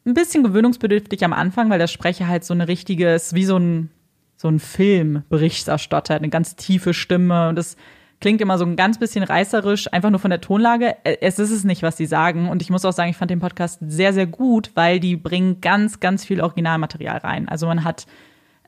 ein 0.05 0.15
bisschen 0.15 0.43
gewöhnungsbedürftig 0.43 1.25
am 1.25 1.33
Anfang, 1.33 1.71
weil 1.71 1.79
der 1.79 1.87
Sprecher 1.87 2.27
halt 2.27 2.45
so 2.45 2.55
eine 2.55 2.69
richtige, 2.69 3.15
ist 3.15 3.35
wie 3.35 3.45
so 3.45 3.57
ein, 3.57 3.91
so 4.37 4.49
ein 4.49 4.59
Filmberichterstatter, 4.59 6.17
eine 6.17 6.29
ganz 6.29 6.57
tiefe 6.57 6.95
Stimme 6.95 7.49
und 7.49 7.59
es 7.59 7.77
klingt 8.23 8.41
immer 8.41 8.57
so 8.57 8.65
ein 8.65 8.77
ganz 8.77 8.99
bisschen 8.99 9.25
reißerisch, 9.25 9.93
einfach 9.93 10.11
nur 10.11 10.21
von 10.21 10.31
der 10.31 10.41
Tonlage. 10.41 10.95
Es 11.05 11.39
ist 11.39 11.51
es 11.51 11.65
nicht, 11.65 11.83
was 11.83 11.97
sie 11.97 12.07
sagen. 12.07 12.49
Und 12.49 12.63
ich 12.63 12.71
muss 12.71 12.85
auch 12.85 12.93
sagen, 12.93 13.11
ich 13.11 13.17
fand 13.17 13.33
den 13.33 13.41
Podcast 13.41 13.81
sehr, 13.85 14.13
sehr 14.13 14.27
gut, 14.27 14.71
weil 14.75 15.01
die 15.01 15.17
bringen 15.17 15.61
ganz, 15.61 15.99
ganz 15.99 16.25
viel 16.25 16.41
Originalmaterial 16.41 17.19
rein. 17.19 17.49
Also 17.49 17.67
man 17.67 17.83
hat 17.83 18.07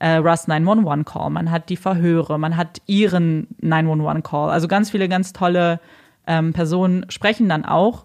äh, 0.00 0.16
Russ 0.16 0.48
911 0.48 1.04
Call, 1.04 1.30
man 1.30 1.52
hat 1.52 1.68
die 1.68 1.76
Verhöre, 1.76 2.38
man 2.38 2.56
hat 2.56 2.82
ihren 2.86 3.46
911 3.60 4.22
Call. 4.24 4.50
Also 4.50 4.66
ganz 4.66 4.90
viele 4.90 5.08
ganz 5.08 5.32
tolle 5.32 5.78
ähm, 6.26 6.52
Personen 6.52 7.06
sprechen 7.08 7.48
dann 7.48 7.64
auch. 7.64 8.04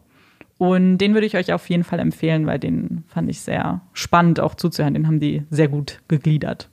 Und 0.58 0.98
den 0.98 1.14
würde 1.14 1.26
ich 1.26 1.38
euch 1.38 1.54
auf 1.54 1.70
jeden 1.70 1.86
Fall 1.86 2.00
empfehlen, 2.00 2.46
weil 2.46 2.60
den 2.60 3.06
fand 3.08 3.30
ich 3.30 3.40
sehr 3.40 3.82
spannend 3.94 4.42
auch 4.42 4.56
zuzuhören. 4.56 4.94
Den 4.94 5.08
haben 5.08 5.22
die 5.22 5.44
sehr 5.50 5.70
gut 5.70 6.02
gegliedert. 6.10 6.70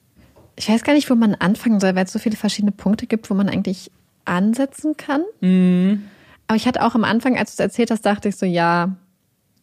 Ich 0.57 0.69
weiß 0.69 0.83
gar 0.83 0.95
nicht, 0.95 1.09
wo 1.09 1.15
man 1.15 1.35
anfangen 1.35 1.79
soll, 1.79 1.95
weil 1.95 2.05
es 2.05 2.13
so 2.13 2.19
viele 2.19 2.37
verschiedene 2.37 2.73
Punkte 2.73 3.07
gibt, 3.07 3.31
wo 3.31 3.35
man 3.35 3.49
eigentlich 3.49 3.91
ansetzen 4.25 4.97
kann. 4.97 5.23
Mm. 5.41 6.03
Aber 6.49 6.57
ich 6.57 6.67
hatte 6.67 6.85
auch 6.85 6.95
am 6.95 7.05
Anfang, 7.05 7.37
als 7.37 7.55
du 7.55 7.63
es 7.63 7.67
erzählt 7.67 7.91
hast, 7.91 8.07
dachte 8.07 8.29
ich 8.29 8.37
so, 8.37 8.47
ja, 8.47 8.97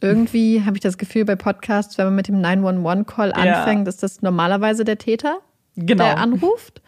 irgendwie 0.04 0.64
habe 0.66 0.76
ich 0.78 0.82
das 0.82 0.98
Gefühl 0.98 1.26
bei 1.26 1.36
Podcasts, 1.36 1.98
wenn 1.98 2.06
man 2.06 2.16
mit 2.16 2.28
dem 2.28 2.42
911-Call 2.42 3.32
anfängt, 3.32 3.88
ja. 3.88 3.90
ist 3.90 4.04
das 4.04 4.22
normalerweise 4.22 4.84
der 4.84 4.98
Täter, 4.98 5.38
genau. 5.76 6.04
der 6.04 6.18
anruft. 6.18 6.82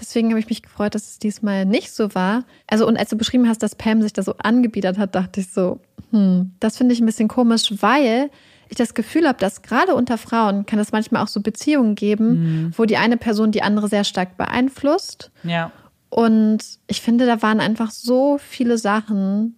Deswegen 0.00 0.30
habe 0.30 0.40
ich 0.40 0.48
mich 0.48 0.62
gefreut, 0.62 0.94
dass 0.94 1.10
es 1.10 1.18
diesmal 1.18 1.66
nicht 1.66 1.92
so 1.92 2.14
war. 2.14 2.44
Also, 2.66 2.86
und 2.86 2.96
als 2.96 3.10
du 3.10 3.16
beschrieben 3.16 3.48
hast, 3.48 3.62
dass 3.62 3.74
Pam 3.74 4.00
sich 4.02 4.12
da 4.12 4.22
so 4.22 4.34
angebiedert 4.38 4.98
hat, 4.98 5.14
dachte 5.14 5.40
ich 5.40 5.52
so, 5.52 5.80
hm, 6.10 6.52
das 6.58 6.76
finde 6.78 6.94
ich 6.94 7.00
ein 7.00 7.06
bisschen 7.06 7.28
komisch, 7.28 7.72
weil 7.80 8.30
ich 8.68 8.76
das 8.76 8.94
Gefühl 8.94 9.26
habe, 9.26 9.38
dass 9.38 9.62
gerade 9.62 9.94
unter 9.94 10.16
Frauen 10.16 10.64
kann 10.64 10.78
es 10.78 10.92
manchmal 10.92 11.22
auch 11.22 11.28
so 11.28 11.40
Beziehungen 11.40 11.96
geben, 11.96 12.28
mhm. 12.28 12.72
wo 12.76 12.84
die 12.84 12.96
eine 12.96 13.16
Person 13.16 13.50
die 13.50 13.62
andere 13.62 13.88
sehr 13.88 14.04
stark 14.04 14.36
beeinflusst. 14.36 15.30
Ja. 15.42 15.72
Und 16.08 16.64
ich 16.86 17.00
finde, 17.00 17.26
da 17.26 17.42
waren 17.42 17.60
einfach 17.60 17.90
so 17.90 18.38
viele 18.38 18.78
Sachen, 18.78 19.56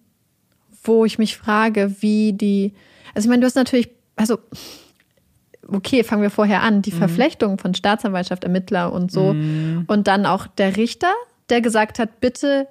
wo 0.83 1.05
ich 1.05 1.17
mich 1.17 1.37
frage, 1.37 1.95
wie 1.99 2.33
die, 2.33 2.73
also 3.13 3.27
ich 3.27 3.29
meine, 3.29 3.41
du 3.41 3.45
hast 3.45 3.55
natürlich, 3.55 3.89
also 4.15 4.39
okay, 5.67 6.03
fangen 6.03 6.21
wir 6.21 6.29
vorher 6.29 6.61
an, 6.61 6.81
die 6.81 6.91
mhm. 6.91 6.97
Verflechtung 6.97 7.57
von 7.57 7.73
Staatsanwaltschaft, 7.73 8.43
Ermittler 8.43 8.91
und 8.91 9.11
so. 9.11 9.33
Mhm. 9.33 9.85
Und 9.87 10.07
dann 10.07 10.25
auch 10.25 10.47
der 10.47 10.77
Richter, 10.77 11.13
der 11.49 11.61
gesagt 11.61 11.99
hat, 11.99 12.19
bitte 12.19 12.67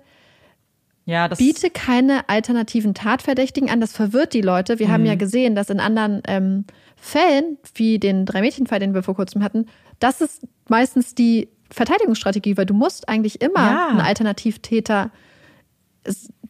ja, 1.05 1.26
biete 1.28 1.70
keine 1.70 2.28
alternativen 2.28 2.95
Tatverdächtigen 2.95 3.70
an. 3.70 3.80
Das 3.80 3.93
verwirrt 3.93 4.34
die 4.34 4.40
Leute. 4.40 4.78
Wir 4.78 4.88
mhm. 4.88 4.93
haben 4.93 5.07
ja 5.07 5.14
gesehen, 5.16 5.55
dass 5.55 5.68
in 5.68 5.80
anderen 5.80 6.22
ähm, 6.28 6.64
Fällen, 6.97 7.59
wie 7.74 7.99
den 7.99 8.24
Drei-Mädchen-Fall, 8.24 8.78
den 8.78 8.95
wir 8.95 9.03
vor 9.03 9.16
kurzem 9.16 9.43
hatten, 9.43 9.66
das 9.99 10.20
ist 10.20 10.47
meistens 10.68 11.14
die 11.14 11.49
Verteidigungsstrategie, 11.70 12.57
weil 12.57 12.66
du 12.66 12.74
musst 12.74 13.09
eigentlich 13.09 13.40
immer 13.40 13.61
ja. 13.61 13.88
einen 13.88 14.01
Alternativtäter 14.01 15.11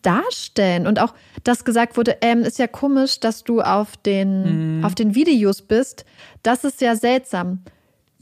darstellen. 0.02 0.86
Und 0.86 1.00
auch, 1.00 1.14
dass 1.44 1.64
gesagt 1.64 1.96
wurde, 1.96 2.18
ähm, 2.20 2.42
ist 2.42 2.58
ja 2.58 2.66
komisch, 2.66 3.20
dass 3.20 3.44
du 3.44 3.60
auf 3.60 3.96
den, 3.96 4.78
mhm. 4.78 4.84
auf 4.84 4.94
den 4.94 5.14
Videos 5.14 5.62
bist. 5.62 6.04
Das 6.42 6.64
ist 6.64 6.80
ja 6.80 6.96
seltsam. 6.96 7.62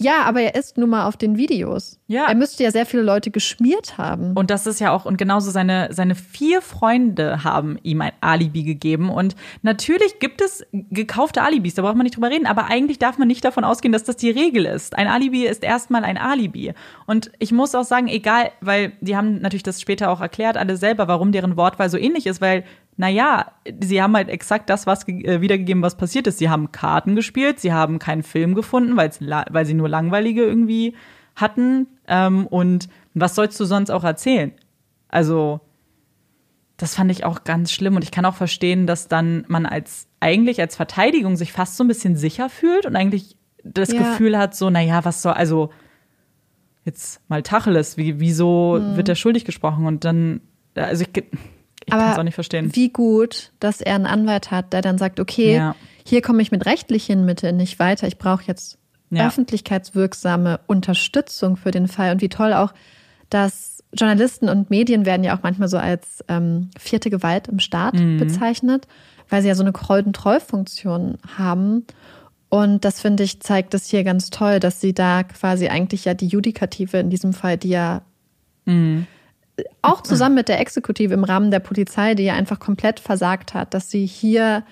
Ja, 0.03 0.23
aber 0.23 0.41
er 0.41 0.55
ist 0.55 0.79
nun 0.79 0.89
mal 0.89 1.07
auf 1.07 1.19
den 1.19 1.37
Videos. 1.37 2.01
Ja. 2.07 2.27
Er 2.27 2.35
müsste 2.35 2.65
ja 2.65 2.71
sehr 2.71 2.87
viele 2.87 3.03
Leute 3.03 3.31
geschmiert 3.31 3.99
haben. 3.99 4.33
Und 4.35 4.51
das 4.51 4.67
ist 4.67 4.81
ja 4.81 4.93
auch, 4.93 5.05
und 5.05 5.19
genauso 5.19 5.51
seine, 5.51 5.91
seine 5.93 6.15
vier 6.15 6.63
Freunde 6.63 7.45
haben 7.45 7.79
ihm 7.83 8.01
ein 8.01 8.13
Alibi 8.23 8.63
gegeben. 8.63 9.11
Und 9.11 9.37
natürlich 9.61 10.19
gibt 10.19 10.41
es 10.41 10.65
gekaufte 10.73 11.43
Alibis, 11.43 11.75
da 11.75 11.83
braucht 11.83 11.97
man 11.97 12.05
nicht 12.05 12.17
drüber 12.17 12.31
reden, 12.31 12.47
aber 12.47 12.69
eigentlich 12.69 12.99
darf 12.99 13.19
man 13.19 13.29
nicht 13.29 13.45
davon 13.45 13.63
ausgehen, 13.63 13.93
dass 13.93 14.05
das 14.05 14.17
die 14.17 14.31
Regel 14.31 14.65
ist. 14.65 14.97
Ein 14.97 15.07
Alibi 15.07 15.47
ist 15.47 15.63
erstmal 15.63 16.05
ein 16.05 16.17
Alibi. 16.17 16.73
Und 17.07 17.31
ich 17.39 17.53
muss 17.53 17.75
auch 17.75 17.85
sagen, 17.85 18.09
egal, 18.09 18.53
weil 18.63 18.93
die 19.03 19.19
haben 19.19 19.43
natürlich 19.43 19.63
das 19.63 19.83
später 19.83 20.11
auch 20.11 20.23
erklärt, 20.23 20.57
alle 20.57 20.79
selber, 20.79 21.09
warum 21.09 21.31
deren 21.31 21.59
Wortwahl 21.59 21.91
so 21.91 21.99
ähnlich 21.99 22.27
ist, 22.27 22.41
weil 22.41 22.65
naja, 23.01 23.53
sie 23.81 24.03
haben 24.03 24.15
halt 24.15 24.29
exakt 24.29 24.69
das 24.69 24.87
was 24.87 25.09
äh, 25.09 25.41
wiedergegeben, 25.41 25.83
was 25.83 25.97
passiert 25.97 26.27
ist. 26.27 26.37
Sie 26.37 26.51
haben 26.51 26.71
Karten 26.71 27.17
gespielt, 27.17 27.59
sie 27.59 27.73
haben 27.73 27.99
keinen 27.99 28.23
Film 28.23 28.55
gefunden, 28.55 28.95
weil 28.95 29.65
sie 29.65 29.75
nur 29.75 29.89
langweilige 29.89 30.43
irgendwie 30.43 30.95
hatten. 31.35 31.87
Ähm, 32.07 32.47
und 32.47 32.91
was 33.15 33.35
sollst 33.35 33.59
du 33.59 33.65
sonst 33.65 33.89
auch 33.89 34.05
erzählen? 34.05 34.53
Also, 35.09 35.61
das 36.77 36.95
fand 36.95 37.11
ich 37.11 37.25
auch 37.25 37.45
ganz 37.45 37.73
schlimm. 37.73 37.97
Und 37.97 38.05
ich 38.05 38.11
kann 38.11 38.27
auch 38.27 38.35
verstehen, 38.35 38.87
dass 38.87 39.09
dann 39.09 39.47
man 39.49 39.65
als 39.65 40.07
eigentlich 40.21 40.61
als 40.61 40.77
Verteidigung 40.77 41.37
sich 41.37 41.53
fast 41.53 41.79
so 41.79 41.85
ein 41.85 41.89
bisschen 41.89 42.17
sicher 42.17 42.51
fühlt 42.51 42.85
und 42.85 42.97
eigentlich 42.97 43.39
das 43.65 43.93
ja. 43.93 44.01
Gefühl 44.01 44.37
hat, 44.37 44.55
so, 44.55 44.69
naja, 44.69 45.07
was 45.07 45.23
soll, 45.23 45.33
also 45.33 45.71
jetzt 46.85 47.23
mal 47.31 47.43
Tacheles, 47.43 47.97
wie, 47.97 48.21
wieso 48.21 48.77
hm. 48.79 48.97
wird 48.99 49.09
er 49.09 49.15
schuldig 49.15 49.47
gesprochen? 49.47 49.87
Und 49.87 50.05
dann, 50.05 50.43
also 50.75 51.03
ich 51.03 51.15
ich 51.97 52.01
kann 52.01 52.13
es 52.13 52.19
auch 52.19 52.25
nicht 52.25 52.35
verstehen. 52.35 52.75
Wie 52.75 52.91
gut, 52.91 53.53
dass 53.61 53.81
er 53.81 53.95
einen 53.95 54.07
Anwalt 54.07 54.51
hat, 54.51 54.73
der 54.73 54.83
dann 54.83 54.99
sagt, 54.99 55.21
okay, 55.21 55.57
ja. 55.57 55.77
hier 56.07 56.23
komme 56.23 56.43
ich 56.43 56.51
mit 56.51 56.67
rechtlichen 56.67 57.25
Mitteln 57.25 57.57
nicht 57.57 57.79
weiter. 57.79 58.07
Ich 58.07 58.19
brauche 58.19 58.45
jetzt 58.47 58.79
ja. 59.11 59.27
öffentlichkeitswirksame 59.27 60.61
Unterstützung 60.67 61.57
für 61.57 61.71
den 61.71 61.89
Fall. 61.89 62.13
Und 62.13 62.23
wie 62.23 62.29
toll 62.29 62.53
auch, 62.53 62.73
dass 63.29 63.83
Journalisten 63.93 64.49
und 64.49 64.71
Medien 64.71 65.05
werden 65.05 65.25
ja 65.25 65.37
auch 65.37 65.43
manchmal 65.43 65.69
so 65.69 65.79
als 65.79 66.25
ähm, 66.29 66.71
vierte 66.79 67.11
Gewalt 67.11 67.49
im 67.49 67.59
Staat 67.59 67.95
mhm. 67.95 68.19
bezeichnet, 68.19 68.87
weil 69.29 69.43
sie 69.43 69.49
ja 69.49 69.55
so 69.55 69.63
eine 69.63 69.73
Kontrollfunktion 69.73 71.19
haben. 71.37 71.87
Und 72.49 72.85
das 72.85 73.01
finde 73.01 73.23
ich, 73.23 73.41
zeigt 73.41 73.75
es 73.75 73.87
hier 73.87 74.05
ganz 74.05 74.31
toll, 74.31 74.61
dass 74.61 74.81
sie 74.81 74.93
da 74.93 75.23
quasi 75.23 75.69
eigentlich 75.69 76.05
ja 76.05 76.15
die 76.15 76.27
Judikative 76.27 76.99
in 76.99 77.11
diesem 77.11 77.33
Fall, 77.33 77.57
die 77.57 77.71
ja 77.71 78.03
mhm 78.65 79.07
auch 79.83 80.03
zusammen 80.03 80.35
mit 80.35 80.49
der 80.49 80.61
Exekutive 80.61 81.15
im 81.15 81.25
Rahmen 81.25 81.51
der 81.51 81.61
Polizei, 81.61 82.15
die 82.15 82.25
ja 82.25 82.35
einfach 82.35 82.59
komplett 82.59 83.01
versagt 83.01 83.55
hat, 83.55 83.75
dass 83.75 83.91
sie 83.91 84.07
hier 84.07 84.65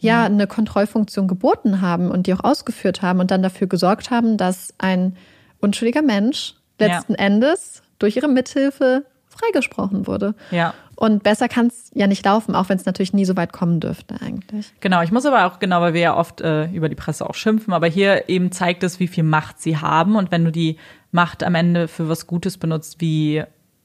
ja 0.00 0.24
eine 0.24 0.46
Kontrollfunktion 0.46 1.28
geboten 1.28 1.80
haben 1.80 2.10
und 2.10 2.26
die 2.26 2.34
auch 2.34 2.44
ausgeführt 2.44 3.02
haben 3.02 3.20
und 3.20 3.30
dann 3.30 3.42
dafür 3.42 3.66
gesorgt 3.66 4.10
haben, 4.10 4.36
dass 4.36 4.74
ein 4.78 5.16
unschuldiger 5.60 6.02
Mensch 6.02 6.54
letzten 6.78 7.12
ja. 7.12 7.18
Endes 7.18 7.82
durch 7.98 8.16
ihre 8.16 8.28
Mithilfe 8.28 9.06
freigesprochen 9.28 10.06
wurde. 10.06 10.34
Ja. 10.50 10.74
Und 10.96 11.24
besser 11.24 11.48
kann 11.48 11.66
es 11.66 11.90
ja 11.94 12.06
nicht 12.06 12.24
laufen, 12.24 12.54
auch 12.54 12.68
wenn 12.68 12.78
es 12.78 12.86
natürlich 12.86 13.12
nie 13.12 13.24
so 13.24 13.36
weit 13.36 13.52
kommen 13.52 13.80
dürfte 13.80 14.16
eigentlich. 14.20 14.72
Genau, 14.80 15.02
ich 15.02 15.10
muss 15.10 15.26
aber 15.26 15.46
auch, 15.46 15.58
genau, 15.58 15.80
weil 15.80 15.94
wir 15.94 16.00
ja 16.00 16.16
oft 16.16 16.40
äh, 16.40 16.66
über 16.66 16.88
die 16.88 16.94
Presse 16.94 17.28
auch 17.28 17.34
schimpfen, 17.34 17.72
aber 17.72 17.88
hier 17.88 18.28
eben 18.28 18.52
zeigt 18.52 18.84
es, 18.84 19.00
wie 19.00 19.08
viel 19.08 19.24
Macht 19.24 19.60
sie 19.60 19.76
haben. 19.76 20.14
Und 20.14 20.30
wenn 20.30 20.44
du 20.44 20.52
die 20.52 20.78
Macht 21.10 21.42
am 21.42 21.56
Ende 21.56 21.88
für 21.88 22.08
was 22.08 22.26
Gutes 22.26 22.58
benutzt, 22.58 23.00
wie 23.00 23.42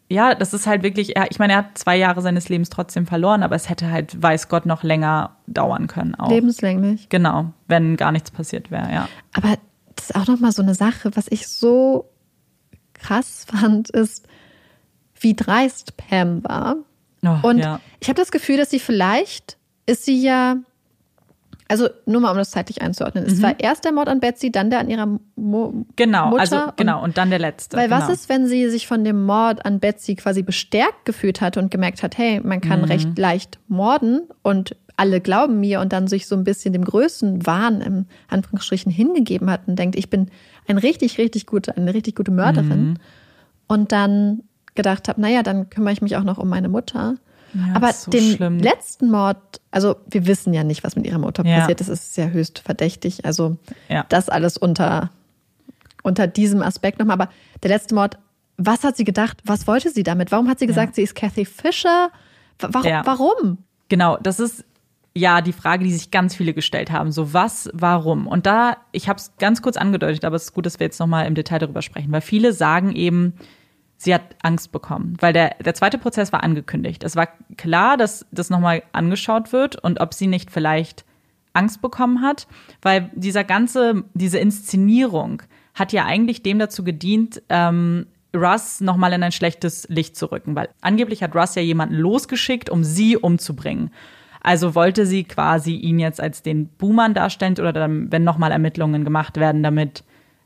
ja, 0.10 0.34
das 0.34 0.54
ist 0.54 0.66
halt 0.66 0.82
wirklich, 0.82 1.14
ich 1.30 1.38
meine, 1.40 1.54
er 1.54 1.60
hat 1.60 1.78
zwei 1.78 1.96
Jahre 1.96 2.22
seines 2.22 2.50
Lebens 2.50 2.70
trotzdem 2.70 3.06
verloren, 3.06 3.44
aber 3.44 3.56
es 3.56 3.70
hätte 3.70 3.92
halt, 3.92 4.22
weiß 4.22 4.50
Gott, 4.50 4.66
noch 4.66 4.82
länger 4.82 5.38
dauern 5.46 5.86
können. 5.86 6.16
Auch. 6.16 6.32
Lebenslänglich. 6.32 7.10
Genau, 7.10 7.54
wenn 7.68 7.96
gar 7.96 8.12
nichts 8.12 8.32
passiert 8.32 8.72
wäre, 8.72 8.92
ja. 8.92 9.08
Aber 9.34 9.56
das 9.96 10.10
ist 10.10 10.16
auch 10.16 10.26
nochmal 10.26 10.52
so 10.52 10.64
eine 10.64 10.74
Sache, 10.74 11.12
was 11.16 11.28
ich 11.30 11.48
so 11.48 12.10
krass 12.94 13.46
fand, 13.52 13.92
ist, 13.92 14.28
wie 15.20 15.36
dreist 15.36 15.96
Pam 15.96 16.44
war. 16.44 16.78
Oh, 17.24 17.48
Und 17.48 17.60
ja. 17.60 17.80
ich 18.00 18.10
habe 18.10 18.20
das 18.20 18.32
Gefühl, 18.32 18.58
dass 18.58 18.72
sie 18.72 18.80
vielleicht 18.80 19.58
ist 19.86 20.06
sie 20.06 20.22
ja 20.22 20.58
also 21.70 21.88
nur 22.06 22.20
mal, 22.20 22.32
um 22.32 22.38
das 22.38 22.50
zeitlich 22.50 22.82
einzuordnen. 22.82 23.26
Es 23.26 23.38
mhm. 23.38 23.44
war 23.44 23.60
erst 23.60 23.86
der 23.86 23.92
Mord 23.92 24.10
an 24.10 24.20
Betsy, 24.20 24.52
dann 24.52 24.72
der 24.72 24.80
an 24.80 24.90
ihrer 24.90 25.20
Mo 25.36 25.86
genau, 25.96 26.32
Mutter. 26.32 26.42
Also, 26.42 26.74
genau, 26.76 27.04
und 27.04 27.18
dann 27.18 27.30
der 27.30 27.40
letzte. 27.40 27.78
Weil 27.78 27.88
genau. 27.88 28.02
was 28.02 28.10
ist, 28.10 28.28
wenn 28.28 28.48
sie 28.48 28.70
sich 28.70 28.88
von 28.88 29.04
dem 29.04 29.24
Mord 29.24 29.66
an 29.66 29.80
Betsy 29.80 30.16
quasi 30.16 30.42
bestärkt 30.42 31.06
gefühlt 31.06 31.42
hatte 31.42 31.60
und 31.60 31.70
gemerkt 31.70 32.02
hat, 32.02 32.18
hey, 32.18 32.42
man 32.44 32.60
kann 32.60 32.82
mhm. 32.82 32.86
recht 32.86 33.18
leicht 33.18 33.60
morden 33.68 34.22
und 34.42 34.76
alle 34.98 35.22
glauben 35.22 35.60
mir 35.60 35.80
und 35.80 35.94
dann 35.94 36.08
sich 36.08 36.28
so 36.28 36.36
ein 36.36 36.44
bisschen 36.44 36.74
dem 36.74 36.84
größten 36.84 37.46
Wahn 37.46 37.82
im 37.82 38.06
Anführungsstrichen 38.28 38.92
hingegeben 38.92 39.50
hat 39.50 39.62
und 39.68 39.78
denkt, 39.78 39.96
ich 39.96 40.10
bin 40.10 40.30
ein 40.68 40.78
richtig, 40.78 41.20
richtig 41.20 41.46
gute, 41.46 41.78
eine 41.78 41.94
richtig 41.94 42.16
gute 42.16 42.32
Mörderin. 42.32 42.90
Mhm. 42.90 42.98
Und 43.68 43.92
dann 43.92 44.42
gedacht 44.74 45.08
habe, 45.08 45.22
naja, 45.22 45.44
dann 45.44 45.70
kümmere 45.70 45.94
ich 45.94 46.02
mich 46.02 46.18
auch 46.18 46.24
noch 46.24 46.40
um 46.40 46.50
meine 46.50 46.68
Mutter. 46.68 47.16
Ja, 47.54 47.76
Aber 47.76 47.92
so 47.94 48.12
den 48.12 48.36
schlimm. 48.36 48.60
letzten 48.60 49.10
Mord, 49.12 49.62
also 49.72 49.96
wir 50.10 50.26
wissen 50.28 50.54
ja 50.54 50.64
nicht, 50.64 50.84
was 50.84 50.96
mit 50.96 51.06
ihrer 51.06 51.18
Mutter 51.20 51.46
Ja. 51.46 51.60
passiert 51.60 51.82
ist, 51.82 51.88
ist 51.88 52.14
sehr 52.14 52.32
höchst 52.32 52.60
verdächtig. 52.60 53.26
Also 53.26 53.58
Ja. 53.88 54.06
das 54.10 54.30
alles 54.30 54.58
unter 54.58 55.10
unter 56.04 56.28
diesem 56.28 56.62
Aspekt 56.62 56.98
nochmal. 57.00 57.16
Aber 57.22 57.30
der 57.62 57.70
letzte 57.72 57.94
Mord, 57.94 58.18
was 58.58 58.84
hat 58.84 58.96
sie 58.96 59.04
gedacht? 59.04 59.42
Was 59.46 59.68
wollte 59.68 59.90
sie 59.90 60.04
damit? 60.04 60.32
Warum 60.32 60.48
hat 60.48 60.60
sie 60.60 60.66
gesagt, 60.68 60.92
ja. 60.92 60.96
sie 60.96 61.02
ist 61.04 61.14
Kathy 61.16 61.44
Fisher? 61.46 62.10
Warum? 62.60 62.88
Ja. 62.90 63.02
warum? 63.06 63.58
Genau, 63.90 64.18
das 64.18 64.40
ist 64.40 64.64
ja 65.16 65.42
die 65.42 65.52
Frage, 65.54 65.84
die 65.84 65.92
sich 65.92 66.12
ganz 66.12 66.36
viele 66.36 66.54
gestellt 66.54 66.92
haben. 66.92 67.12
So 67.12 67.34
was, 67.34 67.70
warum? 67.74 68.28
Und 68.28 68.46
da, 68.46 68.78
ich 68.92 69.10
habe 69.10 69.18
es 69.20 69.34
ganz 69.40 69.62
kurz 69.62 69.76
angedeutet, 69.76 70.24
aber 70.24 70.36
es 70.38 70.44
ist 70.46 70.54
gut, 70.54 70.66
dass 70.66 70.80
wir 70.80 70.86
jetzt 70.86 71.00
nochmal 71.00 71.26
im 71.26 71.36
Detail 71.36 71.60
darüber 71.60 71.82
sprechen, 71.82 72.12
weil 72.12 72.22
viele 72.22 72.54
sagen 72.54 72.94
eben, 72.96 73.34
sie 74.00 74.14
hat 74.14 74.38
Angst 74.42 74.72
bekommen, 74.72 75.18
weil 75.20 75.34
der, 75.34 75.56
der 75.64 75.74
zweite 75.74 75.98
Prozess 75.98 76.32
war 76.32 76.42
angekündigt. 76.42 77.04
Es 77.04 77.18
war 77.18 77.28
klar, 77.58 77.98
dass 77.98 78.26
das 78.32 78.50
nochmal 78.50 78.82
angeschaut 78.94 79.52
wird 79.52 79.76
und 79.76 80.00
ob 80.00 80.14
sie 80.14 80.28
nicht 80.28 80.52
vielleicht 80.52 81.04
Angst 81.52 81.82
bekommen 81.82 82.22
hat, 82.22 82.48
weil 82.82 83.12
dieser 83.14 83.44
ganze, 83.44 84.06
diese 84.14 84.40
Inszenierung 84.40 85.44
hat 85.76 85.92
ja 85.92 86.06
eigentlich 86.06 86.42
dem 86.44 86.60
dazu 86.60 86.84
gedient, 86.86 87.42
ähm, 87.50 88.08
Russ 88.34 88.80
nochmal 88.80 89.12
in 89.12 89.24
ein 89.24 89.34
schlechtes 89.34 89.88
Licht 89.90 90.16
zu 90.16 90.32
rücken, 90.32 90.56
weil 90.56 90.70
angeblich 90.80 91.22
hat 91.22 91.36
Russ 91.36 91.56
ja 91.56 91.62
jemanden 91.62 91.96
losgeschickt, 91.96 92.70
um 92.70 92.86
sie 92.86 93.18
umzubringen. 93.18 93.92
Also 94.42 94.76
wollte 94.76 95.06
sie 95.06 95.26
quasi 95.26 95.76
ihn 95.76 96.00
jetzt 96.00 96.22
als 96.22 96.42
den 96.42 96.68
Buhmann 96.68 97.14
darstellen 97.14 97.56
oder 97.60 97.74
dann, 97.74 98.12
wenn 98.14 98.24
nochmal 98.24 98.54
Ermittlungen 98.54 99.04
gemacht 99.04 99.36
werden, 99.36 99.62
damit 99.62 100.06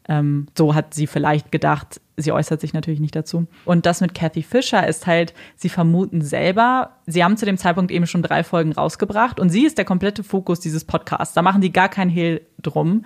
ähm, 0.09 0.47
so 0.57 0.73
hat 0.73 0.95
sie 0.95 1.05
vielleicht 1.05 1.51
gedacht, 1.51 2.01
sie 2.18 2.31
äußert 2.31 2.61
sich 2.61 2.73
natürlich 2.73 2.99
nicht 2.99 3.15
dazu. 3.15 3.48
Und 3.65 3.85
das 3.85 4.02
mit 4.02 4.14
Kathy 4.14 4.44
Fisher 4.44 4.88
ist 4.88 5.07
halt, 5.07 5.34
sie 5.56 5.69
vermuten 5.69 6.22
selber, 6.22 6.91
sie 7.06 7.23
haben 7.23 7.38
zu 7.38 7.45
dem 7.45 7.57
Zeitpunkt 7.57 7.91
eben 7.91 8.07
schon 8.07 8.22
drei 8.22 8.44
Folgen 8.44 8.72
rausgebracht 8.72 9.40
und 9.40 9.49
sie 9.49 9.65
ist 9.65 9.77
der 9.77 9.85
komplette 9.85 10.23
Fokus 10.23 10.60
dieses 10.60 10.85
Podcasts. 10.85 11.34
Da 11.34 11.41
machen 11.41 11.61
die 11.61 11.73
gar 11.73 11.90
keinen 11.90 12.11
Hehl 12.11 12.41
drum, 12.61 13.06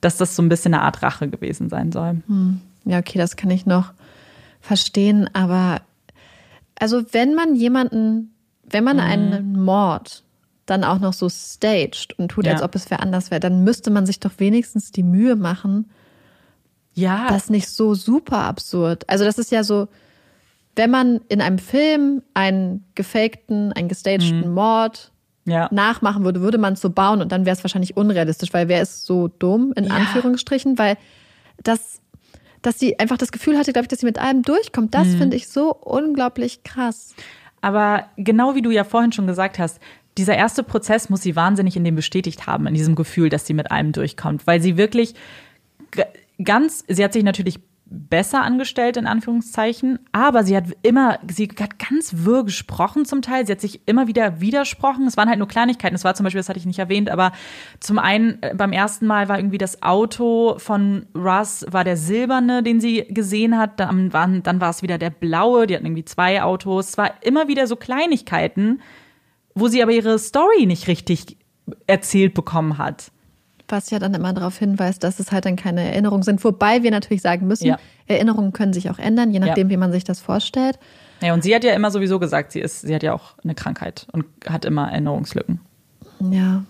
dass 0.00 0.16
das 0.16 0.34
so 0.34 0.42
ein 0.42 0.48
bisschen 0.48 0.74
eine 0.74 0.82
Art 0.82 1.02
Rache 1.02 1.28
gewesen 1.28 1.68
sein 1.68 1.92
soll. 1.92 2.22
Hm. 2.26 2.60
Ja, 2.84 2.98
okay, 2.98 3.18
das 3.18 3.36
kann 3.36 3.50
ich 3.50 3.66
noch 3.66 3.92
verstehen, 4.60 5.28
aber 5.34 5.82
also 6.78 7.02
wenn 7.12 7.34
man 7.34 7.54
jemanden, 7.54 8.34
wenn 8.64 8.84
man 8.84 8.96
mhm. 8.96 9.02
einen 9.02 9.62
Mord 9.62 10.24
dann 10.66 10.84
auch 10.84 10.98
noch 10.98 11.12
so 11.12 11.28
staged 11.28 12.18
und 12.18 12.28
tut, 12.28 12.46
ja. 12.46 12.52
als 12.52 12.62
ob 12.62 12.74
es 12.74 12.90
wer 12.90 13.00
anders 13.00 13.30
wäre, 13.30 13.40
dann 13.40 13.64
müsste 13.64 13.90
man 13.90 14.06
sich 14.06 14.20
doch 14.20 14.32
wenigstens 14.38 14.92
die 14.92 15.02
Mühe 15.02 15.36
machen, 15.36 15.90
ja. 16.94 17.28
Das 17.28 17.44
ist 17.44 17.50
nicht 17.50 17.68
so 17.68 17.94
super 17.94 18.38
absurd. 18.38 19.08
Also 19.08 19.24
das 19.24 19.38
ist 19.38 19.50
ja 19.50 19.64
so, 19.64 19.88
wenn 20.76 20.90
man 20.90 21.20
in 21.28 21.40
einem 21.40 21.58
Film 21.58 22.22
einen 22.34 22.84
gefakten, 22.94 23.72
einen 23.72 23.88
gestagten 23.88 24.48
mhm. 24.48 24.54
Mord 24.54 25.12
ja. 25.44 25.68
nachmachen 25.72 26.24
würde, 26.24 26.40
würde 26.40 26.58
man 26.58 26.74
es 26.74 26.80
so 26.80 26.90
bauen 26.90 27.20
und 27.20 27.32
dann 27.32 27.44
wäre 27.44 27.56
es 27.56 27.64
wahrscheinlich 27.64 27.96
unrealistisch, 27.96 28.52
weil 28.52 28.68
wer 28.68 28.82
ist 28.82 29.04
so 29.04 29.28
dumm, 29.28 29.72
in 29.76 29.84
ja. 29.84 29.94
Anführungsstrichen, 29.94 30.78
weil 30.78 30.96
das, 31.62 32.00
dass 32.62 32.78
sie 32.78 32.98
einfach 32.98 33.18
das 33.18 33.32
Gefühl 33.32 33.58
hatte, 33.58 33.72
glaube 33.72 33.84
ich, 33.84 33.88
dass 33.88 34.00
sie 34.00 34.06
mit 34.06 34.18
allem 34.18 34.42
durchkommt, 34.42 34.94
das 34.94 35.08
mhm. 35.08 35.18
finde 35.18 35.36
ich 35.36 35.48
so 35.48 35.74
unglaublich 35.74 36.62
krass. 36.62 37.14
Aber 37.60 38.06
genau 38.16 38.54
wie 38.54 38.62
du 38.62 38.70
ja 38.70 38.84
vorhin 38.84 39.12
schon 39.12 39.26
gesagt 39.26 39.58
hast, 39.58 39.80
dieser 40.18 40.34
erste 40.34 40.62
Prozess 40.62 41.08
muss 41.08 41.22
sie 41.22 41.36
wahnsinnig 41.36 41.76
in 41.76 41.84
dem 41.84 41.94
bestätigt 41.94 42.46
haben, 42.46 42.66
in 42.66 42.74
diesem 42.74 42.94
Gefühl, 42.94 43.28
dass 43.28 43.46
sie 43.46 43.54
mit 43.54 43.70
allem 43.70 43.92
durchkommt, 43.92 44.46
weil 44.46 44.60
sie 44.60 44.76
wirklich 44.76 45.14
ganz, 46.42 46.84
sie 46.88 47.04
hat 47.04 47.12
sich 47.12 47.24
natürlich 47.24 47.60
besser 47.92 48.42
angestellt, 48.42 48.96
in 48.96 49.08
Anführungszeichen, 49.08 49.98
aber 50.12 50.44
sie 50.44 50.56
hat 50.56 50.64
immer, 50.82 51.18
sie 51.28 51.48
hat 51.58 51.78
ganz 51.80 52.14
wirr 52.18 52.44
gesprochen 52.44 53.04
zum 53.04 53.20
Teil, 53.20 53.44
sie 53.44 53.52
hat 53.52 53.60
sich 53.60 53.80
immer 53.86 54.06
wieder 54.06 54.40
widersprochen, 54.40 55.08
es 55.08 55.16
waren 55.16 55.28
halt 55.28 55.40
nur 55.40 55.48
Kleinigkeiten, 55.48 55.96
es 55.96 56.04
war 56.04 56.14
zum 56.14 56.22
Beispiel, 56.22 56.38
das 56.38 56.48
hatte 56.48 56.60
ich 56.60 56.66
nicht 56.66 56.78
erwähnt, 56.78 57.10
aber 57.10 57.32
zum 57.80 57.98
einen, 57.98 58.40
äh, 58.42 58.54
beim 58.54 58.72
ersten 58.72 59.08
Mal 59.08 59.28
war 59.28 59.38
irgendwie 59.38 59.58
das 59.58 59.82
Auto 59.82 60.54
von 60.58 61.06
Russ, 61.16 61.66
war 61.68 61.82
der 61.82 61.96
silberne, 61.96 62.62
den 62.62 62.80
sie 62.80 63.06
gesehen 63.08 63.58
hat, 63.58 63.80
dann, 63.80 64.12
waren, 64.12 64.44
dann 64.44 64.60
war 64.60 64.70
es 64.70 64.82
wieder 64.82 64.96
der 64.96 65.10
blaue, 65.10 65.66
die 65.66 65.74
hatten 65.74 65.86
irgendwie 65.86 66.04
zwei 66.04 66.44
Autos, 66.44 66.90
es 66.90 66.98
war 66.98 67.14
immer 67.22 67.48
wieder 67.48 67.66
so 67.66 67.74
Kleinigkeiten, 67.74 68.82
wo 69.56 69.66
sie 69.66 69.82
aber 69.82 69.92
ihre 69.92 70.16
Story 70.20 70.66
nicht 70.66 70.86
richtig 70.86 71.38
erzählt 71.88 72.34
bekommen 72.34 72.78
hat 72.78 73.10
was 73.70 73.90
ja 73.90 73.98
dann 73.98 74.14
immer 74.14 74.32
darauf 74.32 74.58
hinweist, 74.58 75.02
dass 75.04 75.18
es 75.18 75.32
halt 75.32 75.46
dann 75.46 75.56
keine 75.56 75.82
Erinnerungen 75.82 76.22
sind. 76.22 76.42
Wobei 76.44 76.82
wir 76.82 76.90
natürlich 76.90 77.22
sagen 77.22 77.46
müssen, 77.46 77.66
ja. 77.66 77.78
Erinnerungen 78.06 78.52
können 78.52 78.72
sich 78.72 78.90
auch 78.90 78.98
ändern, 78.98 79.30
je 79.30 79.38
nachdem, 79.38 79.68
ja. 79.68 79.74
wie 79.74 79.76
man 79.76 79.92
sich 79.92 80.04
das 80.04 80.20
vorstellt. 80.20 80.78
Ja, 81.20 81.34
und 81.34 81.42
sie 81.42 81.54
hat 81.54 81.64
ja 81.64 81.72
immer 81.74 81.90
sowieso 81.90 82.18
gesagt, 82.18 82.52
sie 82.52 82.60
ist, 82.60 82.82
sie 82.82 82.94
hat 82.94 83.02
ja 83.02 83.12
auch 83.12 83.34
eine 83.44 83.54
Krankheit 83.54 84.06
und 84.12 84.24
hat 84.48 84.64
immer 84.64 84.90
Erinnerungslücken. 84.90 85.60
Ja. 86.30 86.64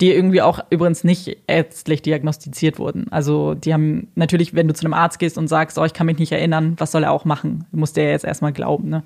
Die 0.00 0.12
irgendwie 0.12 0.42
auch 0.42 0.60
übrigens 0.70 1.04
nicht 1.04 1.38
ärztlich 1.46 2.02
diagnostiziert 2.02 2.78
wurden. 2.78 3.06
Also 3.10 3.54
die 3.54 3.74
haben 3.74 4.08
natürlich, 4.14 4.54
wenn 4.54 4.68
du 4.68 4.74
zu 4.74 4.84
einem 4.84 4.94
Arzt 4.94 5.18
gehst 5.18 5.36
und 5.36 5.48
sagst, 5.48 5.76
oh, 5.78 5.84
ich 5.84 5.92
kann 5.92 6.06
mich 6.06 6.18
nicht 6.18 6.32
erinnern, 6.32 6.74
was 6.78 6.92
soll 6.92 7.02
er 7.02 7.12
auch 7.12 7.24
machen? 7.24 7.66
Muss 7.72 7.92
der 7.92 8.10
jetzt 8.10 8.24
erstmal 8.24 8.52
glauben, 8.52 8.88
ne? 8.88 9.02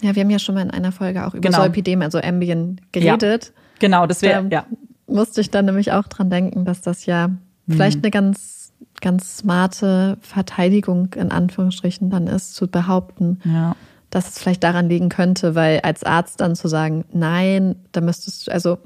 Ja, 0.00 0.16
wir 0.16 0.22
haben 0.22 0.30
ja 0.30 0.40
schon 0.40 0.56
mal 0.56 0.62
in 0.62 0.70
einer 0.70 0.90
Folge 0.90 1.24
auch 1.24 1.34
über 1.34 1.42
genau. 1.42 1.58
Solpidem, 1.58 2.02
also 2.02 2.18
Ambien, 2.18 2.80
geredet. 2.90 3.52
Ja. 3.54 3.62
Genau, 3.78 4.06
das 4.06 4.22
wäre, 4.22 4.48
ja 4.50 4.66
musste 5.12 5.40
ich 5.40 5.50
dann 5.50 5.66
nämlich 5.66 5.92
auch 5.92 6.08
dran 6.08 6.30
denken, 6.30 6.64
dass 6.64 6.80
das 6.80 7.06
ja 7.06 7.28
mhm. 7.28 7.38
vielleicht 7.66 7.98
eine 7.98 8.10
ganz, 8.10 8.72
ganz 9.00 9.38
smarte 9.38 10.18
Verteidigung 10.20 11.12
in 11.14 11.30
Anführungsstrichen 11.30 12.10
dann 12.10 12.26
ist, 12.26 12.54
zu 12.54 12.68
behaupten, 12.68 13.40
ja. 13.44 13.76
dass 14.10 14.28
es 14.28 14.38
vielleicht 14.38 14.64
daran 14.64 14.88
liegen 14.88 15.08
könnte, 15.08 15.54
weil 15.54 15.80
als 15.80 16.04
Arzt 16.04 16.40
dann 16.40 16.56
zu 16.56 16.68
sagen, 16.68 17.04
nein, 17.12 17.76
da 17.92 18.00
müsstest 18.00 18.46
du, 18.46 18.52
also 18.52 18.78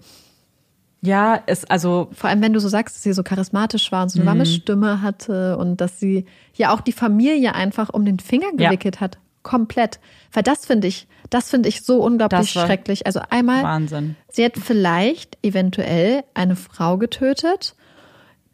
ja, 1.02 1.40
es 1.46 1.64
also 1.66 2.08
vor 2.12 2.30
allem 2.30 2.42
wenn 2.42 2.52
du 2.52 2.58
so 2.58 2.68
sagst, 2.68 2.96
dass 2.96 3.02
sie 3.02 3.12
so 3.12 3.22
charismatisch 3.22 3.92
war 3.92 4.02
und 4.02 4.08
so 4.08 4.18
eine 4.18 4.26
warme 4.26 4.40
mhm. 4.40 4.46
Stimme 4.46 5.02
hatte 5.02 5.56
und 5.58 5.80
dass 5.80 6.00
sie 6.00 6.24
ja 6.54 6.74
auch 6.74 6.80
die 6.80 6.92
Familie 6.92 7.54
einfach 7.54 7.90
um 7.90 8.04
den 8.04 8.18
Finger 8.18 8.50
gewickelt 8.56 8.96
ja. 8.96 9.00
hat, 9.02 9.18
komplett. 9.46 10.00
Weil 10.32 10.42
das 10.42 10.66
finde 10.66 10.88
ich, 10.88 11.06
das 11.30 11.48
finde 11.48 11.68
ich 11.68 11.82
so 11.82 12.02
unglaublich 12.02 12.50
schrecklich. 12.50 13.06
Also 13.06 13.20
einmal, 13.30 13.62
Wahnsinn. 13.62 14.16
sie 14.28 14.44
hat 14.44 14.58
vielleicht 14.58 15.38
eventuell 15.42 16.24
eine 16.34 16.56
Frau 16.56 16.98
getötet, 16.98 17.76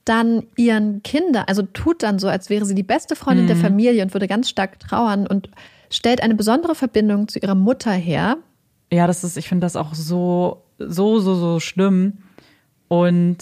dann 0.04 0.44
ihren 0.56 1.02
Kinder, 1.02 1.48
also 1.48 1.62
tut 1.62 2.02
dann 2.02 2.18
so, 2.18 2.28
als 2.28 2.50
wäre 2.50 2.64
sie 2.66 2.74
die 2.74 2.82
beste 2.82 3.16
Freundin 3.16 3.44
mhm. 3.44 3.48
der 3.48 3.56
Familie 3.56 4.02
und 4.02 4.12
würde 4.12 4.28
ganz 4.28 4.48
stark 4.48 4.78
trauern 4.80 5.26
und 5.26 5.48
stellt 5.90 6.22
eine 6.22 6.34
besondere 6.34 6.74
Verbindung 6.74 7.28
zu 7.28 7.38
ihrer 7.38 7.54
Mutter 7.54 7.92
her. 7.92 8.36
Ja, 8.92 9.06
das 9.06 9.24
ist, 9.24 9.36
ich 9.36 9.48
finde 9.48 9.64
das 9.64 9.76
auch 9.76 9.94
so, 9.94 10.64
so, 10.78 11.20
so, 11.20 11.34
so 11.34 11.60
schlimm. 11.60 12.18
Und 12.88 13.38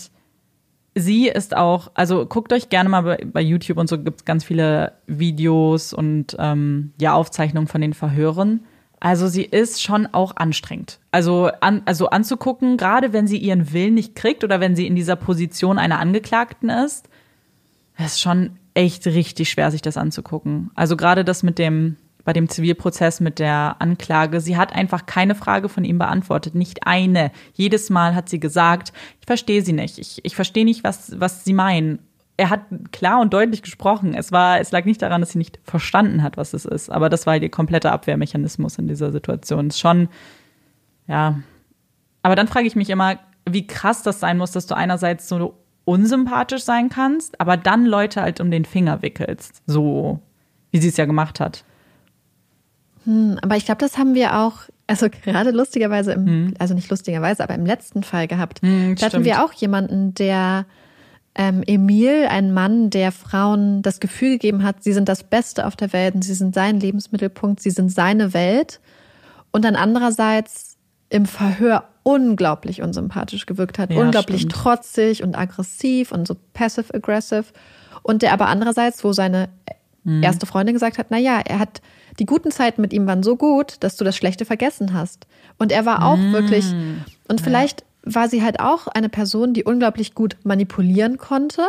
sie 0.95 1.29
ist 1.29 1.57
auch, 1.57 1.91
also 1.95 2.27
guckt 2.27 2.53
euch 2.53 2.69
gerne 2.69 2.89
mal 2.89 3.03
bei, 3.03 3.25
bei 3.25 3.41
YouTube 3.41 3.79
und 3.79 3.89
so 3.89 3.99
gibt 3.99 4.21
es 4.21 4.25
ganz 4.25 4.45
viele 4.45 4.93
Videos 5.07 5.93
und 5.93 6.37
ähm, 6.39 6.93
ja, 7.01 7.15
Aufzeichnungen 7.15 7.69
von 7.69 7.81
den 7.81 7.95
Verhören. 7.95 8.61
Also 8.99 9.29
sie 9.29 9.45
ist 9.45 9.83
schon 9.83 10.07
auch 10.07 10.37
anstrengend. 10.37 11.01
Also, 11.11 11.51
an, 11.61 11.83
also 11.87 12.11
anzugucken, 12.11 12.77
gerade 12.77 13.15
wenn 13.15 13.27
sie 13.27 13.39
ihren 13.39 13.73
Willen 13.73 13.95
nicht 13.95 14.15
kriegt 14.15 14.45
oder 14.45 14.61
wenn 14.61 14.77
sie 14.77 14.87
in 14.87 14.95
dieser 14.95 15.17
Position 15.17 15.79
einer 15.79 15.99
Angeklagten 15.99 16.69
ist, 16.69 17.09
ist 17.97 18.21
schon 18.21 18.59
echt 18.75 19.07
richtig 19.07 19.51
schwer, 19.51 19.71
sich 19.71 19.83
das 19.83 19.97
anzugucken. 19.97 20.71
Also 20.75 20.97
gerade 20.97 21.25
das 21.25 21.43
mit 21.43 21.59
dem, 21.59 21.97
bei 22.31 22.33
dem 22.33 22.49
Zivilprozess 22.49 23.19
mit 23.19 23.41
der 23.41 23.75
Anklage, 23.81 24.41
sie 24.41 24.57
hat 24.57 24.73
einfach 24.73 25.05
keine 25.05 25.35
Frage 25.35 25.69
von 25.69 25.83
ihm 25.83 25.99
beantwortet, 25.99 26.55
nicht 26.55 26.87
eine. 26.87 27.33
Jedes 27.55 27.91
Mal 27.91 28.15
hat 28.15 28.29
sie 28.29 28.39
gesagt, 28.39 28.93
ich 29.19 29.27
verstehe 29.27 29.63
sie 29.63 29.73
nicht, 29.73 29.99
ich, 29.99 30.25
ich 30.25 30.37
verstehe 30.37 30.65
nicht, 30.65 30.85
was, 30.85 31.19
was 31.19 31.45
sie 31.45 31.53
meinen 31.53 31.99
er 32.37 32.51
hat 32.51 32.61
klar 32.93 33.21
und 33.21 33.35
deutlich 33.35 33.63
gesprochen. 33.63 34.15
Es 34.15 34.31
war, 34.31 34.61
es 34.61 34.71
lag 34.71 34.85
nicht 34.85 35.03
daran, 35.03 35.21
dass 35.21 35.33
sie 35.33 35.39
nicht 35.39 35.59
verstanden 35.65 36.23
hat, 36.23 36.37
was 36.37 36.55
es 36.55 36.65
ist, 36.65 36.89
aber 36.89 37.09
das 37.09 37.27
war 37.27 37.37
ihr 37.37 37.51
kompletter 37.51 37.91
Abwehrmechanismus 37.91 38.79
in 38.79 38.87
dieser 38.87 39.11
Situation. 39.11 39.67
Ist 39.67 39.81
schon, 39.81 40.09
ja. 41.09 41.41
Aber 42.23 42.37
dann 42.37 42.47
frage 42.47 42.69
ich 42.69 42.77
mich 42.77 42.91
immer, 42.91 43.19
wie 43.45 43.67
krass 43.67 44.05
das 44.05 44.21
sein 44.21 44.39
muss, 44.39 44.53
dass 44.53 44.67
du 44.67 44.77
einerseits 44.77 45.29
so 45.29 45.59
unsympathisch 45.85 46.63
sein 46.63 46.91
kannst, 46.91 47.41
aber 47.41 47.57
dann 47.57 47.87
Leute 47.87 48.23
halt 48.23 48.41
um 48.41 48.53
den 48.53 48.65
Finger 48.65 49.03
wickelst, 49.03 49.63
so 49.67 50.21
wie 50.71 50.79
sie 50.79 50.89
es 50.89 50.97
ja 50.97 51.07
gemacht 51.07 51.41
hat. 51.41 51.65
Hm, 53.05 53.39
aber 53.43 53.57
ich 53.57 53.65
glaube, 53.65 53.81
das 53.81 53.99
haben 53.99 54.15
wir 54.15 54.39
auch, 54.39 54.55
also 54.87 55.09
gerade 55.09 55.51
lustigerweise, 55.51 56.13
im, 56.13 56.27
hm. 56.27 56.55
also 56.59 56.75
nicht 56.75 56.91
lustigerweise, 56.91 57.43
aber 57.43 57.55
im 57.55 57.67
letzten 57.67 58.03
Fall 58.03 58.27
gehabt. 58.27 58.63
Hm, 58.63 58.97
da 58.97 59.07
hatten 59.07 59.25
wir 59.25 59.45
auch 59.45 59.53
jemanden, 59.53 60.15
der 60.15 60.67
ähm, 61.35 61.63
Emil, 61.67 62.27
ein 62.29 62.53
Mann, 62.53 62.91
der 62.91 63.13
Frauen 63.13 63.83
das 63.83 64.01
Gefühl 64.01 64.33
gegeben 64.33 64.63
hat, 64.63 64.83
sie 64.83 64.93
sind 64.93 65.09
das 65.09 65.23
Beste 65.23 65.67
auf 65.67 65.77
der 65.77 65.93
Welt 65.93 66.15
und 66.15 66.23
sie 66.23 66.35
sind 66.35 66.55
sein 66.55 66.81
Lebensmittelpunkt, 66.81 67.61
sie 67.61 67.71
sind 67.71 67.91
seine 67.91 68.35
Welt. 68.35 68.81
Und 69.53 69.65
dann 69.65 69.77
andererseits 69.77 70.77
im 71.09 71.27
Verhör 71.27 71.85
unglaublich 72.03 72.83
unsympathisch 72.83 73.47
gewirkt 73.47 73.79
hat, 73.79 73.91
ja, 73.91 74.01
unglaublich 74.01 74.43
stimmt. 74.43 74.55
trotzig 74.55 75.23
und 75.23 75.37
aggressiv 75.37 76.13
und 76.13 76.27
so 76.27 76.37
passive-aggressive. 76.53 77.47
Und 78.03 78.23
der 78.23 78.33
aber 78.33 78.49
andererseits, 78.49 79.05
wo 79.05 79.13
seine 79.13 79.49
mhm. 80.05 80.23
erste 80.23 80.47
Freundin 80.47 80.75
gesagt 80.75 80.99
hat, 80.99 81.07
na 81.11 81.19
ja, 81.19 81.41
er 81.41 81.59
hat 81.59 81.81
die 82.21 82.27
guten 82.27 82.51
Zeiten 82.51 82.81
mit 82.83 82.93
ihm 82.93 83.07
waren 83.07 83.23
so 83.23 83.37
gut, 83.37 83.77
dass 83.81 83.97
du 83.97 84.05
das 84.05 84.17
Schlechte 84.17 84.45
vergessen 84.45 84.93
hast. 84.93 85.27
Und 85.59 85.73
er 85.73 85.87
war 85.87 86.05
auch 86.05 86.17
mhm. 86.17 86.33
wirklich, 86.33 86.67
und 87.29 87.41
vielleicht 87.41 87.85
war 88.03 88.29
sie 88.29 88.43
halt 88.43 88.61
auch 88.61 88.87
eine 88.87 89.09
Person, 89.09 89.55
die 89.55 89.65
unglaublich 89.65 90.15
gut 90.15 90.37
manipulieren 90.45 91.19
konnte 91.19 91.63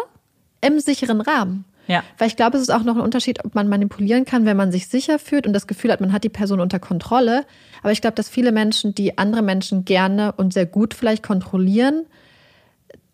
im 0.62 0.80
sicheren 0.80 1.22
Rahmen. 1.22 1.66
Ja. 1.88 2.04
Weil 2.18 2.28
ich 2.28 2.36
glaube, 2.36 2.58
es 2.58 2.64
ist 2.64 2.70
auch 2.70 2.84
noch 2.84 2.96
ein 2.96 3.02
Unterschied, 3.02 3.44
ob 3.44 3.56
man 3.56 3.68
manipulieren 3.68 4.26
kann, 4.26 4.46
wenn 4.46 4.56
man 4.56 4.72
sich 4.72 4.88
sicher 4.88 5.20
fühlt 5.20 5.48
und 5.48 5.54
das 5.54 5.68
Gefühl 5.68 5.92
hat, 5.92 6.00
man 6.00 6.14
hat 6.14 6.24
die 6.24 6.30
Person 6.30 6.60
unter 6.60 6.80
Kontrolle. 6.80 7.46
Aber 7.82 7.92
ich 7.92 8.02
glaube, 8.02 8.16
dass 8.16 8.30
viele 8.30 8.52
Menschen, 8.52 8.94
die 8.94 9.18
andere 9.18 9.42
Menschen 9.42 9.84
gerne 9.84 10.34
und 10.34 10.54
sehr 10.54 10.66
gut 10.66 10.94
vielleicht 10.94 11.24
kontrollieren, 11.24 12.06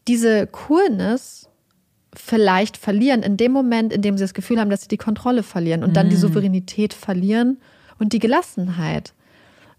diese 0.08 0.48
Coolness 0.48 1.47
vielleicht 2.18 2.78
verlieren 2.78 3.24
in 3.24 3.38
dem 3.38 3.52
Moment, 3.52 3.94
in 3.94 4.02
dem 4.02 4.18
sie 4.18 4.24
das 4.24 4.34
Gefühl 4.34 4.60
haben, 4.60 4.70
dass 4.70 4.82
sie 4.82 4.88
die 4.88 4.98
Kontrolle 4.98 5.44
verlieren 5.44 5.84
und 5.84 5.96
dann 5.96 6.10
die 6.10 6.16
Souveränität 6.16 6.94
verlieren 6.94 7.58
und 8.00 8.14
die 8.14 8.20
Gelassenheit. 8.20 9.14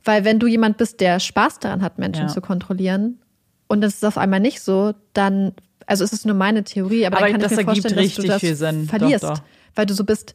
Weil 0.04 0.24
wenn 0.24 0.38
du 0.38 0.46
jemand 0.46 0.76
bist, 0.76 1.00
der 1.00 1.20
Spaß 1.20 1.58
daran 1.58 1.82
hat, 1.82 1.98
Menschen 1.98 2.28
Ja. 2.28 2.32
zu 2.32 2.40
kontrollieren 2.40 3.18
und 3.66 3.80
das 3.80 3.94
ist 3.94 4.04
auf 4.04 4.16
einmal 4.18 4.40
nicht 4.40 4.60
so, 4.60 4.94
dann, 5.12 5.52
also 5.86 6.04
es 6.04 6.12
ist 6.12 6.24
nur 6.26 6.34
meine 6.36 6.64
Theorie, 6.64 7.04
aber, 7.06 7.16
Aber 7.18 7.26
dann 7.26 7.32
kann 7.32 7.40
das 7.42 7.52
ich 7.52 7.58
mir 7.58 7.64
vorstellen, 7.64 7.94
dass 7.96 8.14
du 8.14 8.22
richtig 8.22 8.50
das 8.50 8.58
Sinn. 8.58 8.82
Doch, 8.86 8.90
verlierst, 8.90 9.24
doch. 9.24 9.40
weil 9.74 9.86
du 9.86 9.94
so 9.94 10.04
bist. 10.04 10.34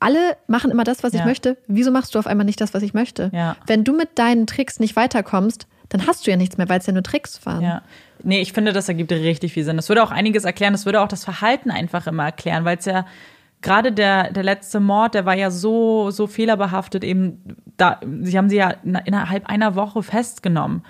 Alle 0.00 0.36
machen 0.48 0.70
immer 0.70 0.84
das, 0.84 1.02
was 1.02 1.14
ich 1.14 1.20
Ja. 1.20 1.24
möchte. 1.26 1.56
Wieso 1.66 1.90
machst 1.90 2.14
du 2.14 2.18
auf 2.18 2.26
einmal 2.26 2.44
nicht 2.44 2.60
das, 2.60 2.74
was 2.74 2.82
ich 2.82 2.92
möchte? 2.92 3.30
Ja. 3.32 3.56
Wenn 3.66 3.84
du 3.84 3.96
mit 3.96 4.18
deinen 4.18 4.46
Tricks 4.46 4.78
nicht 4.80 4.96
weiterkommst, 4.96 5.66
dann 5.88 6.06
hast 6.06 6.26
du 6.26 6.30
ja 6.30 6.36
nichts 6.36 6.58
mehr, 6.58 6.68
weil 6.68 6.78
es 6.80 6.86
ja 6.86 6.92
nur 6.92 7.02
Tricks 7.02 7.44
waren. 7.46 7.62
Ja. 7.62 7.82
Nee, 8.24 8.40
ich 8.40 8.52
finde, 8.52 8.72
das 8.72 8.88
ergibt 8.88 9.10
richtig 9.12 9.52
viel 9.52 9.64
Sinn. 9.64 9.76
Das 9.76 9.88
würde 9.88 10.02
auch 10.02 10.10
einiges 10.10 10.44
erklären. 10.44 10.72
Das 10.72 10.86
würde 10.86 11.00
auch 11.00 11.08
das 11.08 11.24
Verhalten 11.24 11.70
einfach 11.70 12.06
immer 12.06 12.24
erklären, 12.24 12.64
weil 12.64 12.76
es 12.78 12.84
ja 12.84 13.06
gerade 13.62 13.92
der, 13.92 14.32
der 14.32 14.42
letzte 14.42 14.80
Mord, 14.80 15.14
der 15.14 15.24
war 15.24 15.34
ja 15.34 15.50
so, 15.50 16.10
so 16.10 16.26
fehlerbehaftet 16.26 17.04
eben 17.04 17.42
da, 17.76 18.00
sie 18.22 18.36
haben 18.36 18.48
sie 18.48 18.56
ja 18.56 18.70
in- 18.70 18.94
innerhalb 19.04 19.46
einer 19.46 19.74
Woche 19.74 20.02
festgenommen. 20.02 20.82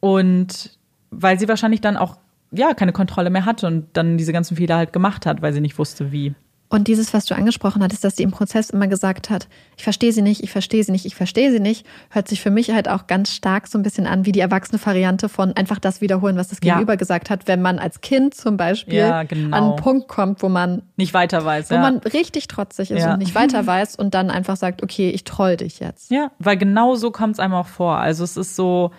Und 0.00 0.78
weil 1.10 1.38
sie 1.38 1.48
wahrscheinlich 1.48 1.80
dann 1.80 1.96
auch, 1.96 2.16
ja, 2.50 2.74
keine 2.74 2.92
Kontrolle 2.92 3.30
mehr 3.30 3.44
hatte 3.44 3.66
und 3.66 3.88
dann 3.94 4.16
diese 4.18 4.32
ganzen 4.32 4.56
Fehler 4.56 4.76
halt 4.76 4.92
gemacht 4.92 5.26
hat, 5.26 5.42
weil 5.42 5.52
sie 5.52 5.60
nicht 5.60 5.78
wusste, 5.78 6.12
wie. 6.12 6.34
Und 6.70 6.86
dieses, 6.86 7.14
was 7.14 7.24
du 7.24 7.34
angesprochen 7.34 7.82
hattest, 7.82 8.04
dass 8.04 8.16
sie 8.16 8.22
im 8.22 8.30
Prozess 8.30 8.68
immer 8.68 8.88
gesagt 8.88 9.30
hat, 9.30 9.48
ich 9.78 9.84
verstehe 9.84 10.12
sie 10.12 10.20
nicht, 10.20 10.42
ich 10.42 10.50
verstehe 10.50 10.84
sie 10.84 10.92
nicht, 10.92 11.06
ich 11.06 11.14
verstehe 11.14 11.50
sie 11.50 11.60
nicht, 11.60 11.86
hört 12.10 12.28
sich 12.28 12.42
für 12.42 12.50
mich 12.50 12.70
halt 12.72 12.88
auch 12.90 13.06
ganz 13.06 13.32
stark 13.32 13.68
so 13.68 13.78
ein 13.78 13.82
bisschen 13.82 14.06
an 14.06 14.26
wie 14.26 14.32
die 14.32 14.40
erwachsene 14.40 14.78
Variante 14.84 15.30
von 15.30 15.56
einfach 15.56 15.78
das 15.78 16.02
wiederholen, 16.02 16.36
was 16.36 16.48
das 16.48 16.58
Ja. 16.62 16.74
Gegenüber 16.74 16.98
gesagt 16.98 17.30
hat, 17.30 17.48
wenn 17.48 17.62
man 17.62 17.78
als 17.78 18.02
Kind 18.02 18.34
zum 18.34 18.58
Beispiel 18.58 18.96
Ja, 18.98 19.22
genau. 19.22 19.56
an 19.56 19.64
einen 19.64 19.76
Punkt 19.76 20.08
kommt, 20.08 20.42
wo 20.42 20.50
man, 20.50 20.82
Nicht 20.96 21.14
weiter 21.14 21.42
weiß. 21.42 21.70
wo 21.70 21.74
ja. 21.76 21.80
man 21.80 21.98
richtig 22.00 22.48
trotzig 22.48 22.90
ist 22.90 23.00
Ja. 23.02 23.14
und 23.14 23.20
nicht 23.20 23.34
weiter 23.34 23.66
weiß 23.66 23.96
und 23.96 24.12
dann 24.12 24.28
einfach 24.30 24.56
sagt, 24.58 24.82
okay, 24.82 25.08
ich 25.08 25.24
troll 25.24 25.56
dich 25.56 25.80
jetzt. 25.80 26.10
Ja, 26.10 26.32
weil 26.38 26.58
genau 26.58 26.96
so 26.96 27.10
kommt 27.10 27.32
es 27.32 27.40
einem 27.40 27.54
auch 27.54 27.66
vor. 27.68 27.96
Also 27.96 28.24
es 28.24 28.36
ist 28.36 28.56
so, 28.56 28.90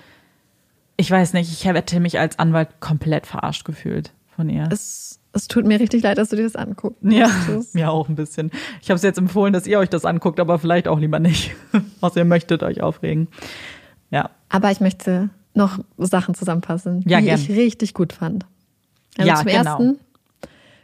ich 0.97 1.11
weiß 1.11 1.33
nicht, 1.33 1.51
ich 1.51 1.65
hätte 1.65 1.99
mich 1.99 2.17
als 2.19 2.39
Anwalt 2.39 2.69
komplett 2.79 3.27
verarscht 3.27 3.63
gefühlt 3.63 4.11
von 4.35 4.49
ihr. 4.49 4.67
Es, 4.71 5.18
es 5.39 5.47
tut 5.47 5.65
mir 5.65 5.79
richtig 5.79 6.03
leid, 6.03 6.17
dass 6.17 6.29
du 6.29 6.35
dir 6.35 6.43
das 6.43 6.55
anguckst. 6.55 6.99
ja, 7.03 7.29
Tschüss. 7.45 7.73
mir 7.73 7.89
auch 7.91 8.07
ein 8.09 8.15
bisschen. 8.15 8.51
Ich 8.81 8.89
habe 8.89 8.95
es 8.97 9.03
jetzt 9.03 9.17
empfohlen, 9.17 9.53
dass 9.53 9.65
ihr 9.67 9.79
euch 9.79 9.89
das 9.89 10.05
anguckt, 10.05 10.39
aber 10.39 10.59
vielleicht 10.59 10.87
auch 10.87 10.99
lieber 10.99 11.19
nicht. 11.19 11.51
Außer 12.01 12.17
ihr 12.17 12.25
möchtet 12.25 12.63
euch 12.63 12.81
aufregen. 12.81 13.27
Ja. 14.11 14.29
Aber 14.49 14.71
ich 14.71 14.79
möchte 14.79 15.29
noch 15.53 15.79
Sachen 15.97 16.35
zusammenfassen, 16.35 17.03
Ja, 17.07 17.19
die 17.19 17.25
gern. 17.25 17.39
ich 17.39 17.49
richtig 17.49 17.93
gut 17.93 18.13
fand. 18.13 18.45
Also 19.17 19.27
Ja, 19.29 19.35
zum 19.35 19.45
genau. 19.47 19.57
ersten 19.57 19.99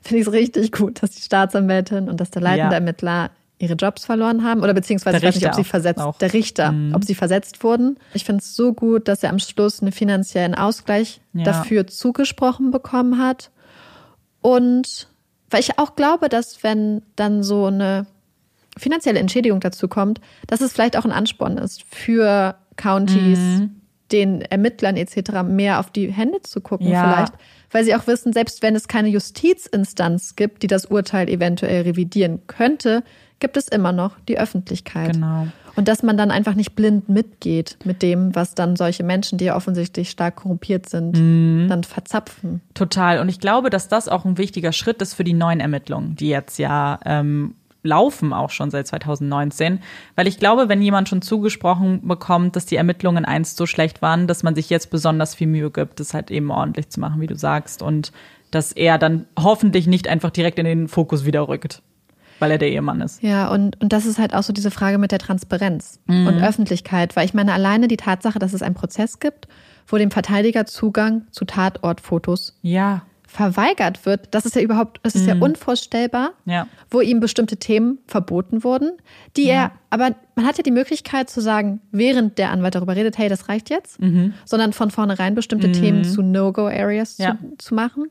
finde 0.02 0.22
ich 0.22 0.28
es 0.28 0.34
richtig 0.34 0.72
gut, 0.72 1.02
dass 1.02 1.12
die 1.12 1.22
Staatsanwältin 1.22 2.10
und 2.10 2.20
dass 2.20 2.30
der 2.32 2.42
leitende 2.42 2.74
Ja. 2.74 2.80
Ermittler 2.80 3.30
ihre 3.58 3.76
Jobs 3.76 4.04
verloren 4.06 4.44
haben 4.44 4.62
oder 4.64 4.74
beziehungsweise 4.74 5.20
Der 5.20 5.30
ich 5.30 5.36
weiß 5.36 5.42
nicht, 5.42 5.46
ob 5.46 5.52
Richter 5.58 5.64
sie 5.64 5.70
versetzt, 5.70 6.02
auch. 6.02 6.16
Mhm. 6.16 6.20
der 6.20 6.34
Richter, 6.34 6.74
ob 6.94 7.04
sie 7.06 7.16
versetzt 7.16 7.64
wurden. 7.64 7.98
Ich 8.14 8.26
finde 8.26 8.42
es 8.42 8.54
so 8.56 8.74
gut, 8.74 9.08
dass 9.08 9.24
er 9.24 9.30
am 9.30 9.40
Schluss 9.40 9.82
einen 9.82 9.94
finanziellen 9.94 10.56
Ausgleich 10.56 11.22
Ja. 11.34 11.44
dafür 11.46 11.88
zugesprochen 11.88 12.72
bekommen 12.72 13.18
hat. 13.18 13.52
Und 14.46 15.08
weil 15.50 15.60
ich 15.62 15.80
auch 15.80 15.96
glaube, 15.96 16.30
dass 16.30 16.62
wenn 16.64 17.02
dann 17.16 17.42
so 17.42 17.66
eine 17.66 18.06
finanzielle 18.78 19.18
Entschädigung 19.20 19.60
dazu 19.60 19.88
kommt, 19.88 20.22
dass 20.46 20.62
es 20.62 20.72
vielleicht 20.74 20.98
auch 20.98 21.06
ein 21.06 21.12
Ansporn 21.12 21.58
ist 21.58 21.84
für 21.90 22.56
Counties, 22.76 23.40
Mhm. 23.40 23.82
den 24.12 24.42
Ermittlern 24.42 24.98
etc. 24.98 25.42
mehr 25.44 25.80
auf 25.80 25.90
die 25.90 26.12
Hände 26.12 26.44
zu 26.44 26.62
gucken 26.62 26.88
Ja. 26.90 27.02
vielleicht, 27.02 27.34
weil 27.72 27.84
sie 27.86 27.96
auch 27.96 28.06
wissen, 28.06 28.34
selbst 28.34 28.62
wenn 28.62 28.76
es 28.76 28.88
keine 28.88 29.08
Justizinstanz 29.10 30.36
gibt, 30.36 30.62
die 30.62 30.68
das 30.68 30.86
Urteil 30.86 31.28
eventuell 31.28 31.82
revidieren 31.82 32.46
könnte, 32.46 33.04
gibt 33.40 33.58
es 33.58 33.68
immer 33.68 33.94
noch 33.94 34.20
die 34.28 34.38
Öffentlichkeit. 34.38 35.14
Genau. 35.14 35.48
Und 35.76 35.88
dass 35.88 36.04
man 36.04 36.18
dann 36.18 36.32
einfach 36.32 36.56
nicht 36.56 36.76
blind 36.76 37.10
mitgeht 37.10 37.78
mit 37.84 38.02
dem, 38.02 38.34
was 38.36 38.56
dann 38.56 38.76
solche 38.76 39.04
Menschen, 39.04 39.38
die 39.38 39.46
ja 39.46 39.56
offensichtlich 39.56 40.10
stark 40.10 40.38
korrumpiert 40.38 40.88
sind, 40.90 41.18
Mhm. 41.18 41.68
dann 41.68 41.84
verzapfen. 41.84 42.62
Total. 42.74 43.20
Und 43.20 43.30
ich 43.30 43.40
glaube, 43.40 43.70
dass 43.70 43.88
das 43.88 44.08
auch 44.08 44.26
ein 44.26 44.38
wichtiger 44.38 44.72
Schritt 44.72 45.02
ist 45.02 45.14
für 45.14 45.24
die 45.24 45.34
neuen 45.34 45.60
Ermittlungen, 45.60 46.16
die 46.16 46.30
jetzt 46.30 46.58
ja 46.60 47.00
ähm, 47.06 47.56
laufen, 47.84 48.34
auch 48.34 48.50
schon 48.50 48.72
seit 48.72 48.88
2019. 48.88 49.80
Weil 50.16 50.28
ich 50.28 50.40
glaube, 50.40 50.70
wenn 50.70 50.82
jemand 50.82 51.08
schon 51.10 51.22
zugesprochen 51.22 52.08
bekommt, 52.08 52.56
dass 52.56 52.66
die 52.66 52.76
Ermittlungen 52.78 53.26
einst 53.26 53.58
so 53.58 53.66
schlecht 53.66 54.02
waren, 54.02 54.28
dass 54.28 54.44
man 54.44 54.56
sich 54.56 54.70
jetzt 54.70 54.90
besonders 54.90 55.36
viel 55.36 55.48
Mühe 55.48 55.70
gibt, 55.72 56.00
das 56.00 56.14
halt 56.14 56.32
eben 56.32 56.50
ordentlich 56.52 56.90
zu 56.90 57.00
machen, 57.00 57.22
wie 57.22 57.28
du 57.28 57.36
sagst. 57.36 57.82
Und 57.82 58.12
dass 58.52 58.72
er 58.72 58.98
dann 58.98 59.26
hoffentlich 59.38 59.86
nicht 59.88 60.08
einfach 60.08 60.30
direkt 60.32 60.58
in 60.60 60.66
den 60.66 60.88
Fokus 60.88 61.26
wieder 61.26 61.48
rückt, 61.48 61.82
weil 62.40 62.52
er 62.52 62.58
der 62.58 62.70
Ehemann 62.70 63.02
ist. 63.02 63.22
Ja, 63.24 63.50
und, 63.50 63.82
und 63.82 63.94
das 63.94 64.06
ist 64.06 64.20
halt 64.20 64.34
auch 64.34 64.44
so 64.44 64.52
diese 64.54 64.72
Frage 64.72 64.98
mit 64.98 65.12
der 65.12 65.20
Transparenz 65.20 66.00
Mhm. 66.08 66.28
und 66.28 66.44
Öffentlichkeit, 66.44 67.16
weil 67.16 67.26
ich 67.26 67.34
meine, 67.34 67.54
alleine 67.54 67.88
die 67.88 67.98
Tatsache, 67.98 68.40
dass 68.40 68.54
es 68.54 68.62
einen 68.62 68.76
Prozess 68.76 69.20
gibt, 69.20 69.48
wo 69.88 69.98
dem 69.98 70.12
Verteidiger 70.12 70.66
Zugang 70.66 71.24
zu 71.32 71.46
Tatortfotos 71.46 72.58
Ja, 72.62 73.04
verweigert 73.28 74.06
wird, 74.06 74.28
das 74.32 74.46
ist 74.46 74.56
ja 74.56 74.62
überhaupt, 74.62 75.00
das 75.04 75.14
ist 75.16 75.28
ja 75.28 75.36
unvorstellbar, 75.36 76.32
Mhm. 76.46 76.52
Ja. 76.52 76.68
wo 76.90 77.02
ihm 77.02 77.20
bestimmte 77.20 77.58
Themen 77.58 77.98
verboten 78.08 78.64
wurden, 78.64 78.92
die 79.36 79.46
er, 79.48 79.72
aber 79.90 80.12
man 80.36 80.46
hat 80.46 80.58
ja 80.58 80.64
die 80.64 80.72
Möglichkeit 80.72 81.30
zu 81.30 81.42
sagen, 81.42 81.82
während 81.92 82.38
der 82.38 82.52
Anwalt 82.52 82.76
darüber 82.76 82.96
redet, 82.96 83.18
hey, 83.18 83.28
das 83.28 83.50
reicht 83.50 83.70
jetzt, 83.70 83.98
sondern 84.46 84.72
von 84.74 84.90
vornherein 84.90 85.36
bestimmte 85.36 85.72
Themen 85.72 86.06
zu 86.06 86.22
No-Go-Areas 86.22 87.20
Mhm. 87.20 87.24
Ja. 87.26 87.38
zu, 87.38 87.58
zu 87.58 87.76
machen. 87.76 88.06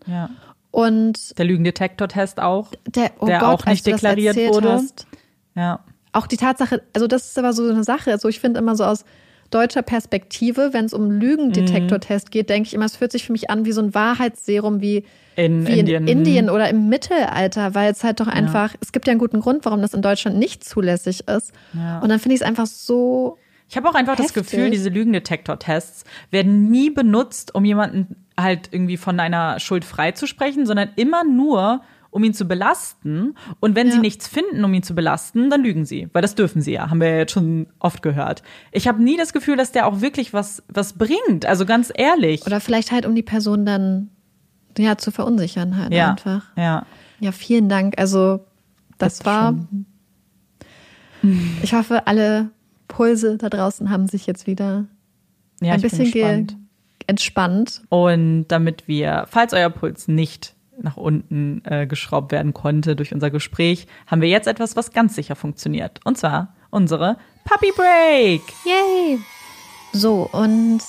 Ja. 0.75 0.83
Und 0.83 1.39
Der 1.39 1.45
Lügendetektor-Test 1.45 2.41
auch. 2.41 2.73
der, 2.89 3.11
oh 3.21 3.27
Der 3.27 3.39
Gott, 3.41 3.49
auch 3.61 3.67
nicht 3.67 3.87
das 3.87 3.93
deklariert 4.01 4.37
wurde. 4.37 4.73
Hast, 4.73 5.07
Ja. 5.55 5.81
auch 6.13 6.27
die 6.27 6.37
Tatsache, 6.37 6.83
also 6.93 7.07
das 7.07 7.27
ist 7.27 7.39
aber 7.39 7.53
so 7.53 7.69
eine 7.69 7.85
Sache, 7.85 8.11
also 8.11 8.29
ich 8.29 8.41
finde 8.41 8.59
immer 8.61 8.75
so 8.77 8.85
aus 8.85 9.05
deutscher 9.51 9.83
Perspektive, 9.83 10.71
wenn 10.73 10.87
es 10.87 10.93
um 10.93 11.11
Lügendetektortest 11.13 12.31
geht, 12.33 12.49
denke 12.51 12.67
ich 12.67 12.75
immer, 12.75 12.87
es 12.87 12.97
fühlt 12.97 13.13
sich 13.13 13.25
für 13.25 13.33
mich 13.33 13.51
an 13.51 13.65
wie 13.65 13.73
so 13.73 13.81
ein 13.83 13.95
Wahrheitsserum 13.95 14.81
wie, 14.81 15.05
In 15.37 15.65
wie 15.67 15.79
Indien. 15.79 16.09
in 16.09 16.19
Indien 16.19 16.51
oder 16.51 16.69
im 16.71 16.89
Mittelalter, 16.89 17.75
weil 17.75 17.93
es 17.93 18.03
halt 18.03 18.19
doch 18.19 18.27
einfach, 18.27 18.75
es 18.81 18.91
gibt 18.91 19.07
ja 19.07 19.13
einen 19.13 19.21
guten 19.21 19.39
Grund, 19.41 19.65
warum 19.65 19.81
das 19.81 19.95
in 19.95 20.03
Deutschland 20.03 20.39
nicht 20.39 20.65
zulässig 20.65 21.29
ist. 21.29 21.53
Ja. 21.73 22.01
Und 22.01 22.09
dann 22.09 22.19
finde 22.19 22.35
ich 22.35 22.41
es 22.41 22.47
einfach 22.47 22.67
so, 22.67 23.39
Ich 23.69 23.77
habe 23.77 23.89
auch 23.89 23.95
einfach 23.95 24.17
das 24.17 24.27
Heftig. 24.35 24.43
Gefühl, 24.51 24.71
diese 24.71 24.89
Lügendetektor-Tests 24.89 26.05
werden 26.31 26.69
nie 26.71 26.91
benutzt, 26.91 27.55
um 27.55 27.65
jemanden 27.65 28.17
halt 28.39 28.69
irgendwie 28.73 28.97
von 28.97 29.21
einer 29.21 29.61
Schuld 29.61 29.85
freizusprechen, 29.85 30.67
sondern 30.67 30.91
immer 30.97 31.23
nur, 31.25 31.83
um 32.11 32.23
ihn 32.25 32.35
zu 32.35 32.45
belasten. 32.47 33.35
Und 33.61 33.75
wenn 33.75 33.89
Ja. 33.89 33.95
sie 33.95 33.99
nichts 33.99 34.29
finden, 34.29 34.65
um 34.65 34.73
ihn 34.73 34.83
zu 34.85 34.95
belasten, 34.95 35.51
dann 35.51 35.63
lügen 35.63 35.85
sie. 35.85 36.09
Weil 36.13 36.23
das 36.23 36.35
dürfen 36.35 36.63
sie 36.63 36.73
ja, 36.73 36.89
haben 36.91 37.01
wir 37.01 37.09
ja 37.11 37.17
jetzt 37.19 37.33
schon 37.33 37.67
oft 37.81 38.03
gehört. 38.03 38.43
Ich 38.73 38.87
habe 38.89 39.03
nie 39.03 39.17
das 39.17 39.33
Gefühl, 39.33 39.57
dass 39.57 39.73
der 39.73 39.87
auch 39.87 40.01
wirklich 40.01 40.33
was, 40.33 40.63
was 40.69 40.93
bringt. 40.95 41.45
Also 41.47 41.67
ganz 41.67 41.93
ehrlich. 41.95 42.47
oder 42.47 42.61
vielleicht 42.61 42.93
halt, 42.93 43.05
um 43.07 43.15
die 43.15 43.23
Person 43.23 43.67
dann 43.67 44.11
ja 44.79 44.97
zu 44.97 45.11
verunsichern 45.11 45.77
halt 45.77 45.93
ja. 45.93 46.11
einfach. 46.13 46.45
Ja. 46.57 46.87
Ja, 47.21 47.33
vielen 47.33 47.69
Dank. 47.69 47.99
Also 47.99 48.45
das, 48.99 49.19
Das 49.19 49.27
war. 49.27 49.55
Ich 51.63 51.73
hoffe, 51.73 52.07
alle 52.07 52.51
Pulse 52.89 53.39
da 53.39 53.49
draußen 53.49 53.89
haben 53.91 54.07
sich 54.09 54.27
jetzt 54.27 54.47
wieder 54.47 54.85
ja 55.61 55.73
ein 55.73 55.81
bisschen 55.81 56.11
ge. 56.11 56.47
Entspannt. 57.07 57.83
Und 57.89 58.47
damit 58.49 58.89
wir, 58.89 59.27
falls 59.29 59.53
euer 59.53 59.71
Puls 59.71 60.09
nicht 60.09 60.55
nach 60.81 60.97
unten 60.97 61.63
äh, 61.65 61.87
geschraubt 61.87 62.33
werden 62.33 62.53
konnte 62.53 62.97
durch 62.97 63.15
unser 63.15 63.31
Gespräch, 63.31 63.87
haben 64.07 64.21
wir 64.21 64.29
jetzt 64.29 64.49
etwas, 64.49 64.77
was 64.77 64.93
ganz 64.93 65.15
sicher 65.15 65.37
funktioniert. 65.37 66.01
Und 66.05 66.19
zwar 66.19 66.55
unsere 66.71 67.17
Puppy 67.45 67.73
Break. 67.77 68.43
Yay! 68.65 69.19
So, 69.93 70.29
und 70.33 70.81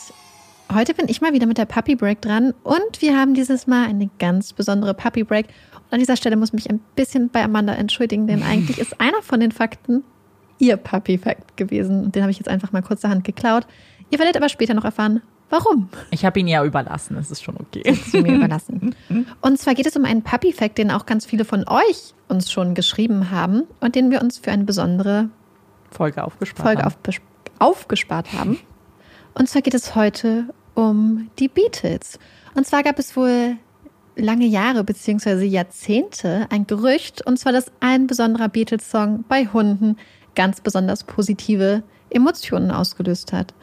heute 0.74 0.96
bin 0.96 1.08
ich 1.08 1.22
mal 1.22 1.34
wieder 1.34 1.46
mit 1.46 1.58
der 1.58 1.66
Puppy 1.66 1.96
Break 1.96 2.22
dran 2.22 2.54
und 2.64 3.02
wir 3.02 3.16
haben 3.18 3.36
dieses 3.36 3.68
Mal 3.68 3.88
eine 3.88 4.10
ganz 4.18 4.54
besondere 4.54 4.96
Puppy 4.96 5.24
Break. 5.24 5.48
Und 5.76 5.94
an 5.94 6.00
dieser 6.00 6.18
Stelle 6.18 6.36
muss 6.36 6.50
ich 6.50 6.54
mich 6.54 6.70
ein 6.70 6.80
bisschen 6.96 7.30
bei 7.30 7.44
Amanda 7.44 7.74
entschuldigen, 7.74 8.26
denn 8.26 8.42
eigentlich 8.42 8.80
ist 8.80 9.00
einer 9.00 9.22
von 9.22 9.40
den 9.40 9.52
Fakten 9.52 10.04
ihr 10.58 10.78
Puppy 10.78 11.18
Fact 11.18 11.58
gewesen. 11.58 12.06
Und 12.06 12.16
den 12.16 12.24
habe 12.24 12.32
ich 12.32 12.38
jetzt 12.38 12.48
einfach 12.48 12.72
mal 12.72 12.82
kurzerhand 12.82 13.24
geklaut. 13.24 13.68
Ihr 14.10 14.20
werdet 14.20 14.38
aber 14.38 14.50
später 14.50 14.74
noch 14.74 14.86
erfahren, 14.86 15.22
warum. 15.50 15.90
Ich 16.12 16.26
habe 16.26 16.40
ihn 16.40 16.48
ja 16.48 16.64
überlassen, 16.64 17.16
das 17.16 17.32
ist 17.32 17.44
schon 17.44 17.58
okay. 17.58 17.98
zu 18.12 18.22
mir 18.22 18.36
überlassen. 18.36 18.96
Und 19.42 19.60
zwar 19.60 19.76
geht 19.76 19.86
es 19.86 19.96
um 19.96 20.06
einen 20.06 20.24
Puppy 20.24 20.54
Fact, 20.54 20.78
den 20.78 20.92
auch 20.92 21.06
ganz 21.06 21.26
viele 21.26 21.46
von 21.46 21.66
euch 21.68 22.14
uns 22.28 22.52
schon 22.52 22.74
geschrieben 22.74 23.30
haben 23.30 23.64
und 23.80 23.94
den 23.94 24.10
wir 24.10 24.20
uns 24.20 24.40
für 24.40 24.52
eine 24.52 24.64
besondere 24.64 25.30
Folge 25.92 26.24
aufgespart. 26.24 26.66
Folge 26.66 26.84
haben. 26.84 26.96
auf, 27.08 27.22
aufgespart 27.60 28.34
haben. 28.34 28.58
Und 29.36 29.48
zwar 29.48 29.62
geht 29.62 29.76
es 29.76 29.96
heute 29.96 30.46
um 30.74 31.30
die 31.38 31.48
Beatles. 31.48 32.20
Und 32.56 32.66
zwar 32.66 32.84
gab 32.84 32.98
es 32.98 33.16
wohl 33.16 33.58
lange 34.16 34.46
Jahre 34.46 34.84
bzw. 34.84 35.46
Jahrzehnte 35.46 36.48
ein 36.50 36.68
Gerücht, 36.68 37.26
und 37.26 37.38
zwar, 37.38 37.52
dass 37.52 37.72
ein 37.80 38.08
besonderer 38.08 38.50
Beatles-Song 38.50 39.26
bei 39.28 39.46
Hunden 39.46 39.98
ganz 40.36 40.62
besonders 40.62 41.04
positive 41.04 41.84
Emotionen 42.10 42.72
ausgelöst 42.72 43.34
hat. 43.34 43.54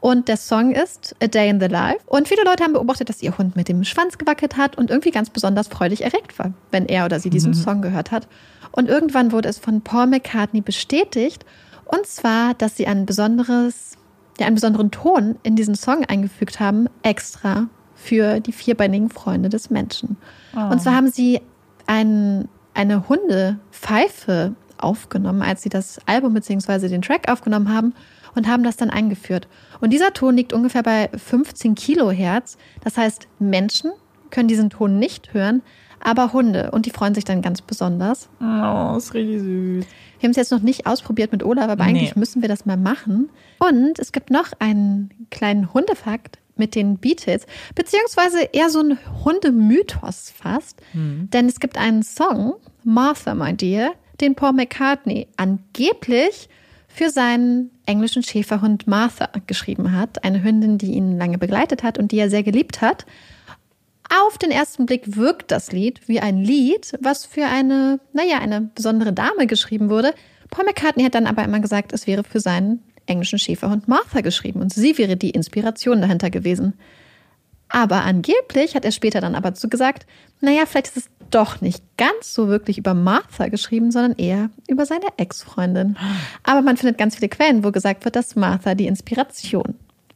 Und 0.00 0.28
der 0.28 0.36
Song 0.36 0.72
ist 0.72 1.16
A 1.22 1.26
Day 1.26 1.50
in 1.50 1.60
the 1.60 1.66
Life. 1.66 2.00
Und 2.06 2.28
viele 2.28 2.44
Leute 2.44 2.62
haben 2.62 2.72
beobachtet, 2.72 3.08
dass 3.08 3.22
ihr 3.22 3.36
Hund 3.36 3.56
mit 3.56 3.68
dem 3.68 3.82
Schwanz 3.84 4.16
gewackelt 4.16 4.56
hat 4.56 4.78
und 4.78 4.90
irgendwie 4.90 5.10
ganz 5.10 5.30
besonders 5.30 5.68
freudig 5.68 6.02
erregt 6.02 6.38
war, 6.38 6.52
wenn 6.70 6.86
er 6.86 7.04
oder 7.04 7.18
sie 7.18 7.30
diesen 7.30 7.50
mhm. 7.50 7.56
Song 7.56 7.82
gehört 7.82 8.12
hat. 8.12 8.28
Und 8.70 8.88
irgendwann 8.88 9.32
wurde 9.32 9.48
es 9.48 9.58
von 9.58 9.80
Paul 9.80 10.06
McCartney 10.06 10.60
bestätigt. 10.60 11.44
Und 11.84 12.06
zwar, 12.06 12.54
dass 12.54 12.76
sie 12.76 12.86
ein 12.86 13.06
besonderes, 13.06 13.96
ja, 14.38 14.46
einen 14.46 14.54
besonderen 14.54 14.90
Ton 14.92 15.36
in 15.42 15.56
diesen 15.56 15.74
Song 15.74 16.04
eingefügt 16.04 16.60
haben, 16.60 16.88
extra 17.02 17.66
für 17.96 18.38
die 18.38 18.52
vierbeinigen 18.52 19.10
Freunde 19.10 19.48
des 19.48 19.70
Menschen. 19.70 20.16
Oh. 20.54 20.70
Und 20.70 20.80
zwar 20.80 20.94
haben 20.94 21.10
sie 21.10 21.40
ein, 21.86 22.48
eine 22.72 23.08
Hundepfeife 23.08 24.54
aufgenommen, 24.76 25.42
als 25.42 25.62
sie 25.62 25.70
das 25.70 25.98
Album 26.06 26.34
bzw. 26.34 26.86
den 26.86 27.02
Track 27.02 27.28
aufgenommen 27.28 27.74
haben 27.74 27.94
und 28.34 28.48
haben 28.48 28.62
das 28.62 28.76
dann 28.76 28.90
eingeführt. 28.90 29.48
Und 29.80 29.92
dieser 29.92 30.12
Ton 30.12 30.36
liegt 30.36 30.52
ungefähr 30.52 30.82
bei 30.82 31.08
15 31.14 31.74
Kilohertz. 31.74 32.58
Das 32.82 32.96
heißt, 32.96 33.28
Menschen 33.38 33.92
können 34.30 34.48
diesen 34.48 34.70
Ton 34.70 34.98
nicht 34.98 35.34
hören, 35.34 35.62
aber 36.00 36.32
Hunde. 36.32 36.70
Und 36.70 36.86
die 36.86 36.90
freuen 36.90 37.14
sich 37.14 37.24
dann 37.24 37.42
ganz 37.42 37.62
besonders. 37.62 38.28
Oh, 38.40 38.96
ist 38.96 39.14
richtig 39.14 39.40
süß. 39.40 39.86
Wir 40.20 40.26
haben 40.26 40.30
es 40.30 40.36
jetzt 40.36 40.52
noch 40.52 40.62
nicht 40.62 40.86
ausprobiert 40.86 41.32
mit 41.32 41.44
Olaf, 41.44 41.68
aber 41.68 41.84
nee. 41.84 41.90
eigentlich 41.90 42.16
müssen 42.16 42.42
wir 42.42 42.48
das 42.48 42.66
mal 42.66 42.76
machen. 42.76 43.30
Und 43.58 43.98
es 43.98 44.12
gibt 44.12 44.30
noch 44.30 44.48
einen 44.58 45.10
kleinen 45.30 45.72
Hundefakt 45.72 46.38
mit 46.56 46.74
den 46.74 46.98
Beatles, 46.98 47.46
beziehungsweise 47.74 48.42
eher 48.52 48.68
so 48.68 48.80
ein 48.80 48.98
Hundemythos 49.24 50.30
fast. 50.30 50.80
Mhm. 50.92 51.28
Denn 51.32 51.46
es 51.46 51.60
gibt 51.60 51.78
einen 51.78 52.02
Song, 52.02 52.54
Martha, 52.82 53.34
my 53.34 53.54
dear, 53.54 53.92
den 54.20 54.34
Paul 54.34 54.54
McCartney 54.54 55.28
angeblich 55.36 56.48
für 56.98 57.10
seinen 57.10 57.70
englischen 57.86 58.24
Schäferhund 58.24 58.88
Martha 58.88 59.30
geschrieben 59.46 59.92
hat. 59.92 60.24
Eine 60.24 60.42
Hündin, 60.42 60.78
die 60.78 60.94
ihn 60.94 61.16
lange 61.16 61.38
begleitet 61.38 61.84
hat 61.84 61.96
und 61.96 62.10
die 62.10 62.18
er 62.18 62.28
sehr 62.28 62.42
geliebt 62.42 62.80
hat. 62.80 63.06
Auf 64.10 64.36
den 64.36 64.50
ersten 64.50 64.84
Blick 64.84 65.16
wirkt 65.16 65.52
das 65.52 65.70
Lied 65.70 66.00
wie 66.08 66.18
ein 66.18 66.38
Lied, 66.38 66.92
was 67.00 67.24
für 67.24 67.44
eine, 67.44 68.00
naja, 68.12 68.38
eine 68.40 68.62
besondere 68.74 69.12
Dame 69.12 69.46
geschrieben 69.46 69.90
wurde. 69.90 70.12
Paul 70.50 70.64
McCartney 70.64 71.04
hat 71.04 71.14
dann 71.14 71.28
aber 71.28 71.44
immer 71.44 71.60
gesagt, 71.60 71.92
es 71.92 72.08
wäre 72.08 72.24
für 72.24 72.40
seinen 72.40 72.82
englischen 73.06 73.38
Schäferhund 73.38 73.86
Martha 73.86 74.20
geschrieben 74.20 74.60
und 74.60 74.72
sie 74.72 74.98
wäre 74.98 75.16
die 75.16 75.30
Inspiration 75.30 76.00
dahinter 76.00 76.30
gewesen. 76.30 76.74
Aber 77.68 78.02
angeblich 78.02 78.74
hat 78.74 78.84
er 78.84 78.92
später 78.92 79.20
dann 79.20 79.36
aber 79.36 79.54
zu 79.54 79.68
gesagt, 79.68 80.04
naja, 80.40 80.66
vielleicht 80.66 80.88
ist 80.88 80.96
es 80.96 81.10
doch 81.30 81.60
nicht 81.60 81.82
ganz 81.96 82.34
so 82.34 82.48
wirklich 82.48 82.78
über 82.78 82.94
Martha 82.94 83.48
geschrieben, 83.48 83.90
sondern 83.90 84.14
eher 84.16 84.50
über 84.68 84.86
seine 84.86 85.06
Ex-Freundin. 85.16 85.96
Aber 86.42 86.62
man 86.62 86.76
findet 86.76 86.98
ganz 86.98 87.16
viele 87.16 87.28
Quellen, 87.28 87.64
wo 87.64 87.70
gesagt 87.70 88.04
wird, 88.04 88.16
dass 88.16 88.36
Martha 88.36 88.74
die 88.74 88.86
Inspiration 88.86 89.74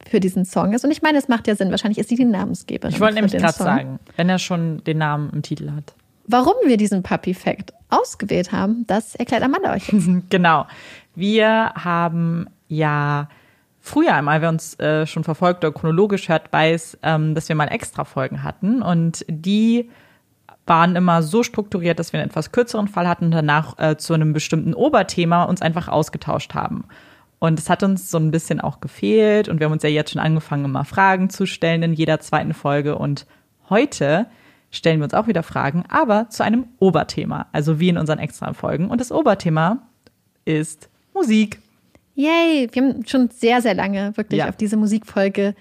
für 0.09 0.19
diesen 0.19 0.45
Song 0.45 0.73
ist. 0.73 0.83
Und 0.83 0.91
ich 0.91 1.01
meine, 1.01 1.17
es 1.17 1.27
macht 1.27 1.47
ja 1.47 1.55
Sinn. 1.55 1.71
Wahrscheinlich 1.71 1.97
ist 1.97 2.09
sie 2.09 2.15
die 2.15 2.25
Namensgeberin. 2.25 2.93
Ich 2.93 2.99
wollte 2.99 3.15
nämlich 3.15 3.33
gerade 3.33 3.53
sagen, 3.53 3.99
wenn 4.15 4.29
er 4.29 4.39
schon 4.39 4.83
den 4.83 4.97
Namen 4.97 5.29
im 5.31 5.41
Titel 5.41 5.71
hat. 5.71 5.93
Warum 6.25 6.53
wir 6.65 6.77
diesen 6.77 7.03
Puppy-Fact 7.03 7.73
ausgewählt 7.89 8.51
haben, 8.51 8.85
das 8.87 9.15
erklärt 9.15 9.43
Amanda 9.43 9.73
euch 9.73 9.91
jetzt. 9.91 10.07
genau. 10.29 10.65
Wir 11.15 11.73
haben 11.75 12.47
ja 12.67 13.29
früher 13.81 14.15
einmal, 14.15 14.41
wer 14.41 14.49
uns 14.49 14.79
äh, 14.79 15.05
schon 15.05 15.23
verfolgt 15.23 15.63
oder 15.63 15.73
chronologisch 15.73 16.29
hört, 16.29 16.51
weiß, 16.51 16.99
ähm, 17.03 17.35
dass 17.35 17.49
wir 17.49 17.55
mal 17.55 17.67
extra 17.67 18.05
Folgen 18.05 18.43
hatten 18.43 18.81
und 18.81 19.25
die 19.27 19.89
waren 20.65 20.95
immer 20.95 21.21
so 21.23 21.43
strukturiert, 21.43 21.99
dass 21.99 22.13
wir 22.13 22.19
einen 22.19 22.29
etwas 22.29 22.51
kürzeren 22.51 22.87
Fall 22.87 23.07
hatten 23.07 23.25
und 23.25 23.31
danach 23.31 23.77
äh, 23.79 23.97
zu 23.97 24.13
einem 24.13 24.33
bestimmten 24.33 24.73
Oberthema 24.73 25.43
uns 25.43 25.61
einfach 25.61 25.87
ausgetauscht 25.87 26.53
haben. 26.53 26.85
Und 27.39 27.59
es 27.59 27.69
hat 27.69 27.83
uns 27.83 28.09
so 28.09 28.17
ein 28.17 28.31
bisschen 28.31 28.61
auch 28.61 28.79
gefehlt 28.79 29.49
und 29.49 29.59
wir 29.59 29.65
haben 29.65 29.73
uns 29.73 29.83
ja 29.83 29.89
jetzt 29.89 30.11
schon 30.11 30.21
angefangen, 30.21 30.63
immer 30.63 30.85
Fragen 30.85 31.29
zu 31.29 31.45
stellen 31.45 31.83
in 31.83 31.93
jeder 31.93 32.21
zweiten 32.21 32.53
Folge 32.53 32.97
und 32.97 33.25
heute 33.69 34.27
stellen 34.71 34.99
wir 34.99 35.03
uns 35.03 35.13
auch 35.13 35.27
wieder 35.27 35.43
Fragen, 35.43 35.83
aber 35.89 36.29
zu 36.29 36.43
einem 36.43 36.65
Oberthema, 36.79 37.47
also 37.51 37.79
wie 37.79 37.89
in 37.89 37.97
unseren 37.97 38.19
extra 38.19 38.53
Folgen. 38.53 38.89
Und 38.89 39.01
das 39.01 39.11
Oberthema 39.11 39.79
ist 40.45 40.89
Musik. 41.13 41.59
Yay, 42.15 42.69
wir 42.71 42.81
haben 42.81 43.05
schon 43.05 43.29
sehr, 43.29 43.61
sehr 43.61 43.73
lange 43.73 44.15
wirklich 44.15 44.39
ja. 44.39 44.49
auf 44.49 44.55
diese 44.55 44.77
Musikfolge 44.77 45.53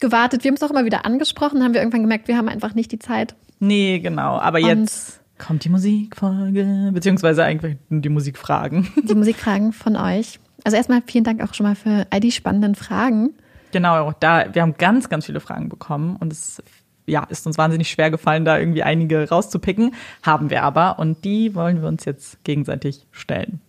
gewartet. 0.00 0.44
Wir 0.44 0.50
haben 0.50 0.56
es 0.56 0.62
auch 0.62 0.70
immer 0.70 0.84
wieder 0.84 1.04
angesprochen, 1.04 1.62
haben 1.62 1.74
wir 1.74 1.80
irgendwann 1.80 2.02
gemerkt, 2.02 2.28
wir 2.28 2.36
haben 2.36 2.48
einfach 2.48 2.74
nicht 2.74 2.92
die 2.92 2.98
Zeit. 2.98 3.34
Nee, 3.66 3.98
genau. 4.00 4.38
Aber 4.38 4.58
Und 4.58 4.66
jetzt 4.66 5.20
kommt 5.38 5.64
die 5.64 5.68
Musikfolge, 5.68 6.90
beziehungsweise 6.92 7.44
eigentlich 7.44 7.76
die 7.88 8.08
Musikfragen. 8.08 8.88
Die 9.02 9.14
Musikfragen 9.14 9.72
von 9.72 9.96
euch. 9.96 10.38
Also 10.64 10.76
erstmal 10.76 11.02
vielen 11.06 11.24
Dank 11.24 11.42
auch 11.42 11.52
schon 11.54 11.66
mal 11.66 11.74
für 11.74 12.06
all 12.10 12.20
die 12.20 12.32
spannenden 12.32 12.74
Fragen. 12.74 13.34
Genau, 13.72 14.12
da 14.20 14.54
wir 14.54 14.62
haben 14.62 14.76
ganz, 14.78 15.08
ganz 15.08 15.26
viele 15.26 15.40
Fragen 15.40 15.68
bekommen 15.68 16.16
und 16.16 16.32
es 16.32 16.62
ja, 17.06 17.24
ist 17.24 17.46
uns 17.46 17.58
wahnsinnig 17.58 17.90
schwer 17.90 18.10
gefallen, 18.10 18.44
da 18.44 18.58
irgendwie 18.58 18.82
einige 18.82 19.28
rauszupicken. 19.28 19.94
Haben 20.22 20.50
wir 20.50 20.62
aber 20.62 20.98
und 20.98 21.24
die 21.24 21.54
wollen 21.54 21.82
wir 21.82 21.88
uns 21.88 22.04
jetzt 22.04 22.42
gegenseitig 22.44 23.06
stellen. 23.10 23.60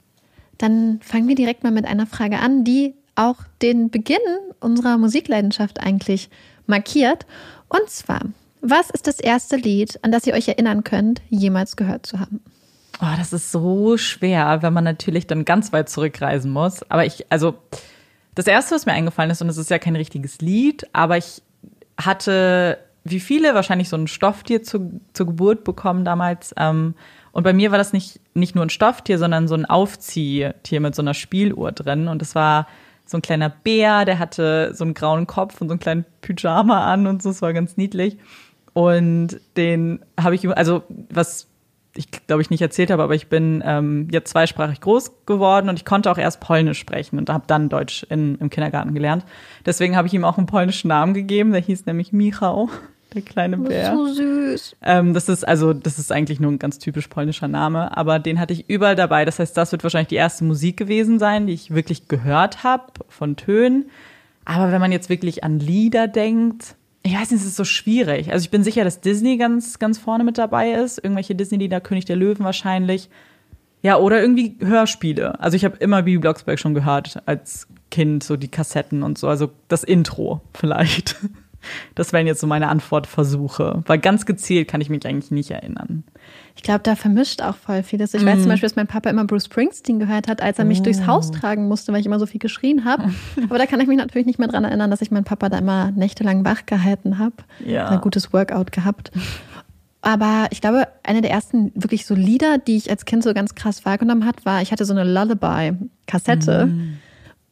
Dann 0.58 1.00
fangen 1.02 1.28
wir 1.28 1.36
direkt 1.36 1.64
mal 1.64 1.72
mit 1.72 1.86
einer 1.86 2.06
Frage 2.06 2.40
an, 2.40 2.64
die 2.64 2.94
auch 3.16 3.38
den 3.62 3.90
Beginn 3.90 4.18
unserer 4.60 4.98
Musikleidenschaft 4.98 5.82
eigentlich 5.82 6.30
markiert. 6.66 7.26
Und 7.68 7.90
zwar, 7.90 8.22
was 8.70 8.90
ist 8.90 9.08
das 9.08 9.20
erste 9.20 9.56
Lied, 9.56 10.00
an 10.04 10.12
das 10.12 10.26
ihr 10.28 10.34
euch 10.34 10.48
erinnern 10.48 10.84
könnt, 10.84 11.22
jemals 11.30 11.76
gehört 11.76 12.06
zu 12.06 12.20
haben? 12.20 12.42
Oh, 13.02 13.14
das 13.18 13.34
ist 13.34 13.52
so 13.52 13.98
schwer, 13.98 14.62
wenn 14.62 14.74
man 14.74 14.84
natürlich 14.84 15.28
dann 15.28 15.46
ganz 15.46 15.74
weit 15.74 15.90
zurückreisen 15.90 16.52
muss. 16.52 16.90
Aber 16.90 17.06
ich, 17.06 17.26
also, 17.30 17.56
das 18.36 18.48
erste, 18.48 18.76
was 18.76 18.86
mir 18.86 18.94
eingefallen 18.94 19.32
ist, 19.32 19.42
und 19.42 19.50
es 19.50 19.58
ist 19.58 19.70
ja 19.70 19.80
kein 19.80 19.96
richtiges 19.96 20.40
Lied, 20.40 20.88
aber 20.94 21.18
ich 21.18 21.42
hatte, 22.00 22.78
wie 23.04 23.20
viele, 23.20 23.54
wahrscheinlich 23.54 23.90
so 23.90 23.98
ein 23.98 24.08
Stofftier 24.08 24.64
zu, 24.64 25.00
zur 25.14 25.26
Geburt 25.26 25.64
bekommen 25.64 26.06
damals. 26.06 26.54
Ähm, 26.58 26.96
und 27.32 27.44
bei 27.44 27.54
mir 27.54 27.72
war 27.72 27.78
das 27.78 27.94
nicht, 27.94 28.20
nicht 28.34 28.56
nur 28.56 28.66
ein 28.66 28.70
Stofftier, 28.70 29.18
sondern 29.18 29.48
so 29.48 29.56
ein 29.56 29.66
Aufziehtier 29.66 30.80
mit 30.80 30.96
so 30.96 31.02
einer 31.02 31.14
Spieluhr 31.14 31.72
drin. 31.72 32.08
Und 32.08 32.22
das 32.22 32.34
war 32.34 32.68
so 33.06 33.18
ein 33.18 33.22
kleiner 33.22 33.50
Bär, 33.50 34.06
der 34.06 34.20
hatte 34.20 34.74
so 34.74 34.84
einen 34.84 34.94
grauen 34.94 35.28
Kopf 35.28 35.62
und 35.62 35.68
so 35.68 35.74
einen 35.74 35.80
kleinen 35.80 36.06
Pyjama 36.22 36.92
an 36.92 37.08
und 37.08 37.22
so, 37.22 37.30
das 37.30 37.42
war 37.42 37.54
ganz 37.54 37.78
niedlich. 37.78 38.18
Und 38.76 39.40
den 39.56 40.00
habe 40.20 40.36
ich, 40.36 40.46
also 40.50 40.84
was 41.10 41.48
ich 41.96 42.12
glaube 42.28 42.42
ich 42.42 42.50
nicht 42.50 42.62
erzählt 42.62 42.92
habe, 42.92 43.04
aber 43.04 43.16
ich 43.16 43.30
bin 43.30 43.64
ähm, 43.66 44.10
jetzt 44.12 44.32
zweisprachig 44.32 44.82
groß 44.82 45.26
geworden 45.26 45.70
und 45.70 45.80
ich 45.80 45.86
konnte 45.86 46.12
auch 46.12 46.18
erst 46.18 46.42
Polnisch 46.42 46.78
sprechen 46.78 47.18
und 47.18 47.30
habe 47.30 47.46
dann 47.48 47.70
Deutsch 47.70 48.06
in, 48.10 48.36
im 48.36 48.50
Kindergarten 48.50 48.94
gelernt. 48.94 49.24
Deswegen 49.66 49.96
habe 49.96 50.10
ich 50.10 50.14
ihm 50.14 50.26
auch 50.26 50.38
einen 50.38 50.46
polnischen 50.46 50.90
Namen 50.90 51.14
gegeben, 51.14 51.54
der 51.54 51.62
hieß 51.62 51.86
nämlich 51.86 52.12
Michał 52.12 52.70
der 53.14 53.22
kleine 53.22 53.56
Bär. 53.56 53.96
So 53.96 54.08
süß. 54.08 54.76
Ähm, 54.82 55.14
das 55.14 55.30
ist 55.30 55.48
also, 55.48 55.72
das 55.72 55.98
ist 55.98 56.12
eigentlich 56.12 56.42
nur 56.42 56.52
ein 56.52 56.60
ganz 56.60 56.80
typisch 56.80 57.08
polnischer 57.08 57.48
Name, 57.48 57.96
aber 57.96 58.20
den 58.20 58.42
hatte 58.42 58.52
ich 58.52 58.70
überall 58.70 58.98
dabei. 58.98 59.24
Das 59.24 59.40
heißt, 59.40 59.56
das 59.56 59.72
wird 59.72 59.84
wahrscheinlich 59.84 60.10
die 60.10 60.16
erste 60.16 60.44
Musik 60.44 60.76
gewesen 60.76 61.18
sein, 61.18 61.48
die 61.48 61.54
ich 61.54 61.74
wirklich 61.74 62.10
gehört 62.10 62.66
habe 62.66 62.92
von 63.08 63.38
Tönen. 63.38 63.86
Aber 64.44 64.74
wenn 64.74 64.82
man 64.82 64.92
jetzt 64.92 65.10
wirklich 65.10 65.46
an 65.46 65.60
Lieder 65.60 66.10
denkt, 66.10 66.76
ich 67.06 67.14
weiß 67.14 67.30
nicht, 67.30 67.42
es 67.42 67.46
ist 67.46 67.56
so 67.56 67.66
schwierig. 67.66 68.32
Also 68.34 68.44
ich 68.46 68.50
bin 68.50 68.64
sicher, 68.64 68.84
dass 68.84 69.00
Disney 69.00 69.38
ganz, 69.38 69.78
ganz 69.78 70.00
vorne 70.00 70.24
mit 70.24 70.40
dabei 70.40 70.72
ist. 70.72 70.98
Irgendwelche 70.98 71.36
Disney-Lieder, 71.36 71.80
König 71.80 72.06
der 72.06 72.16
Löwen 72.16 72.44
wahrscheinlich. 72.44 73.10
Ja, 73.84 73.98
oder 73.98 74.20
irgendwie 74.20 74.58
Hörspiele. 74.60 75.40
Also 75.40 75.56
ich 75.56 75.64
habe 75.64 75.78
immer 75.78 76.02
Bibi 76.02 76.18
Blocksberg 76.18 76.60
schon 76.60 76.74
gehört 76.74 77.22
als 77.28 77.68
Kind, 77.92 78.24
so 78.24 78.38
die 78.38 78.48
Kassetten 78.48 79.04
und 79.04 79.20
so. 79.20 79.28
Also 79.28 79.52
das 79.68 79.84
Intro 79.84 80.42
vielleicht. 80.56 81.18
Das 81.96 82.14
wären 82.14 82.28
jetzt 82.28 82.42
so 82.42 82.48
meine 82.48 82.70
Antwortversuche. 82.70 83.84
Weil 83.86 84.00
ganz 84.00 84.26
gezielt 84.26 84.68
kann 84.68 84.82
ich 84.82 84.90
mich 84.90 85.06
eigentlich 85.06 85.32
nicht 85.32 85.52
erinnern. 85.52 86.04
Ich 86.56 86.64
glaube, 86.64 86.82
da 86.84 86.96
vermischt 86.96 87.42
auch 87.42 87.56
voll 87.56 87.84
vieles. 87.84 88.14
Ich 88.14 88.24
mm. 88.24 88.26
weiß 88.26 88.36
zum 88.36 88.44
mhm. 88.44 88.50
Beispiel, 88.50 88.70
dass 88.70 88.76
mein 88.76 88.88
Papa 88.88 89.10
immer 89.10 89.26
Bruce 89.26 89.46
Springsteen 89.46 90.00
gehört 90.00 90.28
hat, 90.28 90.42
als 90.42 90.58
er 90.58 90.66
mich 90.66 90.80
oh. 90.80 90.84
durchs 90.84 91.06
Haus 91.06 91.32
tragen 91.32 91.68
musste, 91.68 91.92
weil 91.92 92.00
ich 92.00 92.06
immer 92.06 92.20
so 92.20 92.26
viel 92.26 92.40
geschrien 92.40 92.86
habe. 92.86 93.12
Aber 93.44 93.58
da 93.58 93.66
kann 93.66 93.80
ich 93.82 93.88
mich 93.88 93.98
natürlich 93.98 94.26
nicht 94.26 94.40
mehr 94.40 94.48
dran 94.48 94.64
erinnern, 94.64 94.90
dass 94.90 95.02
ich 95.02 95.12
meinen 95.12 95.26
Papa 95.26 95.50
da 95.50 95.58
immer 95.58 95.92
nächtelang 95.92 96.46
wach 96.46 96.66
gehalten 96.66 97.20
habe. 97.20 97.36
Ja. 97.66 97.90
Ein 97.90 98.02
gutes 98.02 98.32
Workout 98.32 98.72
gehabt. 98.72 99.12
Aber 100.02 100.48
ich 100.52 100.62
glaube, 100.62 100.88
eine 101.04 101.22
der 101.22 101.32
ersten 101.32 101.72
wirklich 101.74 102.06
so 102.06 102.14
Lieder, 102.14 102.60
die 102.60 102.78
ich 102.78 102.90
als 102.92 103.06
Kind 103.06 103.24
so 103.24 103.34
ganz 103.34 103.56
krass 103.56 103.86
wahrgenommen 103.86 104.26
hat, 104.26 104.46
war, 104.46 104.62
ich 104.62 104.72
hatte 104.72 104.86
so 104.86 104.94
eine 104.94 105.04
Lullaby-Kassette. 105.04 106.68
Mm. 106.68 106.98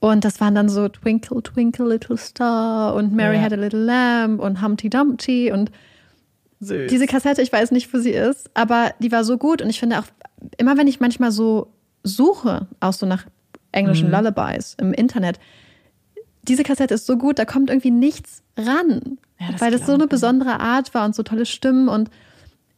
Und 0.03 0.25
das 0.25 0.41
waren 0.41 0.53
dann 0.53 0.67
so 0.67 0.89
Twinkle, 0.89 1.41
Twinkle, 1.41 1.88
Little 1.88 2.17
Star 2.17 2.93
und 2.93 3.13
Mary 3.13 3.38
ja. 3.38 3.43
Had 3.43 3.53
a 3.53 3.55
Little 3.55 3.85
Lamb 3.85 4.41
und 4.41 4.61
Humpty 4.61 4.89
Dumpty 4.89 5.49
und 5.49 5.71
Süß. 6.59 6.89
diese 6.89 7.05
Kassette, 7.05 7.41
ich 7.41 7.53
weiß 7.53 7.71
nicht, 7.71 7.93
wo 7.93 7.99
sie 7.99 8.11
ist, 8.11 8.51
aber 8.53 8.91
die 8.99 9.13
war 9.13 9.23
so 9.23 9.38
gut 9.38 9.61
und 9.61 9.69
ich 9.69 9.80
finde 9.80 9.99
auch, 9.99 10.03
immer 10.57 10.75
wenn 10.75 10.88
ich 10.88 10.99
manchmal 10.99 11.31
so 11.31 11.71
suche, 12.03 12.67
auch 12.81 12.91
so 12.91 13.05
nach 13.05 13.25
englischen 13.71 14.07
mhm. 14.07 14.15
Lullabies 14.15 14.75
im 14.77 14.91
Internet, 14.91 15.39
diese 16.41 16.63
Kassette 16.63 16.95
ist 16.95 17.05
so 17.05 17.15
gut, 17.15 17.39
da 17.39 17.45
kommt 17.45 17.69
irgendwie 17.69 17.91
nichts 17.91 18.43
ran, 18.57 19.19
ja, 19.39 19.57
weil 19.59 19.71
das 19.71 19.85
so 19.85 19.93
eine 19.93 20.07
besondere 20.07 20.59
Art 20.59 20.93
war 20.93 21.05
und 21.05 21.15
so 21.15 21.23
tolle 21.23 21.45
Stimmen 21.45 21.88
und 21.88 22.09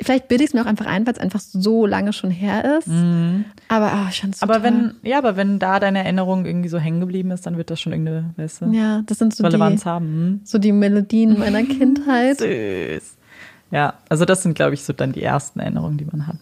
Vielleicht 0.01 0.27
bilde 0.27 0.43
ich 0.43 0.49
es 0.49 0.53
mir 0.53 0.61
auch 0.61 0.65
einfach 0.65 0.87
ein, 0.87 1.05
weil 1.07 1.13
es 1.13 1.19
einfach 1.19 1.39
so 1.39 1.85
lange 1.85 2.11
schon 2.11 2.29
her 2.29 2.77
ist. 2.79 2.87
Mhm. 2.87 3.45
Aber 3.69 3.91
oh, 3.95 4.09
ich 4.09 4.19
fand's 4.19 4.39
so 4.39 4.43
Aber 4.43 4.55
toll. 4.55 4.63
wenn, 4.63 4.95
ja, 5.03 5.17
aber 5.17 5.37
wenn 5.37 5.57
da 5.57 5.79
deine 5.79 6.03
Erinnerung 6.03 6.45
irgendwie 6.45 6.67
so 6.67 6.77
hängen 6.77 6.99
geblieben 6.99 7.31
ist, 7.31 7.45
dann 7.45 7.55
wird 7.57 7.69
das 7.69 7.79
schon 7.79 7.93
irgendeine, 7.93 8.33
weißt 8.35 8.61
du, 8.61 8.65
Ja, 8.71 9.03
das 9.05 9.19
sind 9.19 9.33
so 9.33 9.43
Relevanz 9.45 9.83
die, 9.83 9.89
haben. 9.89 10.05
Hm? 10.05 10.39
so 10.43 10.57
die 10.57 10.73
Melodien 10.73 11.39
meiner 11.39 11.63
Kindheit. 11.63 12.39
Süß. 12.39 13.15
Ja, 13.71 13.93
also 14.09 14.25
das 14.25 14.43
sind, 14.43 14.55
glaube 14.55 14.73
ich, 14.73 14.83
so 14.83 14.91
dann 14.91 15.13
die 15.13 15.23
ersten 15.23 15.59
Erinnerungen, 15.61 15.97
die 15.97 16.05
man 16.05 16.27
hat. 16.27 16.37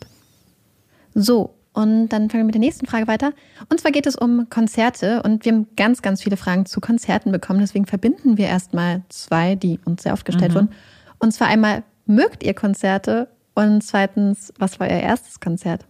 So, 1.14 1.54
und 1.74 2.10
dann 2.10 2.30
fangen 2.30 2.42
wir 2.42 2.46
mit 2.46 2.56
der 2.56 2.60
nächsten 2.60 2.86
Frage 2.86 3.08
weiter. 3.08 3.34
Und 3.70 3.80
zwar 3.80 3.92
geht 3.92 4.06
es 4.06 4.16
um 4.16 4.48
Konzerte 4.50 5.22
und 5.24 5.46
wir 5.46 5.52
haben 5.52 5.68
ganz, 5.76 6.02
ganz 6.02 6.22
viele 6.24 6.38
Fragen 6.38 6.66
zu 6.66 6.80
Konzerten 6.82 7.32
bekommen. 7.32 7.60
Deswegen 7.60 7.86
verbinden 7.86 8.38
wir 8.38 8.48
erstmal 8.48 9.02
zwei, 9.10 9.56
die 9.56 9.80
uns 9.86 10.04
sehr 10.04 10.14
oft 10.14 10.26
gestellt 10.26 10.54
wurden. 10.56 10.70
Und 11.20 11.32
zwar 11.34 11.48
einmal, 11.48 11.84
mögt 12.06 12.44
ihr 12.44 12.54
Konzerte? 12.54 13.28
Und 13.56 13.82
zweitens, 13.82 14.54
was 14.58 14.80
war 14.80 14.90
ihr 14.90 15.00
erstes 15.00 15.40
Konzert? 15.40 15.86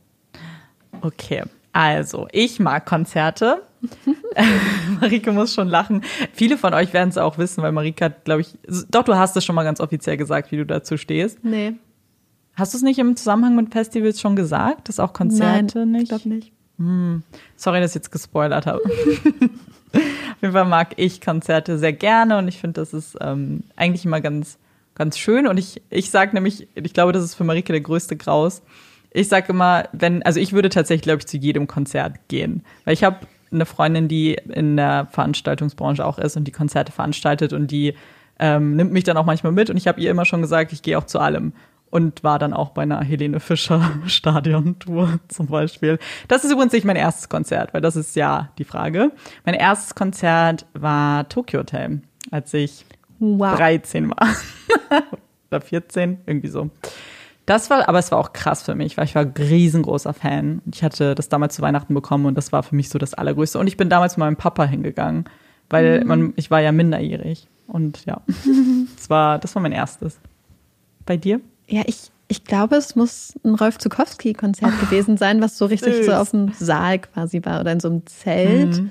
Okay, 1.01 1.43
also 1.71 2.27
ich 2.31 2.59
mag 2.59 2.85
Konzerte. 2.85 3.63
Marike 5.01 5.31
muss 5.31 5.53
schon 5.53 5.67
lachen. 5.67 6.03
Viele 6.31 6.57
von 6.57 6.73
euch 6.73 6.93
werden 6.93 7.09
es 7.09 7.17
auch 7.17 7.37
wissen, 7.37 7.61
weil 7.63 7.71
Marike 7.71 8.05
hat, 8.05 8.25
glaube 8.25 8.41
ich, 8.41 8.57
doch, 8.89 9.03
du 9.03 9.15
hast 9.15 9.35
es 9.35 9.43
schon 9.43 9.55
mal 9.55 9.63
ganz 9.63 9.79
offiziell 9.79 10.17
gesagt, 10.17 10.51
wie 10.51 10.57
du 10.57 10.65
dazu 10.65 10.97
stehst. 10.97 11.43
Nee. 11.43 11.73
Hast 12.55 12.73
du 12.73 12.77
es 12.77 12.83
nicht 12.83 12.99
im 12.99 13.15
Zusammenhang 13.15 13.55
mit 13.55 13.73
Festivals 13.73 14.21
schon 14.21 14.35
gesagt, 14.35 14.87
dass 14.87 14.99
auch 14.99 15.13
Konzerte 15.13 15.79
Nein, 15.79 15.91
nicht? 15.91 16.03
ich 16.03 16.09
glaube 16.09 16.29
nicht. 16.29 16.53
Sorry, 17.55 17.79
dass 17.79 17.91
ich 17.91 17.95
jetzt 17.95 18.11
gespoilert 18.11 18.65
habe. 18.65 18.81
Auf 19.93 20.41
jeden 20.41 20.53
Fall 20.53 20.65
mag 20.65 20.93
ich 20.97 21.21
Konzerte 21.21 21.77
sehr 21.77 21.93
gerne 21.93 22.37
und 22.37 22.47
ich 22.47 22.59
finde, 22.59 22.81
das 22.81 22.93
ist 22.93 23.15
ähm, 23.21 23.63
eigentlich 23.75 24.05
immer 24.05 24.21
ganz, 24.21 24.57
ganz 24.95 25.17
schön. 25.17 25.47
Und 25.47 25.57
ich, 25.57 25.81
ich 25.89 26.09
sage 26.09 26.33
nämlich, 26.33 26.67
ich 26.75 26.93
glaube, 26.93 27.11
das 27.11 27.23
ist 27.23 27.35
für 27.35 27.43
Marike 27.43 27.73
der 27.73 27.81
größte 27.81 28.15
Graus. 28.15 28.61
Ich 29.11 29.27
sage 29.27 29.49
immer, 29.49 29.87
wenn, 29.91 30.23
also 30.23 30.39
ich 30.39 30.53
würde 30.53 30.69
tatsächlich, 30.69 31.03
glaube 31.03 31.19
ich, 31.19 31.27
zu 31.27 31.37
jedem 31.37 31.67
Konzert 31.67 32.27
gehen. 32.27 32.63
Weil 32.85 32.93
ich 32.93 33.03
habe 33.03 33.17
eine 33.51 33.65
Freundin, 33.65 34.07
die 34.07 34.33
in 34.33 34.77
der 34.77 35.07
Veranstaltungsbranche 35.11 36.05
auch 36.05 36.17
ist 36.17 36.35
und 36.35 36.45
die 36.45 36.51
Konzerte 36.51 36.91
veranstaltet 36.91 37.53
und 37.53 37.69
die 37.69 37.93
ähm, 38.39 38.75
nimmt 38.75 38.91
mich 38.91 39.03
dann 39.03 39.17
auch 39.17 39.25
manchmal 39.25 39.51
mit 39.51 39.69
und 39.69 39.77
ich 39.77 39.87
habe 39.87 40.01
ihr 40.01 40.09
immer 40.09 40.25
schon 40.25 40.41
gesagt, 40.41 40.73
ich 40.73 40.81
gehe 40.81 40.97
auch 40.97 41.05
zu 41.05 41.19
allem 41.19 41.53
und 41.91 42.23
war 42.23 42.39
dann 42.39 42.53
auch 42.53 42.71
bei 42.71 42.81
einer 42.81 43.01
Helene 43.01 43.39
Fischer 43.39 43.91
Stadiontour 44.07 45.19
zum 45.27 45.45
Beispiel. 45.45 45.99
Das 46.27 46.43
ist 46.43 46.51
übrigens 46.51 46.73
nicht 46.73 46.85
mein 46.85 46.95
erstes 46.95 47.29
Konzert, 47.29 47.73
weil 47.73 47.81
das 47.81 47.95
ist 47.95 48.15
ja 48.15 48.49
die 48.57 48.63
Frage. 48.63 49.11
Mein 49.45 49.53
erstes 49.53 49.93
Konzert 49.93 50.65
war 50.73 51.29
Tokyo 51.29 51.59
Hotel, 51.59 52.01
als 52.31 52.51
ich 52.55 52.85
Wow. 53.23 53.55
13 53.55 54.09
war. 54.09 54.27
Oder 55.51 55.61
14, 55.61 56.19
irgendwie 56.25 56.49
so. 56.49 56.69
Das 57.45 57.69
war, 57.69 57.89
aber 57.89 57.99
es 57.99 58.11
war 58.11 58.19
auch 58.19 58.31
krass 58.33 58.63
für 58.63 58.75
mich, 58.75 58.95
weil 58.97 59.05
ich 59.05 59.15
war 59.15 59.23
ein 59.23 59.33
riesengroßer 59.37 60.13
Fan. 60.13 60.61
Ich 60.71 60.83
hatte 60.83 61.13
das 61.13 61.29
damals 61.29 61.55
zu 61.55 61.61
Weihnachten 61.61 61.93
bekommen 61.93 62.25
und 62.25 62.35
das 62.35 62.51
war 62.51 62.63
für 62.63 62.75
mich 62.75 62.89
so 62.89 62.97
das 62.97 63.13
Allergrößte. 63.13 63.59
Und 63.59 63.67
ich 63.67 63.75
bin 63.75 63.89
damals 63.89 64.15
mit 64.15 64.21
meinem 64.21 64.37
Papa 64.37 64.63
hingegangen, 64.65 65.25
weil 65.69 66.05
man, 66.05 66.33
ich 66.37 66.51
war 66.51 66.61
ja 66.61 66.71
minderjährig. 66.71 67.47
Und 67.67 68.05
ja, 68.05 68.21
das 68.95 69.09
war, 69.09 69.39
das 69.39 69.55
war 69.55 69.61
mein 69.61 69.73
erstes. 69.73 70.19
Bei 71.05 71.17
dir? 71.17 71.41
Ja, 71.67 71.81
ich, 71.85 72.11
ich 72.29 72.45
glaube, 72.45 72.77
es 72.77 72.95
muss 72.95 73.33
ein 73.43 73.55
Rolf 73.55 73.77
Zukowski-Konzert 73.77 74.79
gewesen 74.79 75.17
sein, 75.17 75.41
was 75.41 75.57
so 75.57 75.65
richtig 75.65 75.95
süß. 75.95 76.05
so 76.05 76.13
auf 76.13 76.31
dem 76.31 76.53
Saal 76.57 76.99
quasi 76.99 77.41
war 77.43 77.59
oder 77.59 77.73
in 77.73 77.79
so 77.81 77.89
einem 77.89 78.05
Zelt. 78.05 78.83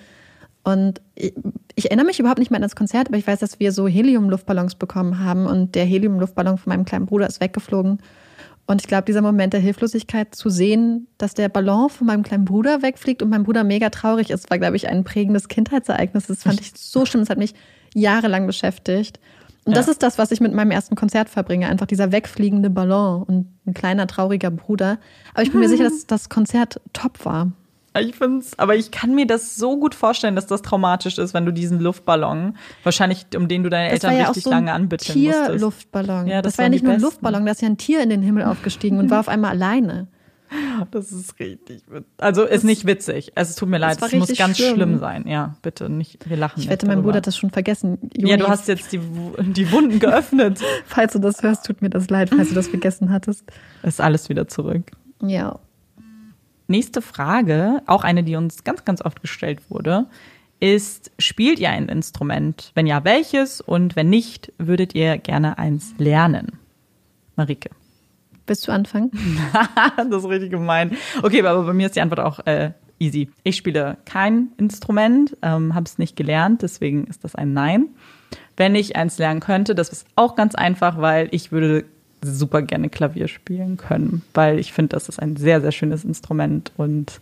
Und 0.63 1.01
ich, 1.15 1.33
ich 1.75 1.87
erinnere 1.87 2.07
mich 2.07 2.21
überhaupt 2.21 2.39
nicht 2.39 2.51
mehr 2.51 2.59
an 2.59 2.63
das 2.63 2.77
Konzert, 2.77 3.09
aber 3.09 3.17
ich 3.19 3.27
weiß, 3.27 3.39
dass 3.41 3.59
wir 3.61 3.73
so 3.73 3.87
Helium-Luftballons 3.89 4.75
bekommen 4.77 5.19
haben 5.19 5.47
und 5.47 5.75
der 5.75 5.85
Helium-Luftballon 5.85 6.59
von 6.59 6.71
meinem 6.71 6.85
kleinen 6.85 7.07
Bruder 7.07 7.27
ist 7.27 7.41
weggeflogen. 7.41 7.99
Und 8.67 8.81
ich 8.81 8.87
glaube, 8.87 9.05
dieser 9.05 9.23
Moment 9.23 9.53
der 9.53 9.61
Hilflosigkeit 9.61 10.35
zu 10.35 10.49
sehen, 10.49 11.09
dass 11.19 11.35
der 11.35 11.49
Ballon 11.49 11.91
von 11.91 12.07
meinem 12.07 12.23
kleinen 12.23 12.45
Bruder 12.45 12.81
wegfliegt 12.83 13.23
und 13.23 13.29
mein 13.31 13.43
Bruder 13.43 13.65
mega 13.65 13.91
traurig 13.91 14.31
ist, 14.31 14.51
war, 14.51 14.59
glaube 14.59 14.77
ich, 14.77 14.89
ein 14.89 15.03
prägendes 15.05 15.49
Kindheitsereignis. 15.49 16.29
Das 16.29 16.45
fand 16.45 16.61
ich 16.61 16.73
so 16.77 17.05
schlimm. 17.05 17.23
Das 17.23 17.31
hat 17.31 17.39
mich 17.39 17.55
jahrelang 17.95 18.47
beschäftigt. 18.47 19.19
Und 19.65 19.77
das 19.77 19.87
Ja. 19.87 19.93
ist 19.93 20.03
das, 20.03 20.17
was 20.19 20.31
ich 20.31 20.41
mit 20.41 20.53
meinem 20.55 20.71
ersten 20.71 20.95
Konzert 20.95 21.29
verbringe. 21.29 21.69
Einfach 21.69 21.87
dieser 21.87 22.13
wegfliegende 22.13 22.71
Ballon 22.71 23.23
und 23.25 23.47
ein 23.67 23.75
kleiner, 23.75 24.07
trauriger 24.07 24.51
Bruder. 24.51 24.99
Aber 25.35 25.43
ich 25.43 25.51
bin 25.51 25.61
mir 25.61 25.69
sicher, 25.69 25.85
dass 25.89 26.07
das 26.07 26.29
Konzert 26.29 26.81
top 26.93 27.25
war. 27.25 27.53
Ich 27.99 28.17
find's, 28.17 28.59
aber 28.59 28.75
ich 28.75 28.91
kann 28.91 29.15
mir 29.15 29.27
das 29.27 29.57
so 29.57 29.79
gut 29.79 29.95
vorstellen, 29.95 30.35
dass 30.35 30.47
das 30.47 30.63
traumatisch 30.63 31.19
ist, 31.19 31.35
wenn 31.35 31.45
du 31.45 31.53
diesen 31.53 31.79
Luftballon, 31.81 32.57
wahrscheinlich 32.85 33.27
um 33.37 33.49
den 33.49 33.63
du 33.63 33.69
deine 33.69 33.91
Das 33.91 34.05
Eltern 34.05 34.17
ja 34.17 34.25
auch 34.25 34.29
richtig 34.31 34.45
so 34.45 34.51
ein 34.51 34.57
lange 34.57 34.73
anbitteln 34.73 35.23
musstest. 35.23 35.51
Tierluftballon. 35.51 36.27
Ja, 36.27 36.41
das, 36.41 36.53
das 36.53 36.59
war 36.59 36.65
ja 36.65 36.69
nicht 36.71 36.85
nur 36.85 36.95
ein. 36.95 37.01
Luftballon, 37.01 37.45
da 37.45 37.53
ist 37.53 37.61
ja 37.61 37.69
ein 37.69 37.77
Tier 37.77 38.03
in 38.03 38.09
den 38.09 38.23
Himmel 38.23 38.45
aufgestiegen 38.45 38.99
und 38.99 39.11
war 39.11 39.21
auf 39.21 39.29
einmal 39.29 39.51
alleine. 39.51 40.09
Das 40.91 41.13
ist 41.13 41.39
richtig. 41.39 41.83
Also 42.19 42.45
ist 42.45 42.65
nicht 42.65 42.87
witzig. 42.87 43.33
Es 43.35 43.55
tut 43.55 43.69
mir 43.69 43.79
leid, 43.79 43.99
es 44.03 44.13
muss 44.13 44.37
ganz 44.37 44.57
schlimm. 44.57 44.75
schlimm. 44.75 44.99
sein. 44.99 45.27
Ja, 45.27 45.57
bitte 45.63 45.89
nicht. 45.89 46.29
Wir 46.29 46.37
lachen 46.37 46.61
Ich 46.61 46.69
wette, 46.69 46.87
mein. 46.87 47.03
Bruder 47.03 47.19
hat 47.19 47.27
das 47.27 47.37
schon 47.37 47.51
vergessen. 47.51 47.99
Juni, 48.15 48.31
Ja, 48.31 48.37
du 48.37 48.49
hast 48.49 48.69
jetzt 48.69 48.93
die, 48.93 49.01
die 49.41 49.73
Wunden 49.73 49.99
geöffnet. 49.99 50.61
falls 50.87 51.13
du 51.15 51.19
das 51.19 51.43
hörst, 51.43 51.67
tut 51.67 51.83
mir 51.83 51.91
das 51.91 52.11
leid, 52.11 52.31
falls 52.31 52.51
du 52.51 52.55
das 52.55 52.69
vergessen 52.69 53.11
hattest. 53.11 53.45
Ist 53.83 54.01
alles 54.01 54.29
wieder 54.29 54.49
zurück. 54.49 54.91
Ja. 55.23 55.59
Nächste 56.73 57.03
Frage, 57.03 57.83
auch 57.85 58.03
eine, 58.03 58.25
die 58.25 58.35
uns 58.35 58.65
ganz, 58.65 58.87
ganz 58.87 59.05
oft 59.05 59.21
gestellt 59.21 59.61
wurde, 59.69 60.07
ist, 60.59 61.11
spielt 61.19 61.59
ihr 61.59 61.69
ein 61.69 61.91
Instrument? 61.91 62.73
Wenn 62.75 62.87
ja, 62.87 63.05
welches? 63.05 63.61
Und 63.61 63.95
wenn 63.95 64.09
nicht, 64.09 64.55
würdet 64.57 64.95
ihr 64.95 65.19
gerne 65.19 65.59
eins 65.59 65.93
lernen? 65.99 66.53
Marike. 67.37 67.69
Willst 68.47 68.67
du 68.67 68.73
anfangen? 68.73 69.11
das 69.99 70.25
ist 70.25 70.31
richtig 70.31 70.51
gemein. 70.51 70.97
Okay, 71.23 71.45
aber 71.45 71.63
bei 71.63 71.75
mir 71.75 71.89
ist 71.89 71.97
die 71.97 72.01
Antwort 72.01 72.21
auch 72.21 72.47
äh, 72.47 72.71
easy. 72.99 73.29
Ich 73.45 73.57
spiele 73.57 73.99
kein 74.07 74.53
Instrument, 74.57 75.37
ähm, 75.43 75.75
habe 75.75 75.85
es 75.85 75.99
nicht 75.99 76.17
gelernt, 76.17 76.63
deswegen 76.63 77.05
ist 77.05 77.23
das 77.23 77.35
ein 77.35 77.53
Nein. 77.53 77.89
Wenn 78.57 78.75
ich 78.75 78.97
eins 78.97 79.19
lernen 79.19 79.41
könnte, 79.41 79.75
das 79.75 79.91
ist 79.91 80.07
auch 80.17 80.37
ganz 80.37 80.55
einfach, 80.55 80.99
weil 80.99 81.29
ich 81.33 81.53
würde 81.53 81.85
super 82.23 82.63
gerne 82.63 82.89
Klavier 82.89 83.29
spielen 83.29 83.77
können, 83.77 84.23
weil 84.35 84.59
ich 84.59 84.73
finde, 84.73 84.91
das 84.91 85.09
ist 85.09 85.19
ein 85.19 85.37
sehr, 85.37 85.61
sehr 85.61 85.73
schönes 85.73 86.05
Instrument 86.05 86.73
und 86.77 87.21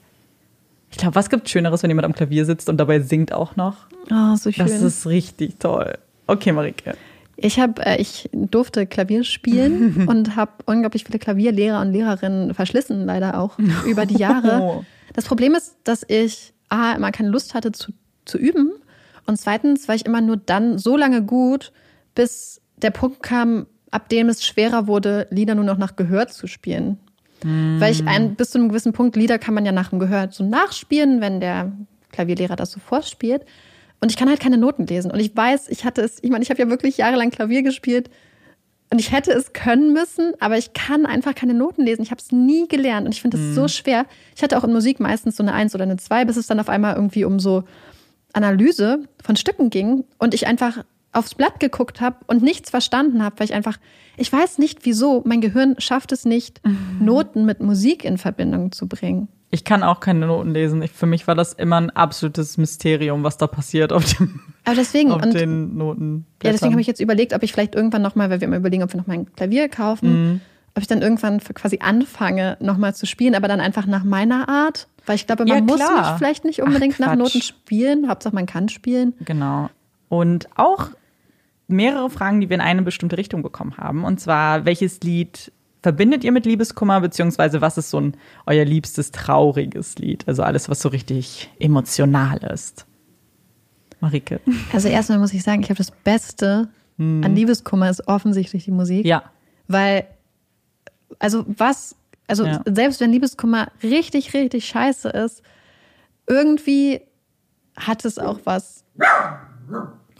ich 0.91 0.99
glaube, 0.99 1.15
was 1.15 1.31
gibt 1.31 1.49
Schöneres, 1.49 1.83
wenn 1.83 1.91
jemand 1.91 2.05
am 2.05 2.13
Klavier 2.13 2.45
sitzt 2.45 2.69
und 2.69 2.77
dabei 2.77 3.01
singt 3.01 3.33
auch 3.33 3.57
noch? 3.57 3.87
Oh, 4.11 4.35
so 4.37 4.51
schön. 4.51 4.67
Das 4.67 4.83
ist 4.83 5.07
richtig 5.07 5.59
toll. 5.61 5.97
Okay, 6.27 6.53
Marike. 6.53 6.95
Ich 7.37 7.59
habe, 7.59 7.85
äh, 7.87 8.01
ich 8.01 8.29
durfte 8.33 8.87
Klavier 8.87 9.25
spielen 9.25 10.07
und 10.09 10.37
habe 10.37 10.53
unglaublich 10.67 11.05
viele 11.05 11.19
Klavierlehrer 11.19 11.81
und 11.81 11.93
Lehrerinnen 11.93 12.55
verschlissen, 12.55 13.07
leider 13.07 13.39
auch 13.39 13.59
über 13.87 14.07
die 14.07 14.17
Jahre. 14.19 14.61
Oh. 14.61 14.85
Das 15.13 15.25
Problem 15.25 15.55
ist, 15.55 15.77
dass 15.85 16.05
ich 16.07 16.53
a 16.69 16.93
immer 16.93 17.11
keine 17.11 17.31
Lust 17.31 17.55
hatte 17.55 17.73
zu, 17.73 17.93
zu 18.25 18.39
üben 18.39 18.71
und 19.27 19.37
zweitens 19.37 19.89
war 19.89 19.95
ich 19.95 20.07
immer 20.07 20.21
nur 20.21 20.37
dann 20.37 20.79
so 20.79 20.97
lange 20.97 21.23
gut, 21.23 21.73
bis 22.15 22.61
der 22.77 22.91
Punkt 22.91 23.23
kam, 23.23 23.67
ab 23.91 24.09
dem 24.09 24.29
es 24.29 24.45
schwerer 24.45 24.87
wurde, 24.87 25.27
Lieder 25.31 25.55
nur 25.55 25.65
noch 25.65 25.79
nach 25.79 25.97
Gehör 25.97 26.29
zu 26.29 26.47
spielen. 26.47 26.99
Weil 27.43 27.93
ich 27.93 28.07
ein, 28.07 28.35
bis 28.35 28.51
zu 28.51 28.59
einem 28.59 28.69
gewissen 28.69 28.93
Punkt, 28.93 29.17
Lieder 29.17 29.39
kann 29.39 29.55
man 29.55 29.65
ja 29.65 29.73
nach 29.73 29.89
dem 29.89 29.99
Gehör 29.99 30.29
so 30.31 30.45
nachspielen, 30.45 31.23
wenn 31.23 31.41
der 31.41 31.73
Klavierlehrer 32.13 32.57
das 32.57 32.71
so 32.71 32.81
vorspielt. 32.81 33.47
Und 34.01 34.11
ich 34.11 34.19
kann 34.19 34.29
halt 34.29 34.41
keine 34.41 34.59
Noten 34.59 34.87
lesen. 34.87 35.11
Und 35.11 35.21
ich 35.21 35.35
weiß, 35.35 35.69
ich 35.69 35.85
hatte 35.85 36.03
es, 36.03 36.23
ich 36.23 36.31
meine, 36.31 36.43
ich 36.43 36.51
habe 36.51 36.61
ja 36.61 36.69
wirklich 36.69 36.99
jahrelang 36.99 37.31
Klavier 37.31 37.63
gespielt 37.63 38.11
und 38.91 38.99
ich 38.99 39.13
hätte 39.13 39.33
es 39.33 39.53
können 39.53 39.93
müssen, 39.93 40.33
aber 40.41 40.59
ich 40.59 40.73
kann 40.73 41.07
einfach 41.07 41.35
keine 41.35 41.55
Noten 41.55 41.85
lesen. 41.85 42.03
Ich 42.03 42.11
habe 42.11 42.21
es 42.21 42.33
nie 42.33 42.67
gelernt 42.67 43.07
und 43.07 43.15
ich 43.15 43.23
finde 43.23 43.39
es 43.39 43.55
so 43.55 43.69
schwer. 43.69 44.05
Ich 44.35 44.43
hatte 44.43 44.59
auch 44.59 44.65
in 44.65 44.73
Musik 44.73 45.01
meistens 45.01 45.37
so 45.37 45.43
eine 45.43 45.53
Eins 45.53 45.75
oder 45.75 45.85
eine 45.85 45.97
Zwei, 45.97 46.25
bis 46.25 46.37
es 46.37 46.47
dann 46.47 46.61
auf 46.61 46.69
einmal 46.69 46.97
irgendwie 46.97 47.25
um 47.25 47.39
so 47.39 47.65
Analyse 48.33 49.05
von 49.23 49.37
Stücken 49.37 49.71
ging 49.71 50.05
und 50.19 50.35
ich 50.35 50.47
einfach 50.47 50.85
aufs 51.13 51.35
Blatt 51.35 51.59
geguckt 51.61 52.01
habe 52.01 52.17
und 52.27 52.43
nichts 52.43 52.71
verstanden 52.71 53.23
habe, 53.23 53.39
weil 53.39 53.47
ich 53.47 53.55
einfach, 53.55 53.79
ich 54.17 54.33
weiß 54.33 54.59
nicht 54.59 54.85
wieso, 54.85 55.23
mein 55.25 55.41
Gehirn 55.41 55.75
schafft 55.79 56.13
es 56.13 56.25
nicht, 56.25 56.61
Noten 57.01 57.45
mit 57.45 57.61
Musik 57.61 58.05
in 58.05 58.19
Verbindung 58.19 58.73
zu 58.73 58.87
bringen. 58.87 59.29
Ich 59.53 59.65
kann 59.65 59.83
auch 59.83 59.99
keine 59.99 60.27
Noten 60.27 60.53
lesen. 60.53 60.81
Ich, 60.83 60.93
für 60.93 61.07
mich 61.07 61.27
war 61.27 61.35
das 61.35 61.55
immer 61.55 61.81
ein 61.81 61.91
absolutes 61.91 62.57
Mysterium, 62.57 63.25
was 63.25 63.37
da 63.37 63.49
passiert 63.49 63.93
auf, 63.93 64.05
dem, 64.05 64.41
Aber 64.65 64.77
deswegen, 64.77 65.11
auf 65.13 65.23
und 65.23 65.35
den 65.35 65.77
Noten. 65.77 66.27
Ja, 66.43 66.53
deswegen 66.53 66.73
habe 66.73 66.81
ich 66.81 66.87
jetzt 66.87 67.01
überlegt, 67.01 67.33
ob 67.33 67.43
ich 67.43 67.53
vielleicht 67.53 67.75
irgendwann 67.75 68.03
nochmal, 68.03 68.31
weil 68.31 68.41
wir 68.41 68.47
immer 68.47 68.59
überlegen, 68.59 68.85
ob 68.85 68.93
wir 68.93 69.01
nochmal 69.01 69.19
ein 69.19 69.33
Klavier 69.35 69.69
kaufen, 69.69 70.41
ob 70.77 70.83
ich 70.83 70.87
dann 70.87 71.03
irgendwann 71.03 71.41
quasi 71.41 71.81
anfange, 71.83 72.57
nochmal 72.61 72.95
zu 72.95 73.07
spielen, 73.07 73.35
aber 73.35 73.49
dann 73.49 73.59
einfach 73.59 73.87
nach 73.87 74.05
meiner 74.05 74.49
Art. 74.49 74.87
Weil 75.07 75.17
ich 75.17 75.27
glaube, 75.27 75.45
man 75.45 75.57
Ja, 75.57 75.63
muss 75.65 75.81
mich 75.81 76.19
vielleicht 76.19 76.45
nicht 76.45 76.63
unbedingt 76.63 76.95
Ach, 77.01 77.07
nach. 77.07 77.17
Noten 77.17 77.43
spielen. 77.43 78.09
Hauptsache, 78.09 78.33
man 78.35 78.47
kann 78.47 78.69
spielen. 78.69 79.15
Genau. 79.25 79.69
Und 80.09 80.49
auch 80.57 80.91
mehrere 81.71 82.11
Fragen, 82.11 82.41
die 82.41 82.49
wir 82.49 82.55
in 82.55 82.61
eine 82.61 82.83
bestimmte 82.83 83.17
Richtung 83.19 83.43
bekommen 83.43 83.77
haben. 83.77 84.05
Und 84.05 84.21
zwar, 84.21 84.65
welches 84.65 85.01
Lied 85.01 85.53
verbindet 85.83 86.25
ihr 86.25 86.33
mit 86.33 86.45
Liebeskummer, 86.47 87.01
beziehungsweise 87.01 87.61
was 87.61 87.79
ist 87.79 87.91
so 87.91 88.01
ein 88.01 88.17
euer 88.47 88.65
liebstes 88.65 89.13
trauriges 89.13 89.97
Lied? 89.99 90.29
Also 90.29 90.43
alles, 90.43 90.69
was 90.69 90.81
so 90.81 90.89
richtig 90.91 91.51
emotional 91.59 92.39
ist. 92.53 92.87
Marike. 94.01 94.41
Also 94.73 94.89
erstmal 94.89 95.19
muss 95.19 95.33
ich 95.33 95.43
sagen, 95.43 95.63
ich 95.63 95.69
habe 95.71 95.79
das 95.79 95.91
Beste 95.91 96.69
an 96.99 97.35
Liebeskummer 97.35 97.89
ist 97.89 98.07
offensichtlich 98.09 98.65
die 98.65 98.71
Musik. 98.73 99.07
Ja. 99.07 99.23
Weil 99.69 100.07
Also 101.19 101.45
was, 101.49 101.97
also 102.27 102.45
Ja. 102.45 102.63
selbst 102.67 103.01
wenn 103.01 103.11
Liebeskummer 103.11 103.69
richtig, 103.83 104.35
richtig 104.35 104.67
scheiße 104.67 105.09
ist, 105.09 105.43
irgendwie 106.27 107.01
hat 107.75 108.05
es 108.05 108.19
auch 108.19 108.41
was. 108.45 108.85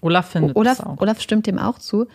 Olaf 0.01 0.31
findet 0.31 0.57
Olaf, 0.57 0.79
es 0.79 0.85
auch. 0.85 1.01
Olaf 1.01 1.21
stimmt 1.21 1.47
dem 1.47 1.59
auch 1.59 1.79
zu. 1.79 2.07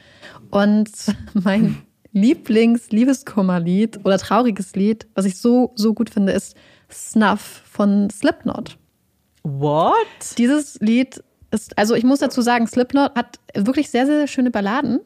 Und 0.50 0.90
mein 1.34 1.82
Lieblings-Liebeskummerlied 2.14 4.06
oder 4.06 4.18
trauriges 4.18 4.76
Lied, 4.76 5.08
was 5.16 5.26
ich 5.26 5.38
so, 5.38 5.74
so 5.76 5.94
gut 5.94 6.10
finde, 6.10 6.32
ist 6.32 6.56
Snuff 6.92 7.62
von 7.66 8.10
Slipknot. 8.10 8.78
What? 9.44 9.96
Dieses 10.38 10.80
Lied 10.80 11.24
ist, 11.52 11.78
also 11.78 11.94
ich 11.96 12.04
muss 12.04 12.20
dazu 12.20 12.42
sagen, 12.42 12.68
Slipknot 12.68 13.16
hat 13.16 13.40
wirklich 13.54 13.90
sehr, 13.90 14.06
sehr 14.06 14.28
schöne 14.28 14.52
Balladen. 14.52 15.02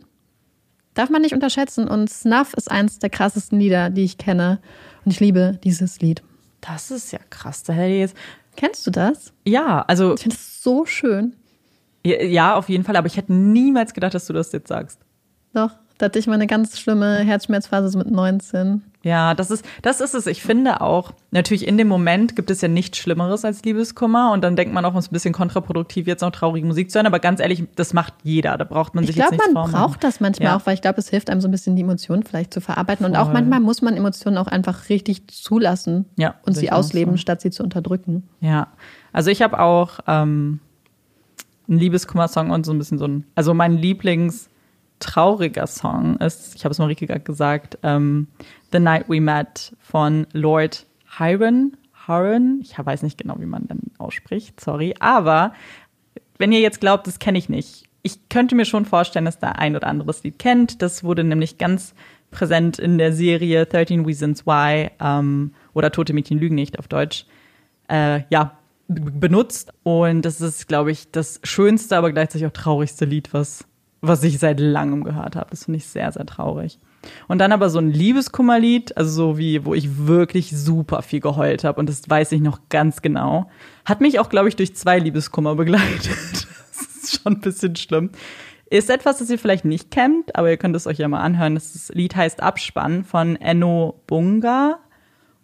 Darf 0.94 1.10
man 1.10 1.22
nicht 1.22 1.34
unterschätzen. 1.34 1.88
Und 1.88 2.10
Snuff 2.10 2.54
ist 2.54 2.70
eins 2.70 3.00
der 3.00 3.10
krassesten 3.10 3.60
Lieder, 3.60 3.90
die 3.90 4.04
ich 4.04 4.18
kenne. 4.18 4.60
Und 5.06 5.12
ich 5.12 5.20
liebe 5.20 5.60
dieses 5.64 6.00
Lied. 6.02 6.24
Das 6.62 6.92
ist 6.92 7.12
ja 7.12 7.20
krass. 7.30 7.64
Da 7.64 7.74
hätte 7.74 7.94
ich 7.94 8.00
jetzt. 8.00 8.16
Kennst 8.56 8.86
du 8.86 8.92
das? 8.92 9.34
Ja, 9.46 9.82
also 9.88 10.16
Ich 10.16 10.22
finde 10.22 10.36
es 10.36 10.62
so 10.62 10.86
schön. 10.86 11.36
Ja, 12.10 12.56
auf 12.56 12.70
jeden 12.70 12.84
Fall, 12.84 12.96
aber 12.96 13.08
ich 13.08 13.18
hätte 13.18 13.34
niemals 13.34 13.94
gedacht, 13.94 14.14
dass 14.14 14.26
du 14.28 14.34
das 14.34 14.52
jetzt 14.52 14.68
sagst. 14.68 15.00
Doch, 15.54 15.72
da 15.98 16.06
hatte 16.06 16.20
ich 16.20 16.28
mal 16.28 16.34
eine 16.36 16.48
ganz 16.48 16.80
schlimme 16.80 17.18
Herzschmerzphase 17.20 17.98
mit 17.98 18.10
19. 18.10 18.84
Ja, 19.02 19.34
das 19.34 19.50
ist, 19.50 19.64
das 19.82 20.02
ist 20.02 20.14
es. 20.14 20.28
Ich 20.28 20.42
finde 20.44 20.82
auch, 20.82 21.12
natürlich 21.32 21.66
in 21.66 21.78
dem 21.78 21.88
Moment 21.88 22.36
gibt 22.36 22.52
es 22.52 22.60
ja 22.62 22.68
nichts 22.68 22.98
Schlimmeres 22.98 23.46
als 23.46 23.64
Liebeskummer 23.64 24.32
und 24.34 24.42
dann 24.44 24.58
denkt 24.58 24.74
man 24.74 24.84
auch, 24.84 24.94
es 24.96 25.06
ist 25.06 25.12
ein 25.12 25.14
bisschen 25.14 25.34
kontraproduktiv, 25.34 26.06
jetzt 26.06 26.20
noch 26.22 26.32
traurige 26.32 26.68
Musik 26.68 26.92
zu 26.92 26.98
hören, 27.00 27.06
aber 27.08 27.20
ganz 27.20 27.40
ehrlich, 27.40 27.64
das 27.76 27.94
macht 27.94 28.14
jeder. 28.24 28.58
Da 28.58 28.66
braucht 28.66 28.96
man 28.96 29.04
Ich 29.06 29.10
sich 29.12 29.16
jetzt 29.16 29.30
glaube, 29.30 29.36
nichts 29.44 29.54
man 29.54 29.72
braucht 29.72 30.04
das 30.04 30.20
manchmal 30.20 30.50
Ja. 30.50 30.58
auch, 30.58 30.66
weil 30.66 30.74
ich 30.74 30.82
glaube, 30.82 31.00
es 31.00 31.08
hilft 31.10 31.30
einem 31.30 31.40
so 31.40 31.48
ein 31.48 31.52
bisschen 31.52 31.76
die 31.78 31.82
Emotionen 31.82 32.24
vielleicht 32.24 32.54
zu 32.54 32.60
verarbeiten. 32.62 33.06
Und 33.06 33.16
auch 33.16 33.26
Voll. 33.26 33.34
manchmal 33.36 33.62
muss 33.62 33.82
man 33.82 33.96
Emotionen 33.96 34.38
auch 34.38 34.48
einfach 34.48 34.90
richtig 34.90 35.28
zulassen 35.28 36.06
Ja, 36.18 36.36
und 36.46 36.56
sie 36.56 36.70
ausleben, 36.72 37.14
so. 37.14 37.18
statt 37.18 37.40
sie 37.42 37.52
zu 37.52 37.64
unterdrücken. 37.64 38.28
Ja, 38.42 38.68
also 39.14 39.32
ich 39.32 39.42
habe 39.42 39.60
auch 39.60 40.00
ähm, 40.08 40.60
einen 41.70 41.80
Liebeskummer-Song 41.80 42.50
und 42.50 42.66
so 42.66 42.74
ein 42.74 42.78
bisschen 42.78 42.98
so 42.98 43.06
ein. 43.06 43.26
Also 43.36 43.54
mein 43.54 43.78
Lieblings-trauriger 43.78 45.68
Song 45.68 46.18
ist, 46.18 46.56
ich 46.56 46.66
habe 46.66 46.72
es 46.72 46.80
Marike 46.80 47.06
gerade 47.08 47.22
gesagt, 47.22 47.78
ähm, 47.84 48.28
The 48.72 48.80
Night 48.80 49.06
We 49.08 49.22
Met 49.22 49.76
von 49.80 50.28
Lord 50.34 50.86
Hiron. 51.18 51.78
Hiron, 52.08 52.60
ich 52.62 52.78
weiß 52.78 53.04
nicht 53.04 53.18
genau, 53.18 53.36
wie 53.40 53.46
man 53.46 53.68
den 53.68 53.92
ausspricht, 53.98 54.60
sorry. 54.60 54.96
Aber 55.00 55.54
wenn 56.38 56.52
ihr 56.52 56.60
jetzt 56.60 56.82
glaubt, 56.82 57.06
das 57.08 57.20
kenne 57.20 57.38
ich 57.38 57.50
nicht, 57.50 57.86
ich 58.02 58.30
könnte 58.30 58.56
mir 58.56 58.66
schon 58.66 58.86
vorstellen, 58.86 59.26
dass 59.26 59.40
da 59.40 59.52
ein 59.52 59.76
oder 59.76 59.88
anderes 59.88 60.24
Lied 60.24 60.40
kennt. 60.40 60.82
Das 60.82 61.04
wurde 61.04 61.24
nämlich 61.24 61.58
ganz 61.58 61.94
präsent 62.32 62.80
in 62.80 62.98
der 62.98 63.12
Serie 63.14 63.66
13 63.66 64.06
Reasons 64.06 64.46
Why 64.46 64.90
ähm, 65.00 65.54
oder 65.74 65.92
Tote 65.92 66.14
Mädchen 66.14 66.40
lügen 66.40 66.56
nicht 66.56 66.80
auf 66.80 66.88
Deutsch 66.88 67.26
äh, 67.90 68.22
ja, 68.30 68.59
benutzt. 68.90 69.72
Und 69.84 70.24
das 70.24 70.42
ist, 70.42 70.68
glaube 70.68 70.92
ich, 70.92 71.12
das 71.12 71.40
schönste, 71.44 71.96
aber 71.96 72.12
gleichzeitig 72.12 72.48
auch 72.48 72.52
traurigste 72.52 73.06
Lied, 73.06 73.34
was, 73.34 73.66
was 74.02 74.24
ich 74.24 74.40
seit 74.40 74.60
langem 74.60 75.04
gehört 75.04 75.36
habe. 75.36 75.52
Das 75.52 75.66
finde 75.66 75.78
ich 75.78 75.86
sehr, 75.86 76.12
sehr 76.12 76.26
traurig. 76.26 76.80
Und 77.28 77.38
dann 77.38 77.52
aber 77.52 77.70
so 77.70 77.80
ein 77.80 77.92
Liebeskummerlied, 77.92 78.98
also 78.98 79.10
so 79.10 79.38
wie, 79.38 79.64
wo 79.66 79.74
ich 79.74 80.06
wirklich 80.06 80.52
super 80.52 81.02
viel 81.02 81.22
geheult 81.22 81.64
habe 81.64 81.80
und 81.80 81.88
das 81.88 82.10
weiß 82.10 82.34
ich 82.34 82.42
noch 82.42 82.60
ganz 82.68 83.02
genau, 83.02 83.50
hat 83.86 84.02
mich 84.02 84.20
auch, 84.20 84.30
glaube 84.30 84.50
ich, 84.50 84.58
durch 84.58 84.76
zwei 84.76 85.00
Liebeskummer 85.00 85.56
begleitet. 85.56 86.48
Das 86.80 87.12
ist 87.12 87.22
schon 87.22 87.34
ein 87.34 87.42
bisschen 87.42 87.76
schlimm. 87.76 88.12
Ist 88.70 88.90
etwas, 88.90 89.18
das 89.18 89.30
ihr 89.30 89.40
vielleicht 89.40 89.66
nicht 89.66 89.90
kennt, 89.90 90.36
aber 90.36 90.50
ihr 90.50 90.58
könnt 90.58 90.76
es 90.76 90.86
euch 90.86 91.00
ja 91.00 91.08
mal 91.08 91.22
anhören. 91.22 91.56
Das 91.56 91.90
Lied 91.94 92.16
heißt 92.16 92.42
Abspann 92.42 93.04
von 93.04 93.36
Enno 93.38 94.02
Bunga. 94.06 94.80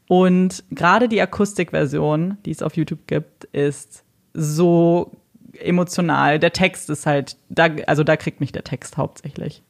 Und 0.07 0.63
gerade 0.71 1.09
die 1.09 1.21
Akustikversion, 1.21 2.37
die 2.45 2.51
es 2.51 2.61
auf 2.61 2.75
YouTube 2.77 3.07
gibt, 3.07 3.45
ist 3.45 4.03
so 4.33 5.11
emotional. 5.59 6.37
Der 6.39 6.53
Text 6.53 6.89
ist 6.89 7.05
halt, 7.05 7.37
da, 7.49 7.69
also 7.87 8.03
da 8.03 8.15
kriegt 8.17 8.39
mich 8.39 8.51
der 8.51 8.63
Text 8.63 8.97
hauptsächlich. 8.97 9.63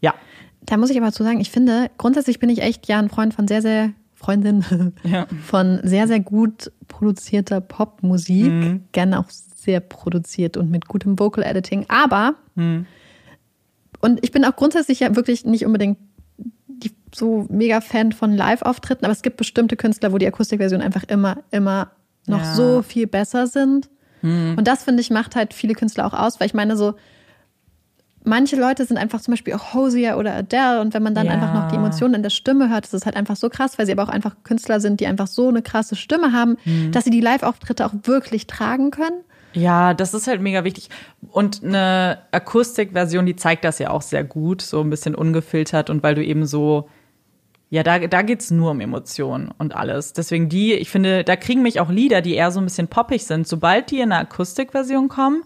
Ja. 0.00 0.14
Da 0.62 0.76
muss 0.76 0.90
ich 0.90 1.00
aber 1.00 1.12
zu 1.12 1.22
sagen, 1.22 1.40
ich 1.40 1.50
finde, 1.50 1.90
grundsätzlich 1.98 2.38
bin 2.38 2.48
ich 2.50 2.62
echt 2.62 2.88
ja 2.88 2.98
ein 2.98 3.08
Freund 3.10 3.32
von 3.34 3.46
sehr, 3.48 3.62
sehr, 3.62 3.92
Freundin 4.14 4.64
Ja. 5.04 5.26
von 5.46 5.80
sehr, 5.82 6.06
sehr 6.06 6.20
gut 6.20 6.70
produzierter 6.88 7.60
Popmusik. 7.60 8.52
Mhm. 8.52 8.84
Gerne 8.92 9.18
auch 9.20 9.30
sehr 9.30 9.80
produziert 9.80 10.56
und 10.56 10.70
mit 10.70 10.88
gutem 10.88 11.18
Vocal 11.18 11.44
Editing. 11.44 11.86
Aber, 11.88 12.34
Mhm. 12.54 12.86
und 14.00 14.18
ich 14.22 14.32
bin 14.32 14.44
auch 14.44 14.56
grundsätzlich 14.56 15.00
ja 15.00 15.14
wirklich 15.16 15.44
nicht 15.44 15.64
unbedingt 15.64 15.98
so 17.14 17.46
mega 17.50 17.80
Fan 17.80 18.12
von 18.12 18.32
Live-Auftritten, 18.36 19.04
aber 19.04 19.12
es 19.12 19.22
gibt 19.22 19.36
bestimmte 19.36 19.76
Künstler, 19.76 20.12
wo 20.12 20.18
die 20.18 20.26
Akustikversionen 20.26 20.84
einfach 20.86 21.04
immer, 21.08 21.38
immer 21.50 21.90
noch 22.26 22.40
Ja. 22.44 22.54
so 22.54 22.82
viel 22.82 23.06
besser 23.06 23.46
sind. 23.46 23.88
Und 24.22 24.68
das, 24.68 24.84
finde 24.84 25.00
ich, 25.00 25.08
macht 25.10 25.34
halt 25.34 25.54
viele 25.54 25.72
Künstler 25.74 26.04
auch 26.06 26.12
aus, 26.12 26.40
weil 26.40 26.46
ich 26.46 26.52
meine, 26.54 26.76
so, 26.76 26.92
manche 28.22 28.56
Leute 28.56 28.84
sind 28.84 28.98
einfach 28.98 29.20
zum 29.22 29.32
Beispiel 29.32 29.54
auch 29.54 29.72
Hosier 29.72 30.18
oder 30.18 30.34
Adele 30.34 30.80
und 30.82 30.92
wenn 30.92 31.02
man 31.02 31.14
dann 31.14 31.26
Ja. 31.26 31.32
einfach 31.32 31.52
noch 31.52 31.64
die 31.64 31.76
Emotionen 31.76 32.14
in 32.14 32.22
der 32.22 32.28
Stimme 32.30 32.68
hört, 32.68 32.84
ist 32.84 32.92
es 32.92 33.06
halt 33.06 33.16
einfach 33.16 33.36
so 33.36 33.48
krass, 33.48 33.78
weil 33.78 33.86
sie 33.86 33.92
aber 33.92 34.02
auch 34.02 34.08
einfach 34.10 34.36
Künstler 34.44 34.78
sind, 34.80 35.00
die 35.00 35.06
einfach 35.06 35.26
so 35.26 35.48
eine 35.48 35.62
krasse 35.62 35.96
Stimme 35.96 36.32
haben, 36.32 36.56
dass 36.92 37.04
sie 37.04 37.10
die 37.10 37.22
Live-Auftritte 37.22 37.86
auch 37.86 37.94
wirklich 38.02 38.46
tragen 38.46 38.90
können. 38.90 39.22
Ja, 39.54 39.94
das 39.94 40.12
ist 40.14 40.26
halt 40.28 40.42
mega 40.42 40.62
wichtig. 40.64 40.90
Und 41.30 41.64
eine 41.64 42.18
Akustikversion, 42.30 43.24
die 43.26 43.36
zeigt 43.36 43.64
das 43.64 43.78
ja 43.78 43.90
auch 43.90 44.02
sehr 44.02 44.22
gut, 44.22 44.60
so 44.62 44.80
ein 44.82 44.90
bisschen 44.90 45.14
ungefiltert 45.14 45.88
und 45.90 46.02
weil 46.02 46.14
du 46.14 46.22
eben 46.22 46.46
so, 46.46 46.88
ja, 47.70 47.82
da, 47.84 47.98
da 48.00 48.22
geht's 48.22 48.50
nur 48.50 48.72
um 48.72 48.80
Emotionen 48.80 49.50
und 49.58 49.74
alles. 49.76 50.12
Deswegen 50.12 50.48
die, 50.48 50.74
ich 50.74 50.90
finde, 50.90 51.22
da 51.24 51.36
kriegen 51.36 51.62
mich 51.62 51.78
auch 51.80 51.88
Lieder, 51.90 52.20
die 52.20 52.34
eher 52.34 52.50
so 52.50 52.60
ein 52.60 52.64
bisschen 52.64 52.88
poppig 52.88 53.24
sind. 53.24 53.46
Sobald 53.46 53.90
die 53.90 54.00
in 54.00 54.10
einer 54.12 54.22
Akustikversion 54.22 55.08
kommen, 55.08 55.42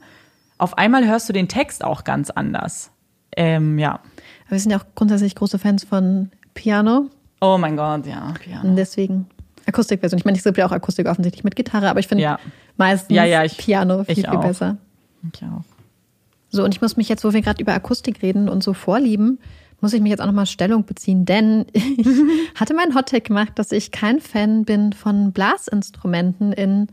auf 0.58 0.78
einmal 0.78 1.06
hörst 1.06 1.28
du 1.28 1.32
den 1.34 1.48
Text 1.48 1.84
auch 1.84 2.04
ganz 2.04 2.30
anders. 2.30 2.90
Ähm, 3.36 3.78
ja. 3.78 3.94
Aber 4.46 4.50
wir 4.50 4.58
sind 4.60 4.70
ja 4.70 4.78
auch 4.78 4.84
grundsätzlich 4.94 5.34
große 5.34 5.58
Fans 5.58 5.84
von 5.84 6.30
Piano 6.54 7.10
Oh 7.40 7.58
mein 7.58 7.76
Gott, 7.76 8.06
ja. 8.06 8.32
Piano. 8.42 8.68
und 8.70 8.76
deswegen 8.76 9.26
Akustikversion. 9.66 10.18
Ich 10.18 10.24
meine, 10.24 10.38
es 10.38 10.44
gibt 10.44 10.56
ja 10.56 10.66
auch 10.66 10.72
Akustik 10.72 11.06
offensichtlich 11.08 11.44
mit 11.44 11.56
Gitarre, 11.56 11.90
aber 11.90 11.98
ich 12.00 12.06
finde 12.08 12.22
Ja. 12.24 12.38
meistens 12.76 13.14
Ja, 13.14 13.24
ja, 13.24 13.44
ich- 13.44 13.58
Piano 13.58 14.04
viel, 14.04 14.14
viel 14.14 14.26
auch. 14.26 14.40
besser. 14.40 14.76
Ich 15.32 15.42
auch. 15.42 15.62
So, 16.48 16.64
und 16.64 16.74
ich 16.74 16.80
muss 16.80 16.96
mich 16.96 17.08
jetzt, 17.08 17.24
wo 17.24 17.32
wir 17.32 17.42
gerade 17.42 17.60
über 17.60 17.74
Akustik 17.74 18.22
reden 18.22 18.48
und 18.48 18.62
so 18.62 18.72
vorlieben, 18.74 19.40
muss 19.84 19.92
ich 19.92 20.00
mich 20.00 20.08
jetzt 20.08 20.20
auch 20.20 20.26
nochmal 20.26 20.46
Stellung 20.46 20.86
beziehen, 20.86 21.26
denn 21.26 21.66
ich 21.74 22.08
hatte 22.54 22.72
meinen 22.72 22.94
Hottake 22.94 23.28
gemacht, 23.28 23.52
dass 23.56 23.70
ich 23.70 23.90
kein 23.90 24.18
Fan 24.18 24.64
bin 24.64 24.94
von 24.94 25.30
Blasinstrumenten 25.30 26.54
in 26.54 26.86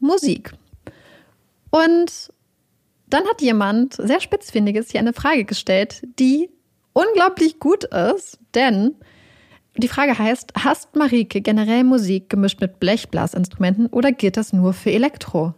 Musik. 0.00 0.54
Und 1.68 2.32
dann 3.10 3.24
hat 3.28 3.42
jemand 3.42 3.96
sehr 3.96 4.22
spitzfindiges 4.22 4.90
hier 4.90 5.00
eine 5.00 5.12
Frage 5.12 5.44
gestellt, 5.44 6.08
die 6.18 6.48
unglaublich 6.94 7.58
gut 7.58 7.84
ist, 7.84 8.38
denn 8.54 8.94
die 9.76 9.88
Frage 9.88 10.18
heißt, 10.18 10.54
hasst 10.64 10.96
Marike 10.96 11.42
generell 11.42 11.84
Musik 11.84 12.30
gemischt 12.30 12.62
mit 12.62 12.80
Blechblasinstrumenten 12.80 13.88
oder 13.88 14.10
gilt 14.10 14.38
das 14.38 14.54
nur 14.54 14.72
für 14.72 14.90
Elektro? 14.90 15.52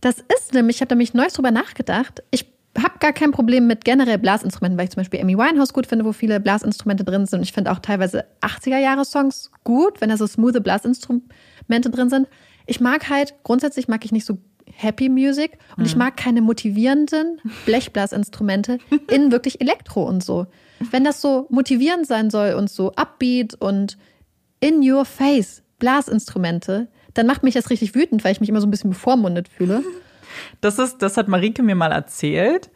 Das 0.00 0.20
ist 0.20 0.54
nämlich, 0.54 0.76
ich 0.76 0.82
habe 0.82 0.94
nämlich 0.94 1.14
neues 1.14 1.32
drüber 1.32 1.50
nachgedacht. 1.50 2.22
Ich 2.30 2.55
habe 2.78 2.98
gar 2.98 3.12
kein 3.12 3.30
Problem 3.30 3.66
mit 3.66 3.84
generell 3.84 4.18
Blasinstrumenten, 4.18 4.78
weil 4.78 4.84
ich 4.84 4.90
zum 4.90 5.00
Beispiel 5.00 5.20
Amy 5.20 5.36
Winehouse 5.36 5.72
gut 5.72 5.86
finde, 5.86 6.04
wo 6.04 6.12
viele 6.12 6.40
Blasinstrumente 6.40 7.04
drin 7.04 7.26
sind. 7.26 7.38
Und 7.38 7.42
ich 7.42 7.52
finde 7.52 7.72
auch 7.72 7.78
teilweise 7.78 8.24
80er-Jahre-Songs 8.40 9.50
gut, 9.64 10.00
wenn 10.00 10.10
da 10.10 10.16
so 10.16 10.26
smooth 10.26 10.62
Blasinstrumente 10.62 11.90
drin 11.90 12.10
sind. 12.10 12.28
Ich 12.66 12.80
mag 12.80 13.08
halt, 13.08 13.34
grundsätzlich 13.44 13.88
mag 13.88 14.04
ich 14.04 14.12
nicht 14.12 14.26
so 14.26 14.38
Happy 14.72 15.08
Music 15.08 15.58
und 15.76 15.86
ich 15.86 15.96
mag 15.96 16.16
keine 16.16 16.42
motivierenden 16.42 17.40
Blechblasinstrumente 17.64 18.78
in 19.10 19.30
wirklich 19.30 19.60
Elektro 19.60 20.06
und 20.06 20.24
so. 20.24 20.46
Wenn 20.90 21.04
das 21.04 21.20
so 21.20 21.46
motivierend 21.50 22.06
sein 22.06 22.30
soll 22.30 22.54
und 22.54 22.68
so 22.68 22.92
upbeat 22.92 23.54
und 23.54 23.96
in 24.60 24.88
your 24.88 25.04
face 25.04 25.62
Blasinstrumente, 25.78 26.88
dann 27.14 27.26
macht 27.26 27.42
mich 27.42 27.54
das 27.54 27.70
richtig 27.70 27.94
wütend, 27.94 28.24
weil 28.24 28.32
ich 28.32 28.40
mich 28.40 28.48
immer 28.48 28.60
so 28.60 28.66
ein 28.66 28.70
bisschen 28.70 28.90
bevormundet 28.90 29.48
fühle. 29.48 29.82
Das 30.60 30.78
ist, 30.78 31.02
das 31.02 31.16
hat 31.16 31.28
Marike 31.28 31.62
mir 31.62 31.74
mal 31.74 31.92
erzählt. 31.92 32.70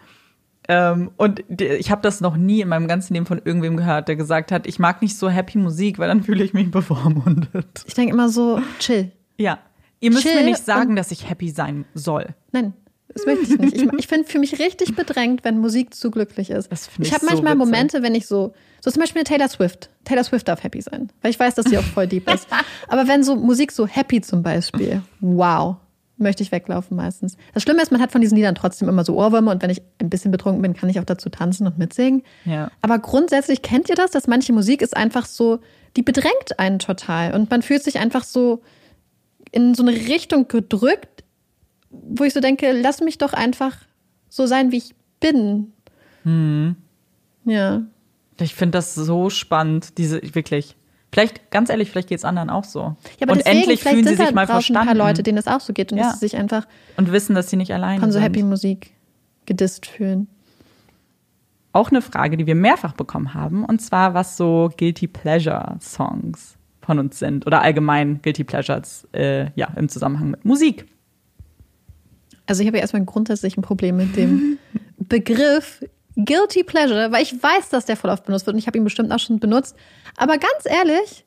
Ähm, 0.68 1.10
und 1.16 1.42
ich 1.60 1.90
habe 1.90 2.02
das 2.02 2.20
noch 2.20 2.36
nie 2.36 2.60
in 2.60 2.68
meinem 2.68 2.86
ganzen 2.86 3.14
Leben 3.14 3.26
von 3.26 3.40
irgendwem 3.44 3.76
gehört, 3.76 4.08
der 4.08 4.16
gesagt 4.16 4.52
hat, 4.52 4.66
ich 4.66 4.78
mag 4.78 5.02
nicht 5.02 5.16
so 5.16 5.28
happy 5.28 5.58
Musik, 5.58 5.98
weil 5.98 6.08
dann 6.08 6.22
fühle 6.22 6.44
ich 6.44 6.54
mich 6.54 6.70
bevormundet. 6.70 7.84
Ich 7.86 7.94
denke 7.94 8.12
immer 8.12 8.28
so, 8.28 8.60
chill. 8.78 9.10
Ja. 9.36 9.58
Ihr 10.00 10.10
müsst 10.10 10.22
Chill 10.22 10.36
mir 10.36 10.44
nicht 10.44 10.64
sagen, 10.64 10.96
dass 10.96 11.10
ich 11.10 11.28
happy 11.28 11.50
sein 11.50 11.84
soll. 11.94 12.28
Nein, 12.52 12.72
das 13.12 13.26
möchte 13.26 13.44
ich 13.44 13.58
nicht. 13.58 13.76
Ich, 13.76 13.92
ich 13.98 14.06
finde 14.06 14.28
für 14.28 14.38
mich 14.38 14.58
richtig 14.58 14.94
bedrängt, 14.94 15.44
wenn 15.44 15.58
Musik 15.58 15.94
zu 15.94 16.10
glücklich 16.10 16.50
ist. 16.50 16.70
Das 16.70 16.88
ich 16.98 17.06
ich 17.06 17.12
habe 17.12 17.26
so 17.26 17.26
manchmal 17.26 17.54
witzig. 17.54 17.66
Momente, 17.66 18.02
wenn 18.02 18.14
ich 18.14 18.26
so, 18.26 18.54
so 18.80 18.90
zum 18.90 19.00
Beispiel 19.00 19.24
Taylor 19.24 19.48
Swift. 19.48 19.90
Taylor 20.04 20.24
Swift 20.24 20.48
darf 20.48 20.62
happy 20.62 20.80
sein, 20.80 21.10
weil 21.20 21.32
ich 21.32 21.40
weiß, 21.40 21.56
dass 21.56 21.66
sie 21.66 21.78
auch 21.78 21.82
voll 21.82 22.06
deep 22.06 22.32
ist. 22.32 22.46
Aber 22.88 23.08
wenn 23.08 23.24
so 23.24 23.34
Musik 23.36 23.72
so 23.72 23.86
happy 23.86 24.20
zum 24.20 24.42
Beispiel, 24.42 25.02
wow, 25.20 25.76
möchte 26.20 26.42
ich 26.42 26.52
weglaufen 26.52 26.97
meistens. 26.97 27.36
Das 27.55 27.62
Schlimme 27.62 27.82
ist, 27.82 27.90
man 27.90 28.01
hat 28.01 28.12
von 28.12 28.20
diesen 28.20 28.36
Liedern 28.36 28.55
trotzdem 28.55 28.88
immer 28.88 29.05
so 29.05 29.16
Ohrwürmer 29.16 29.51
und 29.51 29.62
wenn 29.62 29.70
ich 29.70 29.82
ein 30.01 30.10
bisschen 30.10 30.30
betrunken 30.30 30.62
bin, 30.62 30.74
kann 30.74 30.88
ich 30.88 31.01
auch 31.01 31.05
dazu 31.05 31.28
tanzen 31.28 31.66
und 31.66 31.78
mitsingen. 31.78 32.22
Ja. 32.44 32.70
Aber 32.82 32.98
grundsätzlich 32.98 33.62
kennt 33.62 33.88
ihr 33.88 33.97
das, 33.97 34.10
dass 34.10 34.26
manche 34.26 34.52
Musik 34.52 34.82
ist 34.82 34.97
einfach 34.97 35.26
so 35.26 35.60
die 35.97 36.02
bedrängt 36.02 36.59
einen 36.59 36.78
total. 36.78 37.34
Und 37.34 37.51
man 37.51 37.62
fühlt 37.62 37.82
sich 37.82 37.98
einfach 37.98 38.24
so 38.24 38.62
in 39.52 39.74
so 39.74 39.82
eine 39.82 39.92
Richtung 39.92 40.48
gedrückt, 40.48 41.24
wo 41.90 42.24
ich 42.24 42.32
so 42.32 42.40
denke, 42.40 42.72
lass 42.72 43.01
mich 43.01 43.18
doch 43.18 43.32
einfach 43.32 43.76
so 44.28 44.47
sein, 44.47 44.70
wie 44.70 44.78
ich 44.78 44.94
bin. 45.18 45.72
Hm. 46.22 46.76
Ja. 47.44 47.82
Ich 48.38 48.55
finde 48.55 48.78
das 48.78 48.94
so 48.94 49.28
spannend, 49.30 49.98
diese 49.98 50.22
wirklich. 50.34 50.76
Vielleicht, 51.12 51.50
ganz 51.50 51.70
ehrlich, 51.70 51.90
vielleicht 51.90 52.08
geht 52.08 52.18
es 52.18 52.24
anderen 52.24 52.50
auch 52.50 52.64
so. 52.64 52.80
Ja, 52.80 52.94
aber 53.22 53.32
und 53.32 53.38
deswegen, 53.38 53.58
endlich 53.58 53.82
fühlen 53.82 54.04
sie 54.04 54.10
sich 54.10 54.18
halt 54.24 54.34
mal 54.34 54.46
verstanden 54.46 54.88
ein 54.88 54.96
paar 54.96 55.06
Leute, 55.08 55.22
denen 55.22 55.36
das 55.36 55.48
auch 55.48 55.60
so 55.60 55.72
geht 55.72 55.90
und 55.92 55.98
Ja. 55.98 56.04
dass 56.04 56.14
sie 56.14 56.28
sich 56.28 56.36
einfach 56.36 56.66
und 56.96 57.10
wissen, 57.10 57.34
dass 57.34 57.50
sie 57.50 57.56
nicht 57.56 57.72
alleine 57.74 58.00
von 58.00 58.12
so. 58.12 58.20
Happy 58.20 58.42
Musik 58.44 58.92
gedisst 59.46 59.86
fühlen. 59.86 60.28
Auch 61.72 61.90
eine 61.90 62.02
Frage, 62.02 62.36
die 62.36 62.46
wir 62.46 62.54
mehrfach 62.54 62.92
bekommen 62.92 63.34
haben, 63.34 63.64
und 63.64 63.80
zwar, 63.80 64.14
was 64.14 64.36
so 64.36 64.70
Guilty 64.76 65.06
Pleasure 65.08 65.76
Songs 65.80 66.56
von 66.80 66.98
uns 66.98 67.18
sind 67.18 67.46
oder 67.46 67.62
allgemein 67.62 68.20
Guilty 68.22 68.44
Pleasures 68.44 69.06
äh, 69.12 69.50
ja, 69.54 69.68
im 69.76 69.88
Zusammenhang 69.88 70.30
mit 70.30 70.44
Musik. 70.44 70.86
Also 72.46 72.62
ich 72.62 72.66
habe 72.68 72.78
ja 72.78 72.82
erstmal 72.82 73.04
grundsätzlich 73.04 73.56
ein 73.56 73.62
Problem 73.62 73.96
mit 73.96 74.16
dem 74.16 74.58
Begriff 74.98 75.84
Guilty 76.16 76.64
Pleasure, 76.64 77.12
weil 77.12 77.22
ich 77.22 77.32
weiß, 77.42 77.68
dass 77.70 77.86
der 77.86 77.96
voll 77.96 78.10
oft 78.10 78.24
benutzt 78.24 78.46
wird 78.46 78.54
und 78.54 78.58
ich 78.58 78.66
habe 78.66 78.76
ihn 78.78 78.84
bestimmt 78.84 79.12
auch 79.12 79.18
schon 79.18 79.38
benutzt. 79.38 79.76
Aber 80.16 80.38
ganz 80.38 80.64
ehrlich, 80.64 81.24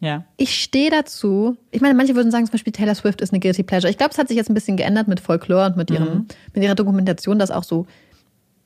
Ja. 0.00 0.24
ich 0.36 0.62
stehe 0.62 0.90
dazu. 0.90 1.56
Ich 1.70 1.80
meine, 1.80 1.94
manche 1.94 2.14
würden 2.14 2.30
sagen, 2.30 2.46
zum 2.46 2.52
Beispiel 2.52 2.72
Taylor 2.72 2.94
Swift 2.94 3.20
ist 3.20 3.32
eine 3.32 3.40
Guilty 3.40 3.62
Pleasure. 3.64 3.90
Ich 3.90 3.98
glaube, 3.98 4.12
es 4.12 4.18
hat 4.18 4.28
sich 4.28 4.36
jetzt 4.36 4.50
ein 4.50 4.54
bisschen 4.54 4.76
geändert 4.76 5.08
mit 5.08 5.20
Folklore 5.20 5.66
und 5.66 5.76
mit, 5.76 5.90
ihrem, 5.90 6.26
mit 6.54 6.62
ihrer 6.62 6.74
Dokumentation, 6.74 7.38
dass 7.38 7.50
auch 7.50 7.64
so 7.64 7.86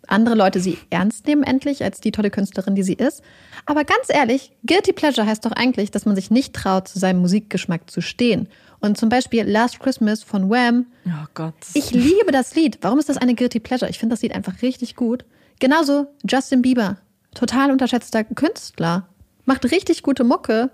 andere 0.07 0.35
Leute 0.35 0.59
sie 0.61 0.79
ernst 0.91 1.27
nehmen 1.27 1.43
endlich 1.43 1.85
als 1.85 2.01
die 2.01 2.13
tolle 2.13 2.31
Künstlerin, 2.31 2.75
die 2.75 2.83
sie 2.83 2.95
ist. 2.95 3.23
Aber 3.67 3.85
ganz 3.85 4.07
ehrlich, 4.09 4.53
Guilty 4.67 4.93
Pleasure 4.95 5.27
heißt 5.27 5.45
doch 5.45 5.53
eigentlich, 5.53 5.91
dass 5.91 6.07
man 6.07 6.15
sich 6.17 6.31
nicht 6.31 6.55
traut, 6.55 6.89
zu 6.89 6.99
seinem 6.99 7.21
Musikgeschmack 7.21 7.91
zu 7.91 8.01
stehen. 8.01 8.49
Und 8.81 8.97
zum 8.97 9.09
Beispiel 9.11 9.43
Last 9.45 9.81
Christmas 9.81 10.23
von 10.23 10.49
Wham 10.49 10.87
Oh 11.07 11.27
Gott. 11.35 11.55
ich 11.75 11.91
liebe 11.91 12.33
das 12.33 12.55
Lied. 12.55 12.79
Warum 12.81 12.99
ist 12.99 13.09
das 13.11 13.19
eine 13.19 13.35
Guilty 13.35 13.61
Pleasure? 13.61 13.91
Ich 13.91 13.99
finde 13.99 14.15
das 14.15 14.23
Lied 14.23 14.35
einfach 14.35 14.63
richtig 14.63 14.97
gut. 14.97 15.25
Genauso 15.59 16.07
Justin 16.29 16.63
Bieber. 16.63 16.99
Total 17.35 17.71
unterschätzter 17.71 18.25
Künstler. 18.25 19.09
Macht 19.45 19.71
richtig 19.71 20.03
gute 20.03 20.25
Mucke. 20.25 20.71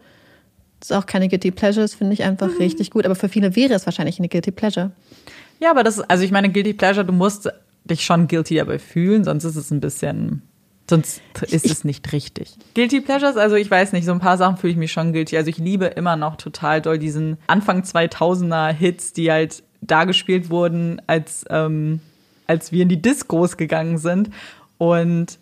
Das 0.81 0.90
ist 0.90 0.97
auch 0.97 1.06
keine 1.06 1.28
Guilty 1.28 1.51
Pleasure, 1.51 1.82
das 1.85 1.94
finde 1.94 2.12
ich 2.12 2.24
einfach 2.24 2.59
richtig 2.59 2.90
gut. 2.90 3.06
Aber 3.06 3.15
für 3.15 3.28
viele 3.28 3.56
wäre 3.56 3.74
es 3.74 3.86
wahrscheinlich 3.86 4.19
eine 4.19 4.28
Guilty 4.28 4.51
Pleasure. 4.51 4.90
Ja, 5.61 5.70
aber 5.70 5.82
das, 5.82 6.01
also 6.01 6.24
ich 6.24 6.31
meine, 6.31 6.51
Guilty 6.51 6.74
Pleasure, 6.74 7.06
du 7.06 7.12
musst 7.12 7.48
dich 7.85 8.05
schon 8.05 8.28
guilty 8.28 8.56
dabei 8.56 8.78
fühlen, 8.78 9.24
sonst 9.24 9.44
ist 9.44 9.56
es 9.56 9.70
ein 9.70 9.81
bisschen, 9.81 10.43
sonst 10.89 11.20
ist 11.51 11.66
es 11.66 11.85
nicht 11.85 12.12
richtig. 12.12 12.55
Guilty 12.74 13.01
Pleasures, 13.01 13.36
also 13.36 13.56
ich 13.56 13.70
weiß 13.70 13.93
nicht, 13.93 14.05
so 14.05 14.12
ein 14.12 14.20
paar 14.20 14.36
Sachen 14.36 14.56
fühle 14.56 14.73
ich 14.73 14.78
mich 14.78 14.93
schon 14.93 15.12
guilty. 15.12 15.36
Also 15.36 15.51
ich 15.51 15.59
liebe 15.59 15.86
immer 15.86 16.16
noch 16.16 16.36
total 16.36 16.81
doll 16.81 16.98
diesen 16.98 17.39
Anfang 17.47 17.82
2000er 17.82 18.73
Hits, 18.73 19.12
die 19.12 19.31
halt 19.31 19.62
da 19.81 20.05
gespielt 20.05 20.51
wurden, 20.51 21.01
als, 21.06 21.44
ähm, 21.51 22.01
als 22.47 22.73
wir 22.73 22.82
in 22.82 22.89
die 22.89 23.01
Discos 23.01 23.56
gegangen 23.56 23.98
sind. 23.98 24.31
Und 24.78 25.38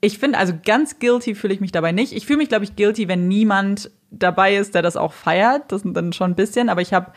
ich 0.00 0.18
finde, 0.18 0.38
also 0.38 0.54
ganz 0.64 0.98
guilty 0.98 1.34
fühle 1.34 1.54
ich 1.54 1.60
mich 1.60 1.72
dabei 1.72 1.92
nicht. 1.92 2.12
Ich 2.12 2.26
fühle 2.26 2.38
mich, 2.38 2.48
glaube 2.48 2.64
ich, 2.64 2.76
guilty, 2.76 3.08
wenn 3.08 3.28
niemand 3.28 3.90
dabei 4.10 4.56
ist, 4.56 4.74
der 4.74 4.82
das 4.82 4.96
auch 4.96 5.12
feiert. 5.12 5.70
Das 5.72 5.82
sind 5.82 5.94
dann 5.96 6.12
schon 6.12 6.32
ein 6.32 6.36
bisschen, 6.36 6.68
aber 6.68 6.80
ich 6.80 6.92
habe 6.92 7.12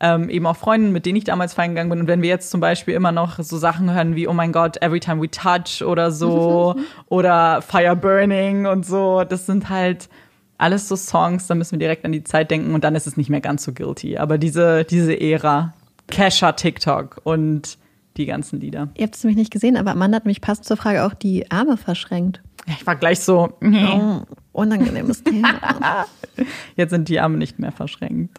ähm, 0.00 0.28
eben 0.28 0.46
auch 0.46 0.56
Freunde, 0.56 0.90
mit 0.90 1.06
denen 1.06 1.16
ich 1.16 1.24
damals 1.24 1.54
feiern 1.54 1.70
gegangen 1.70 1.90
bin. 1.90 2.00
Und 2.00 2.08
wenn 2.08 2.22
wir 2.22 2.28
jetzt 2.28 2.50
zum 2.50 2.60
Beispiel 2.60 2.94
immer 2.94 3.12
noch 3.12 3.38
so 3.38 3.56
Sachen 3.56 3.92
hören 3.92 4.16
wie 4.16 4.26
Oh 4.26 4.32
mein 4.32 4.52
Gott, 4.52 4.82
Every 4.82 4.98
Time 4.98 5.22
We 5.22 5.30
Touch 5.30 5.82
oder 5.84 6.10
so 6.10 6.74
oder 7.06 7.62
Fire 7.62 7.96
Burning 7.96 8.66
und 8.66 8.84
so, 8.84 9.22
das 9.24 9.46
sind 9.46 9.68
halt 9.68 10.08
alles 10.58 10.88
so 10.88 10.96
Songs, 10.96 11.46
da 11.46 11.54
müssen 11.54 11.72
wir 11.72 11.78
direkt 11.78 12.04
an 12.04 12.12
die 12.12 12.24
Zeit 12.24 12.50
denken 12.50 12.74
und 12.74 12.84
dann 12.84 12.94
ist 12.94 13.06
es 13.06 13.16
nicht 13.16 13.30
mehr 13.30 13.40
ganz 13.40 13.64
so 13.64 13.72
guilty. 13.72 14.18
Aber 14.18 14.38
diese, 14.38 14.84
diese 14.84 15.20
Ära, 15.20 15.72
Kesha 16.08 16.52
TikTok 16.52 17.20
und 17.24 17.78
die 18.16 18.26
ganzen 18.26 18.60
Lieder. 18.60 18.88
Ihr 18.94 19.04
habt 19.04 19.16
es 19.16 19.24
nämlich 19.24 19.38
nicht 19.38 19.52
gesehen, 19.52 19.76
aber 19.76 19.92
Amanda 19.92 20.16
hat 20.16 20.26
mich 20.26 20.40
passend 20.40 20.66
zur 20.66 20.76
Frage 20.76 21.04
auch 21.04 21.14
die 21.14 21.50
Arme 21.50 21.76
verschränkt. 21.76 22.42
Ich 22.66 22.86
war 22.86 22.96
gleich 22.96 23.20
so, 23.20 23.54
Oh, 23.60 24.22
unangenehmes 24.52 25.22
Thema. 25.24 26.06
Jetzt 26.76 26.90
sind 26.90 27.08
die 27.08 27.20
Arme 27.20 27.38
nicht 27.38 27.58
mehr 27.58 27.72
verschränkt. 27.72 28.38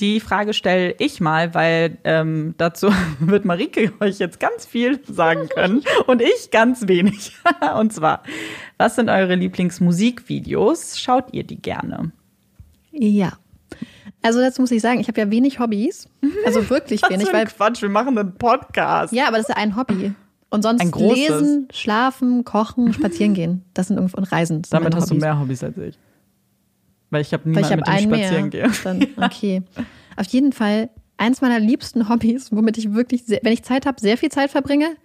Die 0.00 0.20
Frage 0.20 0.52
stelle 0.52 0.94
ich 0.98 1.20
mal, 1.20 1.54
weil 1.54 1.96
ähm, 2.04 2.54
dazu 2.58 2.88
wird 3.18 3.46
Marike 3.46 3.92
euch 4.00 4.18
jetzt 4.18 4.40
ganz 4.40 4.66
viel 4.66 5.00
sagen 5.06 5.48
können 5.48 5.82
und 6.06 6.20
ich 6.20 6.50
ganz 6.50 6.86
wenig. 6.86 7.32
und 7.78 7.92
zwar, 7.92 8.22
was 8.76 8.96
sind 8.96 9.08
eure 9.08 9.36
Lieblingsmusikvideos? 9.36 10.98
Schaut 10.98 11.32
ihr 11.32 11.44
die 11.44 11.60
gerne? 11.60 12.12
Ja. 12.92 13.38
Also 14.26 14.40
dazu 14.40 14.60
muss 14.60 14.72
ich 14.72 14.82
sagen, 14.82 14.98
ich 14.98 15.06
habe 15.06 15.20
ja 15.20 15.30
wenig 15.30 15.60
Hobbys. 15.60 16.08
Also 16.44 16.68
wirklich 16.68 17.00
wenig, 17.08 17.32
weil 17.32 17.46
Quatsch, 17.46 17.80
wir 17.80 17.88
machen 17.88 18.18
einen 18.18 18.34
Podcast. 18.34 19.12
Ja, 19.12 19.28
aber 19.28 19.36
das 19.36 19.48
ist 19.48 19.56
ja 19.56 19.62
ein 19.62 19.76
Hobby. 19.76 20.12
Und 20.50 20.62
sonst 20.62 20.96
lesen, 20.96 21.68
schlafen, 21.72 22.44
kochen, 22.44 22.92
spazieren 22.92 23.34
gehen. 23.34 23.62
Das 23.72 23.86
sind 23.86 23.98
irgendwo 23.98 24.16
und 24.16 24.24
Reisen. 24.32 24.62
Damit 24.70 24.96
hast 24.96 25.12
du 25.12 25.14
mehr 25.14 25.38
Hobbys 25.38 25.62
als 25.62 25.78
ich. 25.78 25.96
Weil 27.10 27.22
ich 27.22 27.32
habe 27.32 27.48
niemanden, 27.48 27.66
ich 27.66 27.72
habe 27.72 27.82
mit 27.82 28.00
dem 28.00 28.10
spazieren 28.10 28.48
mehr. 28.48 28.68
gehe. 28.68 28.70
Dann, 28.82 29.06
okay. 29.24 29.62
Auf 30.16 30.26
jeden 30.26 30.52
Fall, 30.52 30.90
eins 31.18 31.40
meiner 31.40 31.60
liebsten 31.60 32.08
Hobbys, 32.08 32.50
womit 32.50 32.78
ich 32.78 32.94
wirklich, 32.94 33.24
sehr, 33.24 33.38
wenn 33.42 33.52
ich 33.52 33.62
Zeit 33.62 33.86
habe, 33.86 34.00
sehr 34.00 34.18
viel 34.18 34.30
Zeit 34.30 34.50
verbringe, 34.50 34.96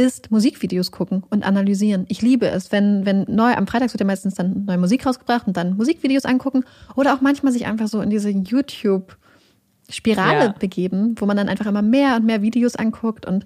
ist 0.00 0.30
Musikvideos 0.30 0.90
gucken 0.90 1.22
und 1.30 1.44
analysieren. 1.44 2.06
Ich 2.08 2.22
liebe 2.22 2.48
es, 2.48 2.72
wenn, 2.72 3.04
wenn 3.04 3.24
neu, 3.28 3.52
am 3.52 3.66
Freitag 3.66 3.92
wird 3.92 4.00
ja 4.00 4.06
meistens 4.06 4.34
dann 4.34 4.64
neue 4.64 4.78
Musik 4.78 5.04
rausgebracht 5.04 5.46
und 5.46 5.56
dann 5.56 5.76
Musikvideos 5.76 6.24
angucken 6.24 6.64
oder 6.96 7.14
auch 7.14 7.20
manchmal 7.20 7.52
sich 7.52 7.66
einfach 7.66 7.88
so 7.88 8.00
in 8.00 8.08
diese 8.08 8.30
YouTube-Spirale 8.30 10.44
Ja. 10.46 10.54
begeben, 10.58 11.14
wo 11.18 11.26
man 11.26 11.36
dann 11.36 11.48
einfach 11.48 11.66
immer 11.66 11.82
mehr 11.82 12.16
und 12.16 12.24
mehr 12.24 12.42
Videos 12.42 12.76
anguckt 12.76 13.26
und 13.26 13.44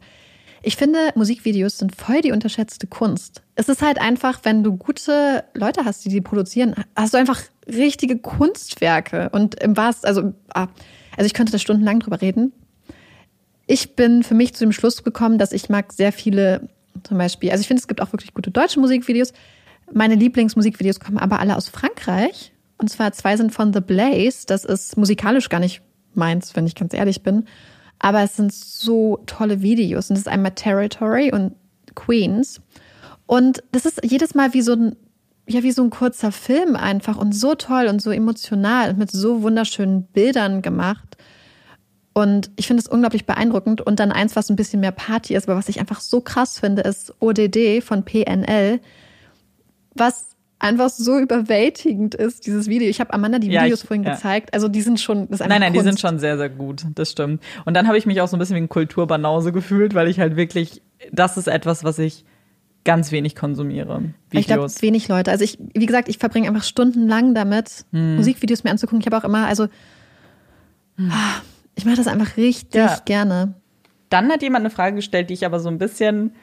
ich 0.66 0.76
finde, 0.76 0.98
Musikvideos 1.14 1.76
sind 1.76 1.94
voll 1.94 2.22
die 2.22 2.32
unterschätzte 2.32 2.86
Kunst. 2.86 3.42
Es 3.54 3.68
ist 3.68 3.82
halt 3.82 4.00
einfach, 4.00 4.40
wenn 4.44 4.64
du 4.64 4.78
gute 4.78 5.44
Leute 5.52 5.84
hast, 5.84 6.06
die 6.06 6.08
die 6.08 6.22
produzieren, 6.22 6.74
hast 6.96 7.12
du 7.12 7.18
einfach 7.18 7.42
richtige 7.68 8.18
Kunstwerke. 8.18 9.28
Und 9.32 9.62
im 9.62 9.76
wahrsten, 9.76 10.08
also, 10.08 10.32
ah, 10.54 10.68
also 11.18 11.26
ich 11.26 11.34
könnte 11.34 11.52
da 11.52 11.58
stundenlang 11.58 12.00
drüber 12.00 12.22
reden. 12.22 12.54
Ich 13.66 13.96
bin 13.96 14.22
für 14.22 14.34
mich 14.34 14.54
zu 14.54 14.64
dem 14.64 14.72
Schluss 14.72 15.04
gekommen, 15.04 15.38
dass 15.38 15.52
ich 15.52 15.68
mag 15.68 15.92
sehr 15.92 16.12
viele, 16.12 16.68
zum 17.02 17.18
Beispiel, 17.18 17.50
also 17.50 17.62
ich 17.62 17.66
finde, 17.66 17.80
es 17.80 17.88
gibt 17.88 18.02
auch 18.02 18.12
wirklich 18.12 18.34
gute 18.34 18.50
deutsche 18.50 18.80
Musikvideos. 18.80 19.32
Meine 19.92 20.14
Lieblingsmusikvideos 20.14 21.00
kommen 21.00 21.18
aber 21.18 21.40
alle 21.40 21.56
aus 21.56 21.68
Frankreich. 21.68 22.52
Und 22.78 22.88
zwar 22.88 23.12
zwei 23.12 23.36
sind 23.36 23.52
von 23.52 23.72
The 23.72 23.80
Blaze. 23.80 24.46
Das 24.46 24.64
ist 24.64 24.96
musikalisch 24.96 25.48
gar 25.48 25.60
nicht 25.60 25.82
meins, 26.14 26.54
wenn 26.56 26.66
ich 26.66 26.74
ganz 26.74 26.92
ehrlich 26.92 27.22
bin. 27.22 27.46
Aber 27.98 28.22
es 28.22 28.36
sind 28.36 28.52
so 28.52 29.22
tolle 29.26 29.62
Videos. 29.62 30.10
Und 30.10 30.16
das 30.16 30.22
ist 30.22 30.28
einmal 30.28 30.52
Territory 30.52 31.32
und 31.32 31.54
Queens. 31.94 32.60
Und 33.26 33.62
das 33.72 33.86
ist 33.86 34.00
jedes 34.04 34.34
Mal 34.34 34.52
wie 34.52 34.62
so 34.62 34.72
ein, 34.72 34.96
ja, 35.46 35.62
wie 35.62 35.72
so 35.72 35.82
ein 35.82 35.90
kurzer 35.90 36.32
Film 36.32 36.76
einfach 36.76 37.16
und 37.16 37.34
so 37.34 37.54
toll 37.54 37.86
und 37.86 38.02
so 38.02 38.10
emotional 38.10 38.90
und 38.90 38.98
mit 38.98 39.10
so 39.10 39.42
wunderschönen 39.42 40.04
Bildern 40.04 40.60
gemacht. 40.60 41.16
Und 42.14 42.50
ich 42.56 42.66
finde 42.68 42.80
es 42.80 42.88
unglaublich 42.88 43.26
beeindruckend. 43.26 43.80
Und 43.80 43.98
dann 44.00 44.12
eins, 44.12 44.36
was 44.36 44.48
ein 44.48 44.56
bisschen 44.56 44.80
mehr 44.80 44.92
Party 44.92 45.34
ist, 45.34 45.48
aber 45.48 45.58
was 45.58 45.68
ich 45.68 45.80
einfach 45.80 46.00
so 46.00 46.20
krass 46.20 46.58
finde, 46.60 46.82
ist 46.82 47.12
ODD 47.20 47.80
von 47.82 48.04
PNL, 48.04 48.80
was 49.94 50.28
einfach 50.60 50.88
so 50.88 51.18
überwältigend 51.18 52.14
ist, 52.14 52.46
dieses 52.46 52.68
Video. 52.68 52.88
Ich 52.88 53.00
habe 53.00 53.12
Amanda 53.12 53.38
die 53.38 53.48
Ja, 53.50 53.64
Videos 53.64 53.82
ich- 53.82 53.88
vorhin 53.88 54.04
ja. 54.04 54.14
gezeigt. 54.14 54.54
Also 54.54 54.68
die 54.68 54.80
sind 54.80 55.00
schon, 55.00 55.28
das 55.28 55.40
ist 55.40 55.46
Nein, 55.48 55.60
nein, 55.60 55.72
die 55.72 55.80
Kunst. 55.80 55.90
sind 55.90 56.00
schon 56.00 56.18
sehr, 56.18 56.38
sehr 56.38 56.48
gut. 56.48 56.84
Das 56.94 57.10
stimmt. 57.10 57.42
Und 57.64 57.74
dann 57.74 57.86
habe 57.88 57.98
ich 57.98 58.06
mich 58.06 58.20
auch 58.20 58.28
so 58.28 58.36
ein 58.36 58.38
bisschen 58.38 58.56
wie 58.56 58.60
ein 58.60 58.68
Kulturbanause 58.68 59.52
gefühlt, 59.52 59.94
weil 59.94 60.08
ich 60.08 60.20
halt 60.20 60.36
wirklich, 60.36 60.80
das 61.12 61.36
ist 61.36 61.48
etwas, 61.48 61.84
was 61.84 61.98
ich 61.98 62.24
ganz 62.84 63.10
wenig 63.12 63.34
konsumiere. 63.34 64.02
Ich 64.30 64.46
glaube, 64.46 64.62
Videos. 64.62 64.82
wenig 64.82 65.08
Leute. 65.08 65.30
Also 65.32 65.42
ich, 65.44 65.58
wie 65.74 65.86
gesagt, 65.86 66.08
ich 66.08 66.18
verbringe 66.18 66.46
einfach 66.48 66.62
stundenlang 66.64 67.34
damit, 67.34 67.84
Hm. 67.92 68.16
Musikvideos 68.16 68.62
mir 68.62 68.70
anzugucken. 68.70 69.00
Ich 69.00 69.06
habe 69.06 69.16
auch 69.18 69.24
immer, 69.24 69.46
also 69.46 69.66
ah, 70.98 71.40
ich 71.74 71.84
mache 71.84 71.96
das 71.96 72.06
einfach 72.06 72.36
richtig 72.36 72.74
Ja. 72.74 72.98
gerne. 73.04 73.54
Dann 74.10 74.30
hat 74.30 74.42
jemand 74.42 74.62
eine 74.64 74.70
Frage 74.70 74.96
gestellt, 74.96 75.30
die 75.30 75.34
ich 75.34 75.44
aber 75.46 75.58
so 75.60 75.68
ein 75.68 75.78
bisschen, 75.78 76.34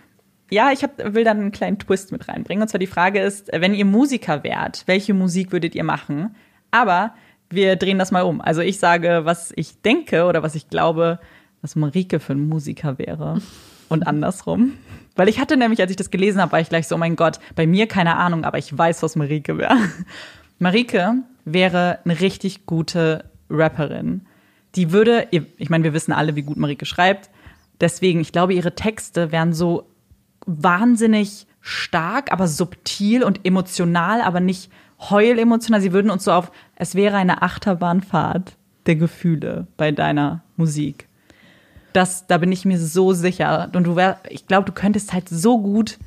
ja, 0.49 0.71
ich 0.71 0.83
hab, 0.83 0.97
will 1.13 1.23
dann 1.23 1.39
einen 1.39 1.51
kleinen 1.51 1.79
Twist 1.79 2.11
mit 2.11 2.27
reinbringen. 2.27 2.61
Und 2.63 2.67
zwar 2.67 2.79
die 2.79 2.87
Frage 2.87 3.21
ist, 3.21 3.49
wenn 3.53 3.73
ihr 3.73 3.85
Musiker 3.85 4.43
wärt, 4.43 4.83
welche 4.87 5.13
Musik 5.13 5.51
würdet 5.51 5.75
ihr 5.75 5.83
machen? 5.83 6.35
Aber 6.71 7.13
wir 7.49 7.75
drehen 7.77 7.99
das 7.99 8.11
mal 8.11 8.21
um. 8.23 8.41
Also 8.41 8.61
ich 8.61 8.79
sage, 8.79 9.21
was 9.23 9.53
ich 9.55 9.81
denke 9.81 10.25
oder 10.25 10.43
was 10.43 10.55
ich 10.55 10.69
glaube, 10.69 11.19
was 11.61 11.75
Marike 11.75 12.19
für 12.19 12.33
ein 12.33 12.47
Musiker 12.47 12.97
wäre. 12.97 13.41
Und 13.89 14.07
andersrum. 14.07 14.73
Weil 15.15 15.27
ich 15.29 15.39
hatte 15.39 15.57
nämlich, 15.57 15.81
als 15.81 15.91
ich 15.91 15.97
das 15.97 16.11
gelesen 16.11 16.41
habe, 16.41 16.53
war 16.53 16.59
ich 16.61 16.69
gleich 16.69 16.87
so, 16.87 16.95
oh 16.95 16.97
mein 16.97 17.17
Gott, 17.17 17.39
bei 17.55 17.67
mir 17.67 17.87
keine 17.87 18.15
Ahnung, 18.15 18.45
aber 18.45 18.57
ich 18.57 18.75
weiß, 18.77 19.03
was 19.03 19.15
Marike 19.17 19.57
wäre. 19.57 19.75
Marike 20.59 21.15
wäre 21.45 21.99
eine 22.05 22.19
richtig 22.19 22.65
gute 22.65 23.25
Rapperin. 23.49 24.21
Die 24.75 24.91
würde, 24.91 25.27
ich 25.31 25.69
meine, 25.69 25.83
wir 25.83 25.93
wissen 25.93 26.11
alle, 26.13 26.35
wie 26.35 26.43
gut 26.43 26.57
Marike 26.57 26.85
schreibt. 26.85 27.29
Deswegen, 27.79 28.21
ich 28.21 28.31
glaube, 28.31 28.53
ihre 28.53 28.75
Texte 28.75 29.31
wären 29.31 29.53
so 29.53 29.87
wahnsinnig 30.45 31.47
stark, 31.61 32.31
aber 32.31 32.47
subtil 32.47 33.23
und 33.23 33.45
emotional, 33.45 34.21
aber 34.21 34.39
nicht 34.39 34.71
heulemotional. 34.99 35.81
Sie 35.81 35.93
würden 35.93 36.11
uns 36.11 36.23
so 36.23 36.31
auf, 36.31 36.51
es 36.75 36.95
wäre 36.95 37.17
eine 37.17 37.41
Achterbahnfahrt 37.41 38.55
der 38.85 38.95
Gefühle 38.95 39.67
bei 39.77 39.91
deiner 39.91 40.43
Musik. 40.57 41.07
Das, 41.93 42.25
da 42.27 42.37
bin 42.37 42.51
ich 42.51 42.65
mir 42.65 42.79
so 42.79 43.13
sicher. 43.13 43.69
Und 43.73 43.83
du 43.83 43.95
wär, 43.95 44.19
ich 44.29 44.47
glaube, 44.47 44.65
du 44.65 44.71
könntest 44.71 45.11
halt 45.13 45.27
so 45.27 45.59
gut 45.61 45.97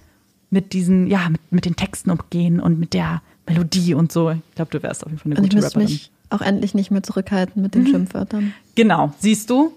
mit 0.50 0.72
diesen, 0.72 1.06
ja, 1.06 1.28
mit, 1.28 1.40
mit 1.52 1.64
den 1.64 1.76
Texten 1.76 2.10
umgehen 2.10 2.60
und 2.60 2.78
mit 2.78 2.94
der 2.94 3.22
Melodie 3.46 3.94
und 3.94 4.10
so. 4.10 4.30
Ich 4.30 4.54
glaube, 4.54 4.70
du 4.70 4.82
wärst 4.82 5.04
auf 5.04 5.10
jeden 5.10 5.20
Fall 5.20 5.32
eine 5.32 5.40
Und 5.42 5.52
gute 5.52 5.64
Rapperin. 5.64 5.84
mich 5.84 6.10
auch 6.34 6.40
endlich 6.40 6.74
nicht 6.74 6.90
mehr 6.90 7.02
zurückhalten 7.02 7.62
mit 7.62 7.74
den 7.74 7.86
Schimpfwörtern. 7.86 8.52
Genau, 8.74 9.12
siehst 9.18 9.50
du? 9.50 9.72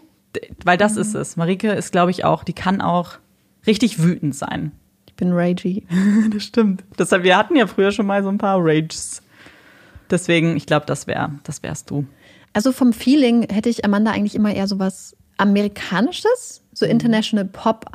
Weil 0.63 0.77
das 0.77 0.97
ist 0.97 1.15
es. 1.15 1.37
Marike 1.37 1.71
ist, 1.71 1.91
glaube 1.91 2.11
ich, 2.11 2.25
auch, 2.25 2.43
die 2.43 2.53
kann 2.53 2.81
auch 2.81 3.13
richtig 3.65 4.01
wütend 4.03 4.35
sein. 4.35 4.71
Ich 5.07 5.15
bin 5.15 5.31
ragey. 5.33 5.85
Das 6.33 6.43
stimmt. 6.43 6.83
Deshalb, 6.99 7.23
wir 7.23 7.37
hatten 7.37 7.55
ja 7.55 7.67
früher 7.67 7.91
schon 7.91 8.05
mal 8.05 8.21
so 8.23 8.29
ein 8.29 8.37
paar 8.37 8.57
Rages. 8.59 9.21
Deswegen, 10.09 10.55
ich 10.55 10.65
glaube, 10.65 10.85
das 10.85 11.07
wär, 11.07 11.31
das 11.43 11.63
wärst 11.63 11.89
du. 11.89 12.05
Also 12.53 12.71
vom 12.71 12.93
Feeling 12.93 13.47
hätte 13.49 13.69
ich 13.69 13.83
Amanda 13.85 14.11
eigentlich 14.11 14.35
immer 14.35 14.53
eher 14.53 14.67
so 14.67 14.79
was 14.79 15.15
Amerikanisches, 15.37 16.63
so 16.73 16.85
Mhm. 16.85 16.91
International 16.91 17.45
Pop 17.45 17.85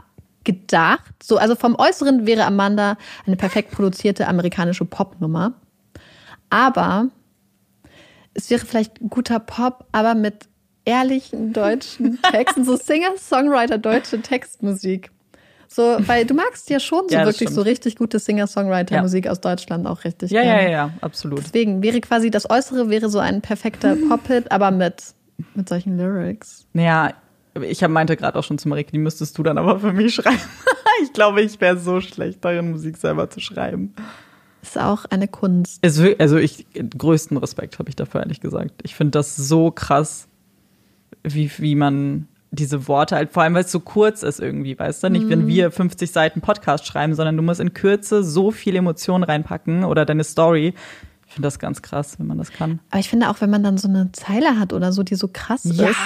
gedacht. 0.44 1.14
So, 1.22 1.38
also 1.38 1.54
vom 1.54 1.76
Äußeren 1.76 2.26
wäre 2.26 2.44
Amanda 2.44 2.96
eine 3.26 3.36
perfekt 3.36 3.70
produzierte 3.70 4.26
amerikanische 4.28 4.84
Popnummer. 4.84 5.54
Aber 6.50 7.08
es 8.34 8.50
wäre 8.50 8.64
vielleicht 8.64 8.98
guter 9.10 9.38
Pop, 9.40 9.86
aber 9.92 10.14
mit 10.14 10.48
ehrlichen 10.84 11.52
deutschen 11.52 12.20
Texten, 12.30 12.64
so 12.64 12.76
Singer-Songwriter 12.76 13.78
deutsche 13.78 14.20
Textmusik. 14.20 15.10
So, 15.68 15.96
weil 16.06 16.26
du 16.26 16.34
magst 16.34 16.68
ja 16.68 16.78
schon 16.80 17.08
so 17.08 17.14
Ja, 17.14 17.20
wirklich 17.20 17.36
stimmt. 17.48 17.54
so 17.54 17.62
richtig 17.62 17.96
gute 17.96 18.18
Singer-Songwriter-Musik 18.18 19.26
aus 19.28 19.40
Deutschland 19.40 19.86
auch 19.86 20.04
richtig 20.04 20.30
Ja, 20.30 20.42
ja, 20.42 20.54
gerne. 20.56 20.62
ja, 20.64 20.70
ja, 20.70 20.90
absolut. 21.00 21.38
Deswegen 21.38 21.82
wäre 21.82 22.00
quasi 22.02 22.30
das 22.30 22.50
Äußere 22.50 22.90
wäre 22.90 23.08
so 23.08 23.18
ein 23.20 23.40
perfekter 23.40 23.96
Pop-Hit, 24.08 24.52
aber 24.52 24.70
mit, 24.70 25.02
mit 25.54 25.68
solchen 25.68 25.96
Lyrics. 25.96 26.66
Naja, 26.74 27.14
ich 27.62 27.82
hab, 27.82 27.90
meinte 27.90 28.16
gerade 28.16 28.38
auch 28.38 28.44
schon 28.44 28.58
zu 28.58 28.68
Marike, 28.68 28.92
die 28.92 28.98
müsstest 28.98 29.38
du 29.38 29.42
dann 29.42 29.56
aber 29.56 29.80
für 29.80 29.92
mich 29.92 30.14
schreiben. 30.16 30.40
ich 31.04 31.12
glaube, 31.14 31.40
ich 31.40 31.58
wäre 31.60 31.78
so 31.78 32.00
schlecht 32.02 32.44
darin, 32.44 32.70
Musik 32.72 32.96
selber 32.98 33.30
zu 33.30 33.40
schreiben. 33.40 33.94
Ist 34.62 34.78
auch 34.78 35.04
eine 35.06 35.26
Kunst. 35.28 35.78
Es, 35.82 36.00
also 36.18 36.36
ich, 36.38 36.66
größten 36.96 37.36
Respekt 37.36 37.78
habe 37.78 37.88
ich 37.88 37.96
dafür 37.96 38.20
ehrlich 38.20 38.40
gesagt. 38.40 38.72
Ich 38.84 38.94
finde 38.94 39.10
das 39.12 39.36
so 39.36 39.70
krass, 39.72 40.28
wie, 41.24 41.50
wie 41.58 41.74
man 41.74 42.28
diese 42.52 42.86
Worte 42.86 43.16
halt, 43.16 43.32
vor 43.32 43.42
allem 43.42 43.54
weil 43.54 43.64
es 43.64 43.72
so 43.72 43.80
kurz 43.80 44.22
ist 44.22 44.38
irgendwie, 44.38 44.78
weißt 44.78 45.02
du? 45.04 45.08
Nicht, 45.10 45.28
wenn 45.30 45.46
wir 45.46 45.70
50 45.70 46.10
Seiten 46.12 46.40
Podcast 46.42 46.86
schreiben, 46.86 47.14
sondern 47.14 47.36
du 47.36 47.42
musst 47.42 47.60
in 47.60 47.72
Kürze 47.74 48.22
so 48.22 48.50
viel 48.50 48.76
Emotion 48.76 49.22
reinpacken 49.24 49.84
oder 49.84 50.04
deine 50.04 50.22
Story. 50.22 50.74
Ich 51.26 51.32
finde 51.34 51.46
das 51.46 51.58
ganz 51.58 51.80
krass, 51.80 52.18
wenn 52.18 52.26
man 52.26 52.36
das 52.36 52.52
kann. 52.52 52.78
Aber 52.90 53.00
ich 53.00 53.08
finde 53.08 53.30
auch, 53.30 53.40
wenn 53.40 53.48
man 53.48 53.62
dann 53.64 53.78
so 53.78 53.88
eine 53.88 54.12
Zeile 54.12 54.58
hat 54.60 54.74
oder 54.74 54.92
so, 54.92 55.02
die 55.02 55.14
so 55.14 55.28
krass 55.32 55.62
Ja. 55.64 55.88
ist, 55.88 55.96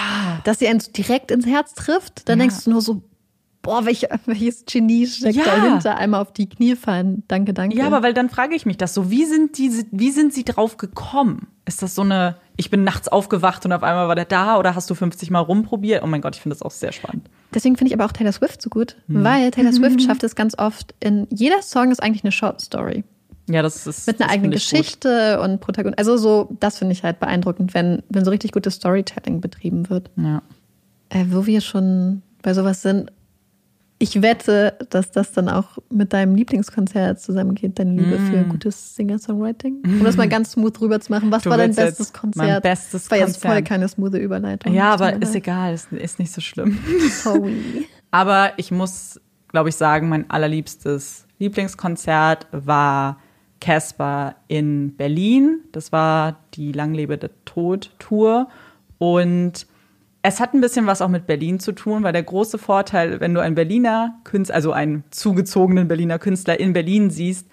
dass 0.44 0.60
sie 0.60 0.68
einen 0.68 0.80
direkt 0.96 1.32
ins 1.32 1.46
Herz 1.46 1.74
trifft, 1.74 2.28
dann 2.28 2.38
Ja. 2.38 2.44
denkst 2.46 2.64
du 2.64 2.70
nur 2.70 2.80
so, 2.80 3.02
boah, 3.66 3.84
welch, 3.84 4.06
welches 4.26 4.64
Genie 4.64 5.06
steckt 5.06 5.36
Ja. 5.36 5.44
dahinter? 5.44 5.96
Einmal 5.98 6.22
auf 6.22 6.32
die 6.32 6.48
Knie 6.48 6.74
fallen. 6.76 7.22
Danke, 7.28 7.52
danke. 7.52 7.76
Ja, 7.76 7.86
aber 7.86 8.02
weil 8.02 8.14
dann 8.14 8.30
frage 8.30 8.54
ich 8.54 8.64
mich 8.64 8.78
das 8.78 8.94
so, 8.94 9.10
wie 9.10 9.26
sind 9.26 9.58
diese, 9.58 9.84
wie 9.90 10.10
sind 10.10 10.32
sie 10.32 10.44
drauf 10.44 10.78
gekommen? 10.78 11.48
Ist 11.66 11.82
das 11.82 11.94
so 11.94 12.02
eine, 12.02 12.36
ich 12.56 12.70
bin 12.70 12.84
nachts 12.84 13.08
aufgewacht 13.08 13.64
und 13.66 13.72
auf 13.72 13.82
einmal 13.82 14.08
war 14.08 14.14
der 14.14 14.24
da 14.24 14.56
oder 14.58 14.74
hast 14.74 14.88
du 14.88 14.94
50 14.94 15.30
Mal 15.30 15.40
rumprobiert? 15.40 16.02
Oh 16.02 16.06
mein 16.06 16.20
Gott, 16.22 16.36
ich 16.36 16.40
finde 16.42 16.54
das 16.54 16.62
auch 16.62 16.70
sehr 16.70 16.92
spannend. 16.92 17.28
Deswegen 17.54 17.76
finde 17.76 17.88
ich 17.92 17.94
aber 17.98 18.04
auch 18.06 18.12
Taylor 18.12 18.32
Swift 18.32 18.62
so 18.62 18.70
gut, 18.70 18.96
Hm. 19.08 19.24
weil 19.24 19.50
Taylor 19.50 19.72
Swift 19.74 20.00
schafft 20.02 20.22
es 20.24 20.34
ganz 20.36 20.56
oft 20.58 20.94
in, 21.00 21.26
jeder 21.30 21.60
Song 21.62 21.90
ist 21.90 22.02
eigentlich 22.02 22.24
eine 22.24 22.32
Short 22.32 22.60
Story. 22.60 23.04
Ja, 23.48 23.62
das 23.62 23.86
ist 23.86 24.08
Mit 24.08 24.20
einer 24.20 24.30
eigenen 24.30 24.52
ich 24.52 24.68
gut. 24.68 24.70
Geschichte 24.80 25.40
und 25.40 25.60
Protagonist. 25.60 25.98
Also 26.00 26.16
so, 26.16 26.48
das 26.58 26.78
finde 26.78 26.92
ich 26.94 27.04
halt 27.04 27.20
beeindruckend, 27.20 27.74
wenn, 27.74 28.02
wenn 28.08 28.24
so 28.24 28.30
richtig 28.32 28.50
gutes 28.50 28.74
Storytelling 28.74 29.40
betrieben 29.40 29.88
wird. 29.88 30.10
Ja. 30.16 30.42
Äh, 31.10 31.26
wo 31.30 31.46
wir 31.46 31.60
schon 31.60 32.22
bei 32.42 32.54
sowas 32.54 32.82
sind, 32.82 33.12
ich 33.98 34.20
wette, 34.20 34.76
dass 34.90 35.10
das 35.10 35.32
dann 35.32 35.48
auch 35.48 35.78
mit 35.90 36.12
deinem 36.12 36.34
Lieblingskonzert 36.34 37.18
zusammengeht, 37.20 37.78
deine 37.78 37.92
Liebe 37.92 38.18
für 38.18 38.42
Mm. 38.44 38.48
gutes 38.50 38.94
Singer-Songwriting. 38.94 39.82
Um 39.84 40.04
das 40.04 40.16
mal 40.18 40.28
ganz 40.28 40.52
smooth 40.52 40.78
rüber 40.82 41.00
zu 41.00 41.10
machen. 41.12 41.30
Was 41.30 41.44
Du 41.44 41.50
war 41.50 41.56
dein 41.56 41.74
bestes 41.74 42.12
mein 42.12 42.20
Konzert? 42.20 42.62
bestes 42.62 43.10
war 43.10 43.18
jetzt 43.18 43.40
voll 43.40 43.50
Konzert. 43.52 43.68
keine 43.68 43.88
smooth 43.88 44.14
Überleitung. 44.16 44.74
Ja, 44.74 44.92
aber 44.92 45.20
ist 45.22 45.34
egal, 45.34 45.72
ist, 45.74 45.90
ist 45.92 46.18
nicht 46.18 46.32
so 46.32 46.40
schlimm. 46.42 46.78
Sorry. 47.22 47.56
Aber 48.12 48.52
ich 48.56 48.70
muss, 48.70 49.20
glaube 49.48 49.68
ich, 49.70 49.74
sagen, 49.76 50.08
mein 50.08 50.30
allerliebstes 50.30 51.26
Lieblingskonzert 51.38 52.46
war 52.52 53.18
Casper 53.60 54.36
in 54.48 54.94
Berlin. 54.96 55.60
Das 55.72 55.90
war 55.92 56.38
die 56.54 56.72
Langlebende 56.72 57.30
Tod-Tour. 57.44 58.48
Und 58.98 59.66
es 60.26 60.40
hat 60.40 60.54
ein 60.54 60.60
bisschen 60.60 60.86
was 60.86 61.02
auch 61.02 61.08
mit 61.08 61.28
Berlin 61.28 61.60
zu 61.60 61.70
tun, 61.70 62.02
weil 62.02 62.12
der 62.12 62.24
große 62.24 62.58
Vorteil, 62.58 63.20
wenn 63.20 63.32
du 63.32 63.40
einen 63.40 63.54
Berliner 63.54 64.18
Künstler, 64.24 64.56
also 64.56 64.72
einen 64.72 65.04
zugezogenen 65.12 65.86
Berliner 65.86 66.18
Künstler 66.18 66.58
in 66.58 66.72
Berlin 66.72 67.10
siehst, 67.10 67.46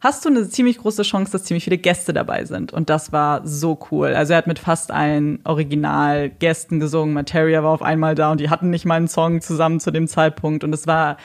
hast 0.00 0.26
du 0.26 0.28
eine 0.28 0.46
ziemlich 0.46 0.76
große 0.76 1.04
Chance, 1.04 1.32
dass 1.32 1.44
ziemlich 1.44 1.64
viele 1.64 1.78
Gäste 1.78 2.12
dabei 2.12 2.44
sind. 2.44 2.70
Und 2.74 2.90
das 2.90 3.12
war 3.12 3.46
so 3.46 3.78
cool. 3.90 4.08
Also 4.08 4.34
er 4.34 4.36
hat 4.36 4.46
mit 4.46 4.58
fast 4.58 4.90
allen 4.90 5.40
Originalgästen 5.44 6.80
gesungen. 6.80 7.14
Materia 7.14 7.64
war 7.64 7.70
auf 7.70 7.82
einmal 7.82 8.14
da 8.14 8.30
und 8.30 8.40
die 8.40 8.50
hatten 8.50 8.68
nicht 8.68 8.84
mal 8.84 8.96
einen 8.96 9.08
Song 9.08 9.40
zusammen 9.40 9.80
zu 9.80 9.90
dem 9.90 10.06
Zeitpunkt. 10.06 10.64
Und 10.64 10.74
es 10.74 10.86
war 10.86 11.16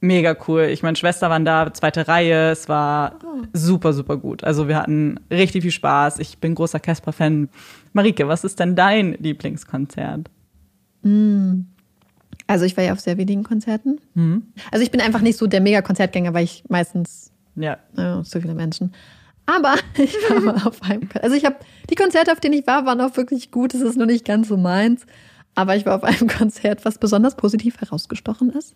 mega 0.00 0.36
cool. 0.46 0.62
Ich 0.62 0.82
meine, 0.82 0.96
Schwester 0.96 1.30
waren 1.30 1.44
da, 1.44 1.72
zweite 1.72 2.08
Reihe. 2.08 2.50
Es 2.50 2.68
war 2.68 3.18
super, 3.52 3.92
super 3.92 4.16
gut. 4.16 4.44
Also 4.44 4.68
wir 4.68 4.76
hatten 4.76 5.20
richtig 5.30 5.62
viel 5.62 5.70
Spaß. 5.70 6.18
Ich 6.18 6.38
bin 6.38 6.54
großer 6.54 6.80
Casper-Fan. 6.80 7.48
Marike, 7.92 8.28
was 8.28 8.44
ist 8.44 8.60
denn 8.60 8.76
dein 8.76 9.14
Lieblingskonzert? 9.14 10.30
Also 12.46 12.64
ich 12.64 12.76
war 12.76 12.84
ja 12.84 12.92
auf 12.92 13.00
sehr 13.00 13.18
wenigen 13.18 13.44
Konzerten. 13.44 14.00
Mhm. 14.14 14.44
Also 14.70 14.82
ich 14.82 14.90
bin 14.90 15.00
einfach 15.00 15.20
nicht 15.20 15.38
so 15.38 15.46
der 15.46 15.60
Mega-Konzertgänger, 15.60 16.34
weil 16.34 16.44
ich 16.44 16.64
meistens 16.68 17.32
Ja. 17.56 17.78
Ja, 17.96 18.22
zu 18.22 18.40
viele 18.40 18.54
Menschen. 18.54 18.92
Aber 19.46 19.76
ich 19.96 20.14
war 20.28 20.40
mal 20.40 20.66
auf 20.66 20.82
einem 20.82 21.02
Konzert. 21.02 21.24
Also 21.24 21.36
ich 21.36 21.44
habe 21.44 21.56
die 21.90 21.94
Konzerte, 21.94 22.32
auf 22.32 22.40
denen 22.40 22.54
ich 22.54 22.66
war, 22.66 22.86
waren 22.86 23.00
auch 23.00 23.16
wirklich 23.16 23.50
gut. 23.50 23.74
Es 23.74 23.80
ist 23.80 23.96
nur 23.96 24.06
nicht 24.06 24.24
ganz 24.24 24.48
so 24.48 24.56
meins. 24.56 25.06
Aber 25.54 25.74
ich 25.74 25.86
war 25.86 25.96
auf 25.96 26.04
einem 26.04 26.28
Konzert, 26.38 26.84
was 26.84 26.98
besonders 26.98 27.36
positiv 27.36 27.80
herausgestochen 27.80 28.50
ist. 28.50 28.74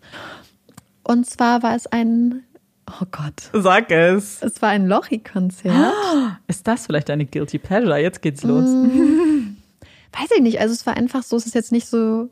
Und 1.03 1.25
zwar 1.29 1.63
war 1.63 1.75
es 1.75 1.87
ein, 1.87 2.43
oh 2.89 3.05
Gott, 3.11 3.49
Sag 3.53 3.91
es. 3.91 4.41
es 4.41 4.61
war 4.61 4.69
ein 4.69 4.87
Lochi-Konzert. 4.87 5.93
Ist 6.47 6.67
das 6.67 6.85
vielleicht 6.85 7.09
eine 7.09 7.25
Guilty 7.25 7.57
Pleasure? 7.59 7.97
Jetzt 7.97 8.21
geht's 8.21 8.43
los. 8.43 8.63
Weiß 10.13 10.29
ich 10.35 10.41
nicht. 10.41 10.59
Also 10.59 10.73
es 10.73 10.85
war 10.85 10.95
einfach 10.95 11.23
so, 11.23 11.35
es 11.35 11.45
ist 11.47 11.55
jetzt 11.55 11.71
nicht 11.71 11.87
so. 11.87 12.29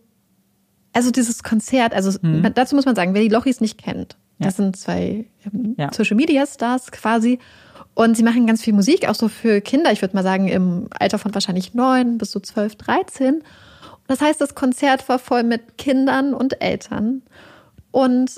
Also 0.94 1.10
dieses 1.10 1.42
Konzert, 1.42 1.94
also 1.94 2.18
dazu 2.54 2.76
muss 2.76 2.86
man 2.86 2.96
sagen, 2.96 3.14
wer 3.14 3.22
die 3.22 3.30
Lochis 3.30 3.62
nicht 3.62 3.78
kennt, 3.82 4.18
Ja. 4.40 4.48
das 4.48 4.58
sind 4.58 4.76
zwei 4.76 5.26
ähm, 5.46 5.74
Ja. 5.78 5.92
Social 5.94 6.16
Media 6.18 6.46
Stars 6.46 6.92
quasi. 6.92 7.40
Und 7.94 8.16
sie 8.18 8.24
machen 8.24 8.46
ganz 8.46 8.62
viel 8.62 8.74
Musik, 8.74 9.08
auch 9.08 9.16
so 9.16 9.28
für 9.30 9.62
Kinder. 9.62 9.92
Ich 9.92 10.02
würde 10.02 10.16
mal 10.16 10.24
sagen, 10.24 10.48
im 10.48 10.88
Alter 10.92 11.18
von 11.18 11.34
wahrscheinlich 11.34 11.74
neun 11.74 12.18
bis 12.18 12.32
so 12.32 12.40
zwölf, 12.40 12.76
dreizehn. 12.76 13.42
Das 14.08 14.22
heißt, 14.22 14.40
das 14.42 14.54
Konzert 14.54 15.08
war 15.10 15.18
voll 15.18 15.44
mit 15.44 15.78
Kindern 15.78 16.34
und 16.34 16.62
Eltern. 16.62 17.22
Und 17.92 18.32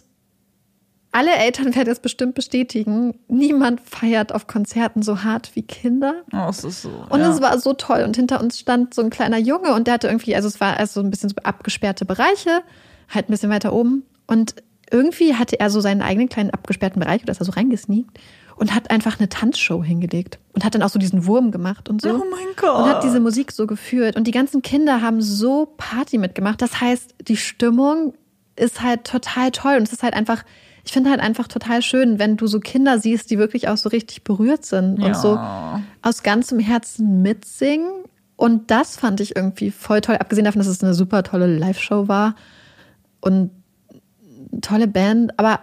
alle 1.14 1.32
Eltern 1.32 1.76
werden 1.76 1.88
das 1.88 2.00
bestimmt 2.00 2.34
bestätigen. 2.34 3.20
Niemand 3.28 3.82
feiert 3.82 4.34
auf 4.34 4.48
Konzerten 4.48 5.04
so 5.04 5.24
hart 5.24 5.56
wie 5.56 5.62
Kinder. 5.62 6.24
Oh, 6.34 6.50
es 6.50 6.64
ist 6.64 6.82
so. 6.82 6.90
Und 7.10 7.22
ja. 7.22 7.32
es 7.32 7.40
war 7.40 7.58
so 7.60 7.74
toll. 7.74 8.04
Und 8.04 8.16
hinter 8.16 8.42
uns 8.42 8.60
stand 8.60 8.94
so 8.94 9.02
ein 9.02 9.12
kleiner 9.12 9.38
Junge 9.38 9.74
und 9.74 9.88
der 9.88 9.94
hatte 9.94 10.08
irgendwie, 10.08 10.36
also 10.36 10.48
es 10.48 10.60
war 10.60 10.78
also 10.78 11.00
ein 11.02 11.12
bisschen 11.12 11.30
so 11.30 11.36
abgesperrte 11.44 12.06
Bereiche, 12.06 12.64
halt 13.10 13.30
ein 13.30 13.32
bisschen 13.32 13.52
weiter 13.52 13.74
oben. 13.74 14.04
Und 14.26 14.56
irgendwie 14.92 15.36
hatte 15.36 15.60
er 15.60 15.70
so 15.70 15.82
seinen 15.82 16.02
eigenen 16.02 16.30
kleinen 16.30 16.50
abgesperrten 16.50 17.00
Bereich, 17.00 17.22
oder 17.22 17.32
ist 17.32 17.42
er 17.42 17.46
so 17.46 17.52
reingesneakt 17.52 18.20
und 18.56 18.74
hat 18.74 18.90
einfach 18.92 19.20
eine 19.20 19.30
Tanzshow 19.30 19.84
hingelegt 19.84 20.40
und 20.54 20.64
hat 20.66 20.76
dann 20.76 20.84
auch 20.84 20.90
so 20.90 21.00
diesen 21.00 21.26
Wurm 21.28 21.52
gemacht 21.52 21.90
und 21.90 22.02
so. 22.02 22.10
Oh 22.10 22.24
mein 22.30 22.56
Gott. 22.56 22.78
Und 22.78 22.90
hat 22.90 23.04
diese 23.04 23.20
Musik 23.20 23.52
so 23.52 23.68
geführt. 23.68 24.16
Und 24.16 24.26
die 24.26 24.32
ganzen 24.32 24.62
Kinder 24.62 25.02
haben 25.02 25.22
so 25.22 25.74
Party 25.78 26.18
mitgemacht. 26.18 26.62
Das 26.62 26.82
heißt, 26.82 27.16
die 27.28 27.38
Stimmung 27.38 28.14
ist 28.56 28.82
halt 28.82 29.06
total 29.06 29.52
toll. 29.52 29.76
Und 29.78 29.84
es 29.84 29.94
ist 29.94 30.04
halt 30.04 30.14
einfach, 30.14 30.44
ich 30.86 30.92
finde 30.92 31.10
halt 31.10 31.20
einfach 31.22 31.48
total 31.48 31.82
schön, 31.82 32.20
wenn 32.20 32.36
du 32.38 32.46
so 32.48 32.60
Kinder 32.60 33.00
siehst, 33.00 33.30
die 33.32 33.38
wirklich 33.38 33.68
auch 33.70 33.78
so 33.78 33.90
richtig 33.90 34.24
berührt 34.24 34.66
sind 34.66 35.00
und 35.00 35.08
Ja. 35.08 35.14
so 35.14 35.40
aus 36.02 36.24
ganzem 36.24 36.60
Herzen 36.60 37.22
mitsingen. 37.22 37.88
Und 38.36 38.70
das 38.72 38.98
fand 38.98 39.22
ich 39.22 39.36
irgendwie 39.36 39.72
voll 39.72 40.02
toll. 40.02 40.16
Abgesehen 40.18 40.44
davon, 40.46 40.60
dass 40.60 40.68
es 40.68 40.84
eine 40.84 40.94
super 40.94 41.24
tolle 41.24 41.48
Live-Show 41.48 42.08
war 42.08 42.36
und 43.22 43.52
eine 44.52 44.62
tolle 44.62 44.88
Band. 44.88 45.40
Aber 45.40 45.60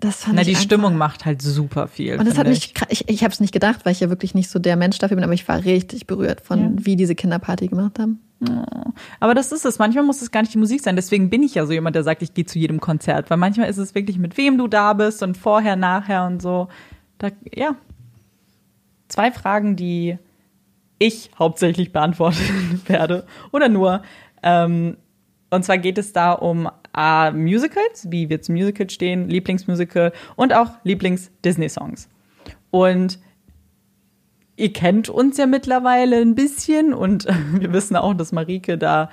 das 0.00 0.16
fand 0.24 0.34
Na, 0.34 0.42
ich 0.42 0.48
die 0.48 0.52
einfach- 0.54 0.64
Stimmung 0.64 0.96
macht 0.96 1.24
halt 1.24 1.40
super 1.40 1.88
viel. 1.88 2.18
und 2.18 2.26
das 2.28 2.36
hat 2.36 2.46
mich, 2.46 2.74
ich, 2.90 3.08
ich 3.08 3.22
habe 3.24 3.32
es 3.32 3.40
nicht 3.40 3.52
gedacht, 3.52 3.80
weil 3.84 3.92
ich 3.92 4.00
ja 4.00 4.10
wirklich 4.10 4.34
nicht 4.34 4.50
so 4.50 4.58
der 4.58 4.76
Mensch 4.76 4.98
dafür 4.98 5.14
bin, 5.16 5.24
aber 5.24 5.32
ich 5.32 5.48
war 5.48 5.64
richtig 5.64 6.06
berührt 6.06 6.42
von, 6.42 6.60
Ja. 6.60 6.70
wie 6.84 6.96
diese 6.96 7.14
Kinderparty 7.14 7.68
gemacht 7.68 7.98
haben. 7.98 8.20
Aber 9.20 9.34
das 9.34 9.52
ist 9.52 9.64
es. 9.64 9.78
Manchmal 9.78 10.04
muss 10.04 10.22
es 10.22 10.30
gar 10.30 10.42
nicht 10.42 10.54
die 10.54 10.58
Musik 10.58 10.80
sein. 10.80 10.96
Deswegen 10.96 11.30
bin 11.30 11.42
ich 11.42 11.54
ja 11.54 11.66
so 11.66 11.72
jemand, 11.72 11.96
der 11.96 12.02
sagt, 12.02 12.22
ich 12.22 12.34
gehe 12.34 12.44
zu 12.44 12.58
jedem 12.58 12.80
Konzert. 12.80 13.30
Weil 13.30 13.38
manchmal 13.38 13.68
ist 13.68 13.78
es 13.78 13.94
wirklich, 13.94 14.18
mit 14.18 14.36
wem 14.36 14.58
du 14.58 14.68
da 14.68 14.92
bist 14.92 15.22
und 15.22 15.36
vorher, 15.36 15.76
nachher 15.76 16.26
und 16.26 16.42
so. 16.42 16.68
Da, 17.18 17.30
ja. 17.54 17.76
zwei 19.08 19.30
Fragen, 19.30 19.76
die 19.76 20.18
ich 20.98 21.30
hauptsächlich 21.38 21.92
beantworten 21.92 22.82
werde 22.86 23.26
oder 23.52 23.68
nur. 23.68 24.02
Ähm, 24.42 24.96
und 25.50 25.64
zwar 25.64 25.78
geht 25.78 25.98
es 25.98 26.12
da 26.12 26.32
um 26.32 26.68
A, 26.92 27.30
Musicals, 27.30 28.10
wie 28.10 28.28
wir 28.28 28.40
zum 28.40 28.54
Musical 28.54 28.88
stehen, 28.90 29.28
Lieblingsmusical 29.28 30.12
und 30.36 30.52
auch 30.52 30.70
Lieblings-Disney-Songs. 30.84 32.08
Und 32.70 33.18
ihr 34.56 34.72
kennt 34.72 35.08
uns 35.08 35.36
ja 35.36 35.46
mittlerweile 35.46 36.20
ein 36.20 36.34
bisschen 36.34 36.94
und 36.94 37.26
wir 37.52 37.72
wissen 37.72 37.96
auch, 37.96 38.14
dass 38.14 38.32
Marike 38.32 38.78
da, 38.78 39.10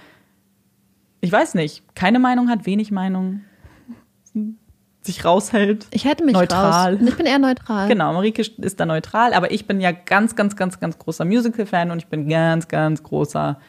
ich 1.22 1.32
weiß 1.32 1.56
nicht, 1.56 1.84
keine 1.96 2.20
Meinung 2.20 2.50
hat, 2.50 2.66
wenig 2.66 2.92
Meinung, 2.92 3.42
sich 5.04 5.26
raushält. 5.26 5.88
Ich 5.92 6.06
hätte 6.06 6.24
mich 6.24 6.36
neutral. 6.36 6.96
raus. 6.96 7.08
Ich 7.08 7.18
bin 7.18 7.26
eher 7.26 7.40
neutral. 7.40 7.88
Genau, 7.88 8.14
Marike 8.14 8.42
ist 8.42 8.80
da 8.80 8.86
neutral, 8.86 9.34
aber 9.34 9.52
ich 9.52 9.66
bin 9.66 9.82
ja 9.82 9.92
ganz, 9.92 10.36
ganz, 10.36 10.56
ganz, 10.56 10.80
ganz 10.80 11.00
großer 11.00 11.26
Musical-Fan 11.26 11.90
und 11.90 11.98
ich 11.98 12.08
bin 12.08 12.30
ganz, 12.30 12.68
ganz 12.68 13.02
großer 13.02 13.60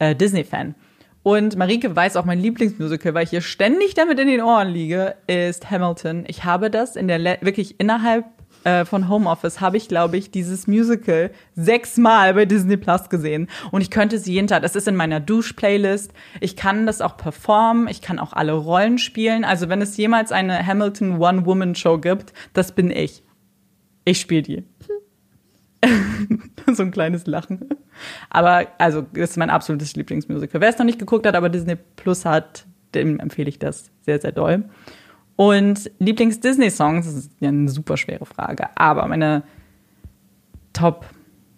äh, 0.00 0.16
Disney-Fan. 0.16 0.74
Und 1.22 1.56
Marike 1.56 1.94
weiß 1.94 2.16
auch 2.16 2.26
mein 2.26 2.38
Lieblingsmusical, 2.40 3.14
weil 3.14 3.24
ich 3.24 3.30
hier 3.30 3.40
ständig 3.40 3.94
damit 3.94 4.18
in 4.18 4.26
den 4.26 4.42
Ohren 4.42 4.68
liege, 4.68 5.14
ist 5.26 5.70
Hamilton. 5.70 6.24
Ich 6.26 6.44
habe 6.44 6.70
das 6.70 6.96
in 6.96 7.08
der 7.08 7.18
Le 7.18 7.38
wirklich 7.40 7.80
innerhalb 7.80 8.26
äh, 8.64 8.84
von 8.84 9.08
Homeoffice 9.08 9.60
habe 9.60 9.76
ich, 9.76 9.88
glaube 9.88 10.16
ich, 10.16 10.30
dieses 10.30 10.66
Musical 10.66 11.30
sechsmal 11.54 12.34
bei 12.34 12.46
Disney 12.46 12.76
Plus 12.76 13.08
gesehen. 13.08 13.48
Und 13.70 13.80
ich 13.80 13.90
könnte 13.90 14.18
sie 14.18 14.32
jeden 14.32 14.48
Tag, 14.48 14.62
das 14.62 14.76
ist 14.76 14.88
in 14.88 14.96
meiner 14.96 15.20
Dusch-Playlist. 15.20 16.12
Ich 16.40 16.56
kann 16.56 16.86
das 16.86 17.00
auch 17.00 17.16
performen, 17.16 17.88
ich 17.88 18.00
kann 18.02 18.18
auch 18.18 18.32
alle 18.32 18.52
Rollen 18.52 18.98
spielen. 18.98 19.44
Also 19.44 19.68
wenn 19.68 19.82
es 19.82 19.96
jemals 19.96 20.32
eine 20.32 20.66
Hamilton 20.66 21.18
One-Woman-Show 21.18 21.98
gibt, 21.98 22.32
das 22.52 22.72
bin 22.72 22.90
ich. 22.90 23.22
Ich 24.04 24.20
spiele 24.20 24.42
die. 24.42 24.64
so 26.74 26.82
ein 26.82 26.90
kleines 26.90 27.26
Lachen. 27.26 27.68
Aber 28.30 28.66
also, 28.78 29.02
das 29.02 29.30
ist 29.30 29.36
mein 29.36 29.50
absolutes 29.50 29.94
Lieblingsmusical. 29.96 30.60
Wer 30.60 30.68
es 30.68 30.78
noch 30.78 30.86
nicht 30.86 30.98
geguckt 30.98 31.26
hat, 31.26 31.36
aber 31.36 31.48
Disney 31.48 31.76
Plus 31.96 32.24
hat, 32.24 32.66
dem 32.94 33.18
empfehle 33.20 33.48
ich 33.48 33.58
das 33.58 33.90
sehr, 34.02 34.20
sehr 34.20 34.32
doll. 34.32 34.64
Und 35.36 35.90
Lieblings-Disney-Songs, 35.98 37.06
das 37.06 37.14
ist 37.14 37.30
ja 37.40 37.48
eine 37.48 37.68
super 37.68 37.96
schwere 37.96 38.24
Frage, 38.24 38.68
aber 38.76 39.06
meine 39.08 39.42
Top 40.72 41.06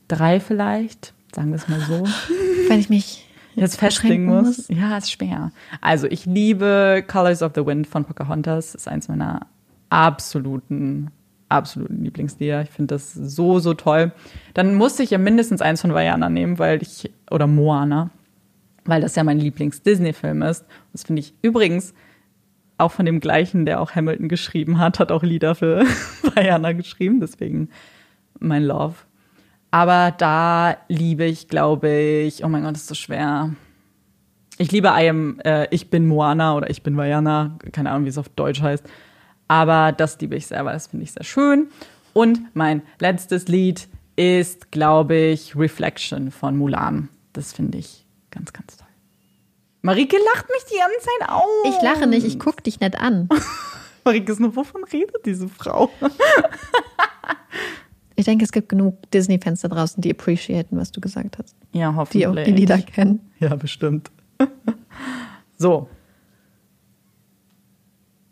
3 0.09 0.41
vielleicht, 0.41 1.13
sagen 1.35 1.51
wir 1.51 1.57
es 1.57 1.69
mal 1.69 1.81
so. 1.81 2.05
Wenn 2.69 2.81
ich 2.81 2.89
mich 2.89 3.29
jetzt 3.55 3.79
festlegen 3.79 4.27
muss. 4.27 4.69
muss. 4.69 4.69
Ja, 4.69 4.97
ist 4.97 5.11
schwer. 5.11 5.51
Also 5.81 6.07
ich 6.07 6.27
liebe 6.27 7.05
Colors 7.07 7.43
of 7.43 7.53
the 7.55 7.67
Wind 7.67 7.87
von 7.87 8.05
Pocahontas. 8.05 8.73
Das 8.73 8.83
ist 8.83 8.89
eins 8.89 9.09
meiner 9.09 9.47
absoluten 9.89 11.11
absoluten 11.49 12.03
Lieblingslieder. 12.03 12.63
Ich 12.63 12.71
finde 12.71 12.95
das 12.95 13.13
so, 13.13 13.59
so 13.59 13.75
toll. 13.75 14.13
Dann 14.55 14.75
musste 14.75 15.03
ich 15.03 15.11
ja 15.11 15.19
mindestens 15.19 15.63
eins 15.63 15.81
von 15.81 15.95
Vajana 15.95 16.29
nehmen, 16.29 16.59
weil 16.59 16.83
ich, 16.83 17.11
oder 17.31 17.47
Moana, 17.47 18.11
weil 18.85 19.01
das 19.01 19.15
ja 19.17 19.25
mein 19.25 19.39
Lieblings-Disney-Film 19.39 20.43
ist. 20.43 20.65
Das 20.93 21.05
finde 21.05 21.21
ich 21.21 21.35
übrigens 21.43 21.95
auch 22.79 22.93
von 22.93 23.07
dem 23.07 23.21
gleichen, 23.21 23.67
der 23.67 23.81
auch 23.81 23.95
Hamilton 23.95 24.29
geschrieben 24.29 24.79
hat, 24.79 24.99
hat 24.99 25.11
auch 25.11 25.23
Lieder 25.23 25.55
für 25.55 25.85
Vajana 26.35 26.73
geschrieben, 26.73 27.21
deswegen 27.21 27.71
mein 28.39 28.65
Love. 28.65 28.95
Aber 29.71 30.13
da 30.17 30.77
liebe 30.89 31.25
ich, 31.25 31.49
glaube 31.49 31.91
ich, 31.91 32.45
oh 32.45 32.49
mein 32.49 32.63
Gott, 32.63 32.77
ist 32.77 32.87
so 32.87 32.95
schwer. 32.95 33.51
Ich 34.59 34.73
liebe 34.73 34.89
I 34.89 35.09
am, 35.09 35.41
äh, 35.41 35.67
ich 35.71 35.91
bin 35.91 36.07
Moana 36.07 36.55
oder 36.55 36.71
ich 36.71 36.83
bin 36.83 36.97
Vajana, 36.97 37.59
keine 37.73 37.91
Ahnung, 37.91 38.05
wie 38.05 38.11
es 38.11 38.19
auf 38.19 38.29
Deutsch 38.31 38.63
heißt. 38.63 38.85
Aber 39.49 39.93
das 39.93 40.19
liebe 40.21 40.37
ich 40.37 40.47
sehr, 40.47 40.65
weil 40.65 40.73
das 40.75 40.89
finde 40.89 41.05
ich 41.05 41.13
sehr 41.13 41.25
schön. 41.25 41.69
Und 42.13 42.55
mein 42.55 42.83
letztes 42.99 43.49
Lied 43.49 43.89
ist, 44.17 44.73
glaube 44.73 45.15
ich, 45.17 45.57
Reflection 45.57 46.31
von 46.31 46.57
Mulan. 46.57 47.11
Das 47.33 47.53
finde 47.53 47.79
ich 47.79 48.07
ganz, 48.31 48.53
ganz 48.53 48.79
toll. 48.79 48.86
Marike 49.87 50.17
lacht 50.35 50.51
mich 50.51 50.65
die 50.65 50.79
ganze 50.79 50.99
Zeit 50.99 51.29
aus. 51.29 51.65
Ich 51.65 51.81
lache 51.81 52.09
nicht, 52.09 52.27
ich 52.27 52.41
gucke 52.41 52.61
dich 52.61 52.81
nicht 52.81 52.99
an. 52.99 53.29
Marike 54.05 54.33
ist 54.33 54.41
nur, 54.41 54.57
wovon 54.57 54.83
redet 54.83 55.25
diese 55.25 55.49
Frau? 55.49 55.91
ich 58.17 58.25
denke, 58.25 58.45
es 58.45 58.51
gibt 58.51 58.69
genug 58.69 59.09
Disney-Fans 59.13 59.61
da 59.61 59.69
draußen, 59.69 60.01
die 60.01 60.11
appreciaten, 60.11 60.77
was 60.77 60.91
du 60.91 61.01
gesagt 61.01 61.39
hast. 61.39 61.55
Ja, 61.71 61.95
hoffentlich. 61.95 62.23
Die 62.23 62.27
auch 62.27 62.35
die 62.35 62.51
Lieder 62.51 62.79
kennen. 62.79 63.31
Ja, 63.39 63.55
bestimmt. 63.55 64.11
so, 65.57 65.89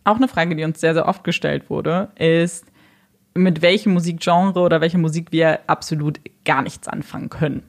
auch 0.02 0.16
eine 0.16 0.26
Frage, 0.26 0.56
die 0.56 0.64
uns 0.64 0.80
sehr, 0.80 0.94
sehr 0.94 1.06
oft 1.06 1.22
gestellt 1.22 1.70
wurde, 1.70 2.08
ist, 2.16 2.66
mit 3.34 3.62
welchem 3.62 3.92
Musikgenre 3.92 4.58
oder 4.58 4.80
welcher 4.80 4.98
Musik 4.98 5.30
wir 5.30 5.60
absolut 5.68 6.18
gar 6.44 6.62
nichts 6.62 6.88
anfangen 6.88 7.30
können. 7.30 7.62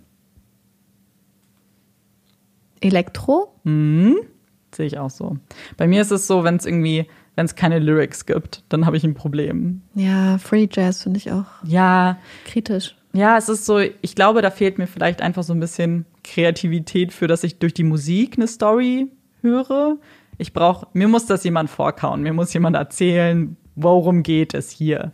Elektro? 2.88 3.54
Mhm. 3.64 4.18
Sehe 4.74 4.86
ich 4.86 4.98
auch 4.98 5.10
so. 5.10 5.38
Bei 5.78 5.88
mir 5.88 6.02
ist 6.02 6.12
es 6.12 6.28
so, 6.28 6.44
wenn 6.44 6.58
es 6.58 6.66
irgendwie, 6.66 7.08
wenn 7.36 7.46
es 7.46 7.56
keine 7.56 7.80
Lyrics 7.80 8.26
gibt, 8.26 8.64
dann 8.70 8.86
habe 8.86 8.98
ich 8.98 9.04
ein 9.04 9.14
Problem. 9.14 9.82
Ja, 9.94 10.38
Free 10.38 10.68
Jazz 10.72 11.04
finde 11.04 11.18
ich 11.18 11.32
auch. 11.32 11.46
Ja. 11.64 12.18
Kritisch. 12.46 12.96
Ja, 13.14 13.38
es 13.38 13.48
ist 13.48 13.66
so, 13.66 13.80
ich 13.80 14.16
glaube, 14.16 14.42
da 14.42 14.52
fehlt 14.52 14.78
mir 14.78 14.88
vielleicht 14.88 15.22
einfach 15.22 15.44
so 15.44 15.54
ein 15.54 15.60
bisschen 15.62 16.06
Kreativität 16.24 17.14
für, 17.14 17.28
dass 17.28 17.46
ich 17.46 17.60
durch 17.60 17.74
die 17.74 17.84
Musik 17.84 18.36
eine 18.38 18.48
Story 18.48 19.08
höre 19.42 19.98
ich 20.38 20.54
brauche, 20.54 20.88
mir 20.94 21.08
muss 21.08 21.26
das 21.26 21.44
jemand 21.44 21.70
vorkauen, 21.70 22.22
mir 22.22 22.34
muss 22.34 22.54
jemand 22.54 22.76
erzählen, 22.76 23.56
worum 23.76 24.24
geht 24.24 24.54
es 24.54 24.70
hier. 24.70 25.12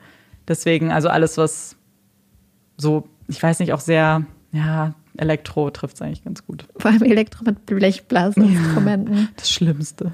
Deswegen, 0.48 0.91
also 0.91 1.10
alles, 1.10 1.38
was 1.38 1.77
so, 2.77 3.07
ich 3.27 3.41
weiß 3.41 3.60
nicht, 3.60 3.73
auch 3.73 3.80
sehr, 3.80 4.26
ja, 4.52 4.95
Elektro 5.17 5.69
trifft 5.69 5.95
es 5.95 6.01
eigentlich 6.01 6.23
ganz 6.23 6.45
gut. 6.45 6.65
Vor 6.77 6.91
allem 6.91 7.03
Elektro 7.03 7.43
mit 7.43 7.65
Blechblaseninstrumenten. 7.65 9.17
Ja, 9.17 9.27
das 9.35 9.49
Schlimmste. 9.49 10.11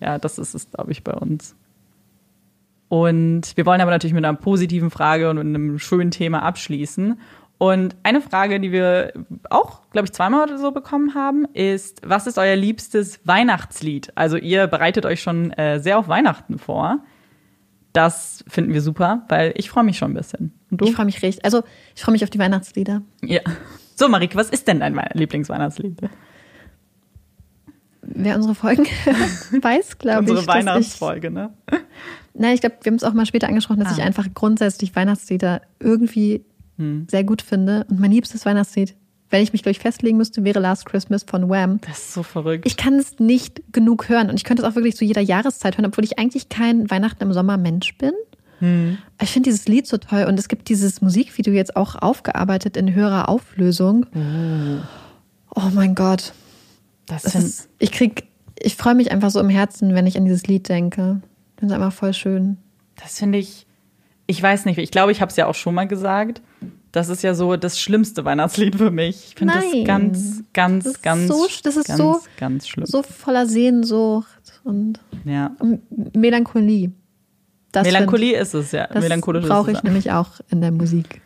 ja, 0.00 0.18
das 0.18 0.38
ist 0.38 0.54
es, 0.54 0.70
glaube 0.70 0.92
ich, 0.92 1.04
bei 1.04 1.12
uns. 1.12 1.54
Und 2.88 3.56
wir 3.56 3.64
wollen 3.64 3.80
aber 3.80 3.90
natürlich 3.90 4.12
mit 4.12 4.24
einer 4.24 4.36
positiven 4.36 4.90
Frage 4.90 5.30
und 5.30 5.38
einem 5.38 5.78
schönen 5.78 6.10
Thema 6.10 6.42
abschließen. 6.42 7.18
Und 7.56 7.96
eine 8.02 8.20
Frage, 8.20 8.60
die 8.60 8.72
wir 8.72 9.12
auch, 9.48 9.88
glaube 9.92 10.06
ich, 10.06 10.12
zweimal 10.12 10.42
oder 10.42 10.58
so 10.58 10.72
bekommen 10.72 11.14
haben, 11.14 11.46
ist, 11.54 12.02
was 12.04 12.26
ist 12.26 12.36
euer 12.36 12.56
liebstes 12.56 13.20
Weihnachtslied? 13.24 14.12
Also 14.16 14.36
ihr 14.36 14.66
bereitet 14.66 15.06
euch 15.06 15.22
schon 15.22 15.52
äh, 15.52 15.78
sehr 15.78 15.98
auf 15.98 16.08
Weihnachten 16.08 16.58
vor. 16.58 16.98
Das 17.92 18.44
finden 18.48 18.74
wir 18.74 18.80
super, 18.80 19.24
weil 19.28 19.54
ich 19.56 19.70
freue 19.70 19.84
mich 19.84 19.96
schon 19.96 20.10
ein 20.10 20.14
bisschen. 20.14 20.52
Und 20.70 20.80
du? 20.80 20.86
Ich 20.86 20.94
freue 20.94 21.06
mich 21.06 21.22
richtig. 21.22 21.44
Also 21.44 21.62
ich 21.94 22.02
freue 22.02 22.12
mich 22.12 22.24
auf 22.24 22.30
die 22.30 22.38
Weihnachtslieder. 22.38 23.02
Ja. 23.22 23.40
So, 24.02 24.08
Marike, 24.08 24.34
was 24.34 24.50
ist 24.50 24.66
denn 24.66 24.80
dein 24.80 25.00
Lieblingsweihnachtslied? 25.14 25.96
Wer 28.02 28.34
unsere 28.34 28.56
Folgen 28.56 28.84
weiß, 29.62 29.98
glaube 29.98 30.24
ich. 30.24 30.30
Unsere 30.30 30.46
Weihnachtsfolge, 30.48 31.28
ich, 31.28 31.32
ne? 31.32 31.50
Nein, 32.34 32.54
ich 32.54 32.60
glaube, 32.60 32.78
wir 32.82 32.90
haben 32.90 32.96
es 32.96 33.04
auch 33.04 33.12
mal 33.12 33.26
später 33.26 33.46
angesprochen, 33.46 33.78
dass 33.78 33.92
ah. 33.92 33.98
ich 33.98 34.02
einfach 34.02 34.26
grundsätzlich 34.34 34.96
Weihnachtslieder 34.96 35.62
irgendwie 35.78 36.44
hm. 36.78 37.06
sehr 37.08 37.22
gut 37.22 37.42
finde. 37.42 37.86
Und 37.90 38.00
mein 38.00 38.10
liebstes 38.10 38.44
Weihnachtslied, 38.44 38.96
wenn 39.30 39.40
ich 39.40 39.52
mich, 39.52 39.64
ich, 39.64 39.78
festlegen 39.78 40.16
müsste, 40.16 40.42
wäre 40.42 40.58
Last 40.58 40.84
Christmas 40.84 41.22
von 41.22 41.48
Wham. 41.48 41.80
Das 41.82 42.00
ist 42.00 42.14
so 42.14 42.24
verrückt. 42.24 42.66
Ich 42.66 42.76
kann 42.76 42.94
es 42.94 43.20
nicht 43.20 43.62
genug 43.72 44.08
hören 44.08 44.30
und 44.30 44.34
ich 44.34 44.42
könnte 44.42 44.64
es 44.64 44.68
auch 44.68 44.74
wirklich 44.74 44.96
zu 44.96 45.04
jeder 45.04 45.22
Jahreszeit 45.22 45.78
hören, 45.78 45.86
obwohl 45.86 46.02
ich 46.02 46.18
eigentlich 46.18 46.48
kein 46.48 46.90
Weihnachten 46.90 47.22
im 47.22 47.32
Sommer 47.32 47.56
Mensch 47.56 47.96
bin. 47.98 48.14
Hm. 48.62 48.98
Ich 49.20 49.30
finde 49.32 49.50
dieses 49.50 49.66
Lied 49.66 49.88
so 49.88 49.98
toll 49.98 50.24
und 50.28 50.38
es 50.38 50.46
gibt 50.46 50.68
dieses 50.68 51.02
Musikvideo 51.02 51.52
jetzt 51.52 51.74
auch 51.74 51.96
aufgearbeitet 51.96 52.76
in 52.76 52.94
höherer 52.94 53.28
Auflösung. 53.28 54.06
Oh, 54.14 55.56
oh 55.56 55.70
mein 55.74 55.96
Gott. 55.96 56.32
Das, 57.06 57.24
das 57.24 57.34
ist, 57.34 57.68
ich 57.80 57.90
krieg, 57.90 58.28
ich 58.56 58.76
freue 58.76 58.94
mich 58.94 59.10
einfach 59.10 59.30
so 59.30 59.40
im 59.40 59.48
Herzen, 59.48 59.94
wenn 59.94 60.06
ich 60.06 60.16
an 60.16 60.24
dieses 60.24 60.46
Lied 60.46 60.68
denke. 60.68 61.20
Ich 61.56 61.60
finde 61.60 61.74
es 61.74 61.80
einfach 61.80 61.92
voll 61.92 62.14
schön. 62.14 62.56
Das 63.02 63.18
finde 63.18 63.38
ich, 63.38 63.66
ich 64.28 64.40
weiß 64.40 64.64
nicht, 64.66 64.78
ich 64.78 64.92
glaube, 64.92 65.10
ich 65.10 65.20
habe 65.20 65.30
es 65.30 65.36
ja 65.36 65.48
auch 65.48 65.56
schon 65.56 65.74
mal 65.74 65.88
gesagt. 65.88 66.40
Das 66.92 67.08
ist 67.08 67.24
ja 67.24 67.34
so 67.34 67.56
das 67.56 67.80
schlimmste 67.80 68.24
Weihnachtslied 68.24 68.76
für 68.76 68.92
mich. 68.92 69.30
Ich 69.30 69.34
finde 69.34 69.54
das 69.54 69.64
ganz, 69.84 70.44
ganz, 70.52 70.84
das 70.84 71.02
ganz, 71.02 71.26
so, 71.26 71.48
das 71.64 71.76
ist 71.76 71.88
ganz, 71.88 71.98
so, 71.98 72.20
ganz 72.36 72.68
schlimm. 72.68 72.86
So 72.86 73.02
voller 73.02 73.46
Sehnsucht 73.46 74.60
und 74.62 75.00
ja. 75.24 75.56
Melancholie. 76.14 76.92
Das 77.72 77.86
Melancholie 77.86 78.32
find, 78.32 78.42
ist 78.42 78.54
es, 78.54 78.72
ja. 78.72 78.86
Das 78.86 79.04
brauche 79.20 79.72
ich 79.72 79.82
nämlich 79.82 80.12
auch 80.12 80.40
in 80.50 80.60
der 80.60 80.70
Musik. 80.70 81.20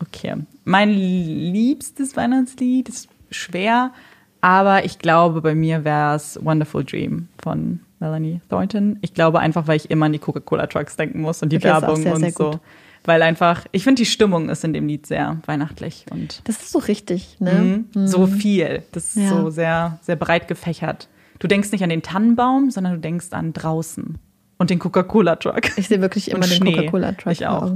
Okay. 0.00 0.34
Mein 0.64 0.90
liebstes 0.90 2.16
Weihnachtslied 2.16 2.88
ist 2.88 3.08
schwer, 3.30 3.92
aber 4.40 4.84
ich 4.84 4.98
glaube, 4.98 5.42
bei 5.42 5.54
mir 5.54 5.84
wäre 5.84 6.16
es 6.16 6.38
Wonderful 6.42 6.84
Dream 6.84 7.28
von 7.42 7.80
Melanie 7.98 8.40
Thornton. 8.48 8.98
Ich 9.02 9.12
glaube 9.12 9.40
einfach, 9.40 9.66
weil 9.68 9.76
ich 9.76 9.90
immer 9.90 10.06
an 10.06 10.12
die 10.14 10.18
Coca-Cola-Trucks 10.18 10.96
denken 10.96 11.20
muss 11.20 11.42
und 11.42 11.52
die 11.52 11.56
okay, 11.56 11.64
Werbung 11.64 11.96
sehr, 11.96 12.14
und 12.14 12.20
sehr 12.20 12.32
so. 12.32 12.50
Gut 12.52 12.60
weil 13.04 13.22
einfach, 13.22 13.66
ich 13.72 13.84
finde, 13.84 14.02
die 14.02 14.06
Stimmung 14.06 14.48
ist 14.48 14.64
in 14.64 14.72
dem 14.72 14.86
Lied 14.86 15.06
sehr 15.06 15.38
weihnachtlich 15.46 16.06
und. 16.10 16.42
Das 16.44 16.60
ist 16.60 16.70
so 16.70 16.78
richtig, 16.78 17.36
ne? 17.40 17.84
Mhm, 17.94 18.06
so 18.06 18.26
viel. 18.26 18.82
Das 18.92 19.16
ist 19.16 19.22
ja. 19.22 19.28
so 19.30 19.50
sehr, 19.50 19.98
sehr 20.02 20.16
breit 20.16 20.48
gefächert. 20.48 21.08
Du 21.38 21.48
denkst 21.48 21.72
nicht 21.72 21.82
an 21.82 21.90
den 21.90 22.02
Tannenbaum, 22.02 22.70
sondern 22.70 22.94
du 22.94 23.00
denkst 23.00 23.28
an 23.30 23.52
draußen 23.52 24.18
und 24.60 24.68
den 24.70 24.78
Coca-Cola-Truck. 24.78 25.78
Ich 25.78 25.88
sehe 25.88 26.00
wirklich 26.02 26.30
immer 26.30 26.46
den 26.46 26.62
Coca-Cola-Truck. 26.62 27.32
Ich 27.32 27.46
auch. 27.46 27.72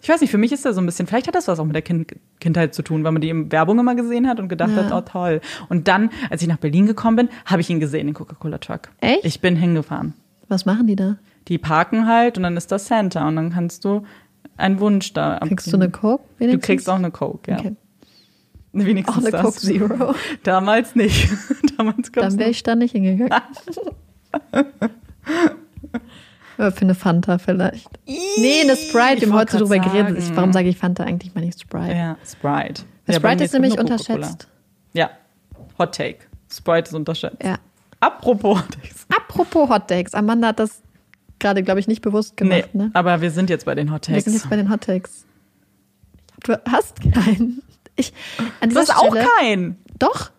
Ich 0.00 0.08
weiß 0.08 0.20
nicht, 0.20 0.30
für 0.30 0.38
mich 0.38 0.52
ist 0.52 0.64
das 0.64 0.76
so 0.76 0.80
ein 0.80 0.86
bisschen, 0.86 1.08
vielleicht 1.08 1.26
hat 1.26 1.34
das 1.34 1.48
was 1.48 1.58
auch 1.58 1.64
mit 1.64 1.74
der 1.74 1.82
kind 1.82 2.14
Kindheit 2.38 2.74
zu 2.74 2.82
tun, 2.82 3.02
weil 3.02 3.10
man 3.10 3.20
die 3.20 3.28
in 3.28 3.50
Werbung 3.50 3.78
immer 3.80 3.96
gesehen 3.96 4.28
hat 4.28 4.38
und 4.38 4.48
gedacht 4.48 4.70
Ja. 4.76 4.84
hat, 4.84 4.92
oh 4.92 5.00
toll. 5.00 5.40
Und 5.68 5.88
dann, 5.88 6.10
als 6.30 6.42
ich 6.42 6.48
nach 6.48 6.58
Berlin 6.58 6.86
gekommen 6.86 7.16
bin, 7.16 7.28
habe 7.44 7.60
ich 7.60 7.68
ihn 7.70 7.80
gesehen, 7.80 8.06
den 8.06 8.14
Coca-Cola-Truck. 8.14 8.88
Echt? 9.00 9.24
Ich 9.24 9.40
bin 9.40 9.56
hingefahren. 9.56 10.14
Was 10.48 10.64
machen 10.64 10.86
die 10.86 10.94
da? 10.94 11.16
Die 11.48 11.58
parken 11.58 12.06
halt 12.06 12.36
und 12.36 12.44
dann 12.44 12.56
ist 12.56 12.70
das 12.70 12.86
Santa 12.86 13.26
und 13.26 13.34
dann 13.34 13.50
kannst 13.52 13.84
du 13.84 14.04
einen 14.56 14.78
Wunsch 14.78 15.12
da 15.12 15.40
Kriegst 15.42 15.72
du 15.72 15.76
eine 15.76 15.90
Coke? 15.90 16.22
Du 16.38 16.44
wenigstens? 16.44 16.66
kriegst 16.66 16.88
auch 16.88 16.94
eine 16.96 17.10
Coke, 17.10 17.50
ja. 17.50 17.58
Okay. 17.58 17.74
Wenigstens 18.72 19.16
Auch 19.16 19.20
eine 19.22 19.30
das. 19.32 19.42
Coke 19.42 19.58
Zero. 19.58 20.14
Damals 20.44 20.94
nicht. 20.94 21.28
Damals 21.78 22.12
Dann 22.12 22.38
wäre 22.38 22.50
ich 22.50 22.62
da 22.62 22.76
nicht 22.76 22.92
hingegangen. 22.92 23.32
Ja, 26.58 26.70
Für 26.70 26.82
eine 26.82 26.94
Fanta 26.94 27.38
vielleicht. 27.38 27.88
Nee, 28.06 28.60
eine 28.62 28.76
Sprite. 28.76 29.20
Wir 29.22 29.28
haben 29.28 29.34
heute 29.38 29.58
drüber 29.58 29.78
geredet. 29.78 30.18
Ich, 30.18 30.34
warum 30.36 30.52
sage 30.52 30.68
ich 30.68 30.78
Fanta 30.78 31.04
eigentlich 31.04 31.34
mal 31.34 31.42
nicht 31.44 31.60
Sprite? 31.60 31.94
Ja, 31.94 32.16
Sprite. 32.24 32.82
Ja, 33.06 33.14
Sprite 33.14 33.44
ist 33.44 33.52
nämlich 33.52 33.78
unterschätzt. 33.78 34.48
Ja, 34.92 35.10
Hot 35.78 35.94
Take. 35.94 36.18
Sprite 36.50 36.88
ist 36.88 36.94
unterschätzt. 36.94 37.42
Ja. 37.42 37.56
Apropos 38.00 38.58
Hot 38.60 38.70
Takes. 38.72 39.06
Apropos 39.14 39.68
Hot 39.68 39.88
Takes. 39.88 40.14
Amanda 40.14 40.48
hat 40.48 40.58
das 40.58 40.80
gerade, 41.38 41.62
glaube 41.62 41.80
ich, 41.80 41.86
nicht 41.88 42.00
bewusst 42.02 42.34
Nee, 42.40 42.60
gemacht. 42.62 42.74
Ne? 42.74 42.90
aber 42.94 43.20
wir 43.20 43.30
sind 43.30 43.50
jetzt 43.50 43.66
bei 43.66 43.74
den 43.74 43.92
Hot 43.92 44.08
Wir 44.08 44.14
sind 44.14 44.24
Takes. 44.24 44.34
jetzt 44.42 44.50
bei 44.50 44.56
den 44.56 44.70
Hot 44.70 44.80
Takes. 44.82 45.24
Du 46.44 46.54
hast 46.70 47.00
keinen. 47.12 47.62
Ich, 47.96 48.12
an 48.60 48.70
Du 48.70 48.76
hast 48.76 48.94
auch 48.94 49.10
Stelle, 49.10 49.26
keinen. 49.40 49.76
Doch, 49.98 50.30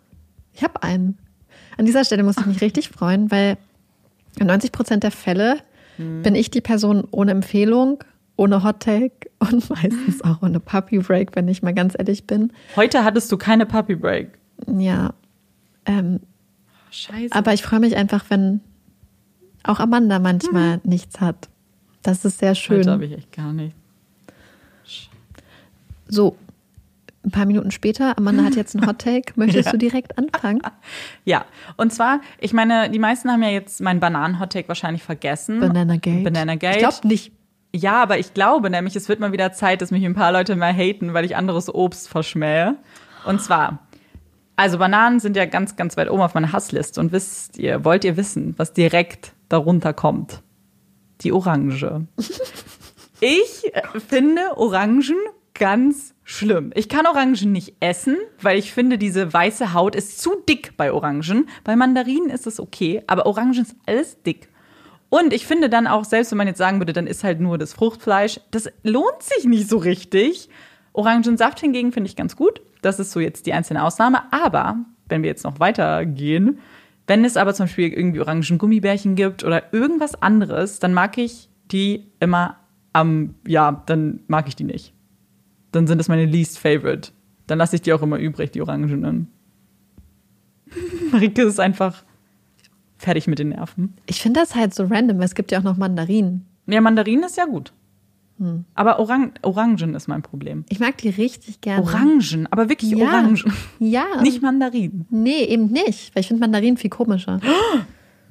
ich 0.53 0.63
habe 0.63 0.81
einen. 0.83 1.17
An 1.77 1.85
dieser 1.85 2.03
Stelle 2.05 2.23
muss 2.23 2.37
ich 2.37 2.45
mich 2.45 2.61
richtig 2.61 2.89
freuen, 2.89 3.29
weil 3.31 3.57
in 4.39 4.47
90 4.47 4.71
Prozent 4.71 5.03
der 5.03 5.11
Fälle 5.11 5.57
Hm. 5.97 6.23
bin 6.23 6.35
ich 6.35 6.49
die 6.49 6.61
Person 6.61 7.07
ohne 7.11 7.31
Empfehlung, 7.31 8.03
ohne 8.35 8.63
Hot 8.63 8.79
Take 8.79 9.29
und 9.39 9.69
meistens 9.69 10.23
auch 10.23 10.41
ohne 10.41 10.59
Puppy 10.59 10.99
Break, 10.99 11.35
wenn 11.35 11.47
ich 11.47 11.61
mal 11.61 11.73
ganz 11.73 11.95
ehrlich 11.97 12.25
bin. 12.25 12.51
Heute 12.75 13.03
hattest 13.03 13.31
du 13.31 13.37
keine 13.37 13.65
Puppy 13.65 13.95
Break. 13.95 14.37
Ja, 14.67 15.13
ähm, 15.85 16.19
Scheiße. 16.91 17.35
aber 17.35 17.53
ich 17.53 17.61
freue 17.61 17.79
mich 17.79 17.95
einfach, 17.95 18.25
wenn 18.29 18.61
auch 19.63 19.79
Amanda 19.79 20.19
manchmal 20.19 20.79
nichts 20.83 21.19
hat. 21.19 21.49
Das 22.01 22.23
ist 22.25 22.39
sehr 22.39 22.55
schön. 22.55 22.79
Heute 22.79 22.91
habe 22.91 23.05
ich 23.05 23.11
echt 23.13 23.31
gar 23.31 23.53
nicht. 23.53 23.75
So, 26.07 26.37
ein 27.27 27.31
paar 27.31 27.45
Minuten 27.45 27.71
später, 27.71 28.17
Amanda 28.17 28.43
hat 28.43 28.55
jetzt 28.55 28.75
einen 28.75 28.87
Hot 28.87 28.99
Take. 28.99 29.33
Möchtest 29.35 29.65
Ja. 29.65 29.71
du 29.71 29.77
direkt 29.77 30.17
anfangen? 30.17 30.61
Ja, 31.25 31.45
und 31.75 31.91
zwar, 31.93 32.21
ich 32.39 32.53
meine, 32.53 32.89
die 32.89 32.99
meisten 32.99 33.29
haben 33.29 33.43
ja 33.43 33.49
jetzt 33.49 33.81
meinen 33.81 33.99
Bananen-Hot-Take 33.99 34.67
wahrscheinlich 34.69 35.03
vergessen. 35.03 35.59
Banana 35.59 35.97
Gate. 35.97 36.23
Banana 36.23 36.55
Gate. 36.55 36.75
Ich 36.75 36.79
glaube 36.79 37.07
nicht. 37.07 37.33
Ja, 37.75 38.01
aber 38.01 38.17
ich 38.17 38.33
glaube 38.33 38.69
nämlich, 38.69 38.95
es 38.95 39.09
wird 39.09 39.19
mal 39.19 39.33
wieder 39.33 39.51
Zeit, 39.51 39.81
dass 39.81 39.91
mich 39.91 40.05
ein 40.05 40.13
paar 40.15 40.31
Leute 40.31 40.55
mal 40.55 40.73
haten, 40.73 41.13
weil 41.13 41.25
ich 41.25 41.35
anderes 41.35 41.73
Obst 41.73 42.07
verschmähe. 42.07 42.75
Und 43.25 43.41
zwar, 43.41 43.79
also 44.55 44.77
Bananen 44.77 45.19
sind 45.19 45.35
ja 45.35 45.45
ganz, 45.45 45.75
ganz 45.75 45.97
weit 45.97 46.09
oben 46.09 46.21
auf 46.21 46.33
meiner 46.33 46.53
Hassliste. 46.53 47.01
Und 47.01 47.11
wisst 47.11 47.57
ihr, 47.57 47.83
wollt 47.83 48.05
ihr 48.05 48.15
wissen, 48.15 48.53
was 48.57 48.71
direkt 48.73 49.33
darunter 49.49 49.93
kommt? 49.93 50.41
Die 51.21 51.33
Orange. 51.33 52.05
Ich 53.19 53.73
äh, 53.73 53.81
finde 53.99 54.41
Orangen 54.57 55.03
ganz 55.57 56.13
schlimm. 56.23 56.71
Ich 56.75 56.89
kann 56.89 57.05
Orangen 57.05 57.51
nicht 57.51 57.75
essen, 57.79 58.17
weil 58.41 58.57
ich 58.57 58.71
finde, 58.71 58.97
diese 58.97 59.31
weiße 59.33 59.73
Haut 59.73 59.95
ist 59.95 60.21
zu 60.21 60.31
dick 60.47 60.75
bei 60.77 60.91
Orangen. 60.91 61.47
Bei 61.63 61.75
Mandarinen 61.75 62.29
ist 62.29 62.47
es 62.47 62.59
okay, 62.59 63.03
aber 63.07 63.25
Orangen 63.25 63.61
ist 63.61 63.75
alles 63.85 64.21
dick. 64.23 64.49
Und 65.09 65.33
ich 65.33 65.47
finde 65.47 65.69
dann 65.69 65.87
auch, 65.87 66.03
selbst 66.03 66.31
wenn 66.31 66.37
man 66.37 66.47
jetzt 66.47 66.57
sagen 66.57 66.79
würde, 66.79 66.93
dann 66.93 67.07
ist 67.07 67.23
halt 67.23 67.39
nur 67.39 67.57
das 67.57 67.73
Fruchtfleisch, 67.73 68.41
das 68.51 68.69
lohnt 68.83 69.21
sich 69.21 69.45
nicht 69.45 69.69
so 69.69 69.77
richtig. 69.77 70.49
Orangensaft 70.93 71.59
hingegen 71.59 71.91
finde 71.91 72.09
ich 72.09 72.15
ganz 72.15 72.35
gut. 72.35 72.61
Das 72.81 72.99
ist 72.99 73.11
so 73.11 73.19
jetzt 73.19 73.45
die 73.45 73.53
einzelne 73.53 73.83
Ausnahme. 73.83 74.31
Aber 74.31 74.77
wenn 75.07 75.23
wir 75.23 75.29
jetzt 75.29 75.43
noch 75.43 75.59
weitergehen, 75.59 76.59
wenn 77.05 77.23
es 77.23 77.37
aber 77.37 77.53
zum 77.53 77.67
Beispiel 77.67 77.93
irgendwie 77.93 78.19
Orangengummibärchen 78.19 79.15
gibt 79.15 79.45
oder 79.45 79.73
irgendwas 79.73 80.21
anderes, 80.21 80.79
dann 80.79 80.93
mag 80.93 81.17
ich 81.17 81.49
die 81.71 82.11
immer 82.19 82.57
am, 82.91 83.35
ja, 83.45 83.83
dann 83.85 84.21
mag 84.27 84.47
ich 84.49 84.55
die 84.55 84.65
nicht. 84.65 84.93
Dann 85.77 85.85
sind 85.85 85.99
das 85.99 86.07
meine 86.07 86.25
least 86.25 86.57
favorite. 86.57 87.11
Dann 87.45 87.59
lasse 87.59 87.75
ich 87.75 87.83
die 87.83 87.93
auch 87.93 88.01
immer 88.01 88.17
übrig, 88.17 88.49
die 88.49 88.61
Orangenen. 88.61 89.27
Marike 91.11 91.43
ist 91.43 91.59
einfach 91.59 92.03
fertig 92.97 93.27
mit 93.27 93.37
den 93.37 93.49
Nerven. 93.49 93.93
Ich 94.07 94.19
finde 94.23 94.39
das 94.39 94.55
halt 94.55 94.73
so 94.73 94.85
random. 94.85 95.19
weil 95.19 95.25
Es 95.25 95.35
gibt 95.35 95.51
ja 95.51 95.59
auch 95.59 95.63
noch 95.63 95.77
Mandarinen. 95.77 96.47
Ja, 96.65 96.81
Mandarinen 96.81 97.25
ist 97.25 97.37
ja 97.37 97.45
gut. 97.45 97.73
Hm. 98.39 98.65
Aber 98.73 98.97
Orang 98.97 99.33
Orangen 99.43 99.93
ist 99.93 100.07
mein 100.07 100.23
Problem. 100.23 100.65
Ich 100.69 100.79
mag 100.79 100.97
die 100.97 101.09
richtig 101.09 101.61
gerne. 101.61 101.83
Orangen, 101.83 102.47
aber 102.49 102.69
wirklich 102.69 102.89
Ja. 102.89 103.05
Orangen. 103.05 103.39
Ja. 103.77 104.05
Nicht 104.23 104.41
Mandarinen. 104.41 105.05
Nee, 105.11 105.43
eben 105.43 105.67
nicht. 105.67 106.15
Weil 106.15 106.21
ich 106.21 106.27
finde 106.27 106.41
Mandarinen 106.41 106.77
viel 106.77 106.89
komischer. 106.89 107.39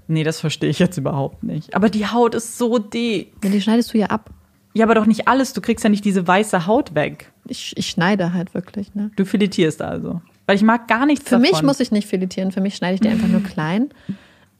Nee, 0.09 0.23
das 0.23 0.39
verstehe 0.39 0.70
ich 0.70 0.78
jetzt 0.78 0.98
überhaupt 0.98 1.43
nicht. 1.43 1.74
Aber 1.74 1.89
die 1.90 2.06
Haut 2.06 2.36
ist 2.36 2.59
so 2.59 2.78
dick. 2.78 3.32
Ja, 3.43 3.51
die 3.51 3.60
schneidest 3.60 3.93
du 3.93 3.98
ja 3.98 4.06
ab. 4.06 4.31
Ja, 4.77 4.85
aber 4.85 4.94
doch 4.94 5.07
nicht 5.07 5.27
alles. 5.28 5.53
Du 5.53 5.61
kriegst 5.61 5.85
ja 5.85 5.90
nicht 5.90 6.05
diese 6.05 6.27
weiße 6.27 6.66
Haut 6.66 6.94
weg. 6.94 7.32
Ich, 7.48 7.73
ich 7.77 7.89
schneide 7.89 8.32
halt 8.32 8.53
wirklich. 8.55 8.94
Ne? 8.94 9.11
Du 9.16 9.24
filetierst 9.24 9.81
also. 9.82 10.20
Weil 10.47 10.57
ich 10.57 10.62
mag 10.62 10.86
gar 10.89 11.07
nichts 11.07 11.24
Für 11.28 11.36
davon. 11.36 11.51
mich 11.51 11.62
muss 11.62 11.81
ich 11.81 11.90
nicht 11.93 12.07
filetieren. 12.09 12.53
Für 12.53 12.61
mich 12.61 12.77
schneide 12.77 12.94
ich 12.94 13.01
die 13.01 13.09
einfach 13.09 13.28
nur 13.28 13.43
klein. 13.43 13.90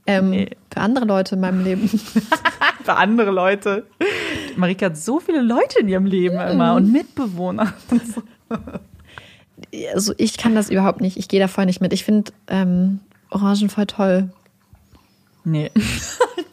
Ähm, 0.07 0.31
Nee. 0.31 0.51
Für 0.73 0.81
andere 0.81 1.05
Leute 1.05 1.35
in 1.35 1.41
meinem 1.41 1.65
Leben. 1.65 1.89
Für 2.85 2.95
andere 2.95 3.31
Leute. 3.31 3.85
Marika 4.57 4.87
hat 4.87 4.97
so 4.97 5.19
viele 5.21 5.41
Leute 5.43 5.81
in 5.81 5.89
ihrem 5.89 6.07
Leben 6.07 6.39
immer 6.41 6.71
Mhm. 6.73 6.77
und 6.77 6.93
Mitbewohner. 6.93 7.73
Also 9.95 10.13
ich 10.19 10.37
kann 10.37 10.55
das 10.55 10.71
überhaupt 10.71 11.01
nicht. 11.01 11.17
Ich 11.17 11.29
gehe 11.29 11.41
da 11.41 11.49
voll 11.49 11.67
nicht 11.67 11.81
mit. 11.81 11.93
Ich 11.93 12.05
finde 12.05 12.31
ähm, 12.49 13.01
Orangen 13.31 13.69
voll 13.71 13.87
toll. 13.87 14.31
Nee. 15.45 15.71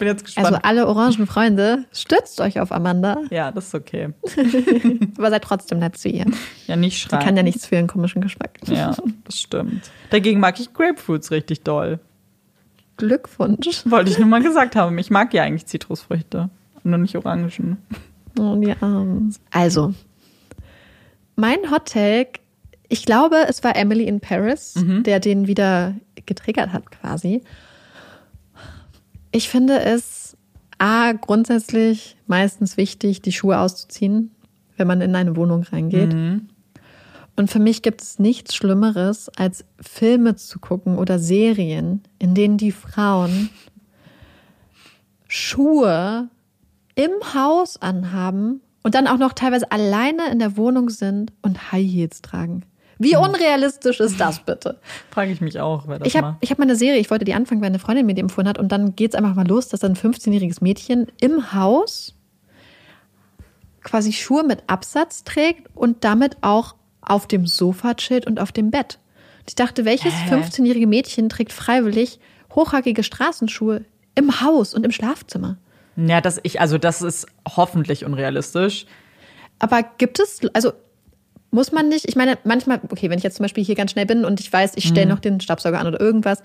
Bin 0.04 0.12
jetzt 0.12 0.26
gespannt. 0.26 0.48
Also 0.48 0.60
alle 0.64 0.88
Orangenfreunde, 0.88 1.86
stützt 1.94 2.42
euch 2.42 2.60
auf 2.60 2.72
Amanda, 2.72 3.22
ja, 3.30 3.52
das 3.52 3.68
ist 3.68 3.76
okay. 3.76 4.10
aber 5.18 5.30
seid 5.30 5.44
trotzdem 5.44 5.80
nett 5.80 5.98
zu 5.98 6.10
ihr. 6.10 6.26
Ja, 6.68 6.76
nicht 6.76 6.98
Die 6.98 7.10
schreien. 7.10 7.24
kann 7.24 7.38
ja 7.38 7.44
nichts 7.44 7.66
für 7.66 7.76
ihren 7.76 7.88
komischen 7.88 8.22
Geschmack. 8.22 8.60
Ja, 8.66 8.96
das 9.24 9.40
stimmt. 9.40 9.90
Dagegen 10.10 10.40
mag 10.40 10.60
ich 10.60 10.74
Grapefruits 10.74 11.32
richtig 11.32 11.62
doll. 11.62 12.00
Glückwunsch. 12.98 13.84
Wollte 13.86 14.12
ich 14.12 14.20
nur 14.20 14.28
mal 14.28 14.44
gesagt 14.44 14.76
haben. 14.76 14.98
Ich 14.98 15.10
mag 15.10 15.34
ja 15.34 15.44
eigentlich 15.44 15.66
Zitrusfrüchte. 15.66 16.50
Nur 16.84 16.98
nicht 16.98 17.16
Orangen. 17.16 17.78
Oh, 18.40 18.56
die 18.56 18.74
Armen. 18.82 19.34
Also, 19.52 19.94
mein 21.36 21.72
Hot 21.72 21.86
Take, 21.86 22.40
ich 22.90 23.06
glaube, 23.06 23.46
es 23.48 23.64
war 23.64 23.76
Emily 23.76 24.04
in 24.04 24.20
Paris, 24.20 24.74
der 24.78 25.20
den 25.20 25.48
wieder 25.48 25.96
getriggert 26.26 26.74
hat 26.74 26.92
quasi. 26.92 27.42
Ich 29.34 29.50
finde 29.50 29.80
es 29.82 30.38
A, 30.78 31.12
grundsätzlich 31.14 32.18
meistens 32.28 32.78
wichtig, 32.78 33.22
die 33.22 33.32
Schuhe 33.32 33.60
auszuziehen, 33.60 34.32
wenn 34.78 34.88
man 34.88 35.02
in 35.02 35.16
eine 35.16 35.36
Wohnung 35.36 35.64
reingeht. 35.64 36.14
Und 37.36 37.50
für 37.50 37.60
mich 37.60 37.82
gibt 37.82 38.02
es 38.02 38.20
nichts 38.20 38.56
Schlimmeres, 38.56 39.30
als 39.30 39.66
Filme 39.82 40.36
zu 40.36 40.60
gucken 40.60 40.98
oder 41.00 41.18
Serien, 41.18 42.04
in 42.20 42.36
denen 42.36 42.58
die 42.58 42.72
Frauen 42.72 43.50
Schuhe 45.28 46.30
im 46.94 47.12
Haus 47.34 47.82
anhaben 47.82 48.62
und 48.84 48.94
dann 48.94 49.08
auch 49.08 49.18
noch 49.18 49.34
teilweise 49.34 49.72
alleine 49.72 50.32
in 50.32 50.38
der 50.38 50.58
Wohnung 50.58 50.92
sind 50.92 51.34
und 51.42 51.72
High 51.72 51.92
Heels 51.92 52.22
tragen. 52.22 52.66
Wie 53.00 53.16
unrealistisch 53.16 54.00
ist 54.00 54.20
das 54.20 54.40
bitte? 54.40 54.80
Frage 55.10 55.32
ich 55.32 55.42
mich 55.42 55.60
auch, 55.60 55.88
wer 55.88 56.00
das 56.00 56.08
Ich 56.08 56.16
habe 56.16 56.38
hab 56.44 56.60
mal 56.60 56.66
eine 56.66 56.76
Serie, 56.76 57.00
ich 57.00 57.10
wollte 57.10 57.26
die 57.26 57.34
anfangen, 57.34 57.62
weil 57.62 57.68
eine 57.68 57.80
Freundin 57.80 58.06
mir 58.06 58.14
die 58.14 58.22
empfohlen 58.22 58.48
hat 58.48 58.58
und 58.58 58.72
dann 58.72 58.96
geht's 58.96 59.16
einfach 59.16 59.36
mal 59.36 59.48
los, 59.48 59.68
dass 59.68 59.84
ein 59.84 59.96
15-jähriges 59.96 60.64
Mädchen 60.64 61.08
im 61.20 61.54
Haus 61.54 62.16
quasi 63.84 64.14
Schuhe 64.14 64.44
mit 64.44 64.64
Absatz 64.68 65.24
trägt 65.24 65.70
und 65.76 66.04
damit 66.04 66.38
auch 66.42 66.76
auf 67.02 67.28
dem 67.28 67.46
Sofa 67.46 67.96
chillt 67.96 68.26
und 68.26 68.40
auf 68.40 68.52
dem 68.52 68.72
Bett. 68.72 69.00
Und 69.40 69.50
ich 69.50 69.56
dachte, 69.56 69.86
welches 69.86 70.14
Hä? 70.14 70.36
15-jährige 70.36 70.88
Mädchen 70.88 71.30
trägt 71.30 71.52
freiwillig 71.52 72.20
hochhackige 72.56 73.04
Straßenschuhe 73.04 73.84
im 74.16 74.42
Haus 74.42 74.74
und 74.74 74.86
im 74.86 74.92
Schlafzimmer? 74.92 75.58
Ja, 75.96 76.22
das 76.22 76.40
ich, 76.44 76.62
also 76.62 76.78
das 76.78 77.02
ist 77.02 77.28
hoffentlich 77.48 78.06
unrealistisch. 78.06 78.86
Aber 79.60 79.84
gibt 79.84 80.20
es, 80.20 80.42
also 80.54 80.74
muss 81.54 81.72
man 81.72 81.88
nicht, 81.88 82.08
ich 82.10 82.16
meine, 82.16 82.38
manchmal, 82.44 82.82
okay, 82.90 83.10
wenn 83.10 83.18
ich 83.18 83.24
jetzt 83.24 83.38
zum 83.38 83.44
Beispiel 83.44 83.64
hier 83.64 83.76
ganz 83.76 83.92
schnell 83.92 84.06
bin 84.06 84.26
und 84.26 84.40
ich 84.40 84.52
weiß, 84.52 84.74
ich 84.76 84.88
stelle 84.88 85.06
noch 85.08 85.20
den 85.20 85.40
Staubsauger 85.40 85.80
an 85.80 85.88
oder 85.88 86.02
irgendwas, 86.02 86.42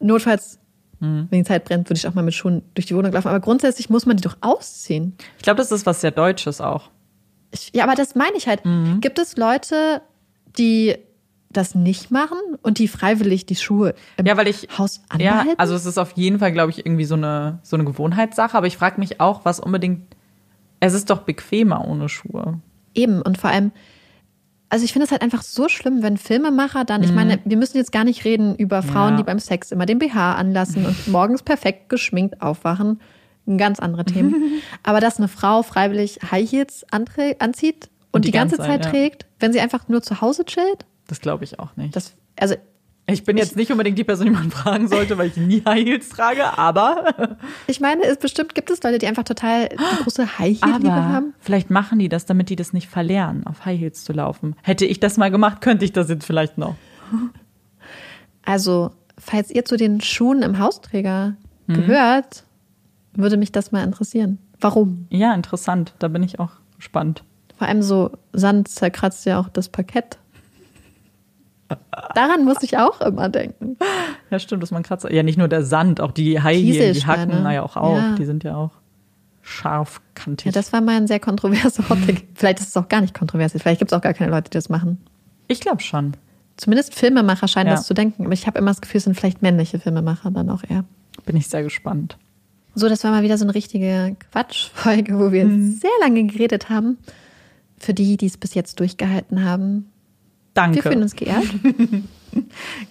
notfalls, 0.00 0.58
wenn 0.98 1.28
die 1.30 1.44
Zeit 1.44 1.64
brennt, 1.64 1.88
würde 1.88 1.96
ich 1.96 2.06
auch 2.06 2.12
mal 2.14 2.22
mit 2.22 2.34
Schuhen 2.34 2.60
durch 2.74 2.84
die 2.86 2.94
Wohnung 2.94 3.10
laufen. 3.12 3.28
Aber 3.28 3.40
grundsätzlich 3.40 3.88
muss 3.88 4.04
man 4.04 4.18
die 4.18 4.22
doch 4.22 4.36
ausziehen. 4.42 5.14
Ich 5.38 5.44
glaube, 5.44 5.56
das 5.56 5.72
ist 5.72 5.86
was 5.86 6.02
sehr 6.02 6.10
Deutsches 6.10 6.60
auch. 6.60 6.90
Ich, 7.52 7.70
ja, 7.74 7.84
aber 7.84 7.94
das 7.94 8.14
meine 8.14 8.36
ich 8.36 8.46
halt. 8.46 8.60
Gibt 9.00 9.18
es 9.18 9.36
Leute, 9.38 10.02
die 10.58 10.96
das 11.52 11.74
nicht 11.74 12.10
machen 12.10 12.36
und 12.62 12.78
die 12.78 12.86
freiwillig 12.86 13.46
die 13.46 13.56
Schuhe 13.56 13.94
im 14.18 14.26
Ja, 14.26 14.36
weil 14.36 14.46
ich 14.46 14.68
Haus 14.78 15.00
Ja, 15.18 15.38
anbehalten? 15.38 15.54
also 15.58 15.74
es 15.74 15.86
ist 15.86 15.96
auf 15.98 16.12
jeden 16.12 16.38
Fall, 16.38 16.52
glaube 16.52 16.70
ich, 16.70 16.84
irgendwie 16.84 17.06
so 17.06 17.14
eine 17.14 17.58
so 17.62 17.76
eine 17.76 17.84
Gewohnheitssache. 17.84 18.56
Aber 18.56 18.66
ich 18.66 18.76
frage 18.76 19.00
mich 19.00 19.20
auch, 19.20 19.44
was 19.44 19.58
unbedingt. 19.58 20.02
Es 20.80 20.92
ist 20.92 21.08
doch 21.10 21.22
bequemer 21.22 21.84
ohne 21.88 22.08
Schuhe. 22.10 22.60
Eben. 22.94 23.22
Und 23.22 23.38
vor 23.38 23.50
allem, 23.50 23.72
also 24.70 24.84
ich 24.84 24.92
finde 24.92 25.04
es 25.04 25.10
halt 25.10 25.20
einfach 25.22 25.42
so 25.42 25.68
schlimm, 25.68 26.02
wenn 26.02 26.16
Filmemacher 26.16 26.84
dann, 26.84 27.02
ich 27.02 27.12
meine, 27.12 27.40
wir 27.44 27.56
müssen 27.56 27.76
jetzt 27.76 27.92
gar 27.92 28.04
nicht 28.04 28.24
reden 28.24 28.54
über 28.56 28.82
Frauen, 28.82 29.12
Ja. 29.12 29.16
die 29.18 29.22
beim 29.24 29.38
Sex 29.38 29.72
immer 29.72 29.84
den 29.84 29.98
BH 29.98 30.34
anlassen 30.36 30.86
und 30.86 31.08
morgens 31.08 31.42
perfekt 31.42 31.88
geschminkt 31.88 32.40
aufwachen. 32.40 33.00
Ein 33.46 33.58
ganz 33.58 33.80
andere 33.80 34.04
Themen. 34.04 34.34
Aber 34.82 35.00
dass 35.00 35.18
eine 35.18 35.28
Frau 35.28 35.62
freiwillig 35.62 36.20
High 36.30 36.50
Heels 36.50 36.86
anzieht 36.90 37.90
und, 38.12 38.24
die, 38.24 38.30
ganze 38.30 38.56
Zeit, 38.56 38.84
ja. 38.84 38.90
trägt, 38.90 39.26
wenn 39.40 39.52
sie 39.52 39.60
einfach 39.60 39.88
nur 39.88 40.02
zu 40.02 40.20
Hause 40.20 40.44
chillt, 40.44 40.86
Das 41.08 41.20
glaube 41.20 41.44
ich 41.44 41.58
auch 41.58 41.76
nicht. 41.76 41.94
das, 41.96 42.14
also 42.38 42.54
ich 43.12 43.24
bin 43.24 43.36
jetzt 43.36 43.56
nicht 43.56 43.70
unbedingt 43.70 43.98
die 43.98 44.04
Person, 44.04 44.26
die 44.26 44.32
man 44.32 44.50
fragen 44.50 44.88
sollte, 44.88 45.18
weil 45.18 45.28
ich 45.28 45.36
nie 45.36 45.62
High 45.64 45.84
Heels 45.84 46.08
trage, 46.08 46.56
aber, 46.58 47.36
ich 47.66 47.80
meine, 47.80 48.04
es 48.04 48.18
bestimmt 48.18 48.54
gibt 48.54 48.70
es 48.70 48.82
Leute, 48.82 48.98
die 48.98 49.06
einfach 49.06 49.24
total 49.24 49.68
die 49.68 50.02
große 50.02 50.38
High 50.38 50.60
Heel 50.62 50.72
Liebe 50.78 50.92
aber 50.92 51.08
haben. 51.08 51.34
vielleicht 51.40 51.70
machen 51.70 51.98
die 51.98 52.08
das, 52.08 52.26
damit 52.26 52.48
die 52.50 52.56
das 52.56 52.72
nicht 52.72 52.88
verlernen, 52.88 53.46
auf 53.46 53.64
High 53.64 53.78
Heels 53.80 54.04
zu 54.04 54.12
laufen. 54.12 54.56
Hätte 54.62 54.84
ich 54.86 55.00
das 55.00 55.16
mal 55.16 55.30
gemacht, 55.30 55.60
könnte 55.60 55.84
ich 55.84 55.92
das 55.92 56.08
jetzt 56.08 56.24
vielleicht 56.24 56.58
noch. 56.58 56.76
Also, 58.44 58.90
falls 59.18 59.50
ihr 59.50 59.64
zu 59.64 59.76
den 59.76 60.00
Schuhen 60.00 60.42
im 60.42 60.58
Hausträger 60.58 61.36
Mhm. 61.66 61.74
gehört, 61.74 62.44
würde 63.12 63.36
mich 63.36 63.52
das 63.52 63.70
mal 63.70 63.84
interessieren. 63.84 64.38
Warum? 64.60 65.06
Ja, 65.10 65.34
interessant. 65.34 65.94
Da 66.00 66.08
bin 66.08 66.22
ich 66.24 66.40
auch 66.40 66.50
gespannt. 66.76 67.22
Vor 67.56 67.68
allem 67.68 67.82
so 67.82 68.10
Sand 68.32 68.66
zerkratzt 68.68 69.24
ja 69.26 69.38
auch 69.38 69.48
das 69.48 69.68
Parkett. 69.68 70.18
Daran 72.14 72.44
muss 72.44 72.62
ich 72.62 72.76
auch 72.78 73.00
immer 73.00 73.28
denken. 73.28 73.76
Ja, 74.30 74.38
stimmt, 74.38 74.62
dass 74.62 74.70
man 74.70 74.82
Kratzer. 74.82 75.12
Ja, 75.12 75.22
nicht 75.22 75.38
nur 75.38 75.48
der 75.48 75.64
Sand, 75.64 76.00
auch 76.00 76.12
die 76.12 76.42
Heel, 76.42 76.92
die. 76.92 77.06
Hacken, 77.06 77.42
naja, 77.42 77.62
auch 77.62 77.76
auch. 77.76 77.96
Ja. 77.96 78.14
Die 78.16 78.24
sind 78.24 78.44
ja 78.44 78.56
auch 78.56 78.70
scharfkantig. 79.42 80.46
Ja, 80.46 80.52
das 80.52 80.72
war 80.72 80.80
mal 80.80 80.96
ein 80.96 81.06
sehr 81.06 81.20
kontroverser 81.20 81.88
Hotdog. 81.88 82.16
Vielleicht 82.34 82.60
ist 82.60 82.68
es 82.68 82.76
auch 82.76 82.88
gar 82.88 83.00
nicht 83.00 83.14
kontrovers. 83.14 83.52
Vielleicht 83.56 83.78
gibt 83.78 83.92
es 83.92 83.96
auch 83.96 84.02
gar 84.02 84.14
keine 84.14 84.30
Leute, 84.30 84.50
die 84.50 84.54
das 84.56 84.68
machen. 84.68 84.98
ich 85.48 85.60
glaube 85.60 85.80
schon. 85.82 86.12
Zumindest 86.56 86.94
Filmemacher 86.94 87.48
scheinen 87.48 87.68
Ja. 87.68 87.74
das 87.76 87.86
zu 87.86 87.94
denken. 87.94 88.24
Aber 88.24 88.34
ich 88.34 88.46
habe 88.46 88.58
immer 88.58 88.70
das 88.70 88.80
Gefühl, 88.82 88.98
es 88.98 89.04
sind 89.04 89.14
vielleicht 89.18 89.40
männliche 89.42 89.78
Filmemacher 89.78 90.30
dann 90.30 90.50
auch 90.50 90.62
eher. 90.68 90.84
Bin 91.24 91.36
ich 91.36 91.46
sehr 91.48 91.62
gespannt. 91.62 92.18
So, 92.74 92.88
das 92.88 93.02
war 93.02 93.10
mal 93.12 93.22
wieder 93.22 93.38
so 93.38 93.44
eine 93.44 93.54
richtige 93.54 94.14
Quatschfolge, 94.30 95.18
wo 95.18 95.32
wir 95.32 95.44
Mhm. 95.46 95.72
sehr 95.72 95.90
lange 96.00 96.24
geredet 96.26 96.68
haben. 96.68 96.98
Für 97.78 97.94
die, 97.94 98.16
die 98.18 98.26
es 98.26 98.36
bis 98.36 98.52
jetzt 98.54 98.78
durchgehalten 98.78 99.42
haben. 99.44 99.90
Danke. 100.54 100.76
Wir 100.76 100.82
fühlen 100.82 101.02
uns 101.02 101.14
geehrt. 101.16 101.44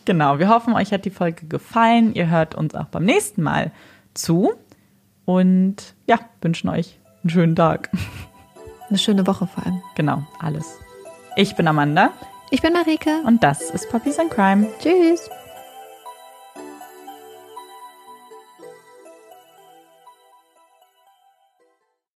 Genau, 0.04 0.38
wir 0.38 0.50
hoffen, 0.50 0.74
euch 0.74 0.92
hat 0.92 1.06
die 1.06 1.10
Folge 1.12 1.46
gefallen. 1.46 2.14
Ihr 2.14 2.30
hört 2.30 2.56
uns 2.56 2.76
auch 2.76 2.88
beim 2.88 3.06
nächsten 3.06 3.42
Mal 3.42 3.72
zu. 4.14 4.52
Und 5.24 5.96
ja, 6.08 6.20
wünschen 6.42 6.70
euch 6.70 7.00
einen 7.24 7.30
schönen 7.30 7.56
Tag. 7.56 7.90
Eine 8.90 8.98
schöne 8.98 9.26
Woche 9.28 9.48
vor 9.48 9.66
allem. 9.66 9.82
Genau, 9.96 10.24
alles. 10.40 10.78
Ich 11.38 11.56
bin 11.56 11.70
Amanda 11.70 12.10
Ich 12.52 12.62
bin 12.62 12.74
Marike. 12.74 13.22
und 13.26 13.42
das 13.44 13.70
ist 13.70 13.90
Puppies 13.90 14.20
and 14.20 14.30
Crime. 14.30 14.68
Tschüss. 14.82 15.30